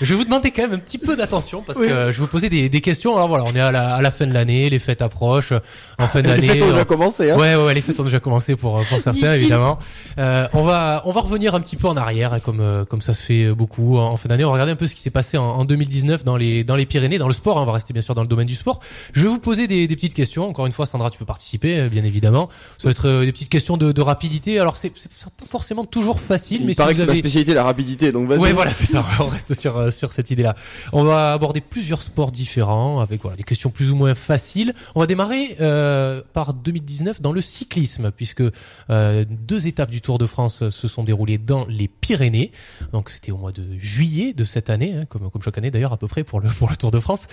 Je 0.00 0.06
vais 0.14 0.14
vous 0.18 0.24
demander 0.24 0.50
quand 0.50 0.62
même 0.62 0.74
un 0.74 0.78
petit 0.78 0.98
peu 0.98 1.16
d'attention 1.16 1.62
parce 1.66 1.78
que 1.78 1.84
euh, 1.84 2.06
je 2.12 2.16
vais 2.16 2.20
vous 2.20 2.26
poser 2.28 2.48
des, 2.48 2.68
des 2.68 2.80
questions. 2.80 3.14
Alors 3.16 3.28
voilà, 3.28 3.44
on 3.44 3.54
est 3.54 3.60
à 3.60 3.70
la, 3.72 3.94
à 3.94 4.02
la 4.02 4.10
fin 4.10 4.26
de 4.26 4.32
l'année, 4.34 4.70
les 4.70 4.78
fêtes 4.78 5.02
approchent. 5.02 5.52
En 5.98 6.06
fin 6.06 6.20
Les 6.22 6.28
d'année, 6.28 6.46
fêtes 6.48 6.62
ont 6.62 6.66
on- 6.66 6.72
déjà 6.72 6.84
commencé, 6.84 7.30
hein. 7.30 7.36
Ouais, 7.38 7.56
ouais, 7.56 7.74
les 7.74 7.80
fêtes 7.80 7.98
ont 7.98 8.04
déjà 8.04 8.20
commencé 8.20 8.54
pour 8.56 8.80
pour 8.88 9.00
certains 9.00 9.32
évidemment. 9.32 9.78
Euh, 10.18 10.46
on 10.52 10.62
va 10.62 11.02
on 11.06 11.12
va 11.12 11.20
revenir 11.20 11.54
un 11.54 11.60
petit 11.60 11.76
peu 11.76 11.88
en 11.88 11.96
arrière 11.96 12.38
comme 12.44 12.60
euh, 12.60 12.84
comme 12.84 13.00
ça 13.00 13.12
se 13.14 13.22
fait 13.22 13.50
beaucoup 13.52 13.98
en 13.98 14.16
fin 14.16 14.28
d'année. 14.28 14.44
On 14.44 14.48
va 14.48 14.54
regarder 14.54 14.72
un 14.72 14.76
peu 14.76 14.86
ce 14.86 14.94
qui 14.94 15.02
s'est 15.02 15.10
passé 15.10 15.36
en, 15.38 15.44
en 15.44 15.64
2019 15.64 16.24
dans 16.24 16.36
les 16.36 16.62
dans 16.64 16.76
les 16.76 16.86
Pyrénées, 16.86 17.18
dans 17.18 17.26
le 17.26 17.32
sport. 17.34 17.58
hein. 17.58 17.62
On 17.62 17.66
va 17.66 17.72
rester 17.72 17.92
bien 17.92 18.02
sûr 18.02 18.14
dans 18.14 18.22
le 18.22 18.28
domaine 18.28 18.46
du 18.46 18.54
sport. 18.54 18.80
Je 19.12 19.22
vais 19.22 19.28
vous 19.28 19.38
poser 19.40 19.66
des, 19.66 19.86
des 19.88 19.96
petites 19.96 20.14
questions. 20.14 20.48
Encore 20.48 20.66
une 20.66 20.72
fois, 20.72 20.86
Sandra, 20.86 21.10
tu 21.10 21.18
peux 21.18 21.24
participer, 21.24 21.80
euh, 21.80 21.88
bien 21.88 22.04
évidemment. 22.04 22.48
Ça 22.78 22.88
va 22.88 22.90
être 22.92 23.08
euh, 23.08 23.24
des 23.24 23.32
petites 23.32 23.48
questions 23.48 23.76
de, 23.76 23.90
de 23.92 24.00
rapidité. 24.02 24.58
Alors 24.60 24.76
c'est 24.76 24.92
c'est 24.96 25.10
pas 25.10 25.46
forcément 25.50 25.84
toujours 25.84 26.20
facile, 26.20 26.58
Il 26.60 26.66
mais 26.66 26.72
si 26.72 26.76
paraît 26.76 26.94
vous 26.94 27.00
c'est 27.00 27.06
ma 27.06 27.14
spécialité, 27.16 27.54
la 27.54 27.64
rapidité, 27.64 28.12
donc 28.12 28.28
vas-y. 28.28 28.38
Ouais, 28.38 28.52
voilà, 28.52 28.72
c'est 28.72 28.86
ça. 28.86 29.04
On 29.20 29.26
reste 29.26 29.54
sur 29.58 29.87
sur 29.90 30.12
cette 30.12 30.30
idée-là. 30.30 30.54
On 30.92 31.04
va 31.04 31.32
aborder 31.32 31.60
plusieurs 31.60 32.02
sports 32.02 32.32
différents 32.32 33.00
avec 33.00 33.22
voilà 33.22 33.36
des 33.36 33.42
questions 33.42 33.70
plus 33.70 33.90
ou 33.90 33.96
moins 33.96 34.14
faciles. 34.14 34.74
On 34.94 35.00
va 35.00 35.06
démarrer 35.06 35.56
euh, 35.60 36.22
par 36.32 36.54
2019 36.54 37.20
dans 37.20 37.32
le 37.32 37.40
cyclisme 37.40 38.10
puisque 38.10 38.42
euh, 38.90 39.24
deux 39.28 39.66
étapes 39.66 39.90
du 39.90 40.00
Tour 40.00 40.18
de 40.18 40.26
France 40.26 40.68
se 40.68 40.88
sont 40.88 41.04
déroulées 41.04 41.38
dans 41.38 41.66
les 41.66 41.88
Pyrénées. 41.88 42.52
Donc 42.92 43.10
c'était 43.10 43.32
au 43.32 43.38
mois 43.38 43.52
de 43.52 43.64
juillet 43.78 44.32
de 44.32 44.44
cette 44.44 44.70
année, 44.70 44.94
hein, 44.94 45.04
comme 45.08 45.30
comme 45.30 45.42
chaque 45.42 45.58
année 45.58 45.70
d'ailleurs 45.70 45.92
à 45.92 45.96
peu 45.96 46.08
près 46.08 46.24
pour 46.24 46.40
le 46.40 46.48
pour 46.48 46.70
le 46.70 46.76
Tour 46.76 46.90
de 46.90 46.98
France. 46.98 47.26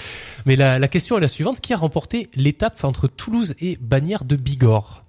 Mais 0.45 0.55
la 0.55 0.79
la 0.79 0.87
question 0.87 1.17
est 1.17 1.21
la 1.21 1.27
suivante 1.27 1.61
qui 1.61 1.73
a 1.73 1.77
remporté 1.77 2.29
l'étape 2.35 2.83
entre 2.83 3.07
Toulouse 3.07 3.55
et 3.59 3.77
Bagnères 3.81 4.25
de 4.25 4.35
Bigorre? 4.35 5.03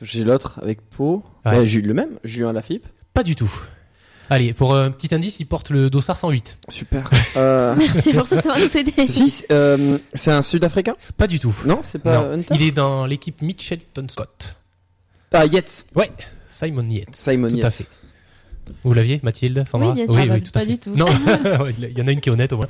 J'ai 0.00 0.24
l'autre 0.24 0.58
avec 0.62 0.80
Pau. 0.80 1.22
Ouais. 1.44 1.66
Le 1.66 1.94
même, 1.94 2.18
Julien 2.24 2.52
Lafilippe. 2.52 2.86
Pas 3.12 3.22
du 3.22 3.36
tout. 3.36 3.52
Allez, 4.32 4.54
pour 4.54 4.72
euh, 4.72 4.84
un 4.86 4.90
petit 4.90 5.14
indice, 5.14 5.40
il 5.40 5.46
porte 5.46 5.68
le 5.68 5.90
dossard 5.90 6.16
108. 6.16 6.56
Super. 6.68 7.10
Euh, 7.36 7.74
Merci, 7.78 8.10
alors 8.10 8.26
ça, 8.26 8.40
ça 8.42 8.52
va 8.52 8.60
nous 8.60 8.76
aider. 8.76 8.92
si, 9.08 9.30
c'est, 9.30 9.50
euh, 9.52 9.98
c'est 10.14 10.30
un 10.30 10.42
Sud-Africain? 10.42 10.94
Pas 11.16 11.26
du 11.26 11.38
tout. 11.38 11.54
Non, 11.66 11.80
c'est 11.82 11.98
pas 11.98 12.18
Non, 12.18 12.32
Hunter? 12.32 12.54
Il 12.54 12.62
est 12.62 12.72
dans 12.72 13.06
l'équipe 13.06 13.40
Mitchelton 13.42 14.06
Scott. 14.08 14.56
Ah, 15.32 15.46
Yates. 15.46 15.86
Ouais, 15.94 16.10
Simon 16.46 16.88
Yates. 16.88 17.14
Simon 17.14 17.48
tout 17.48 17.60
à 17.62 17.70
fait. 17.70 17.86
Vous 18.84 18.92
l'aviez, 18.94 19.20
Mathilde, 19.22 19.64
Sandra? 19.70 19.90
Oui, 19.90 19.94
bien 19.94 20.06
sûr. 20.06 20.14
oui, 20.14 20.30
oui, 20.30 20.42
tout 20.42 20.50
à 20.50 20.52
pas 20.52 20.60
fait. 20.60 20.66
du 20.66 20.78
tout. 20.78 20.94
Non, 20.94 21.06
il 21.78 21.98
y 21.98 22.02
en 22.02 22.06
a 22.06 22.12
une 22.12 22.20
qui 22.20 22.28
est 22.28 22.32
honnête 22.32 22.52
au 22.52 22.58
moins. 22.58 22.66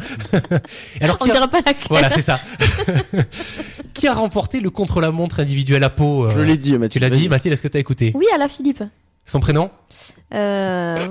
Alors, 1.00 1.18
On 1.20 1.28
a... 1.28 1.32
dira 1.32 1.48
pas 1.48 1.58
laquelle. 1.58 1.86
voilà, 1.90 2.10
c'est 2.10 2.22
ça. 2.22 2.40
qui 3.94 4.06
a 4.08 4.14
remporté 4.14 4.60
le 4.60 4.70
contre-la-montre 4.70 5.40
individuel 5.40 5.82
à 5.84 5.90
peau 5.90 6.26
euh, 6.26 6.30
Je 6.30 6.40
l'ai 6.40 6.56
dit, 6.56 6.70
Tu 6.72 6.78
Mathieu. 6.78 7.00
l'as 7.00 7.10
dit, 7.10 7.28
Mathilde, 7.28 7.52
est-ce 7.52 7.62
que 7.62 7.68
t'as 7.68 7.80
écouté? 7.80 8.12
Oui, 8.14 8.26
à 8.34 8.38
la 8.38 8.48
Philippe. 8.48 8.82
Son 9.24 9.40
prénom 9.40 9.70
Euh, 10.34 11.08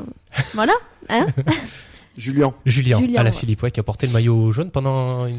voilà. 0.53 0.74
Hein 1.09 1.28
Julien. 2.18 2.53
Julien, 2.66 2.99
Julien, 2.99 3.22
à 3.22 3.24
la 3.24 3.30
ouais. 3.30 3.36
Philippe, 3.36 3.64
ouais, 3.64 3.72
qui 3.72 3.80
a 3.80 3.84
porté 3.84 4.05
le 4.05 4.12
maillot 4.12 4.51
jaune 4.51 4.70
pendant 4.70 5.24
un 5.26 5.30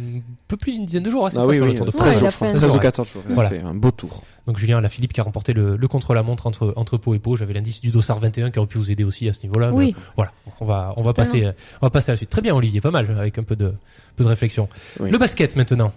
peu 0.48 0.56
plus 0.56 0.72
d'une 0.72 0.86
dizaine 0.86 1.02
de 1.02 1.10
jours, 1.10 1.26
hein, 1.26 1.30
c'est 1.30 1.36
Ah 1.36 1.42
ça, 1.42 1.46
oui, 1.46 1.56
sur 1.56 1.66
oui, 1.66 1.72
le 1.72 1.76
Tour 1.76 1.86
de 1.86 1.90
13 1.90 2.00
France. 2.00 2.08
Ouais, 2.08 2.16
il 2.16 2.18
jours, 2.18 2.26
a 2.28 2.30
je 2.30 2.36
13 2.36 2.64
ou 2.64 2.72
tour. 2.72 2.80
14 2.80 3.12
jours. 3.12 3.22
Voilà. 3.28 3.48
fait 3.50 3.60
un 3.60 3.74
beau 3.74 3.90
tour. 3.90 4.22
Donc 4.46 4.56
Julien 4.58 4.80
la 4.80 4.88
Philippe 4.88 5.12
qui 5.12 5.20
a 5.20 5.22
remporté 5.22 5.52
le, 5.52 5.76
le 5.76 5.88
contre-la-montre 5.88 6.46
entre 6.46 6.72
entre 6.76 6.96
Pau 6.96 7.14
et 7.14 7.18
Pau. 7.18 7.36
J'avais 7.36 7.52
l'indice 7.52 7.82
du 7.82 7.90
dossard 7.90 8.18
21 8.20 8.50
qui 8.50 8.58
aurait 8.58 8.66
pu 8.66 8.78
vous 8.78 8.90
aider 8.90 9.04
aussi 9.04 9.28
à 9.28 9.34
ce 9.34 9.42
niveau-là. 9.42 9.70
mais 9.70 9.76
Oui. 9.76 9.96
Voilà, 10.16 10.32
on 10.60 10.64
va 10.64 10.94
on 10.96 11.02
va 11.02 11.12
passer 11.12 11.44
euh, 11.44 11.52
on 11.82 11.86
va 11.86 11.90
passer 11.90 12.10
à 12.10 12.14
la 12.14 12.16
suite. 12.16 12.30
Très 12.30 12.40
bien 12.42 12.54
Olivier, 12.54 12.80
pas 12.80 12.90
mal 12.90 13.16
avec 13.18 13.36
un 13.38 13.42
peu 13.42 13.54
de 13.54 13.74
peu 14.16 14.24
de 14.24 14.28
réflexion. 14.30 14.68
Oui. 14.98 15.10
Le 15.10 15.18
basket 15.18 15.54
maintenant. 15.56 15.92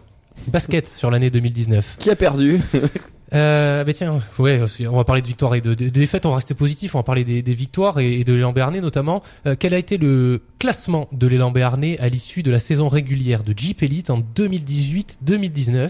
Basket 0.48 0.88
sur 0.90 1.10
l'année 1.10 1.30
2019. 1.30 1.96
Qui 2.00 2.10
a 2.12 2.16
perdu? 2.18 2.60
Euh, 3.34 3.84
bah 3.84 3.94
tiens, 3.94 4.22
ouais, 4.38 4.62
on 4.88 4.96
va 4.96 5.04
parler 5.04 5.22
de 5.24 5.28
victoires 5.28 5.56
et 5.56 5.62
de, 5.62 5.74
de- 5.74 5.86
de 5.86 5.90
défaites. 5.90 6.26
On 6.26 6.30
va 6.30 6.36
rester 6.36 6.54
positif. 6.54 6.94
On 6.96 7.00
va 7.00 7.04
parler 7.04 7.24
des, 7.24 7.42
des 7.42 7.54
victoires 7.54 8.00
et, 8.00 8.20
et 8.20 8.24
de 8.24 8.34
l'élan 8.34 8.54
béarnais 8.54 8.82
notamment. 8.82 9.24
Euh, 9.48 9.56
quel 9.58 9.74
a 9.74 9.78
été 9.80 9.98
le 9.98 10.42
classement 10.60 11.08
de 11.12 11.26
l'élan 11.28 11.52
béarnais 11.52 12.00
à 12.00 12.08
l'issue 12.10 12.44
de 12.44 12.52
la 12.52 12.60
saison 12.60 12.88
régulière 12.88 13.44
de 13.44 13.54
Jeep 13.58 13.82
Elite 13.84 14.10
en 14.12 14.20
2018-2019 14.20 15.90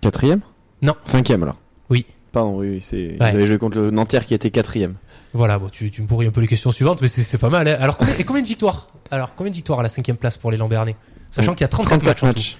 Quatrième? 0.00 0.40
Non. 0.80 0.94
Cinquième 1.04 1.42
alors. 1.42 1.58
Oui. 1.90 2.06
Pardon, 2.32 2.58
oui, 2.58 2.68
oui, 2.70 2.80
c'est. 2.80 3.16
Ouais. 3.20 3.26
avez 3.28 3.46
joué 3.46 3.58
contre 3.58 3.78
le 3.78 3.90
Nanterre 3.90 4.24
qui 4.24 4.32
était 4.34 4.50
quatrième. 4.50 4.94
Voilà, 5.34 5.58
bon, 5.58 5.68
tu, 5.70 5.90
tu 5.90 6.00
me 6.02 6.06
pourris 6.06 6.26
un 6.26 6.30
peu 6.30 6.40
les 6.40 6.48
questions 6.48 6.72
suivantes, 6.72 7.00
mais 7.02 7.08
c'est 7.08 7.38
pas 7.38 7.50
mal. 7.50 7.68
hein. 7.68 7.76
Alors, 7.78 7.96
combien, 7.98 8.14
et 8.18 8.24
combien 8.24 8.42
de 8.42 8.46
victoires? 8.46 8.88
Alors, 9.10 9.34
combien 9.34 9.50
de 9.50 9.56
victoires 9.56 9.80
à 9.80 9.82
la 9.82 9.88
cinquième 9.90 10.16
place 10.16 10.36
pour 10.38 10.50
l'élan 10.50 10.68
béarnais? 10.68 10.96
Sachant 11.30 11.52
qu'il 11.52 11.60
y 11.62 11.64
a 11.64 11.68
34, 11.68 12.00
34 12.00 12.22
matchs. 12.24 12.24
en 12.24 12.32
tout. 12.32 12.38
matchs. 12.38 12.56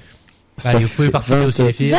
Allez, 0.64 0.72
Ça 0.72 0.78
vous 0.86 0.88
pouvez 0.94 1.10
participer 1.10 1.44
aussi 1.46 1.58
20, 1.62 1.66
les 1.66 1.72
filles. 1.72 1.90
20 1.90 1.98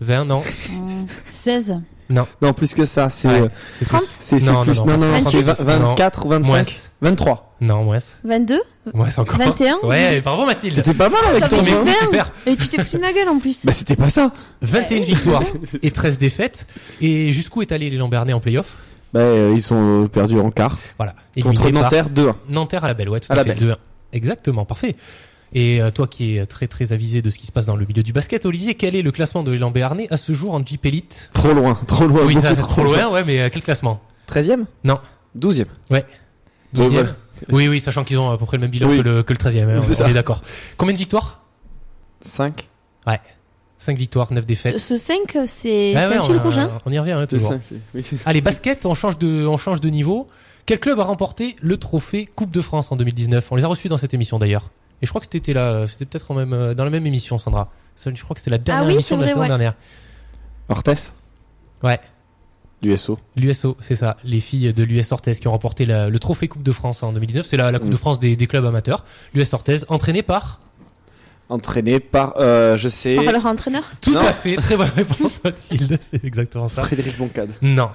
20, 0.00 0.24
non. 0.26 0.42
Hum, 0.70 1.06
16. 1.30 1.80
Non, 2.08 2.26
plus 2.54 2.74
que 2.74 2.84
ça, 2.86 3.08
c'est. 3.08 3.26
Ouais. 3.28 3.40
euh, 3.42 3.48
C'est 3.78 3.84
30 3.86 4.02
C'est 4.20 4.38
c'est 4.38 4.46
Non, 4.52 4.62
plus. 4.62 4.78
non, 4.80 4.86
Non, 4.86 4.92
non, 4.98 5.06
non, 5.06 5.12
non, 5.18 5.20
c'est 5.28 5.42
28. 5.42 5.64
20 5.64 5.78
24 5.78 6.26
ou 6.26 6.28
Moins. 6.28 6.38
25 6.40 6.72
23. 7.02 7.56
Non, 7.60 7.84
moins. 7.84 7.98
22 8.24 8.60
Moins 8.94 9.08
encore. 9.18 9.38
21 9.38 9.78
Ouais, 9.82 10.20
bravo 10.20 10.46
Mathilde. 10.46 10.74
C'était 10.76 10.94
pas 10.94 11.08
mal 11.08 11.20
avec 11.26 11.48
ton 11.48 11.58
Mais 11.58 11.64
jeu. 11.64 11.78
oui, 11.82 11.90
super. 12.00 12.32
Et 12.46 12.56
tu 12.56 12.68
t'es 12.68 12.82
foutu 12.82 12.96
de 12.96 13.00
ma 13.02 13.12
gueule 13.12 13.28
en 13.28 13.38
plus. 13.38 13.64
Bah, 13.66 13.72
c'était 13.72 13.96
pas 13.96 14.08
ça. 14.08 14.30
21 14.62 15.00
victoires 15.00 15.42
et 15.82 15.90
13 15.90 16.18
défaites. 16.18 16.66
Et 17.00 17.32
jusqu'où 17.32 17.62
est 17.62 17.72
allé 17.72 17.90
l'élan 17.90 18.08
béarnais 18.08 18.32
en 18.34 18.40
playoff? 18.40 18.76
Bah, 19.12 19.20
euh, 19.20 19.52
ils 19.54 19.62
sont 19.62 20.04
euh, 20.04 20.08
perdus 20.08 20.38
en 20.38 20.50
quart. 20.50 20.76
Voilà. 20.98 21.14
Contre 21.42 21.62
Éliminé 21.62 21.72
par 21.72 21.82
Nanterre 21.84 22.08
2-1. 22.10 22.34
Nanterre 22.50 22.84
à 22.84 22.88
la 22.88 22.94
belle, 22.94 23.08
ouais, 23.08 23.20
tout 23.20 23.26
À 23.30 23.34
à, 23.34 23.36
la 23.36 23.44
fait. 23.44 23.54
belle. 23.58 23.70
2-1. 23.72 23.76
Exactement, 24.12 24.64
parfait. 24.64 24.94
Et 25.58 25.80
euh, 25.80 25.90
toi 25.90 26.06
qui 26.06 26.36
es 26.36 26.44
très 26.44 26.66
très 26.68 26.92
avisé 26.92 27.22
de 27.22 27.30
ce 27.30 27.38
qui 27.38 27.46
se 27.46 27.50
passe 27.52 27.64
dans 27.64 27.76
le 27.76 27.86
milieu 27.86 28.02
du 28.02 28.12
basket, 28.12 28.44
Olivier, 28.44 28.74
quel 28.74 28.94
est 28.94 29.00
le 29.00 29.10
classement 29.10 29.42
de 29.42 29.50
l'élan 29.50 29.70
béarnais 29.70 30.06
à 30.10 30.18
ce 30.18 30.34
jour 30.34 30.54
en 30.54 30.62
Jeep 30.64 30.84
Elite? 30.84 31.30
Trop 31.32 31.54
loin, 31.54 31.78
trop 31.86 32.06
loin. 32.06 32.24
Oui, 32.26 32.36
ça, 32.40 32.54
trop 32.54 32.84
loin, 32.84 33.08
ouais, 33.10 33.24
mais 33.24 33.40
euh, 33.40 33.48
quel 33.50 33.62
classement? 33.62 34.02
13ème 34.30 34.64
Non. 34.84 34.98
12ème. 35.38 35.64
12e 36.74 37.06
Oui, 37.50 37.68
oui, 37.68 37.80
sachant 37.80 38.04
qu'ils 38.04 38.18
ont 38.18 38.30
à 38.30 38.36
peu 38.36 38.44
près 38.44 38.58
le 38.58 38.60
même 38.62 38.70
bilan 38.70 38.90
Oui. 38.90 38.98
que, 38.98 39.02
le, 39.02 39.22
que 39.22 39.32
le 39.32 39.38
13e, 39.38 39.64
hein, 39.78 39.80
C'est 39.82 39.92
on, 39.92 39.94
ça. 39.94 40.10
est 40.10 40.12
d'accord. 40.12 40.42
Combien 40.76 40.92
de 40.92 40.98
victoires? 40.98 41.40
5. 42.20 42.68
5 43.78 43.96
victoires, 43.98 44.32
9 44.32 44.42
Ce, 44.42 44.46
défaites. 44.46 44.78
ce 44.78 44.96
5, 44.96 45.16
c'est 45.46 45.94
Ouais, 45.94 46.06
ouais, 46.08 46.16
un 46.16 46.20
on, 46.20 46.24
fil 46.24 46.36
rouge. 46.38 46.58
Hein 46.58 46.80
on 46.86 46.92
y 46.92 46.98
revient 46.98 47.12
hein, 47.12 47.26
toujours. 47.26 47.50
5, 47.50 47.60
c'est. 47.62 47.76
Oui. 47.94 48.04
Allez, 48.24 48.40
basket, 48.40 48.84
on 48.86 48.94
change 48.94 49.16
de, 49.18 49.46
on 49.46 49.56
change 49.58 49.80
de 49.80 49.88
niveau. 49.90 50.28
Quel 50.64 50.80
club 50.80 50.98
a 51.00 51.04
remporté 51.04 51.56
le 51.62 51.76
trophée 51.76 52.26
Coupe 52.26 52.50
de 52.50 52.60
France 52.62 52.90
en 52.90 52.96
2019 52.96 53.46
On 53.52 53.56
les 53.56 53.64
a 53.64 53.68
reçus 53.68 53.88
dans 53.88 53.98
cette 53.98 54.12
émission 54.14 54.38
d'ailleurs. 54.38 54.70
Et 55.02 55.06
je 55.06 55.10
crois 55.10 55.20
que 55.20 55.26
c'était 55.30 55.52
là, 55.52 55.86
c'était 55.88 56.04
peut-être 56.06 56.30
en 56.30 56.34
même, 56.34 56.52
euh, 56.52 56.74
dans 56.74 56.84
la 56.84 56.90
même 56.90 57.06
émission, 57.06 57.38
Sandra. 57.38 57.70
Je 58.04 58.22
crois 58.22 58.34
que 58.34 58.40
c'était 58.40 58.50
la 58.50 58.58
dernière 58.58 58.86
oui, 58.86 58.92
émission 58.94 59.16
de 59.16 59.22
la 59.22 59.26
vrai, 59.26 59.32
saison 59.34 59.42
ouais. 59.42 59.48
dernière. 59.48 59.74
Orthez 60.68 60.94
Ouais. 61.82 62.00
L'USO. 62.82 63.18
L'USO, 63.36 63.76
c'est 63.80 63.94
ça. 63.94 64.16
Les 64.24 64.40
filles 64.40 64.72
de 64.72 64.82
l'US 64.84 65.10
Orthez 65.12 65.34
qui 65.34 65.48
ont 65.48 65.52
remporté 65.52 65.86
la- 65.86 66.08
le 66.08 66.18
trophée 66.18 66.46
Coupe 66.48 66.62
de 66.62 66.72
France 66.72 67.02
en 67.02 67.12
2019. 67.12 67.46
C'est 67.46 67.56
la, 67.56 67.70
la 67.70 67.78
Coupe 67.78 67.88
Mm. 67.88 67.92
de 67.92 67.96
France 67.96 68.20
des, 68.20 68.36
des 68.36 68.46
clubs 68.46 68.64
amateurs. 68.66 69.04
L'US 69.34 69.52
Orthez, 69.54 69.78
entraîné 69.88 70.22
par? 70.22 70.60
Entraîné 71.48 72.00
par, 72.00 72.34
euh, 72.38 72.76
je 72.76 72.88
sais, 72.88 73.14
Par 73.16 73.32
leur 73.32 73.46
entraîneur 73.46 73.84
Tout 74.00 74.12
Non. 74.12 74.20
à 74.20 74.32
fait. 74.32 74.56
Très 74.56 74.76
bonne 74.76 74.88
réponse, 74.94 75.40
Mathilde. 75.44 75.96
C'est 76.00 76.24
exactement 76.24 76.68
ça. 76.68 76.82
Frédéric 76.82 77.16
Boncade. 77.18 77.50
Non. 77.62 77.88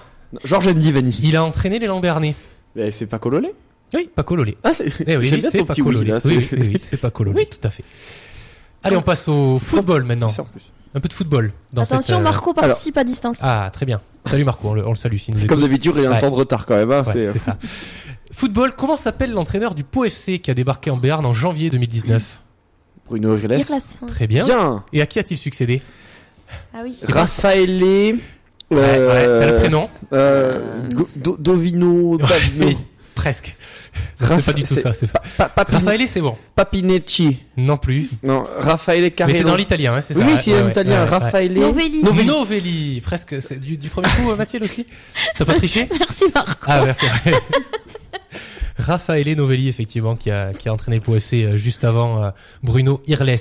Georges 0.45 0.69
Ndivani. 0.69 1.19
Il 1.21 1.35
a 1.35 1.43
entraîné 1.43 1.77
les 1.77 1.87
Lambernais. 1.87 2.33
Mais 2.75 2.89
c'est 2.91 3.07
pas 3.07 3.19
Cololé 3.19 3.53
Oui, 3.93 4.09
Paco 4.13 4.35
Lolé. 4.35 4.57
Ah, 4.63 4.71
c'est. 4.73 4.85
Eh 5.05 5.17
oui, 5.17 5.29
oui, 5.31 5.37
bien 5.37 5.49
c'est 5.49 5.57
ton 5.59 5.65
Paco 5.65 5.81
oui, 5.83 5.93
Lolé. 5.95 6.13
Oui, 6.13 6.19
c'est- 6.21 6.29
oui, 6.57 6.69
oui, 6.73 6.81
c'est 6.81 6.97
Paco 6.97 7.23
Lolé, 7.23 7.45
tout 7.45 7.65
à 7.67 7.69
fait. 7.69 7.83
Allez, 8.83 8.95
on 8.95 9.01
passe 9.01 9.27
au 9.27 9.59
football 9.59 10.03
maintenant. 10.03 10.31
Un 10.93 10.99
peu 10.99 11.07
de 11.07 11.13
football 11.13 11.53
dans 11.71 11.83
Attention, 11.83 12.01
cette. 12.01 12.15
euh, 12.15 12.19
Marco 12.19 12.53
participe 12.53 12.97
à 12.97 13.03
distance. 13.05 13.37
Ah, 13.41 13.69
très 13.71 13.85
bien. 13.85 14.01
Salut 14.25 14.43
Marco, 14.43 14.69
on 14.69 14.73
le, 14.73 14.85
on 14.85 14.89
le 14.89 14.95
salue 14.95 15.15
nous 15.29 15.47
Comme 15.47 15.61
d'habitude, 15.61 15.93
il 15.95 16.03
y 16.03 16.05
a 16.05 16.09
un 16.09 16.13
Ouais. 16.13 16.19
temps 16.19 16.29
de 16.29 16.35
retard 16.35 16.65
quand 16.65 16.75
même. 16.75 16.91
hein, 16.91 17.03
Ouais, 17.05 17.13
c'est- 17.13 17.31
c'est 17.33 17.39
ça. 17.39 17.57
Football, 18.33 18.73
comment 18.77 18.97
s'appelle 18.97 19.31
l'entraîneur 19.31 19.73
du 19.73 19.83
Pau 19.83 20.03
FC 20.05 20.39
qui 20.39 20.51
a 20.51 20.53
débarqué 20.53 20.89
en 20.89 20.97
Béarn 20.97 21.25
en 21.25 21.33
janvier 21.33 21.69
2019 21.69 22.41
Bruno 23.07 23.33
Riles. 23.35 23.51
Irlas. 23.59 23.81
Très 24.07 24.27
bien. 24.27 24.45
Bien. 24.45 24.83
Et 24.93 25.01
à 25.01 25.05
qui 25.05 25.19
a-t-il 25.19 25.37
succédé 25.37 25.81
Ah 26.73 26.79
oui. 26.83 26.95
Raffaele. 27.07 27.81
Ouais, 27.83 28.15
ouais, 28.71 28.77
T'as 29.39 29.51
le 29.51 29.55
prénom 29.57 29.89
euh, 30.13 30.87
Go- 30.93 31.09
Do- 31.15 31.37
Dovino. 31.37 32.17
Davino. 32.17 32.69
Presque. 33.21 33.55
C'est 34.19 34.45
pas 34.45 34.53
du 34.53 34.63
tout 34.63 34.75
ça. 34.75 34.93
c'est 34.93 35.11
pas- 35.11 35.21
Pa- 35.37 35.49
Papi- 35.63 35.73
Raffaele, 35.75 36.07
c'est 36.07 36.21
bon. 36.21 36.35
Papinecci. 36.55 37.39
Non 37.57 37.77
plus. 37.77 38.09
Non, 38.23 38.45
Raffaele 38.59 39.01
Mais 39.01 39.11
t'es 39.11 39.43
dans 39.43 39.55
l'italien, 39.55 39.93
hein, 39.95 40.01
c'est 40.01 40.13
ça 40.15 40.21
Oui, 40.21 40.33
c'est 40.41 40.53
ouais, 40.53 40.61
en 40.61 40.65
ouais, 40.65 40.71
italien. 40.71 41.05
Raffaele. 41.05 41.53
Novelli. 41.53 42.03
Novelli. 42.03 42.25
Novelli, 42.27 43.01
presque. 43.01 43.35
C'est 43.41 43.59
Du, 43.59 43.77
du 43.77 43.89
premier 43.89 44.07
coup, 44.09 44.31
euh, 44.31 44.35
Mathieu 44.35 44.59
aussi 44.63 44.85
T'as 45.37 45.45
pas 45.45 45.53
triché 45.53 45.87
Merci 45.99 46.25
Marco. 46.33 46.51
Ah, 46.67 46.83
merci. 46.85 47.05
Raffaele 48.77 49.35
Novelli, 49.35 49.67
effectivement, 49.67 50.15
qui 50.15 50.31
a, 50.31 50.53
qui 50.53 50.67
a 50.69 50.73
entraîné 50.73 50.97
le 50.97 51.03
Pau 51.03 51.15
FC 51.15 51.43
euh, 51.45 51.55
juste 51.57 51.83
avant 51.83 52.23
euh, 52.23 52.29
Bruno 52.63 53.01
Irles. 53.07 53.35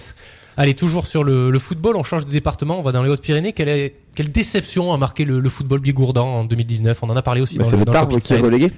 Allez, 0.57 0.75
toujours 0.75 1.07
sur 1.07 1.25
le, 1.25 1.51
le 1.51 1.59
football, 1.59 1.97
on 1.97 2.03
change 2.03 2.27
de 2.27 2.31
département, 2.31 2.79
on 2.79 2.83
va 2.83 2.93
dans 2.93 3.03
les 3.03 3.09
Hautes-Pyrénées. 3.09 3.53
Quelle, 3.55 3.69
est- 3.69 3.95
quelle 4.15 4.31
déception 4.31 4.93
a 4.93 4.99
marqué 4.99 5.25
le, 5.25 5.41
le 5.41 5.49
football 5.49 5.81
bigourdan 5.81 6.27
en 6.27 6.45
2019 6.45 6.99
On 7.03 7.09
en 7.11 7.17
a 7.17 7.23
parlé 7.23 7.41
aussi 7.41 7.57
Bah, 7.57 7.65
dans 7.65 7.71
c'est 7.71 7.77
le, 7.77 7.81
le 7.81 7.85
dans 7.87 7.93
Tarbes 7.93 8.19
qui 8.19 8.35
est 8.35 8.39
relégué. 8.39 8.71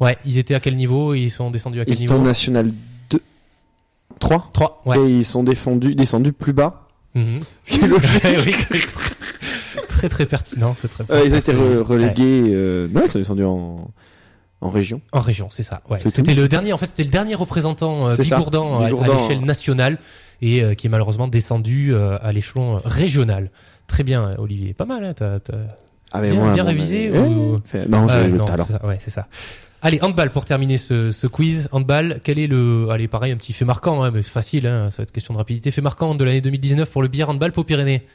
Ouais, 0.00 0.18
ils 0.24 0.38
étaient 0.38 0.54
à 0.54 0.60
quel 0.60 0.76
niveau? 0.76 1.14
Ils 1.14 1.30
sont 1.30 1.50
descendus 1.50 1.80
à 1.80 1.84
quel 1.84 1.94
Ils 1.94 2.00
niveau? 2.00 2.16
Sont 2.16 2.22
national 2.22 2.72
2. 3.10 3.20
3. 4.18 4.50
3, 4.52 4.82
ouais. 4.86 4.98
Et 4.98 5.10
ils 5.18 5.24
sont 5.24 5.42
défendus, 5.42 5.94
descendus 5.94 6.32
plus 6.32 6.52
bas. 6.52 6.88
C'est 7.62 7.86
logique. 7.86 8.22
Oui, 9.86 9.98
très 10.00 10.08
très 10.10 10.26
pertinent, 10.26 10.74
c'est 10.78 10.88
très 10.88 11.04
Euh, 11.10 11.22
ils 11.24 11.32
ont 11.34 11.38
été 11.38 11.52
re- 11.54 11.56
ouais. 11.56 11.76
relégués. 11.76 12.42
euh, 12.48 12.86
Non, 12.92 13.02
ils 13.04 13.08
sont 13.08 13.18
descendus 13.18 13.44
en, 13.44 13.90
en 14.60 14.68
région. 14.70 15.00
En 15.12 15.20
région, 15.20 15.48
c'est 15.50 15.62
ça. 15.62 15.80
Ouais. 15.88 15.98
C'était 16.04 16.34
le 16.34 16.48
dernier. 16.48 16.74
En 16.74 16.76
fait, 16.76 16.84
c'était 16.86 17.04
le 17.04 17.08
dernier 17.10 17.34
représentant 17.34 18.08
euh, 18.08 18.14
ça, 18.14 18.22
bigourdan 18.22 18.78
à- 18.78 18.82
à, 18.82 18.88
bigourdan. 18.90 19.16
l'échelle 19.22 19.40
nationale 19.40 19.96
et 20.42 20.62
euh, 20.62 20.74
qui 20.74 20.86
est 20.88 20.90
malheureusement 20.90 21.28
descendu 21.28 21.94
euh, 21.94 22.18
à 22.20 22.32
l'échelon 22.32 22.76
euh, 22.76 22.80
régional. 22.84 23.50
Très 23.86 24.02
bien, 24.02 24.34
Olivier. 24.38 24.74
Pas 24.74 24.84
mal. 24.84 25.02
Hein, 25.02 25.14
t'as, 25.14 25.38
Ah, 26.12 26.20
mais 26.20 26.30
Bien- 26.30 26.40
moi, 26.42 26.52
bien 26.52 26.62
mon 26.64 26.68
révisé 26.68 27.10
ou- 27.18 27.58
c'est- 27.64 27.88
Non, 27.88 28.06
j'ai 28.06 28.14
Ah, 28.14 28.26
le 28.28 28.38
talent. 28.40 28.66
c'est 28.68 28.72
ça, 28.74 28.86
ouais, 28.86 28.98
c'est 29.00 29.10
ça. 29.10 29.26
Allez, 29.82 29.98
handball 30.02 30.30
pour 30.30 30.44
terminer 30.44 30.78
ce, 30.78 31.10
ce 31.10 31.26
quiz. 31.26 31.68
Handball, 31.70 32.20
quel 32.24 32.38
est 32.38 32.46
le, 32.46 32.88
allez, 32.90 33.08
pareil, 33.08 33.32
un 33.32 33.36
petit 33.36 33.52
fait 33.52 33.64
marquant, 33.64 34.02
hein, 34.02 34.10
mais 34.10 34.22
c'est 34.22 34.30
facile, 34.30 34.66
hein, 34.66 34.90
ça 34.90 34.98
va 34.98 35.02
être 35.04 35.12
question 35.12 35.34
de 35.34 35.38
rapidité. 35.38 35.70
Fait 35.70 35.82
marquant 35.82 36.14
de 36.14 36.24
l'année 36.24 36.40
2019 36.40 36.90
pour 36.90 37.02
le 37.02 37.08
billard 37.08 37.28
handball 37.30 37.52
pour 37.52 37.64
Pyrénées. 37.64 38.06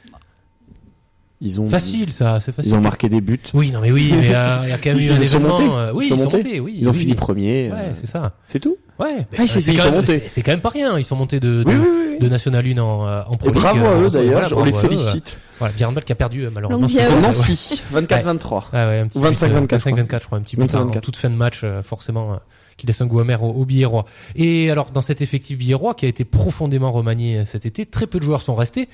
Ils 1.44 1.60
ont, 1.60 1.68
Facile, 1.68 2.12
ça, 2.12 2.38
c'est 2.40 2.52
facile. 2.52 2.70
Ils 2.72 2.74
ont 2.76 2.80
marqué 2.80 3.08
des 3.08 3.20
buts. 3.20 3.40
Oui, 3.52 3.72
non, 3.72 3.80
mais 3.80 3.90
oui, 3.90 4.12
mais 4.12 4.32
euh, 4.32 4.60
il 4.62 4.68
y 4.68 4.72
a 4.72 4.78
quand 4.78 4.90
même 4.90 4.98
Ils 4.98 5.08
eu 5.08 5.12
un 5.12 5.16
événement. 5.20 5.48
montés. 5.48 5.68
euh, 5.68 5.92
oui, 5.92 6.04
Ils 6.04 6.08
sont 6.08 6.16
montés. 6.16 6.60
oui. 6.60 6.76
Ils 6.78 6.88
ont 6.88 6.92
oui, 6.92 6.98
fini 6.98 7.12
oui. 7.12 7.16
premier. 7.18 7.70
Ouais, 7.72 7.78
euh, 7.78 7.94
c'est 7.94 8.06
ça. 8.06 8.36
C'est 8.46 8.60
tout? 8.60 8.76
Ouais, 9.02 9.26
Ah, 9.36 9.42
ils- 9.42 9.48
c'est 9.48 9.72
quand 9.74 9.78
sont 9.82 9.84
même- 9.88 9.94
montés. 9.96 10.18
c'est- 10.20 10.28
C'est 10.28 10.42
quand 10.42 10.52
même 10.52 10.60
pas 10.60 10.68
rien. 10.70 10.98
Ils 10.98 11.04
sont 11.04 11.16
montés 11.16 11.40
de, 11.40 11.62
de, 11.62 11.68
Oui, 11.70 11.74
oui, 11.76 11.88
oui. 12.12 12.18
de 12.20 12.28
National 12.28 12.64
1 12.66 12.78
en, 12.78 13.06
euh, 13.06 13.22
en 13.28 13.36
Pro 13.36 13.48
Et 13.48 13.52
League. 13.52 13.62
bravo 13.62 13.84
à 13.84 13.88
Euh, 13.90 14.06
eux 14.06 14.10
d'ailleurs, 14.10 14.40
voilà, 14.48 14.56
on 14.56 14.64
les 14.64 14.72
à 14.76 14.80
félicite. 14.80 15.36
Voilà, 15.58 15.74
Björn 15.74 15.94
qui 16.04 16.12
a 16.12 16.14
perdu 16.14 16.44
euh, 16.46 16.50
malheureusement. 16.52 16.86
À 17.00 17.20
Nancy, 17.20 17.82
24-23. 17.92 18.68
ouais, 18.72 18.78
ouais, 18.78 18.98
un 19.00 19.08
petit 19.08 19.18
Ou 19.18 19.22
but, 19.22 19.28
25-24, 19.28 19.74
euh, 19.74 19.78
25-24, 19.78 20.20
je 20.22 20.26
crois, 20.26 20.38
un 20.38 20.42
petit 20.42 20.56
25-24. 20.56 20.96
en 20.98 21.00
toute 21.00 21.16
fin 21.16 21.30
de 21.30 21.34
match, 21.36 21.64
forcément, 21.84 22.38
qui 22.76 22.86
laisse 22.86 23.00
un 23.00 23.06
goût 23.06 23.20
amer 23.20 23.42
au, 23.42 23.50
au. 23.50 24.04
Et 24.36 24.70
alors, 24.70 24.90
dans 24.90 25.00
cet 25.02 25.20
effectif 25.20 25.58
billet 25.58 25.74
roi, 25.74 25.94
qui 25.94 26.04
a 26.06 26.08
été 26.08 26.24
profondément 26.24 26.90
remanié 26.90 27.44
cet 27.46 27.66
été, 27.66 27.86
très 27.86 28.06
peu 28.06 28.18
de 28.18 28.24
joueurs 28.24 28.42
sont 28.42 28.54
restés. 28.54 28.88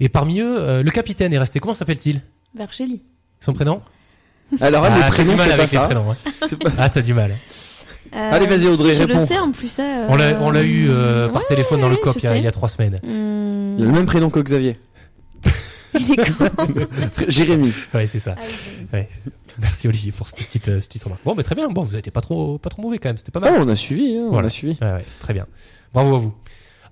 Et 0.00 0.08
parmi 0.08 0.40
eux, 0.40 0.56
euh, 0.60 0.82
le 0.82 0.90
capitaine 0.90 1.32
est 1.32 1.38
resté. 1.38 1.58
Comment 1.60 1.74
s'appelle-t-il? 1.74 2.20
Vergeli. 2.56 3.02
Son 3.40 3.52
prénom? 3.52 3.80
Alors, 4.60 4.84
Ah, 4.84 4.90
les 4.94 5.00
t'as 5.00 5.08
prénoms, 5.08 5.32
du 5.32 5.38
mal 5.38 5.46
c'est 5.48 5.56
pas 5.56 5.62
avec 5.62 5.72
les 5.72 5.78
ça. 5.78 5.84
prénoms. 5.86 6.10
hein. 6.10 6.16
C'est 6.48 6.56
pas- 6.62 6.70
Ah, 6.78 6.88
t'as 6.90 7.00
du 7.00 7.14
mal. 7.14 7.36
Euh, 8.14 8.30
Allez, 8.32 8.46
vas-y, 8.46 8.66
Audrey, 8.68 8.92
si, 8.92 8.98
je 8.98 9.02
réponds. 9.04 9.20
le 9.20 9.26
sais 9.26 9.38
en 9.38 9.52
plus. 9.52 9.78
On 9.78 10.16
l'a, 10.16 10.24
euh, 10.24 10.38
on 10.40 10.50
l'a 10.50 10.62
eu 10.62 10.88
euh, 10.90 11.28
par 11.28 11.42
ouais, 11.42 11.48
téléphone 11.48 11.80
dans 11.80 11.88
le 11.88 11.96
COP 11.96 12.16
il 12.18 12.24
y, 12.24 12.26
a, 12.26 12.32
sais. 12.32 12.38
il 12.38 12.44
y 12.44 12.46
a 12.46 12.50
trois 12.50 12.68
semaines. 12.68 12.98
Hmm, 13.02 13.76
Il 13.78 13.84
a 13.84 13.86
le 13.86 13.92
même 13.92 14.06
prénom 14.06 14.28
que 14.28 14.40
Xavier. 14.40 14.76
il 15.94 16.12
est 16.12 16.36
con. 16.36 16.48
Jérémy. 17.28 17.72
Ouais, 17.94 18.06
c'est 18.06 18.18
ça. 18.18 18.34
Ah 18.38 18.42
oui, 18.92 19.00
Merci 19.60 19.88
Olivier 19.88 20.12
pour 20.12 20.28
cette 20.28 20.38
petite, 20.38 20.68
euh, 20.68 20.80
cette 20.80 20.88
petite 20.88 21.04
remarque. 21.04 21.22
Bon, 21.24 21.34
mais 21.34 21.42
très 21.42 21.54
bien. 21.54 21.68
Bon, 21.68 21.82
vous 21.82 21.96
été 21.96 22.10
pas 22.10 22.20
trop, 22.20 22.58
pas 22.58 22.70
trop 22.70 22.82
mauvais 22.82 22.98
quand 22.98 23.08
même. 23.08 23.16
C'était 23.16 23.32
pas 23.32 23.40
mal. 23.40 23.54
on 23.58 23.68
a 23.68 23.76
suivi, 23.76 24.16
hein, 24.18 24.28
on 24.30 24.38
a 24.38 24.48
suivi. 24.48 24.76
Ouais, 24.80 24.92
ouais, 24.92 25.04
très 25.20 25.32
bien. 25.32 25.46
Bravo 25.94 26.14
à 26.14 26.18
vous. 26.18 26.34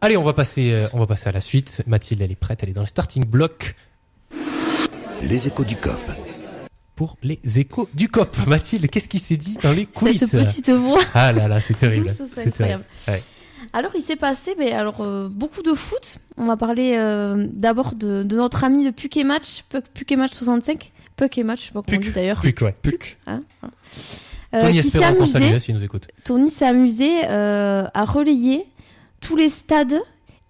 Allez, 0.02 0.16
on 0.16 0.22
va 0.24 0.32
passer, 0.32 0.72
euh, 0.72 0.86
on 0.94 0.98
va 0.98 1.06
passer 1.06 1.28
à 1.28 1.32
la 1.32 1.40
suite. 1.40 1.82
Mathilde, 1.86 2.22
elle 2.22 2.32
est 2.32 2.36
prête. 2.36 2.62
Elle 2.62 2.70
est 2.70 2.74
dans 2.74 2.80
le 2.80 2.86
starting 2.86 3.24
block 3.24 3.74
Les 5.22 5.46
échos 5.46 5.64
du 5.64 5.76
COP. 5.76 5.98
Pour 7.00 7.16
les 7.22 7.40
échos 7.58 7.88
du 7.94 8.08
COP. 8.08 8.36
Mathilde, 8.46 8.86
qu'est-ce 8.90 9.08
qui 9.08 9.18
s'est 9.18 9.38
dit 9.38 9.56
dans 9.62 9.72
les 9.72 9.86
coulisses 9.86 10.26
Cette 10.26 10.44
petite 10.44 10.68
voix 10.68 11.00
Ah 11.14 11.32
là 11.32 11.48
là, 11.48 11.58
c'est 11.58 11.72
terrible. 11.72 12.14
c'est 12.34 12.50
terrible. 12.50 12.84
Ouais. 13.08 13.22
Alors, 13.72 13.90
il 13.94 14.02
s'est 14.02 14.16
passé 14.16 14.54
ben, 14.58 14.70
alors, 14.74 15.00
euh, 15.00 15.26
beaucoup 15.30 15.62
de 15.62 15.72
foot. 15.72 16.18
On 16.36 16.44
va 16.44 16.58
parler 16.58 16.96
euh, 16.98 17.46
d'abord 17.54 17.94
de, 17.94 18.22
de 18.22 18.36
notre 18.36 18.64
ami 18.64 18.84
de 18.84 18.90
Puck 18.90 19.16
et 19.16 19.24
Match, 19.24 19.62
Puck, 19.70 19.84
Puck 19.94 20.12
et 20.12 20.16
Match 20.16 20.34
65. 20.34 20.92
Puck 21.16 21.38
et 21.38 21.42
Match, 21.42 21.60
je 21.62 21.66
sais 21.68 21.72
pas 21.72 21.80
comment 21.80 21.96
on 21.96 22.00
Puck. 22.00 22.00
dit 22.02 22.12
d'ailleurs. 22.12 22.40
Puc, 22.42 22.60
ouais. 22.60 22.74
Puc. 22.82 23.16
Hein, 23.26 23.40
voilà. 23.62 23.74
Euh, 24.52 24.60
Tony 24.68 24.82
qui 24.82 24.90
s'est 24.90 25.02
amusé, 25.02 25.58
s'il 25.58 25.74
nous 25.76 25.82
écoute. 25.82 26.06
Tony 26.24 26.50
s'est 26.50 26.66
amusé 26.66 27.24
à 27.24 28.04
relayer 28.04 28.66
tous 29.22 29.36
les 29.36 29.48
stades 29.48 29.98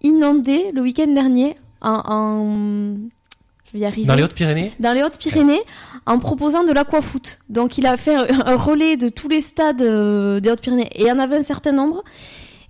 inondés 0.01 0.73
le 0.73 0.81
week-end 0.81 1.07
dernier 1.13 1.55
en, 1.79 2.01
en- 2.05 2.95
je 3.71 3.77
vais 3.77 3.83
y 3.83 3.85
arriver 3.85 4.07
Dans 4.07 4.15
les 4.15 4.23
Hautes-Pyrénées 4.23 4.73
dans 4.79 4.93
les 4.93 5.03
Hautes-Pyrénées 5.03 5.61
en 6.05 6.19
proposant 6.19 6.63
de 6.63 6.71
l'aquafoot. 6.71 7.39
Donc 7.49 7.77
il 7.77 7.85
a 7.85 7.95
fait 7.97 8.15
un, 8.15 8.55
relais 8.57 8.97
de 8.97 9.09
tous 9.09 9.29
les 9.29 9.41
stades 9.41 9.81
euh, 9.81 10.39
des 10.39 10.51
Hautes-Pyrénées 10.51 10.89
et 10.93 11.03
il 11.03 11.07
y 11.07 11.11
en 11.11 11.19
avait 11.19 11.37
un 11.37 11.43
certain 11.43 11.71
nombre. 11.71 12.03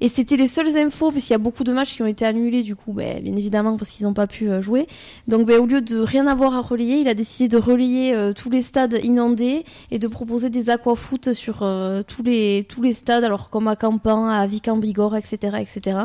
Et 0.03 0.09
c'était 0.09 0.35
les 0.35 0.47
seules 0.47 0.75
infos 0.77 1.11
parce 1.11 1.25
qu'il 1.25 1.31
y 1.31 1.35
a 1.35 1.37
beaucoup 1.37 1.63
de 1.63 1.71
matchs 1.71 1.93
qui 1.93 2.01
ont 2.01 2.07
été 2.07 2.25
annulés 2.25 2.63
du 2.63 2.75
coup, 2.75 2.91
ben, 2.91 3.21
bien 3.21 3.35
évidemment 3.35 3.77
parce 3.77 3.91
qu'ils 3.91 4.07
n'ont 4.07 4.15
pas 4.15 4.25
pu 4.25 4.49
euh, 4.49 4.59
jouer. 4.59 4.87
Donc 5.27 5.45
ben, 5.45 5.59
au 5.59 5.67
lieu 5.67 5.79
de 5.79 5.99
rien 5.99 6.25
avoir 6.25 6.55
à 6.55 6.61
relayer, 6.61 7.01
il 7.01 7.07
a 7.07 7.13
décidé 7.13 7.47
de 7.47 7.57
relayer 7.61 8.15
euh, 8.15 8.33
tous 8.33 8.49
les 8.49 8.63
stades 8.63 8.99
inondés 9.03 9.63
et 9.91 9.99
de 9.99 10.07
proposer 10.07 10.49
des 10.49 10.71
aquafoot 10.71 11.33
sur 11.33 11.61
euh, 11.61 12.01
tous 12.01 12.23
les 12.23 12.65
tous 12.67 12.81
les 12.81 12.93
stades, 12.93 13.23
alors 13.23 13.51
comme 13.51 13.67
à 13.67 13.75
Campan, 13.75 14.27
à 14.27 14.47
Vic 14.47 14.67
en 14.67 14.77
Bigorre, 14.77 15.15
etc., 15.15 15.57
etc. 15.59 15.97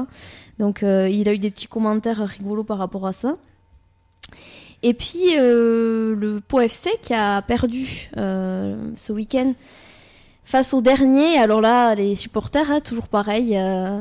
Donc 0.58 0.82
il 0.82 1.28
a 1.28 1.34
eu 1.34 1.38
des 1.38 1.50
petits 1.50 1.66
commentaires 1.66 2.26
rigolos 2.26 2.64
par 2.64 2.78
rapport 2.78 3.06
à 3.06 3.12
ça. 3.12 3.36
Et 4.82 4.94
puis 4.94 5.36
euh, 5.38 6.14
le 6.14 6.40
Pau 6.40 6.60
FC 6.60 6.90
qui 7.02 7.14
a 7.14 7.42
perdu 7.42 8.10
euh, 8.16 8.76
ce 8.96 9.12
week-end 9.12 9.54
face 10.44 10.74
au 10.74 10.80
dernier. 10.80 11.38
Alors 11.38 11.60
là, 11.60 11.94
les 11.94 12.14
supporters, 12.14 12.70
hein, 12.70 12.80
toujours 12.80 13.08
pareil, 13.08 13.56
euh, 13.56 14.00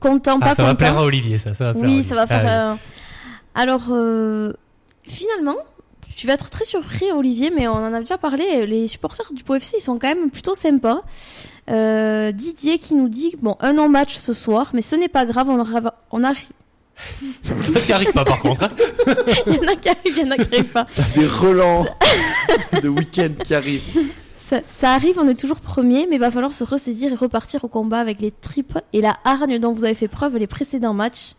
contents, 0.00 0.38
Ah, 0.42 0.48
pas 0.48 0.54
ça 0.54 0.62
va 0.62 0.68
contents. 0.70 0.78
plaire 0.78 0.98
à 0.98 1.04
Olivier, 1.04 1.38
ça. 1.38 1.54
ça 1.54 1.72
va 1.72 1.80
Oui, 1.80 2.02
ça 2.02 2.14
va 2.14 2.26
faire. 2.26 2.44
Ah, 2.46 2.72
euh, 2.72 2.74
Alors, 3.54 3.84
euh, 3.90 4.52
finalement, 5.04 5.56
tu 6.14 6.26
vas 6.26 6.34
être 6.34 6.50
très 6.50 6.64
surpris, 6.64 7.10
Olivier, 7.12 7.50
mais 7.54 7.68
on 7.68 7.72
en 7.74 7.92
a 7.94 8.00
déjà 8.00 8.18
parlé. 8.18 8.66
Les 8.66 8.88
supporters 8.88 9.32
du 9.32 9.42
Pau 9.44 9.54
FC, 9.54 9.76
ils 9.78 9.82
sont 9.82 9.98
quand 9.98 10.08
même 10.08 10.30
plutôt 10.30 10.54
sympas. 10.54 11.02
Didier 11.68 12.78
qui 12.78 12.94
nous 12.94 13.08
dit 13.08 13.34
bon, 13.40 13.56
un 13.60 13.76
an 13.78 13.88
match 13.88 14.14
ce 14.16 14.32
soir, 14.32 14.70
mais 14.74 14.82
ce 14.82 14.96
n'est 14.96 15.08
pas 15.08 15.24
grave, 15.24 15.48
on, 15.48 15.64
on 16.10 16.24
arrive. 16.24 16.46
Toi 17.46 17.80
qui 17.84 17.92
arrives 17.92 18.12
pas 18.12 18.24
par 18.24 18.40
contre. 18.40 18.64
hein. 18.64 18.70
il 19.46 19.54
y 19.54 19.58
en 19.58 19.68
a 19.72 19.76
qui 19.76 19.88
arrivent, 19.88 20.16
il 20.16 20.18
y 20.18 20.24
en 20.24 20.30
a 20.30 20.36
qui 20.36 20.54
arrivent 20.54 20.72
pas. 20.72 20.86
Des 21.14 21.26
relents 21.26 21.86
de 22.82 22.88
week-end 22.88 23.30
qui 23.44 23.54
arrivent. 23.54 23.82
Ça, 24.48 24.60
ça 24.68 24.92
arrive, 24.92 25.18
on 25.18 25.28
est 25.28 25.34
toujours 25.34 25.58
premier, 25.58 26.06
mais 26.08 26.16
il 26.16 26.20
va 26.20 26.30
falloir 26.30 26.52
se 26.54 26.62
ressaisir 26.62 27.10
et 27.12 27.16
repartir 27.16 27.64
au 27.64 27.68
combat 27.68 27.98
avec 27.98 28.20
les 28.20 28.30
tripes 28.30 28.78
et 28.92 29.00
la 29.00 29.16
hargne 29.24 29.58
dont 29.58 29.72
vous 29.72 29.84
avez 29.84 29.94
fait 29.94 30.06
preuve 30.08 30.36
les 30.36 30.46
précédents 30.46 30.94
matchs. 30.94 31.32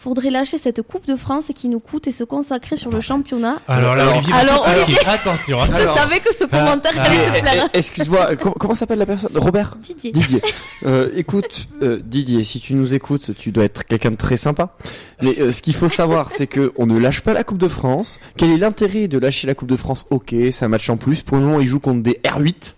Faudrait 0.00 0.30
lâcher 0.30 0.58
cette 0.58 0.80
Coupe 0.82 1.06
de 1.08 1.16
France 1.16 1.46
qui 1.56 1.68
nous 1.68 1.80
coûte 1.80 2.06
et 2.06 2.12
se 2.12 2.22
consacrer 2.22 2.76
sur 2.76 2.92
le 2.92 3.00
championnat. 3.00 3.56
Alors 3.66 3.96
là, 3.96 4.02
Alors- 4.04 4.14
Olivier, 4.16 4.32
alors, 4.34 4.66
Olivier- 4.68 4.94
piquer. 4.96 5.10
attention. 5.10 5.60
hein. 5.60 5.68
Alors- 5.74 5.96
Je 5.96 6.00
savais 6.02 6.20
que 6.20 6.32
ce 6.32 6.44
commentaire 6.44 6.92
ah, 6.96 7.02
allait 7.02 7.18
ah, 7.26 7.32
te 7.34 7.40
plaire. 7.40 7.68
Eh, 7.74 7.78
Excuse-moi, 7.78 8.36
com- 8.42 8.54
comment 8.60 8.74
s'appelle 8.74 9.00
la 9.00 9.06
personne? 9.06 9.32
Robert? 9.34 9.76
Didier. 9.82 10.12
Didier. 10.12 10.40
Euh, 10.86 11.10
écoute, 11.16 11.66
euh, 11.82 11.98
Didier, 12.04 12.44
si 12.44 12.60
tu 12.60 12.72
nous 12.74 12.94
écoutes, 12.94 13.34
tu 13.34 13.50
dois 13.50 13.64
être 13.64 13.84
quelqu'un 13.84 14.12
de 14.12 14.16
très 14.16 14.36
sympa. 14.36 14.76
Mais 15.20 15.34
euh, 15.40 15.50
ce 15.50 15.60
qu'il 15.60 15.74
faut 15.74 15.88
savoir, 15.88 16.30
c'est 16.36 16.46
que 16.46 16.72
on 16.76 16.86
ne 16.86 16.96
lâche 16.96 17.22
pas 17.22 17.32
la 17.32 17.42
Coupe 17.42 17.58
de 17.58 17.66
France. 17.66 18.20
Quel 18.36 18.50
est 18.52 18.56
l'intérêt 18.58 19.08
de 19.08 19.18
lâcher 19.18 19.48
la 19.48 19.54
Coupe 19.54 19.68
de 19.68 19.74
France? 19.74 20.06
Ok, 20.10 20.32
c'est 20.52 20.64
un 20.64 20.68
match 20.68 20.88
en 20.88 20.96
plus. 20.96 21.22
Pour 21.22 21.36
le 21.36 21.42
moment, 21.42 21.58
ils 21.58 21.66
jouent 21.66 21.80
contre 21.80 22.04
des 22.04 22.20
R8. 22.22 22.74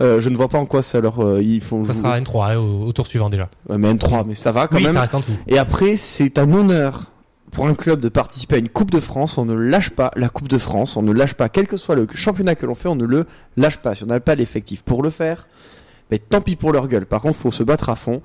Euh, 0.00 0.20
je 0.20 0.28
ne 0.28 0.36
vois 0.36 0.48
pas 0.48 0.58
en 0.58 0.66
quoi 0.66 0.82
ça 0.82 1.00
leur 1.00 1.22
euh, 1.24 1.40
ils 1.42 1.60
font. 1.60 1.84
Ça 1.84 1.92
sera 1.92 2.18
N3 2.20 2.52
hein, 2.52 2.58
au, 2.58 2.86
au 2.86 2.92
tour 2.92 3.06
suivant 3.06 3.30
déjà. 3.30 3.48
Ouais, 3.68 3.78
mais 3.78 3.92
N3, 3.94 4.24
mais 4.26 4.34
ça 4.34 4.50
va 4.50 4.66
quand 4.66 4.76
oui, 4.76 4.84
même. 4.84 4.94
ça 4.94 5.02
reste 5.02 5.14
en 5.14 5.20
dessous. 5.20 5.36
Et 5.46 5.58
après, 5.58 5.96
c'est 5.96 6.38
un 6.38 6.52
honneur 6.52 7.12
pour 7.52 7.66
un 7.66 7.74
club 7.74 8.00
de 8.00 8.08
participer 8.08 8.56
à 8.56 8.58
une 8.58 8.68
Coupe 8.68 8.90
de 8.90 8.98
France. 8.98 9.38
On 9.38 9.44
ne 9.44 9.54
lâche 9.54 9.90
pas 9.90 10.10
la 10.16 10.28
Coupe 10.28 10.48
de 10.48 10.58
France. 10.58 10.96
On 10.96 11.02
ne 11.02 11.12
lâche 11.12 11.34
pas, 11.34 11.48
quel 11.48 11.68
que 11.68 11.76
soit 11.76 11.94
le 11.94 12.08
championnat 12.12 12.56
que 12.56 12.66
l'on 12.66 12.74
fait, 12.74 12.88
on 12.88 12.96
ne 12.96 13.04
le 13.04 13.26
lâche 13.56 13.76
pas. 13.78 13.94
Si 13.94 14.02
on 14.02 14.06
n'a 14.06 14.18
pas 14.18 14.34
l'effectif 14.34 14.82
pour 14.82 15.02
le 15.02 15.10
faire, 15.10 15.46
mais 16.10 16.18
tant 16.18 16.40
pis 16.40 16.56
pour 16.56 16.72
leur 16.72 16.88
gueule. 16.88 17.06
Par 17.06 17.22
contre, 17.22 17.38
faut 17.38 17.52
se 17.52 17.62
battre 17.62 17.88
à 17.88 17.94
fond. 17.96 18.20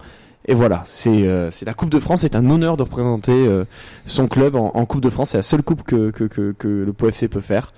Et 0.47 0.55
voilà, 0.55 0.81
c'est 0.85 1.27
euh, 1.27 1.51
la 1.63 1.73
Coupe 1.75 1.89
de 1.89 1.99
France. 1.99 2.21
C'est 2.21 2.35
un 2.35 2.49
honneur 2.49 2.77
de 2.77 2.83
représenter 2.83 3.31
euh, 3.33 3.65
son 4.07 4.27
club 4.27 4.55
en, 4.55 4.71
en 4.73 4.85
Coupe 4.87 5.01
de 5.01 5.09
France. 5.11 5.31
C'est 5.31 5.37
la 5.37 5.43
seule 5.43 5.61
coupe 5.61 5.83
que, 5.83 6.09
que, 6.09 6.23
que, 6.23 6.53
que 6.57 6.67
le 6.67 6.93
POFC 6.93 7.27
peut 7.27 7.41
faire 7.41 7.71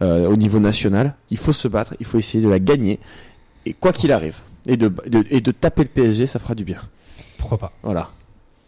euh, 0.00 0.26
au 0.28 0.36
niveau 0.36 0.58
national. 0.58 1.14
Il 1.30 1.36
faut 1.38 1.52
se 1.52 1.68
battre, 1.68 1.94
il 2.00 2.06
faut 2.06 2.16
essayer 2.18 2.42
de 2.42 2.48
la 2.48 2.60
gagner. 2.60 2.98
Et 3.66 3.72
quoi 3.72 3.92
qu'il 3.92 4.12
arrive. 4.12 4.38
Et 4.66 4.76
de, 4.76 4.88
de- 5.06 5.24
et 5.30 5.40
de 5.40 5.50
taper 5.52 5.82
le 5.82 5.88
PSG, 5.88 6.26
ça 6.26 6.38
fera 6.38 6.54
du 6.54 6.64
bien. 6.64 6.80
Pourquoi 7.38 7.58
pas 7.58 7.72
Voilà. 7.82 8.08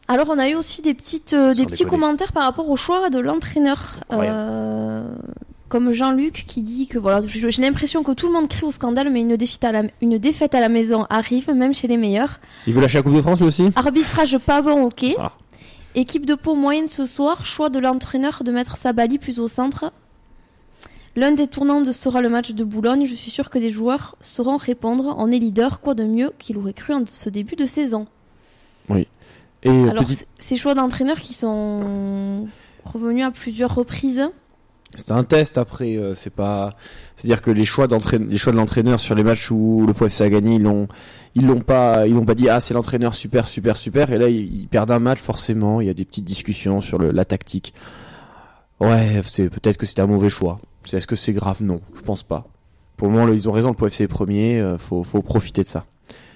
Alors 0.08 0.28
on 0.30 0.38
a 0.38 0.48
eu 0.48 0.54
aussi 0.54 0.82
des 0.82 0.94
petites 0.94 1.32
euh, 1.32 1.52
des 1.54 1.64
petits 1.66 1.78
déconner. 1.82 1.90
commentaires 1.90 2.32
par 2.32 2.44
rapport 2.44 2.68
au 2.68 2.76
choix 2.76 3.10
de 3.10 3.18
l'entraîneur. 3.18 3.96
Euh, 4.12 5.02
comme 5.68 5.92
Jean-Luc 5.92 6.44
qui 6.46 6.62
dit 6.62 6.86
que 6.86 6.96
voilà, 6.98 7.20
j'ai 7.26 7.62
l'impression 7.62 8.04
que 8.04 8.12
tout 8.12 8.28
le 8.28 8.32
monde 8.34 8.48
crie 8.48 8.64
au 8.66 8.70
scandale, 8.70 9.10
mais 9.10 9.20
une 9.22 9.36
défaite 9.36 9.64
à 9.64 9.72
la, 9.72 9.82
une 10.00 10.18
défaite 10.18 10.54
à 10.54 10.60
la 10.60 10.68
maison 10.68 11.06
arrive, 11.10 11.50
même 11.50 11.74
chez 11.74 11.88
les 11.88 11.96
meilleurs. 11.96 12.38
Il 12.68 12.72
veut 12.74 12.80
lâcher 12.80 12.98
la 12.98 13.02
Coupe 13.02 13.14
de 13.16 13.20
France 13.20 13.40
lui 13.40 13.46
aussi? 13.48 13.70
Arbitrage 13.74 14.38
pas 14.38 14.62
bon, 14.62 14.84
ok. 14.84 15.06
Ah. 15.18 15.32
Équipe 15.96 16.24
de 16.26 16.34
peau 16.36 16.54
moyenne 16.54 16.88
ce 16.88 17.04
soir, 17.06 17.44
choix 17.44 17.68
de 17.68 17.80
l'entraîneur 17.80 18.42
de 18.44 18.52
mettre 18.52 18.76
Sabali 18.76 19.18
plus 19.18 19.40
au 19.40 19.48
centre. 19.48 19.92
L'un 21.16 21.32
des 21.32 21.46
tournants 21.46 21.80
de 21.80 21.92
sera 21.92 22.20
le 22.20 22.28
match 22.28 22.52
de 22.52 22.62
Boulogne. 22.62 23.06
Je 23.06 23.14
suis 23.14 23.30
sûr 23.30 23.48
que 23.48 23.58
des 23.58 23.70
joueurs 23.70 24.16
sauront 24.20 24.58
répondre. 24.58 25.14
On 25.18 25.32
est 25.32 25.38
leader, 25.38 25.80
quoi 25.80 25.94
de 25.94 26.04
mieux 26.04 26.32
qu'il 26.38 26.58
aurait 26.58 26.74
cru 26.74 26.92
en 26.92 27.04
ce 27.06 27.30
début 27.30 27.56
de 27.56 27.64
saison? 27.64 28.06
Et 28.94 29.06
euh, 29.66 29.88
Alors, 29.88 30.04
ces 30.38 30.56
choix 30.56 30.74
d'entraîneurs 30.74 31.18
qui 31.18 31.32
sont 31.32 32.46
revenus 32.84 33.24
à 33.24 33.30
plusieurs 33.30 33.74
reprises. 33.74 34.28
C'est 34.94 35.10
un 35.10 35.24
test 35.24 35.58
après, 35.58 35.96
euh, 35.96 36.14
c'est 36.14 36.32
pas. 36.32 36.74
C'est-à-dire 37.16 37.42
que 37.42 37.50
les 37.50 37.64
choix 37.64 37.88
les 37.88 38.38
choix 38.38 38.52
de 38.52 38.58
l'entraîneur 38.58 39.00
sur 39.00 39.14
les 39.14 39.24
matchs 39.24 39.50
où 39.50 39.84
le 39.86 39.92
POFC 39.94 40.20
a 40.20 40.28
gagné, 40.28 40.56
ils 40.56 40.62
l'ont, 40.62 40.86
ils 41.34 41.46
l'ont 41.46 41.60
pas, 41.60 42.06
ils 42.06 42.14
l'ont 42.14 42.24
pas 42.24 42.34
dit 42.34 42.48
ah 42.48 42.60
c'est 42.60 42.72
l'entraîneur 42.72 43.14
super 43.14 43.48
super 43.48 43.76
super 43.76 44.12
et 44.12 44.18
là 44.18 44.28
ils, 44.28 44.54
ils 44.54 44.68
perdent 44.68 44.92
un 44.92 45.00
match 45.00 45.18
forcément. 45.18 45.80
Il 45.80 45.88
y 45.88 45.90
a 45.90 45.94
des 45.94 46.04
petites 46.04 46.24
discussions 46.24 46.80
sur 46.80 46.98
le, 46.98 47.10
la 47.10 47.24
tactique. 47.24 47.74
Ouais, 48.80 49.22
c'est 49.26 49.48
peut-être 49.48 49.78
que 49.78 49.86
c'était 49.86 50.02
un 50.02 50.06
mauvais 50.06 50.30
choix. 50.30 50.60
Est-ce 50.92 51.06
que 51.06 51.16
c'est 51.16 51.32
grave 51.32 51.58
Non, 51.62 51.80
je 51.96 52.02
pense 52.02 52.22
pas. 52.22 52.46
Pour 52.96 53.08
le 53.08 53.14
moment, 53.14 53.32
ils 53.32 53.48
ont 53.48 53.52
raison. 53.52 53.68
Le 53.70 53.74
POFC 53.74 54.02
est 54.02 54.08
premier. 54.08 54.58
euh, 54.60 54.78
faut, 54.78 55.04
faut 55.04 55.22
profiter 55.22 55.62
de 55.62 55.68
ça. 55.68 55.84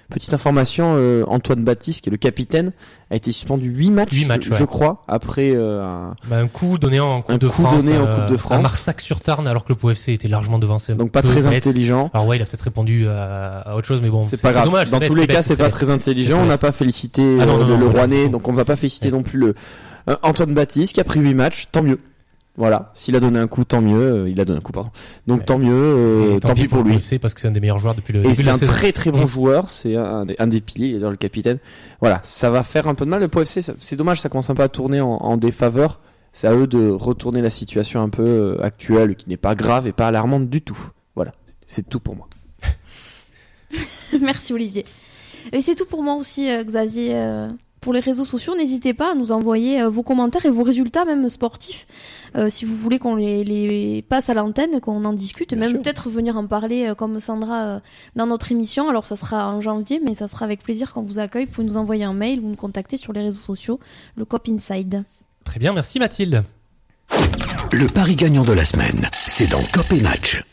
Petite 0.09 0.33
information, 0.33 0.95
euh, 0.97 1.23
Antoine 1.27 1.63
Baptiste, 1.63 2.03
qui 2.03 2.09
est 2.09 2.11
le 2.11 2.17
capitaine, 2.17 2.73
a 3.11 3.15
été 3.15 3.31
suspendu 3.31 3.69
8 3.69 3.91
matchs, 3.91 4.09
je 4.13 4.51
ouais. 4.59 4.65
crois, 4.65 5.05
après 5.07 5.51
euh, 5.55 5.81
un, 5.81 6.15
Bah, 6.29 6.35
Un 6.39 6.47
coup 6.49 6.77
donné 6.77 6.99
en 6.99 7.21
Coupe 7.21 7.35
Un 7.35 7.37
de 7.37 7.47
coup 7.47 7.61
France. 7.63 7.81
donné 7.85 7.97
en 7.97 8.05
euh, 8.07 8.15
Coupe 8.17 8.29
de 8.29 8.35
France. 8.35 8.57
À 8.57 8.61
Marsac-sur-Tarn, 8.61 9.47
alors 9.47 9.63
que 9.63 9.69
le 9.71 9.75
POFC 9.77 10.09
était 10.09 10.27
largement 10.27 10.59
devancé. 10.59 10.95
donc 10.95 11.11
pas 11.11 11.21
très 11.21 11.35
bête. 11.41 11.65
intelligent. 11.65 12.09
Alors 12.13 12.27
ouais, 12.27 12.35
il 12.37 12.41
a 12.41 12.45
peut-être 12.45 12.59
répondu 12.63 13.07
à, 13.07 13.53
à 13.53 13.75
autre 13.77 13.87
chose, 13.87 14.01
mais 14.01 14.09
bon, 14.09 14.21
C'est 14.23 14.41
pas 14.41 14.51
grave. 14.51 14.65
dommage. 14.65 14.89
Dans 14.89 14.99
tous 14.99 15.15
les 15.15 15.27
bête, 15.27 15.37
cas, 15.37 15.43
c'est 15.43 15.55
pas 15.55 15.69
très 15.69 15.89
intelligent. 15.89 16.41
On 16.41 16.45
n'a 16.45 16.57
pas 16.57 16.73
félicité 16.73 17.37
Ah 17.39 17.45
non, 17.45 17.55
euh, 17.55 17.59
non, 17.59 17.67
le, 17.67 17.73
non, 17.75 17.79
le 17.79 17.87
Rouennais, 17.87 18.27
donc 18.27 18.49
on 18.49 18.53
va 18.53 18.65
pas 18.65 18.75
féliciter 18.75 19.07
Ouais. 19.07 19.11
non 19.17 19.23
plus 19.23 19.39
le 19.39 19.55
euh, 20.09 20.15
Antoine 20.23 20.53
Baptiste 20.53 20.93
qui 20.93 20.99
a 20.99 21.05
pris 21.05 21.21
8 21.21 21.35
matchs. 21.35 21.67
Tant 21.71 21.83
mieux. 21.83 21.99
Voilà. 22.57 22.91
S'il 22.93 23.15
a 23.15 23.19
donné 23.21 23.39
un 23.39 23.47
coup, 23.47 23.63
tant 23.63 23.81
mieux. 23.81 23.95
Euh, 24.25 24.29
il 24.29 24.39
a 24.41 24.45
donné 24.45 24.59
un 24.59 24.61
coup, 24.61 24.73
pardon. 24.73 24.89
Donc 25.25 25.39
Ouais. 25.39 25.45
tant 25.45 25.57
mieux. 25.57 25.71
euh, 25.73 26.39
tant, 26.39 26.53
pis 26.53 26.67
pour 26.67 26.83
le 26.83 26.89
lui. 26.91 26.97
POFC 26.97 27.17
parce 27.19 27.33
que 27.33 27.39
c'est 27.41 27.47
un 27.47 27.51
des 27.51 27.59
meilleurs 27.61 27.79
joueurs 27.79 27.95
depuis 27.95 28.11
le 28.13 28.19
Et 28.19 28.23
début 28.23 28.35
de 28.35 28.41
c'est 28.41 28.49
un 28.49 28.57
saison. 28.57 28.71
très 28.73 28.91
très 28.91 29.09
bon 29.11 29.23
Mm. 29.23 29.27
joueur. 29.27 29.69
C'est 29.69 29.95
un, 29.95 30.25
des- 30.25 30.35
un 30.37 30.47
des 30.47 30.59
piliers. 30.61 30.87
Il 30.89 30.95
est 30.95 30.99
dans 30.99 31.09
le 31.11 31.15
capitaine. 31.17 31.59
Voilà. 32.01 32.19
Ça 32.23 32.49
va 32.51 32.63
faire 32.63 32.87
un 32.87 32.93
peu 32.95 33.05
de 33.05 33.09
mal. 33.09 33.21
Le 33.21 33.29
POFC, 33.29 33.61
ça- 33.61 33.73
c'est 33.79 33.95
dommage. 33.95 34.19
Ça 34.19 34.27
commence 34.29 34.49
un 34.49 34.55
peu 34.55 34.63
à 34.63 34.69
tourner 34.69 34.99
en, 35.01 35.07
en 35.13 35.37
défaveur. 35.37 36.01
C'est 36.33 36.47
à 36.47 36.53
eux 36.53 36.67
de 36.67 36.89
retourner 36.89 37.41
la 37.41 37.49
situation 37.49 38.01
un 38.01 38.09
peu 38.09 38.23
euh, 38.25 38.61
actuelle, 38.63 39.15
qui 39.15 39.29
n'est 39.29 39.37
pas 39.37 39.55
grave 39.55 39.87
et 39.87 39.91
pas 39.93 40.07
alarmante 40.07 40.49
du 40.49 40.61
tout. 40.61 40.77
Voilà. 41.15 41.33
C'est 41.67 41.87
tout 41.89 41.99
pour 42.01 42.15
moi. 42.17 42.27
Merci 44.21 44.53
Olivier. 44.53 44.85
Et 45.53 45.61
c'est 45.61 45.75
tout 45.75 45.85
pour 45.85 46.03
moi 46.03 46.15
aussi, 46.15 46.49
euh, 46.49 46.63
Xavier. 46.63 47.15
euh, 47.15 47.47
pour 47.81 47.93
les 47.93 47.99
réseaux 47.99 48.25
sociaux, 48.25 48.55
n'hésitez 48.55 48.93
pas 48.93 49.11
à 49.11 49.15
nous 49.15 49.31
envoyer 49.31 49.81
euh, 49.81 49.89
vos 49.89 50.03
commentaires 50.03 50.45
et 50.45 50.51
vos 50.51 50.63
résultats, 50.63 51.03
même 51.03 51.27
sportifs, 51.29 51.87
euh, 52.35 52.47
si 52.47 52.63
vous 52.63 52.75
voulez 52.75 52.99
qu'on 52.99 53.15
les, 53.15 53.43
les 53.43 54.03
passe 54.07 54.29
à 54.29 54.35
l'antenne, 54.35 54.79
qu'on 54.79 55.03
en 55.03 55.13
discute, 55.13 55.53
Bien 55.53 55.67
même 55.67 55.81
peut-être 55.81 56.09
venir 56.09 56.37
en 56.37 56.45
parler 56.45 56.87
euh, 56.87 56.95
comme 56.95 57.19
Sandra 57.19 57.63
euh, 57.63 57.79
dans 58.15 58.27
notre 58.27 58.51
émission. 58.51 58.87
Alors 58.87 59.05
ça 59.05 59.15
sera 59.15 59.47
en 59.47 59.59
janvier, 59.61 59.99
mais 60.03 60.13
ça 60.13 60.27
sera 60.27 60.45
avec 60.45 60.61
plaisir 60.61 60.93
qu'on 60.93 61.01
vous 61.01 61.19
accueille. 61.19 61.45
Vous 61.45 61.51
pouvez 61.51 61.67
nous 61.67 61.77
envoyer 61.77 62.03
un 62.03 62.13
mail 62.13 62.39
ou 62.39 62.49
nous 62.49 62.55
contacter 62.55 62.97
sur 62.97 63.13
les 63.13 63.21
réseaux 63.21 63.41
sociaux, 63.41 63.79
le 64.15 64.25
Cop 64.25 64.47
Inside. 64.47 65.03
Très 65.43 65.59
bien, 65.59 65.73
merci 65.73 65.99
Mathilde. 65.99 66.43
Le 67.71 67.87
pari 67.87 68.15
gagnant 68.15 68.43
de 68.43 68.53
la 68.53 68.63
semaine, 68.63 69.09
c'est 69.27 69.49
dans 69.49 69.61
Cop 69.73 69.91
et 69.91 70.01
Match. 70.01 70.43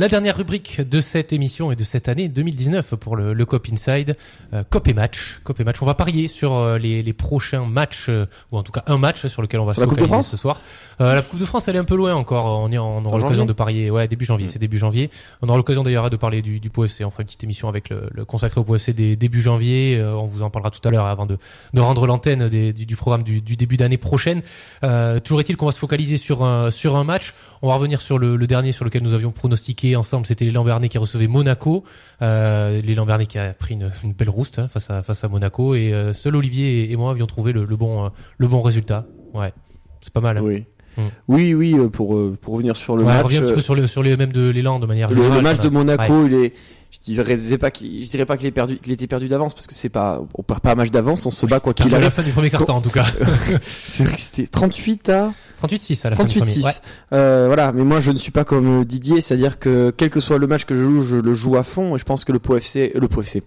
La 0.00 0.08
dernière 0.08 0.38
rubrique 0.38 0.80
de 0.80 0.98
cette 1.02 1.34
émission 1.34 1.72
et 1.72 1.76
de 1.76 1.84
cette 1.84 2.08
année 2.08 2.30
2019 2.30 2.94
pour 2.94 3.16
le, 3.16 3.34
le 3.34 3.44
Cop 3.44 3.66
Inside, 3.70 4.16
euh, 4.54 4.64
Cop 4.70 4.88
et 4.88 4.94
Match. 4.94 5.40
Cop 5.44 5.60
et 5.60 5.64
Match. 5.64 5.82
On 5.82 5.84
va 5.84 5.92
parier 5.92 6.26
sur 6.26 6.54
euh, 6.54 6.78
les, 6.78 7.02
les 7.02 7.12
prochains 7.12 7.66
matchs, 7.66 8.06
euh, 8.08 8.24
ou 8.50 8.56
en 8.56 8.62
tout 8.62 8.72
cas 8.72 8.82
un 8.86 8.96
match 8.96 9.26
sur 9.26 9.42
lequel 9.42 9.60
on 9.60 9.66
va 9.66 9.74
se 9.74 9.80
la 9.80 9.86
Coupe 9.86 9.98
de 9.98 10.04
focaliser 10.04 10.14
France 10.14 10.30
ce 10.30 10.38
soir. 10.38 10.58
Euh, 11.00 11.14
la 11.14 11.22
Coupe 11.22 11.38
de 11.38 11.44
France, 11.44 11.66
elle 11.68 11.76
est 11.76 11.78
un 11.78 11.84
peu 11.84 11.96
loin 11.96 12.14
encore. 12.14 12.60
On, 12.60 12.70
y, 12.70 12.78
on 12.78 13.00
aura 13.00 13.18
l'occasion 13.18 13.46
de 13.46 13.52
parier. 13.52 13.90
Ouais, 13.90 14.06
début 14.06 14.24
janvier. 14.24 14.46
Mm. 14.46 14.50
C'est 14.50 14.58
début 14.58 14.76
janvier. 14.76 15.10
On 15.40 15.48
aura 15.48 15.56
l'occasion 15.56 15.82
d'ailleurs 15.82 16.10
de 16.10 16.16
parler 16.16 16.42
du, 16.42 16.60
du 16.60 16.68
POFC. 16.68 17.02
On 17.04 17.10
fera 17.10 17.22
une 17.22 17.26
petite 17.26 17.44
émission 17.44 17.68
avec 17.68 17.88
le, 17.88 18.08
le 18.10 18.24
consacré 18.24 18.60
au 18.60 18.64
POFC 18.64 18.90
des 18.90 19.16
début 19.16 19.40
janvier. 19.40 19.96
Euh, 19.98 20.14
on 20.14 20.26
vous 20.26 20.42
en 20.42 20.50
parlera 20.50 20.70
tout 20.70 20.86
à 20.86 20.90
l'heure 20.90 21.06
avant 21.06 21.26
de, 21.26 21.38
de 21.72 21.80
rendre 21.80 22.06
l'antenne 22.06 22.48
du, 22.48 22.72
du 22.72 22.96
programme 22.96 23.22
du, 23.22 23.40
du 23.40 23.56
début 23.56 23.78
d'année 23.78 23.96
prochaine. 23.96 24.42
Euh, 24.84 25.20
toujours 25.20 25.40
est-il 25.40 25.56
qu'on 25.56 25.66
va 25.66 25.72
se 25.72 25.78
focaliser 25.78 26.18
sur 26.18 26.42
un, 26.42 26.70
sur 26.70 26.96
un 26.96 27.04
match. 27.04 27.34
On 27.62 27.68
va 27.68 27.74
revenir 27.74 28.00
sur 28.00 28.18
le, 28.18 28.36
le 28.36 28.46
dernier 28.46 28.72
sur 28.72 28.84
lequel 28.84 29.02
nous 29.02 29.12
avions 29.12 29.32
pronostiqué 29.32 29.89
ensemble. 29.96 30.26
C'était 30.26 30.44
l'élan 30.44 30.64
Bernet 30.64 30.88
qui 30.88 30.98
recevait 30.98 31.26
Monaco. 31.26 31.84
Euh, 32.22 32.80
l'élan 32.82 33.06
Bernet 33.06 33.26
qui 33.26 33.38
a 33.38 33.52
pris 33.52 33.74
une, 33.74 33.90
une 34.04 34.12
belle 34.12 34.30
rouste 34.30 34.58
hein, 34.58 34.68
face, 34.68 34.90
à, 34.90 35.02
face 35.02 35.24
à 35.24 35.28
Monaco. 35.28 35.74
Et 35.74 35.92
euh, 35.92 36.12
seul 36.12 36.36
Olivier 36.36 36.84
et, 36.84 36.92
et 36.92 36.96
moi 36.96 37.10
avions 37.12 37.26
trouvé 37.26 37.52
le, 37.52 37.64
le 37.64 37.76
bon, 37.76 38.06
euh, 38.06 38.08
le 38.38 38.48
bon 38.48 38.60
résultat. 38.62 39.06
Ouais, 39.34 39.52
c'est 40.00 40.12
pas 40.12 40.20
mal. 40.20 40.38
hein. 40.38 40.42
Oui. 40.44 40.64
Mm. 40.96 41.02
Oui, 41.28 41.54
oui, 41.54 41.74
euh, 41.78 41.88
pour, 41.88 42.18
pour 42.40 42.54
revenir 42.54 42.74
sur 42.76 42.96
le 42.96 43.02
Ouais, 43.04 43.12
match. 43.12 43.22
reviens 43.24 43.40
un 43.40 43.44
petit 43.44 43.52
peu 43.54 43.60
sur 43.60 43.74
le, 43.76 43.86
sur 43.86 44.02
les 44.02 44.16
mêmes 44.16 44.32
de 44.32 44.48
l'élan 44.48 44.80
de 44.80 44.86
manière 44.86 45.08
Le, 45.08 45.16
générale. 45.16 45.36
le 45.36 45.42
match 45.42 45.60
de. 45.60 45.68
Monaco, 45.68 46.12
Ouais. 46.22 46.26
il 46.26 46.34
est. 46.34 46.52
Je 46.92 46.98
dirais 46.98 47.36
pas 47.58 47.70
qu'il, 47.70 48.04
je 48.04 48.10
dirais 48.10 48.26
pas 48.26 48.36
qu'il 48.36 48.46
est 48.48 48.50
perdu, 48.50 48.78
qu'il 48.78 48.92
était 48.92 49.06
perdu 49.06 49.28
d'avance 49.28 49.54
parce 49.54 49.66
que 49.68 49.74
c'est 49.74 49.88
pas, 49.88 50.22
on 50.34 50.42
perd 50.42 50.60
pas 50.60 50.72
un 50.72 50.74
match 50.74 50.90
d'avance, 50.90 51.24
on 51.24 51.30
se 51.30 51.46
bat 51.46 51.60
quoi 51.60 51.72
qu'il 51.72 51.86
à 51.86 51.90
la 51.90 51.96
arrive. 51.98 52.10
fin 52.10 52.22
du 52.22 52.32
premier 52.32 52.50
quart-temps 52.50 52.76
en 52.76 52.80
tout 52.80 52.90
cas. 52.90 53.06
C'est 53.86 54.02
vrai 54.04 54.14
que 54.16 54.20
c'était 54.20 54.46
38 54.48 55.08
à 55.08 55.32
38-6 55.62 56.06
à 56.06 56.10
la 56.10 56.16
fin 56.16 56.24
du 56.24 56.34
38 56.34 56.40
premier. 56.40 56.52
6. 56.52 56.64
Ouais. 56.64 56.70
Euh, 57.12 57.44
voilà, 57.46 57.70
mais 57.72 57.84
moi 57.84 58.00
je 58.00 58.10
ne 58.10 58.18
suis 58.18 58.32
pas 58.32 58.44
comme 58.44 58.80
euh, 58.80 58.84
Didier, 58.84 59.20
c'est-à-dire 59.20 59.58
que 59.60 59.92
quel 59.96 60.10
que 60.10 60.18
soit 60.20 60.38
le 60.38 60.46
match 60.48 60.64
que 60.64 60.74
je 60.74 60.82
joue, 60.82 61.00
je 61.02 61.16
le 61.16 61.32
joue 61.32 61.56
à 61.56 61.62
fond 61.62 61.94
et 61.94 61.98
je 61.98 62.04
pense 62.04 62.24
que 62.24 62.32
le 62.32 62.38
POFC, 62.40 62.76
euh, 62.76 62.98
le 63.00 63.06
POFC, 63.08 63.42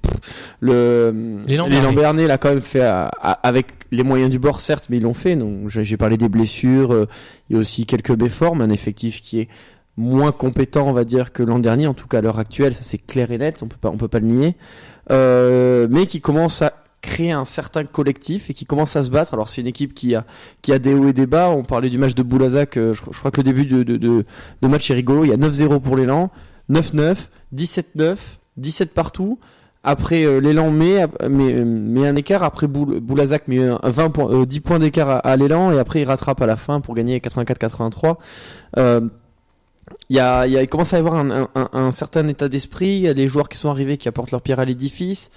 le 0.62 1.14
L'élan 1.48 1.94
Bernet. 1.94 2.28
L'a 2.28 2.38
quand 2.38 2.50
même 2.50 2.62
fait 2.62 2.82
à- 2.82 3.12
à- 3.22 3.32
avec 3.48 3.68
les 3.92 4.04
moyens 4.04 4.30
du 4.32 4.40
bord 4.40 4.62
certes, 4.62 4.86
mais 4.90 4.98
ils 4.98 5.04
l'ont 5.04 5.14
fait. 5.14 5.36
Donc 5.36 5.70
j'ai 5.70 5.84
j'ai 5.84 5.98
parlé 5.98 6.18
des 6.18 6.30
blessures, 6.30 6.94
euh, 6.94 7.08
il 7.50 7.54
y 7.54 7.56
a 7.58 7.60
aussi 7.60 7.86
quelques 7.86 8.12
méformes, 8.12 8.62
un 8.62 8.70
effectif 8.70 9.22
qui 9.22 9.40
est 9.42 9.50
moins 9.98 10.32
compétent, 10.32 10.88
on 10.88 10.94
va 10.94 11.04
dire, 11.04 11.34
que 11.34 11.44
l'an 11.44 11.60
dernier, 11.60 11.88
en 11.88 11.94
tout 11.94 12.08
cas 12.08 12.20
à 12.20 12.22
l'heure 12.22 12.40
actuelle, 12.40 12.74
ça 12.74 12.84
c'est 12.84 12.98
clair 12.98 13.32
et 13.32 13.38
net, 13.38 13.62
on 13.64 13.68
peut 13.68 13.78
pas, 13.80 13.92
peut 13.92 14.08
pas 14.08 14.20
le 14.20 14.28
nier, 14.28 14.56
euh, 15.12 15.88
mais 15.90 16.06
qui 16.06 16.22
commence 16.22 16.62
à 16.62 16.74
créer 17.02 17.32
un 17.32 17.44
certain 17.44 17.84
collectif 17.84 18.50
et 18.50 18.54
qui 18.54 18.66
commence 18.66 18.96
à 18.96 19.04
se 19.04 19.10
battre. 19.10 19.34
Alors 19.34 19.50
c'est 19.50 19.62
une 19.62 19.68
équipe 19.68 19.94
qui 19.94 20.16
a 20.16 20.24
des 20.80 20.94
hauts 20.94 21.10
et 21.10 21.14
des 21.14 21.26
bas. 21.26 21.50
On 21.50 21.64
parlait 21.64 21.90
du 21.90 21.98
match 21.98 22.16
de 22.16 22.24
Boulazac, 22.24 22.76
je, 22.76 23.00
crois 23.00 23.30
que 23.30 23.42
le 23.42 23.44
début 23.44 23.66
de, 23.66 24.26
match 24.64 24.90
est 24.90 24.96
rigolo. 24.96 25.26
Il 25.26 25.30
y 25.30 25.34
a 25.34 25.38
9-0 25.38 25.82
pour 25.82 25.98
l'élan, 25.98 26.32
9-9, 26.72 27.18
17-9, 27.54 28.18
17 28.58 28.94
partout. 28.94 29.38
Après 29.86 30.24
euh, 30.24 30.40
l'élan 30.40 30.72
met, 30.72 31.02
un 31.02 32.16
écart, 32.16 32.44
après 32.44 32.68
Boul- 32.68 33.02
Boulazac 33.02 33.50
met 33.50 33.60
un 33.60 33.80
20 33.84 34.10
points, 34.12 34.32
euh, 34.32 34.46
10 34.46 34.62
points 34.62 34.80
d'écart 34.80 35.10
à, 35.10 35.18
à 35.18 35.36
l'élan 35.36 35.74
et 35.74 35.78
après 35.78 36.00
il 36.00 36.06
rattrape 36.06 36.42
à 36.42 36.46
la 36.46 36.56
fin 36.56 36.80
pour 36.80 36.96
gagner 36.96 37.20
84-83. 37.20 38.16
Il 40.10 40.16
y 40.16 40.20
a, 40.20 40.66
commence 40.68 40.94
à 40.94 40.98
y 40.98 41.00
avoir 41.00 41.16
un, 41.16 41.92
certain 41.92 42.28
état 42.28 42.48
d'esprit. 42.48 42.96
Il 42.96 43.00
y 43.00 43.08
a 43.08 43.14
des 43.14 43.28
joueurs 43.28 43.50
qui 43.50 43.58
sont 43.58 43.70
arrivés 43.70 43.98
qui 43.98 44.08
apportent 44.08 44.32
leur 44.32 44.42
pierre 44.42 44.60
à 44.60 44.66
l'édifice. 44.66 45.32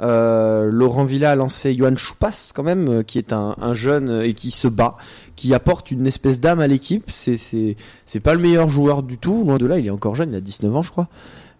Euh, 0.00 0.70
Laurent 0.70 1.04
Villa 1.04 1.32
a 1.32 1.34
lancé 1.34 1.74
Johan 1.74 1.96
Choupas 1.96 2.52
quand 2.54 2.62
même, 2.62 2.88
euh, 2.88 3.02
qui 3.02 3.18
est 3.18 3.32
un, 3.32 3.56
un 3.60 3.74
jeune 3.74 4.08
euh, 4.08 4.26
et 4.26 4.32
qui 4.32 4.52
se 4.52 4.68
bat, 4.68 4.96
qui 5.34 5.54
apporte 5.54 5.90
une 5.90 6.06
espèce 6.06 6.40
d'âme 6.40 6.60
à 6.60 6.68
l'équipe. 6.68 7.10
C'est 7.10 8.20
pas 8.22 8.34
le 8.34 8.40
meilleur 8.40 8.68
joueur 8.68 9.02
du 9.02 9.18
tout, 9.18 9.42
loin 9.44 9.58
de 9.58 9.66
là. 9.66 9.78
Il 9.78 9.86
est 9.86 9.90
encore 9.90 10.14
jeune, 10.14 10.30
il 10.30 10.36
a 10.36 10.40
19 10.40 10.76
ans 10.76 10.82
je 10.82 10.90
crois. 10.90 11.08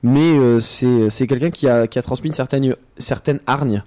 Mais 0.04 0.60
c'est 0.60 1.26
quelqu'un 1.26 1.50
qui 1.50 1.68
a 1.68 1.88
qui 1.88 1.98
a 1.98 2.02
transmis 2.02 2.28
une 2.28 2.34
certaine 2.34 2.76
certaine 2.98 3.40
hargne 3.48 3.82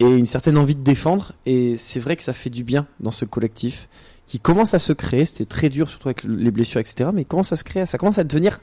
et 0.00 0.06
une 0.06 0.24
certaine 0.24 0.56
envie 0.56 0.74
de 0.74 0.82
défendre. 0.82 1.32
Et 1.44 1.76
c'est 1.76 2.00
vrai 2.00 2.16
que 2.16 2.22
ça 2.22 2.32
fait 2.32 2.48
du 2.48 2.64
bien 2.64 2.86
dans 3.00 3.10
ce 3.10 3.26
collectif 3.26 3.88
qui 4.26 4.40
commence 4.40 4.74
à 4.74 4.78
se 4.78 4.92
créer. 4.92 5.24
C'était 5.24 5.44
très 5.44 5.68
dur, 5.68 5.90
surtout 5.90 6.08
avec 6.08 6.24
les 6.24 6.50
blessures, 6.50 6.80
etc. 6.80 7.10
Mais 7.12 7.24
commence 7.24 7.52
à 7.52 7.56
se 7.56 7.64
créer, 7.64 7.86
ça 7.86 7.98
commence 7.98 8.18
à 8.18 8.24
devenir 8.24 8.60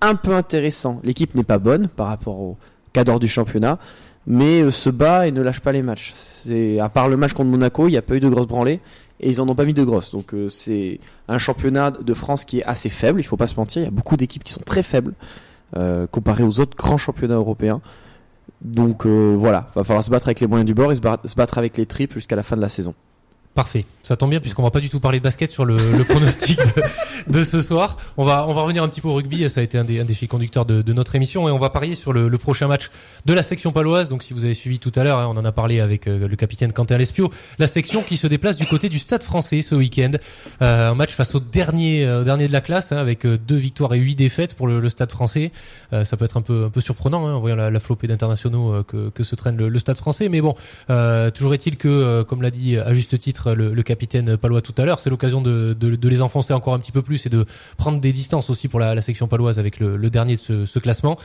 un 0.00 0.14
peu 0.14 0.34
intéressant. 0.34 1.00
L'équipe 1.02 1.34
n'est 1.34 1.44
pas 1.44 1.58
bonne 1.58 1.88
par 1.88 2.08
rapport 2.08 2.38
au 2.38 2.56
cadre 2.92 3.18
du 3.18 3.28
championnat, 3.28 3.78
mais 4.26 4.62
euh, 4.62 4.70
se 4.70 4.90
bat 4.90 5.26
et 5.26 5.32
ne 5.32 5.42
lâche 5.42 5.60
pas 5.60 5.72
les 5.72 5.82
matchs. 5.82 6.12
C'est 6.16 6.78
à 6.80 6.88
part 6.88 7.08
le 7.08 7.16
match 7.16 7.32
contre 7.32 7.50
Monaco, 7.50 7.88
il 7.88 7.92
n'y 7.92 7.96
a 7.96 8.02
pas 8.02 8.14
eu 8.14 8.20
de 8.20 8.28
grosses 8.28 8.46
branlées 8.46 8.80
et 9.20 9.30
ils 9.30 9.40
en 9.40 9.48
ont 9.48 9.54
pas 9.54 9.64
mis 9.64 9.74
de 9.74 9.84
grosses. 9.84 10.12
Donc 10.12 10.34
euh, 10.34 10.48
c'est 10.48 11.00
un 11.28 11.38
championnat 11.38 11.90
de 11.90 12.14
France 12.14 12.44
qui 12.44 12.60
est 12.60 12.64
assez 12.64 12.88
faible. 12.88 13.20
Il 13.20 13.24
faut 13.24 13.36
pas 13.36 13.46
se 13.46 13.56
mentir. 13.56 13.82
Il 13.82 13.84
y 13.84 13.88
a 13.88 13.92
beaucoup 13.92 14.16
d'équipes 14.16 14.44
qui 14.44 14.52
sont 14.52 14.62
très 14.64 14.82
faibles 14.82 15.14
euh, 15.76 16.06
comparé 16.06 16.44
aux 16.44 16.60
autres 16.60 16.76
grands 16.76 16.98
championnats 16.98 17.36
européens. 17.36 17.80
Donc 18.60 19.06
euh, 19.06 19.36
voilà, 19.38 19.70
va 19.74 19.84
falloir 19.84 20.04
se 20.04 20.10
battre 20.10 20.28
avec 20.28 20.40
les 20.40 20.46
moyens 20.46 20.66
du 20.66 20.74
bord 20.74 20.90
et 20.92 20.94
se 20.94 21.34
battre 21.34 21.58
avec 21.58 21.76
les 21.76 21.86
tripes 21.86 22.14
jusqu'à 22.14 22.36
la 22.36 22.42
fin 22.42 22.56
de 22.56 22.62
la 22.62 22.68
saison. 22.68 22.94
Parfait, 23.58 23.86
ça 24.04 24.16
tombe 24.16 24.30
bien 24.30 24.38
puisqu'on 24.38 24.62
va 24.62 24.70
pas 24.70 24.78
du 24.78 24.88
tout 24.88 25.00
parler 25.00 25.18
de 25.18 25.24
basket 25.24 25.50
sur 25.50 25.64
le, 25.64 25.76
le 25.76 26.04
pronostic 26.04 26.60
de, 27.26 27.42
ce 27.42 27.60
soir. 27.60 27.96
On 28.16 28.24
va 28.24 28.46
on 28.46 28.54
va 28.54 28.62
revenir 28.62 28.84
un 28.84 28.88
petit 28.88 29.00
peu 29.00 29.08
au 29.08 29.14
rugby, 29.14 29.48
ça 29.50 29.58
a 29.58 29.64
été 29.64 29.76
un 29.76 29.82
des, 29.82 29.98
un 29.98 30.04
des 30.04 30.14
fils 30.14 30.28
conducteurs 30.28 30.64
de, 30.64 30.80
de 30.80 30.92
notre 30.92 31.16
émission 31.16 31.48
et 31.48 31.50
on 31.50 31.58
va 31.58 31.68
parier 31.68 31.96
sur 31.96 32.12
le, 32.12 32.28
le 32.28 32.38
prochain 32.38 32.68
match 32.68 32.88
de 33.26 33.34
la 33.34 33.42
section 33.42 33.72
paloise. 33.72 34.08
Donc 34.10 34.22
si 34.22 34.32
vous 34.32 34.44
avez 34.44 34.54
suivi 34.54 34.78
tout 34.78 34.92
à 34.94 35.02
l'heure, 35.02 35.18
hein, 35.18 35.26
on 35.28 35.36
en 35.36 35.44
a 35.44 35.50
parlé 35.50 35.80
avec 35.80 36.06
euh, 36.06 36.28
le 36.28 36.36
capitaine 36.36 36.72
Quentin 36.72 36.98
Lespio, 36.98 37.32
la 37.58 37.66
section 37.66 38.04
qui 38.04 38.16
se 38.16 38.28
déplace 38.28 38.56
du 38.58 38.66
côté 38.66 38.88
du 38.88 39.00
Stade 39.00 39.24
Français 39.24 39.60
ce 39.60 39.74
week-end, 39.74 40.12
Euh, 40.62 40.90
un 40.90 40.94
match 40.94 41.10
face 41.10 41.34
au 41.34 41.40
dernier 41.40 42.06
euh, 42.06 42.22
dernier 42.22 42.46
de 42.46 42.52
la 42.52 42.60
classe 42.60 42.92
hein, 42.92 42.98
avec 42.98 43.26
euh, 43.26 43.38
deux 43.38 43.56
victoires 43.56 43.92
et 43.94 43.98
huit 43.98 44.14
défaites 44.14 44.54
pour 44.54 44.68
le, 44.68 44.78
le 44.78 44.88
Stade 44.88 45.10
Français. 45.10 45.50
Euh, 45.92 46.04
ça 46.04 46.16
peut 46.16 46.26
être 46.26 46.36
un 46.36 46.42
peu 46.42 46.66
un 46.66 46.70
peu 46.70 46.80
surprenant 46.80 47.26
hein, 47.26 47.34
en 47.34 47.40
voyant 47.40 47.56
la, 47.56 47.72
la 47.72 47.80
flopée 47.80 48.06
d'internationaux 48.06 48.84
que, 48.84 49.10
que 49.10 49.24
se 49.24 49.34
traîne 49.34 49.56
le, 49.56 49.78
Stade 49.80 49.96
Français, 49.96 50.28
mais 50.28 50.40
bon, 50.40 50.54
toujours 51.34 51.54
est-il 51.54 51.76
que, 51.76 52.22
comme 52.22 52.42
l'a 52.42 52.52
dit 52.52 52.78
à 52.78 52.92
juste 52.94 53.18
titre 53.18 53.47
le, 53.54 53.74
le 53.74 53.82
capitaine 53.82 54.36
palois 54.36 54.62
tout 54.62 54.74
à 54.78 54.84
l'heure, 54.84 55.00
c'est 55.00 55.10
l'occasion 55.10 55.40
de, 55.40 55.76
de, 55.78 55.96
de 55.96 56.08
les 56.08 56.22
enfoncer 56.22 56.52
encore 56.52 56.74
un 56.74 56.78
petit 56.78 56.92
peu 56.92 57.02
plus 57.02 57.26
et 57.26 57.28
de 57.28 57.44
prendre 57.76 58.00
des 58.00 58.12
distances 58.12 58.50
aussi 58.50 58.68
pour 58.68 58.80
la, 58.80 58.94
la 58.94 59.02
section 59.02 59.28
paloise 59.28 59.58
avec 59.58 59.80
le, 59.80 59.96
le 59.96 60.10
dernier 60.10 60.34
de 60.34 60.40
ce, 60.40 60.64
ce 60.66 60.78
classement. 60.78 61.18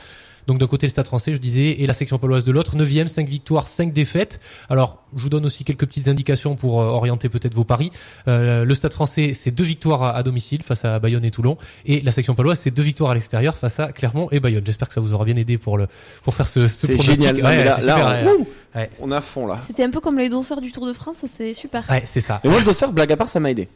Donc 0.46 0.58
d'un 0.58 0.66
côté 0.66 0.86
le 0.86 0.90
Stade 0.90 1.06
français, 1.06 1.32
je 1.32 1.38
disais, 1.38 1.80
et 1.80 1.86
la 1.86 1.92
section 1.94 2.18
paloise 2.18 2.44
de 2.44 2.52
l'autre, 2.52 2.76
9 2.76 3.06
5 3.06 3.28
victoires, 3.28 3.66
5 3.68 3.92
défaites. 3.92 4.40
Alors, 4.68 5.02
je 5.16 5.22
vous 5.22 5.28
donne 5.28 5.46
aussi 5.46 5.64
quelques 5.64 5.86
petites 5.86 6.08
indications 6.08 6.54
pour 6.56 6.80
euh, 6.82 6.86
orienter 6.86 7.28
peut-être 7.28 7.54
vos 7.54 7.64
paris. 7.64 7.90
Euh, 8.28 8.64
le 8.64 8.74
Stade 8.74 8.92
français, 8.92 9.32
c'est 9.34 9.50
deux 9.50 9.64
victoires 9.64 10.02
à, 10.02 10.16
à 10.16 10.22
domicile 10.22 10.62
face 10.62 10.84
à 10.84 10.98
Bayonne 10.98 11.24
et 11.24 11.30
Toulon, 11.30 11.56
et 11.86 12.00
la 12.02 12.12
section 12.12 12.34
paloise, 12.34 12.60
c'est 12.60 12.70
deux 12.70 12.82
victoires 12.82 13.10
à 13.10 13.14
l'extérieur 13.14 13.56
face 13.56 13.80
à 13.80 13.92
Clermont 13.92 14.28
et 14.32 14.40
Bayonne. 14.40 14.64
J'espère 14.66 14.88
que 14.88 14.94
ça 14.94 15.00
vous 15.00 15.12
aura 15.14 15.24
bien 15.24 15.36
aidé 15.36 15.58
pour 15.58 15.78
le 15.78 15.86
pour 16.22 16.34
faire 16.34 16.46
ce, 16.48 16.68
ce 16.68 16.86
C'est 16.86 17.00
génial. 17.02 17.36
Ouais, 17.36 17.64
là, 17.64 17.80
là, 17.80 17.96
super, 17.96 18.36
on, 18.74 18.78
ouais. 18.78 18.90
On 19.00 19.12
est 19.12 19.16
à 19.16 19.20
fond 19.20 19.46
là. 19.46 19.60
C'était 19.66 19.84
un 19.84 19.90
peu 19.90 20.00
comme 20.00 20.18
les 20.18 20.28
dosseurs 20.28 20.60
du 20.60 20.72
Tour 20.72 20.86
de 20.86 20.92
France, 20.92 21.16
c'est 21.36 21.54
super. 21.54 21.84
Ouais, 21.88 22.02
c'est 22.06 22.20
ça. 22.20 22.40
Et 22.44 22.48
moi, 22.48 22.58
le 22.58 22.64
dossard, 22.64 22.92
blague 22.92 23.12
à 23.12 23.16
part, 23.16 23.28
ça 23.28 23.40
m'a 23.40 23.50
aidé. 23.50 23.68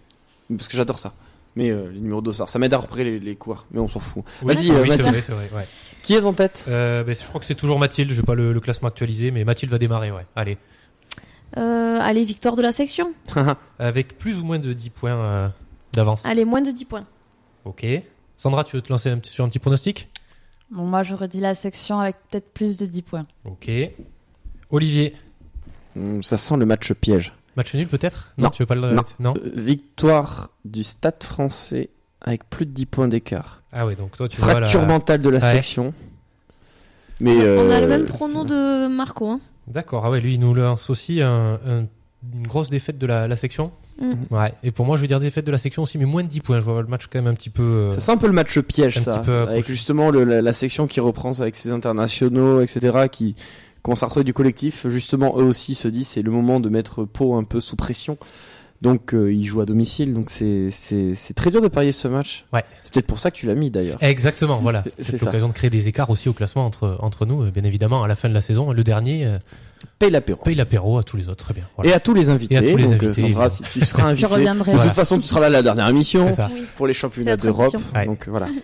Parce 0.50 0.68
que 0.68 0.76
j'adore 0.76 0.98
ça. 0.98 1.12
Mais 1.56 1.70
euh, 1.70 1.90
les 1.92 2.00
numéros 2.00 2.20
dossard, 2.20 2.48
ça 2.48 2.58
m'aide 2.58 2.72
à 2.74 2.78
repérer 2.78 3.04
les, 3.04 3.18
les 3.18 3.34
coureurs. 3.36 3.66
Mais 3.72 3.80
on 3.80 3.88
s'en 3.88 4.00
fout. 4.00 4.22
Oui, 4.42 4.54
Vas-y, 4.54 4.70
oui, 4.70 4.76
euh, 4.76 4.82
c'est 4.84 4.88
Mathilde. 4.90 5.08
vrai, 5.08 5.22
c'est 5.26 5.32
vrai, 5.32 5.50
ouais. 5.54 5.64
Qui 6.08 6.14
est 6.14 6.22
en 6.24 6.32
tête? 6.32 6.64
Euh, 6.68 7.04
ben, 7.04 7.14
je 7.14 7.22
crois 7.26 7.38
que 7.38 7.44
c'est 7.44 7.54
toujours 7.54 7.78
Mathilde. 7.78 8.10
J'ai 8.12 8.22
pas 8.22 8.34
le, 8.34 8.54
le 8.54 8.60
classement 8.60 8.88
actualisé, 8.88 9.30
mais 9.30 9.44
Mathilde 9.44 9.70
va 9.70 9.76
démarrer. 9.76 10.10
Ouais. 10.10 10.24
Allez, 10.36 10.56
Euh, 11.58 11.98
allez, 12.00 12.24
victoire 12.24 12.56
de 12.56 12.62
la 12.62 12.72
section. 12.72 13.12
avec 13.78 14.16
plus 14.16 14.38
ou 14.40 14.44
moins 14.46 14.58
de 14.58 14.72
10 14.72 14.88
points 14.88 15.12
euh, 15.12 15.48
d'avance. 15.92 16.24
Allez, 16.24 16.46
moins 16.46 16.62
de 16.62 16.70
10 16.70 16.84
points. 16.86 17.04
Ok. 17.66 17.84
Sandra, 18.38 18.64
tu 18.64 18.76
veux 18.76 18.80
te 18.80 18.90
lancer 18.90 19.10
un 19.10 19.18
petit, 19.18 19.30
sur 19.30 19.44
un 19.44 19.48
petit 19.50 19.58
pronostic? 19.58 20.08
Bon, 20.70 20.84
moi, 20.86 21.02
j'aurais 21.02 21.28
dit 21.28 21.40
la 21.40 21.54
section 21.54 21.98
avec 22.00 22.16
peut-être 22.30 22.54
plus 22.54 22.78
de 22.78 22.86
10 22.86 23.02
points. 23.02 23.26
Ok. 23.44 23.70
Olivier, 24.70 25.14
Hum, 25.94 26.22
Ça 26.22 26.38
sent 26.38 26.56
le 26.56 26.64
match 26.64 26.90
piège. 26.94 27.32
match 27.54 27.74
nul 27.74 27.86
peut-être? 27.88 28.32
Non. 28.38 28.48
tu 28.48 28.62
veux 28.62 28.66
pas 28.66 28.74
le 28.76 28.92
Non. 28.92 29.02
non 29.20 29.34
Euh, 29.36 29.50
victoire 29.56 30.50
du 30.64 30.84
Stade 30.84 31.22
français 31.22 31.90
avec 32.20 32.48
plus 32.50 32.66
de 32.66 32.70
10 32.72 32.86
points 32.86 33.08
d'écart. 33.08 33.62
Ah 33.72 33.86
ouais, 33.86 33.94
donc 33.94 34.16
toi 34.16 34.28
tu 34.28 34.40
vois 34.40 34.50
Fracture 34.50 34.80
la... 34.82 34.86
mentale 34.86 35.20
de 35.20 35.28
la 35.28 35.38
Ouais. 35.38 35.52
section. 35.52 35.92
Mais 37.20 37.36
On 37.36 37.70
a 37.70 37.74
euh, 37.74 37.80
le 37.80 37.86
même 37.88 38.04
prono 38.06 38.44
de 38.44 38.86
Marco. 38.88 39.28
Hein. 39.28 39.40
D'accord. 39.66 40.04
Ah 40.06 40.10
ouais, 40.10 40.20
lui 40.20 40.34
il 40.34 40.40
nous 40.40 40.54
lance 40.54 40.88
aussi 40.90 41.20
un- 41.20 41.58
un- 41.66 41.86
une 42.34 42.46
grosse 42.46 42.70
défaite 42.70 42.98
de 42.98 43.06
la, 43.06 43.28
la 43.28 43.36
section. 43.36 43.70
Mm. 44.00 44.12
Ouais. 44.34 44.54
Et 44.62 44.70
pour 44.70 44.86
moi, 44.86 44.96
je 44.96 45.02
vais 45.02 45.08
dire 45.08 45.18
défaite 45.20 45.44
de 45.44 45.50
la 45.52 45.58
section 45.58 45.82
aussi, 45.82 45.98
mais 45.98 46.04
moins 46.04 46.22
de 46.22 46.28
10 46.28 46.40
points. 46.40 46.60
Je 46.60 46.64
vois 46.64 46.80
le 46.82 46.88
match 46.88 47.06
quand 47.10 47.18
même 47.18 47.26
un 47.26 47.34
petit 47.34 47.50
peu. 47.50 47.62
euh, 47.62 47.92
Ça 47.92 48.00
sent 48.00 48.12
un 48.12 48.16
peu 48.16 48.26
le 48.28 48.32
match 48.32 48.58
piège, 48.60 48.98
Un 48.98 49.00
ça. 49.00 49.18
petit 49.18 49.26
peu 49.26 49.36
avec 49.38 49.66
justement 49.66 50.10
le- 50.10 50.24
la, 50.24 50.42
la 50.42 50.52
section 50.52 50.86
qui 50.86 51.00
reprend 51.00 51.32
avec 51.40 51.56
ses 51.56 51.72
internationaux, 51.72 52.60
etc. 52.60 53.08
qui 53.10 53.34
commence 53.82 54.02
à 54.02 54.06
retrouver 54.06 54.24
du 54.24 54.34
collectif. 54.34 54.86
Justement, 54.88 55.34
eux 55.38 55.44
aussi 55.44 55.74
se 55.74 55.88
disent 55.88 56.08
c'est 56.08 56.22
le 56.22 56.30
moment 56.30 56.60
de 56.60 56.68
mettre 56.68 57.04
Pau 57.04 57.34
un 57.34 57.44
peu 57.44 57.60
sous 57.60 57.76
pression. 57.76 58.16
Donc 58.80 59.12
euh, 59.12 59.32
ils 59.32 59.44
jouent 59.44 59.60
à 59.60 59.66
domicile, 59.66 60.14
donc 60.14 60.30
c'est 60.30 60.70
c'est 60.70 61.14
c'est 61.16 61.34
très 61.34 61.50
dur 61.50 61.60
de 61.60 61.66
parier 61.66 61.90
ce 61.90 62.06
match. 62.06 62.44
Ouais. 62.52 62.62
C'est 62.84 62.92
peut-être 62.92 63.06
pour 63.08 63.18
ça 63.18 63.32
que 63.32 63.36
tu 63.36 63.46
l'as 63.46 63.56
mis 63.56 63.70
d'ailleurs. 63.70 63.98
Exactement, 64.00 64.58
voilà. 64.58 64.84
C'est 65.00 65.20
l'occasion 65.20 65.48
de 65.48 65.52
créer 65.52 65.68
des 65.68 65.88
écarts 65.88 66.10
aussi 66.10 66.28
au 66.28 66.32
classement 66.32 66.64
entre, 66.64 66.96
entre 67.00 67.26
nous, 67.26 67.42
euh, 67.42 67.50
bien 67.50 67.64
évidemment, 67.64 68.04
à 68.04 68.08
la 68.08 68.14
fin 68.14 68.28
de 68.28 68.34
la 68.34 68.40
saison. 68.40 68.70
Le 68.70 68.84
dernier 68.84 69.26
euh, 69.26 69.38
Paye 69.98 70.10
l'apéro. 70.10 70.40
paye 70.44 70.54
l'apéro 70.54 70.96
à 70.98 71.02
tous 71.02 71.16
les 71.16 71.28
autres, 71.28 71.44
très 71.44 71.54
bien. 71.54 71.64
Voilà. 71.76 71.90
Et 71.90 71.92
à 71.94 71.98
tous 72.00 72.14
les 72.14 72.30
invités. 72.30 72.54
Et 72.54 72.58
à 72.58 72.62
tous 72.62 72.76
les 72.76 72.84
donc, 72.90 73.02
euh, 73.02 73.06
invités, 73.08 73.20
Sandra, 73.22 73.50
si 73.50 73.62
tu 73.64 73.80
seras 73.84 74.04
invité. 74.10 74.26
reviendrai. 74.26 74.70
De 74.70 74.76
Voilà. 74.76 74.90
toute 74.90 74.96
façon, 74.96 75.18
tu 75.18 75.26
seras 75.26 75.40
là 75.40 75.46
à 75.46 75.50
la 75.50 75.62
dernière 75.62 75.88
émission 75.88 76.26
C'est 76.30 76.36
ça. 76.36 76.48
Oui. 76.54 76.64
pour 76.76 76.86
les 76.86 76.94
championnats 76.94 77.36
d'Europe. 77.36 77.74
Ouais. 77.94 78.06
Donc 78.06 78.28
voilà. 78.28 78.46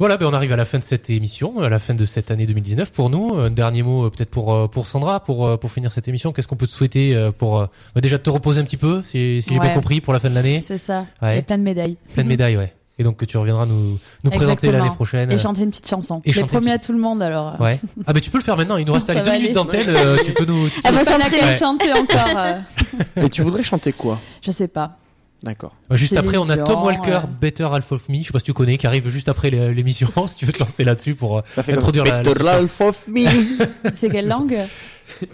Voilà, 0.00 0.16
ben 0.16 0.24
on 0.24 0.32
arrive 0.32 0.50
à 0.54 0.56
la 0.56 0.64
fin 0.64 0.78
de 0.78 0.82
cette 0.82 1.10
émission, 1.10 1.60
à 1.60 1.68
la 1.68 1.78
fin 1.78 1.92
de 1.92 2.06
cette 2.06 2.30
année 2.30 2.46
2019 2.46 2.90
pour 2.90 3.10
nous. 3.10 3.34
Un 3.34 3.50
dernier 3.50 3.82
mot 3.82 4.06
euh, 4.06 4.10
peut-être 4.10 4.30
pour 4.30 4.54
euh, 4.54 4.66
pour 4.66 4.88
Sandra, 4.88 5.20
pour 5.20 5.46
euh, 5.46 5.58
pour 5.58 5.70
finir 5.70 5.92
cette 5.92 6.08
émission. 6.08 6.32
Qu'est-ce 6.32 6.48
qu'on 6.48 6.56
peut 6.56 6.66
te 6.66 6.72
souhaiter 6.72 7.30
pour 7.36 7.58
bah, 7.58 8.00
déjà 8.00 8.18
te 8.18 8.30
reposer 8.30 8.62
un 8.62 8.64
petit 8.64 8.78
peu, 8.78 9.02
si, 9.04 9.42
si 9.42 9.52
j'ai 9.52 9.60
bien 9.60 9.74
compris, 9.74 10.00
pour 10.00 10.14
la 10.14 10.18
fin 10.18 10.30
de 10.30 10.34
l'année, 10.34 10.64
C'est 10.66 10.78
ça. 10.78 11.04
Ouais. 11.20 11.40
Et 11.40 11.42
plein 11.42 11.58
de 11.58 11.62
médailles. 11.62 11.98
plein 12.14 12.22
de 12.24 12.28
médailles, 12.28 12.56
ouais. 12.56 12.72
Et 12.98 13.02
donc 13.02 13.18
que 13.18 13.26
tu 13.26 13.36
reviendras 13.36 13.66
nous 13.66 13.98
nous 14.24 14.30
présenter 14.30 14.72
l'année 14.72 14.88
prochaine. 14.88 15.30
Et 15.32 15.36
chanter 15.36 15.64
une 15.64 15.70
petite 15.70 15.88
chanson. 15.88 16.22
Et 16.24 16.32
chanter 16.32 16.44
une 16.44 16.48
promis 16.48 16.70
à 16.70 16.78
tout 16.78 16.92
le 16.92 16.98
monde 16.98 17.22
alors. 17.22 17.60
Ouais. 17.60 17.78
Ah 18.06 18.14
ben 18.14 18.20
tu 18.20 18.30
peux 18.30 18.38
le 18.38 18.44
faire 18.44 18.56
maintenant. 18.56 18.78
Il 18.78 18.86
nous 18.86 18.94
reste 18.94 19.06
Ça 19.06 19.12
allez, 19.12 19.20
deux 19.20 19.26
va 19.30 19.36
minutes 19.36 19.54
aller. 19.56 19.84
d'antenne. 19.84 20.18
tu 20.24 20.32
peux 20.32 20.46
nous. 20.46 20.70
tu- 20.70 20.80
Elle 20.82 20.94
va 20.94 21.04
s'entraîner. 21.04 21.24
laquelle 21.24 21.44
Ouais. 21.44 21.56
chanter 21.58 21.92
encore. 21.92 23.22
Et 23.22 23.28
tu 23.28 23.42
voudrais 23.42 23.62
chanter 23.62 23.92
quoi? 23.92 24.18
Je 24.40 24.50
sais 24.50 24.68
pas. 24.68 24.96
D'accord. 25.42 25.74
Juste 25.92 26.16
après, 26.18 26.36
on 26.36 26.48
a 26.50 26.58
Tom 26.58 26.82
Walker, 26.82 27.12
euh. 27.12 27.26
Better 27.40 27.64
Half 27.72 27.92
of 27.92 28.08
Me. 28.10 28.18
Je 28.20 28.24
sais 28.26 28.32
pas 28.32 28.38
si 28.40 28.44
tu 28.44 28.52
connais, 28.52 28.76
qui 28.76 28.86
arrive 28.86 29.08
juste 29.08 29.28
après 29.30 29.48
l'é- 29.50 29.72
l'émission. 29.72 30.08
si 30.26 30.34
tu 30.36 30.44
veux 30.44 30.52
te 30.52 30.58
lancer 30.58 30.84
là-dessus 30.84 31.14
pour 31.14 31.38
euh, 31.38 31.42
introduire 31.68 32.04
la. 32.04 32.22
la- 32.22 32.22
Better 32.22 32.46
Half 32.48 32.80
of 32.82 33.08
Me. 33.08 33.24
C'est 33.94 34.10
quelle 34.10 34.28
langue 34.36 34.58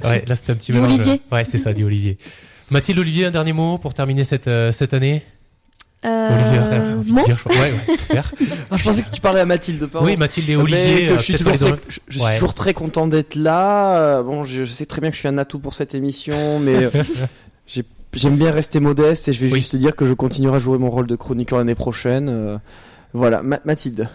Ouais, 0.05 0.25
là 0.27 0.37
c'était 0.37 0.53
un 0.53 0.55
petit 0.55 0.73
mélange. 0.73 0.93
Olivier. 0.93 1.21
Ouais, 1.33 1.43
c'est 1.45 1.59
ça, 1.59 1.73
dit 1.73 1.83
Olivier. 1.85 2.19
Mathilde, 2.71 2.99
Olivier, 3.01 3.27
un 3.27 3.31
dernier 3.31 3.53
mot 3.53 3.79
pour 3.79 3.95
terminer 3.95 4.25
cette 4.25 4.49
euh, 4.49 4.71
cette 4.73 4.95
année. 4.95 5.23
Euh, 6.05 6.29
Olivier, 6.31 7.13
bon. 7.13 7.25
dire, 7.25 7.37
je 7.37 7.43
crois. 7.49 7.57
Ouais, 7.61 7.73
ouais, 7.73 7.97
super. 7.99 8.33
Ah, 8.71 8.77
je 8.77 8.85
pensais 8.85 9.03
que 9.03 9.11
tu 9.11 9.21
parlais 9.21 9.41
à 9.41 9.45
Mathilde, 9.45 9.87
pardon. 9.87 10.07
Oui, 10.07 10.17
Mathilde 10.17 10.49
et 10.51 10.57
Mais 10.57 10.63
Olivier. 10.63 11.07
que 11.09 11.13
euh, 11.13 11.17
je 11.17 11.23
suis, 11.23 11.35
toujours 11.35 11.55
très, 11.55 11.71
deux- 11.71 11.77
je, 11.89 11.99
je 12.09 12.19
suis 12.19 12.27
Ouais. 12.27 12.35
toujours 12.35 12.55
très 12.55 12.75
content 12.75 13.07
d'être 13.09 13.35
là. 13.35 13.97
Euh, 13.99 14.23
Bon, 14.23 14.45
je, 14.45 14.65
je 14.65 14.71
sais 14.73 14.87
très 14.87 15.01
bien 15.01 15.11
que 15.11 15.17
je 15.17 15.21
suis 15.21 15.29
un 15.29 15.37
atout 15.39 15.59
pour 15.59 15.75
cette 15.75 15.95
émission, 15.97 16.61
mais 16.61 16.85
euh, 16.85 16.91
j'ai- 17.67 17.83
j'aime 18.17 18.37
bien 18.37 18.51
rester 18.51 18.81
modeste 18.81 19.29
et 19.29 19.33
je 19.33 19.41
vais 19.45 19.53
Oui. 19.53 19.61
juste 19.61 19.73
te 19.73 19.77
dire 19.77 19.95
que 19.95 20.05
je 20.07 20.15
continuerai 20.15 20.57
à 20.57 20.59
jouer 20.59 20.79
mon 20.79 20.91
rôle 20.91 21.07
de 21.07 21.15
chroniqueur 21.17 21.59
l'année 21.59 21.75
prochaine. 21.77 22.29
euh, 22.29 22.59
voilà, 23.15 23.43
Ma- 23.43 23.61
Mathilde. 23.65 24.09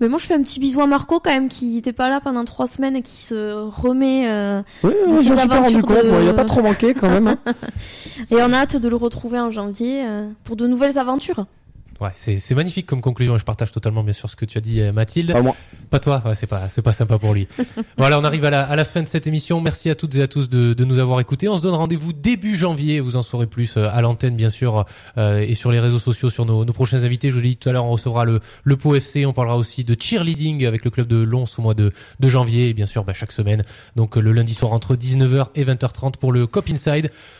Mais 0.00 0.08
moi, 0.08 0.18
je 0.18 0.26
fais 0.26 0.34
un 0.34 0.42
petit 0.42 0.58
bisou 0.58 0.80
à 0.80 0.86
Marco 0.86 1.20
quand 1.20 1.30
même, 1.30 1.48
qui 1.48 1.74
n'était 1.76 1.92
pas 1.92 2.10
là 2.10 2.20
pendant 2.20 2.44
trois 2.44 2.66
semaines 2.66 2.96
et 2.96 3.02
qui 3.02 3.16
se 3.16 3.52
remet. 3.52 4.28
euh, 4.28 4.60
Oui, 4.82 4.90
De 5.08 5.22
je 5.22 5.30
me 5.30 5.36
suis 5.36 5.48
pas 5.48 5.60
rendu 5.60 5.80
compte. 5.82 6.02
de- 6.04 6.10
moi, 6.10 6.20
il 6.22 6.28
a 6.28 6.34
pas 6.34 6.44
trop 6.44 6.60
manqué 6.62 6.92
quand 6.92 7.08
même. 7.08 7.28
hein. 7.28 7.36
et 8.32 8.34
on 8.42 8.52
a 8.52 8.56
hâte 8.56 8.76
de 8.76 8.88
le 8.88 8.96
retrouver 8.96 9.38
en 9.38 9.52
janvier 9.52 10.04
euh, 10.04 10.28
pour 10.42 10.56
de 10.56 10.66
nouvelles 10.66 10.98
aventures. 10.98 11.46
Ouais, 12.00 12.10
c'est 12.14 12.38
c'est 12.38 12.54
magnifique 12.54 12.86
comme 12.86 13.00
conclusion 13.00 13.36
et 13.36 13.38
je 13.38 13.44
partage 13.44 13.70
totalement 13.70 14.02
bien 14.02 14.12
sûr 14.12 14.28
ce 14.28 14.36
que 14.36 14.44
tu 14.44 14.58
as 14.58 14.60
dit, 14.60 14.80
euh, 14.80 14.92
Mathilde. 14.92 15.32
Pas 15.32 15.42
moi. 15.42 15.54
Pas 15.90 16.00
toi, 16.00 16.22
ouais, 16.24 16.34
c'est 16.34 16.46
pas, 16.46 16.68
c'est 16.68 16.82
pas 16.82 16.92
sympa 16.92 17.18
pour 17.18 17.34
lui. 17.34 17.46
voilà, 17.98 18.18
on 18.18 18.24
arrive 18.24 18.44
à 18.44 18.50
la, 18.50 18.62
à 18.62 18.76
la 18.76 18.84
fin 18.84 19.02
de 19.02 19.08
cette 19.08 19.26
émission. 19.26 19.60
Merci 19.60 19.90
à 19.90 19.94
toutes 19.94 20.14
et 20.16 20.22
à 20.22 20.26
tous 20.26 20.48
de, 20.48 20.72
de 20.72 20.84
nous 20.84 20.98
avoir 20.98 21.20
écoutés. 21.20 21.48
On 21.48 21.56
se 21.56 21.62
donne 21.62 21.74
rendez-vous 21.74 22.12
début 22.12 22.56
janvier. 22.56 22.98
Vous 23.00 23.16
en 23.16 23.22
saurez 23.22 23.46
plus 23.46 23.76
euh, 23.76 23.88
à 23.90 24.00
l'antenne, 24.00 24.34
bien 24.34 24.50
sûr, 24.50 24.86
euh, 25.18 25.40
et 25.40 25.54
sur 25.54 25.70
les 25.70 25.80
réseaux 25.80 25.98
sociaux, 25.98 26.30
sur 26.30 26.46
nos, 26.46 26.64
nos 26.64 26.72
prochains 26.72 27.04
invités. 27.04 27.30
Je 27.30 27.38
l'ai 27.38 27.50
dit 27.50 27.56
tout 27.56 27.68
à 27.68 27.72
l'heure, 27.72 27.84
on 27.84 27.90
recevra 27.90 28.24
le, 28.24 28.40
le 28.64 28.76
Pau 28.76 28.94
FC. 28.94 29.26
On 29.26 29.32
parlera 29.32 29.58
aussi 29.58 29.84
de 29.84 29.94
cheerleading 29.98 30.66
avec 30.66 30.84
le 30.84 30.90
club 30.90 31.06
de 31.08 31.16
Lons 31.16 31.44
au 31.58 31.62
mois 31.62 31.74
de, 31.74 31.92
de 32.18 32.28
janvier. 32.28 32.70
Et 32.70 32.74
bien 32.74 32.86
sûr, 32.86 33.04
bah, 33.04 33.12
chaque 33.12 33.32
semaine. 33.32 33.64
Donc, 33.94 34.16
euh, 34.16 34.20
le 34.20 34.32
lundi 34.32 34.54
soir 34.54 34.72
entre 34.72 34.96
19h 34.96 35.48
et 35.54 35.64
20h30 35.64 36.16
pour 36.16 36.32
le 36.32 36.46
Cop 36.46 36.70
Inside. 36.70 37.10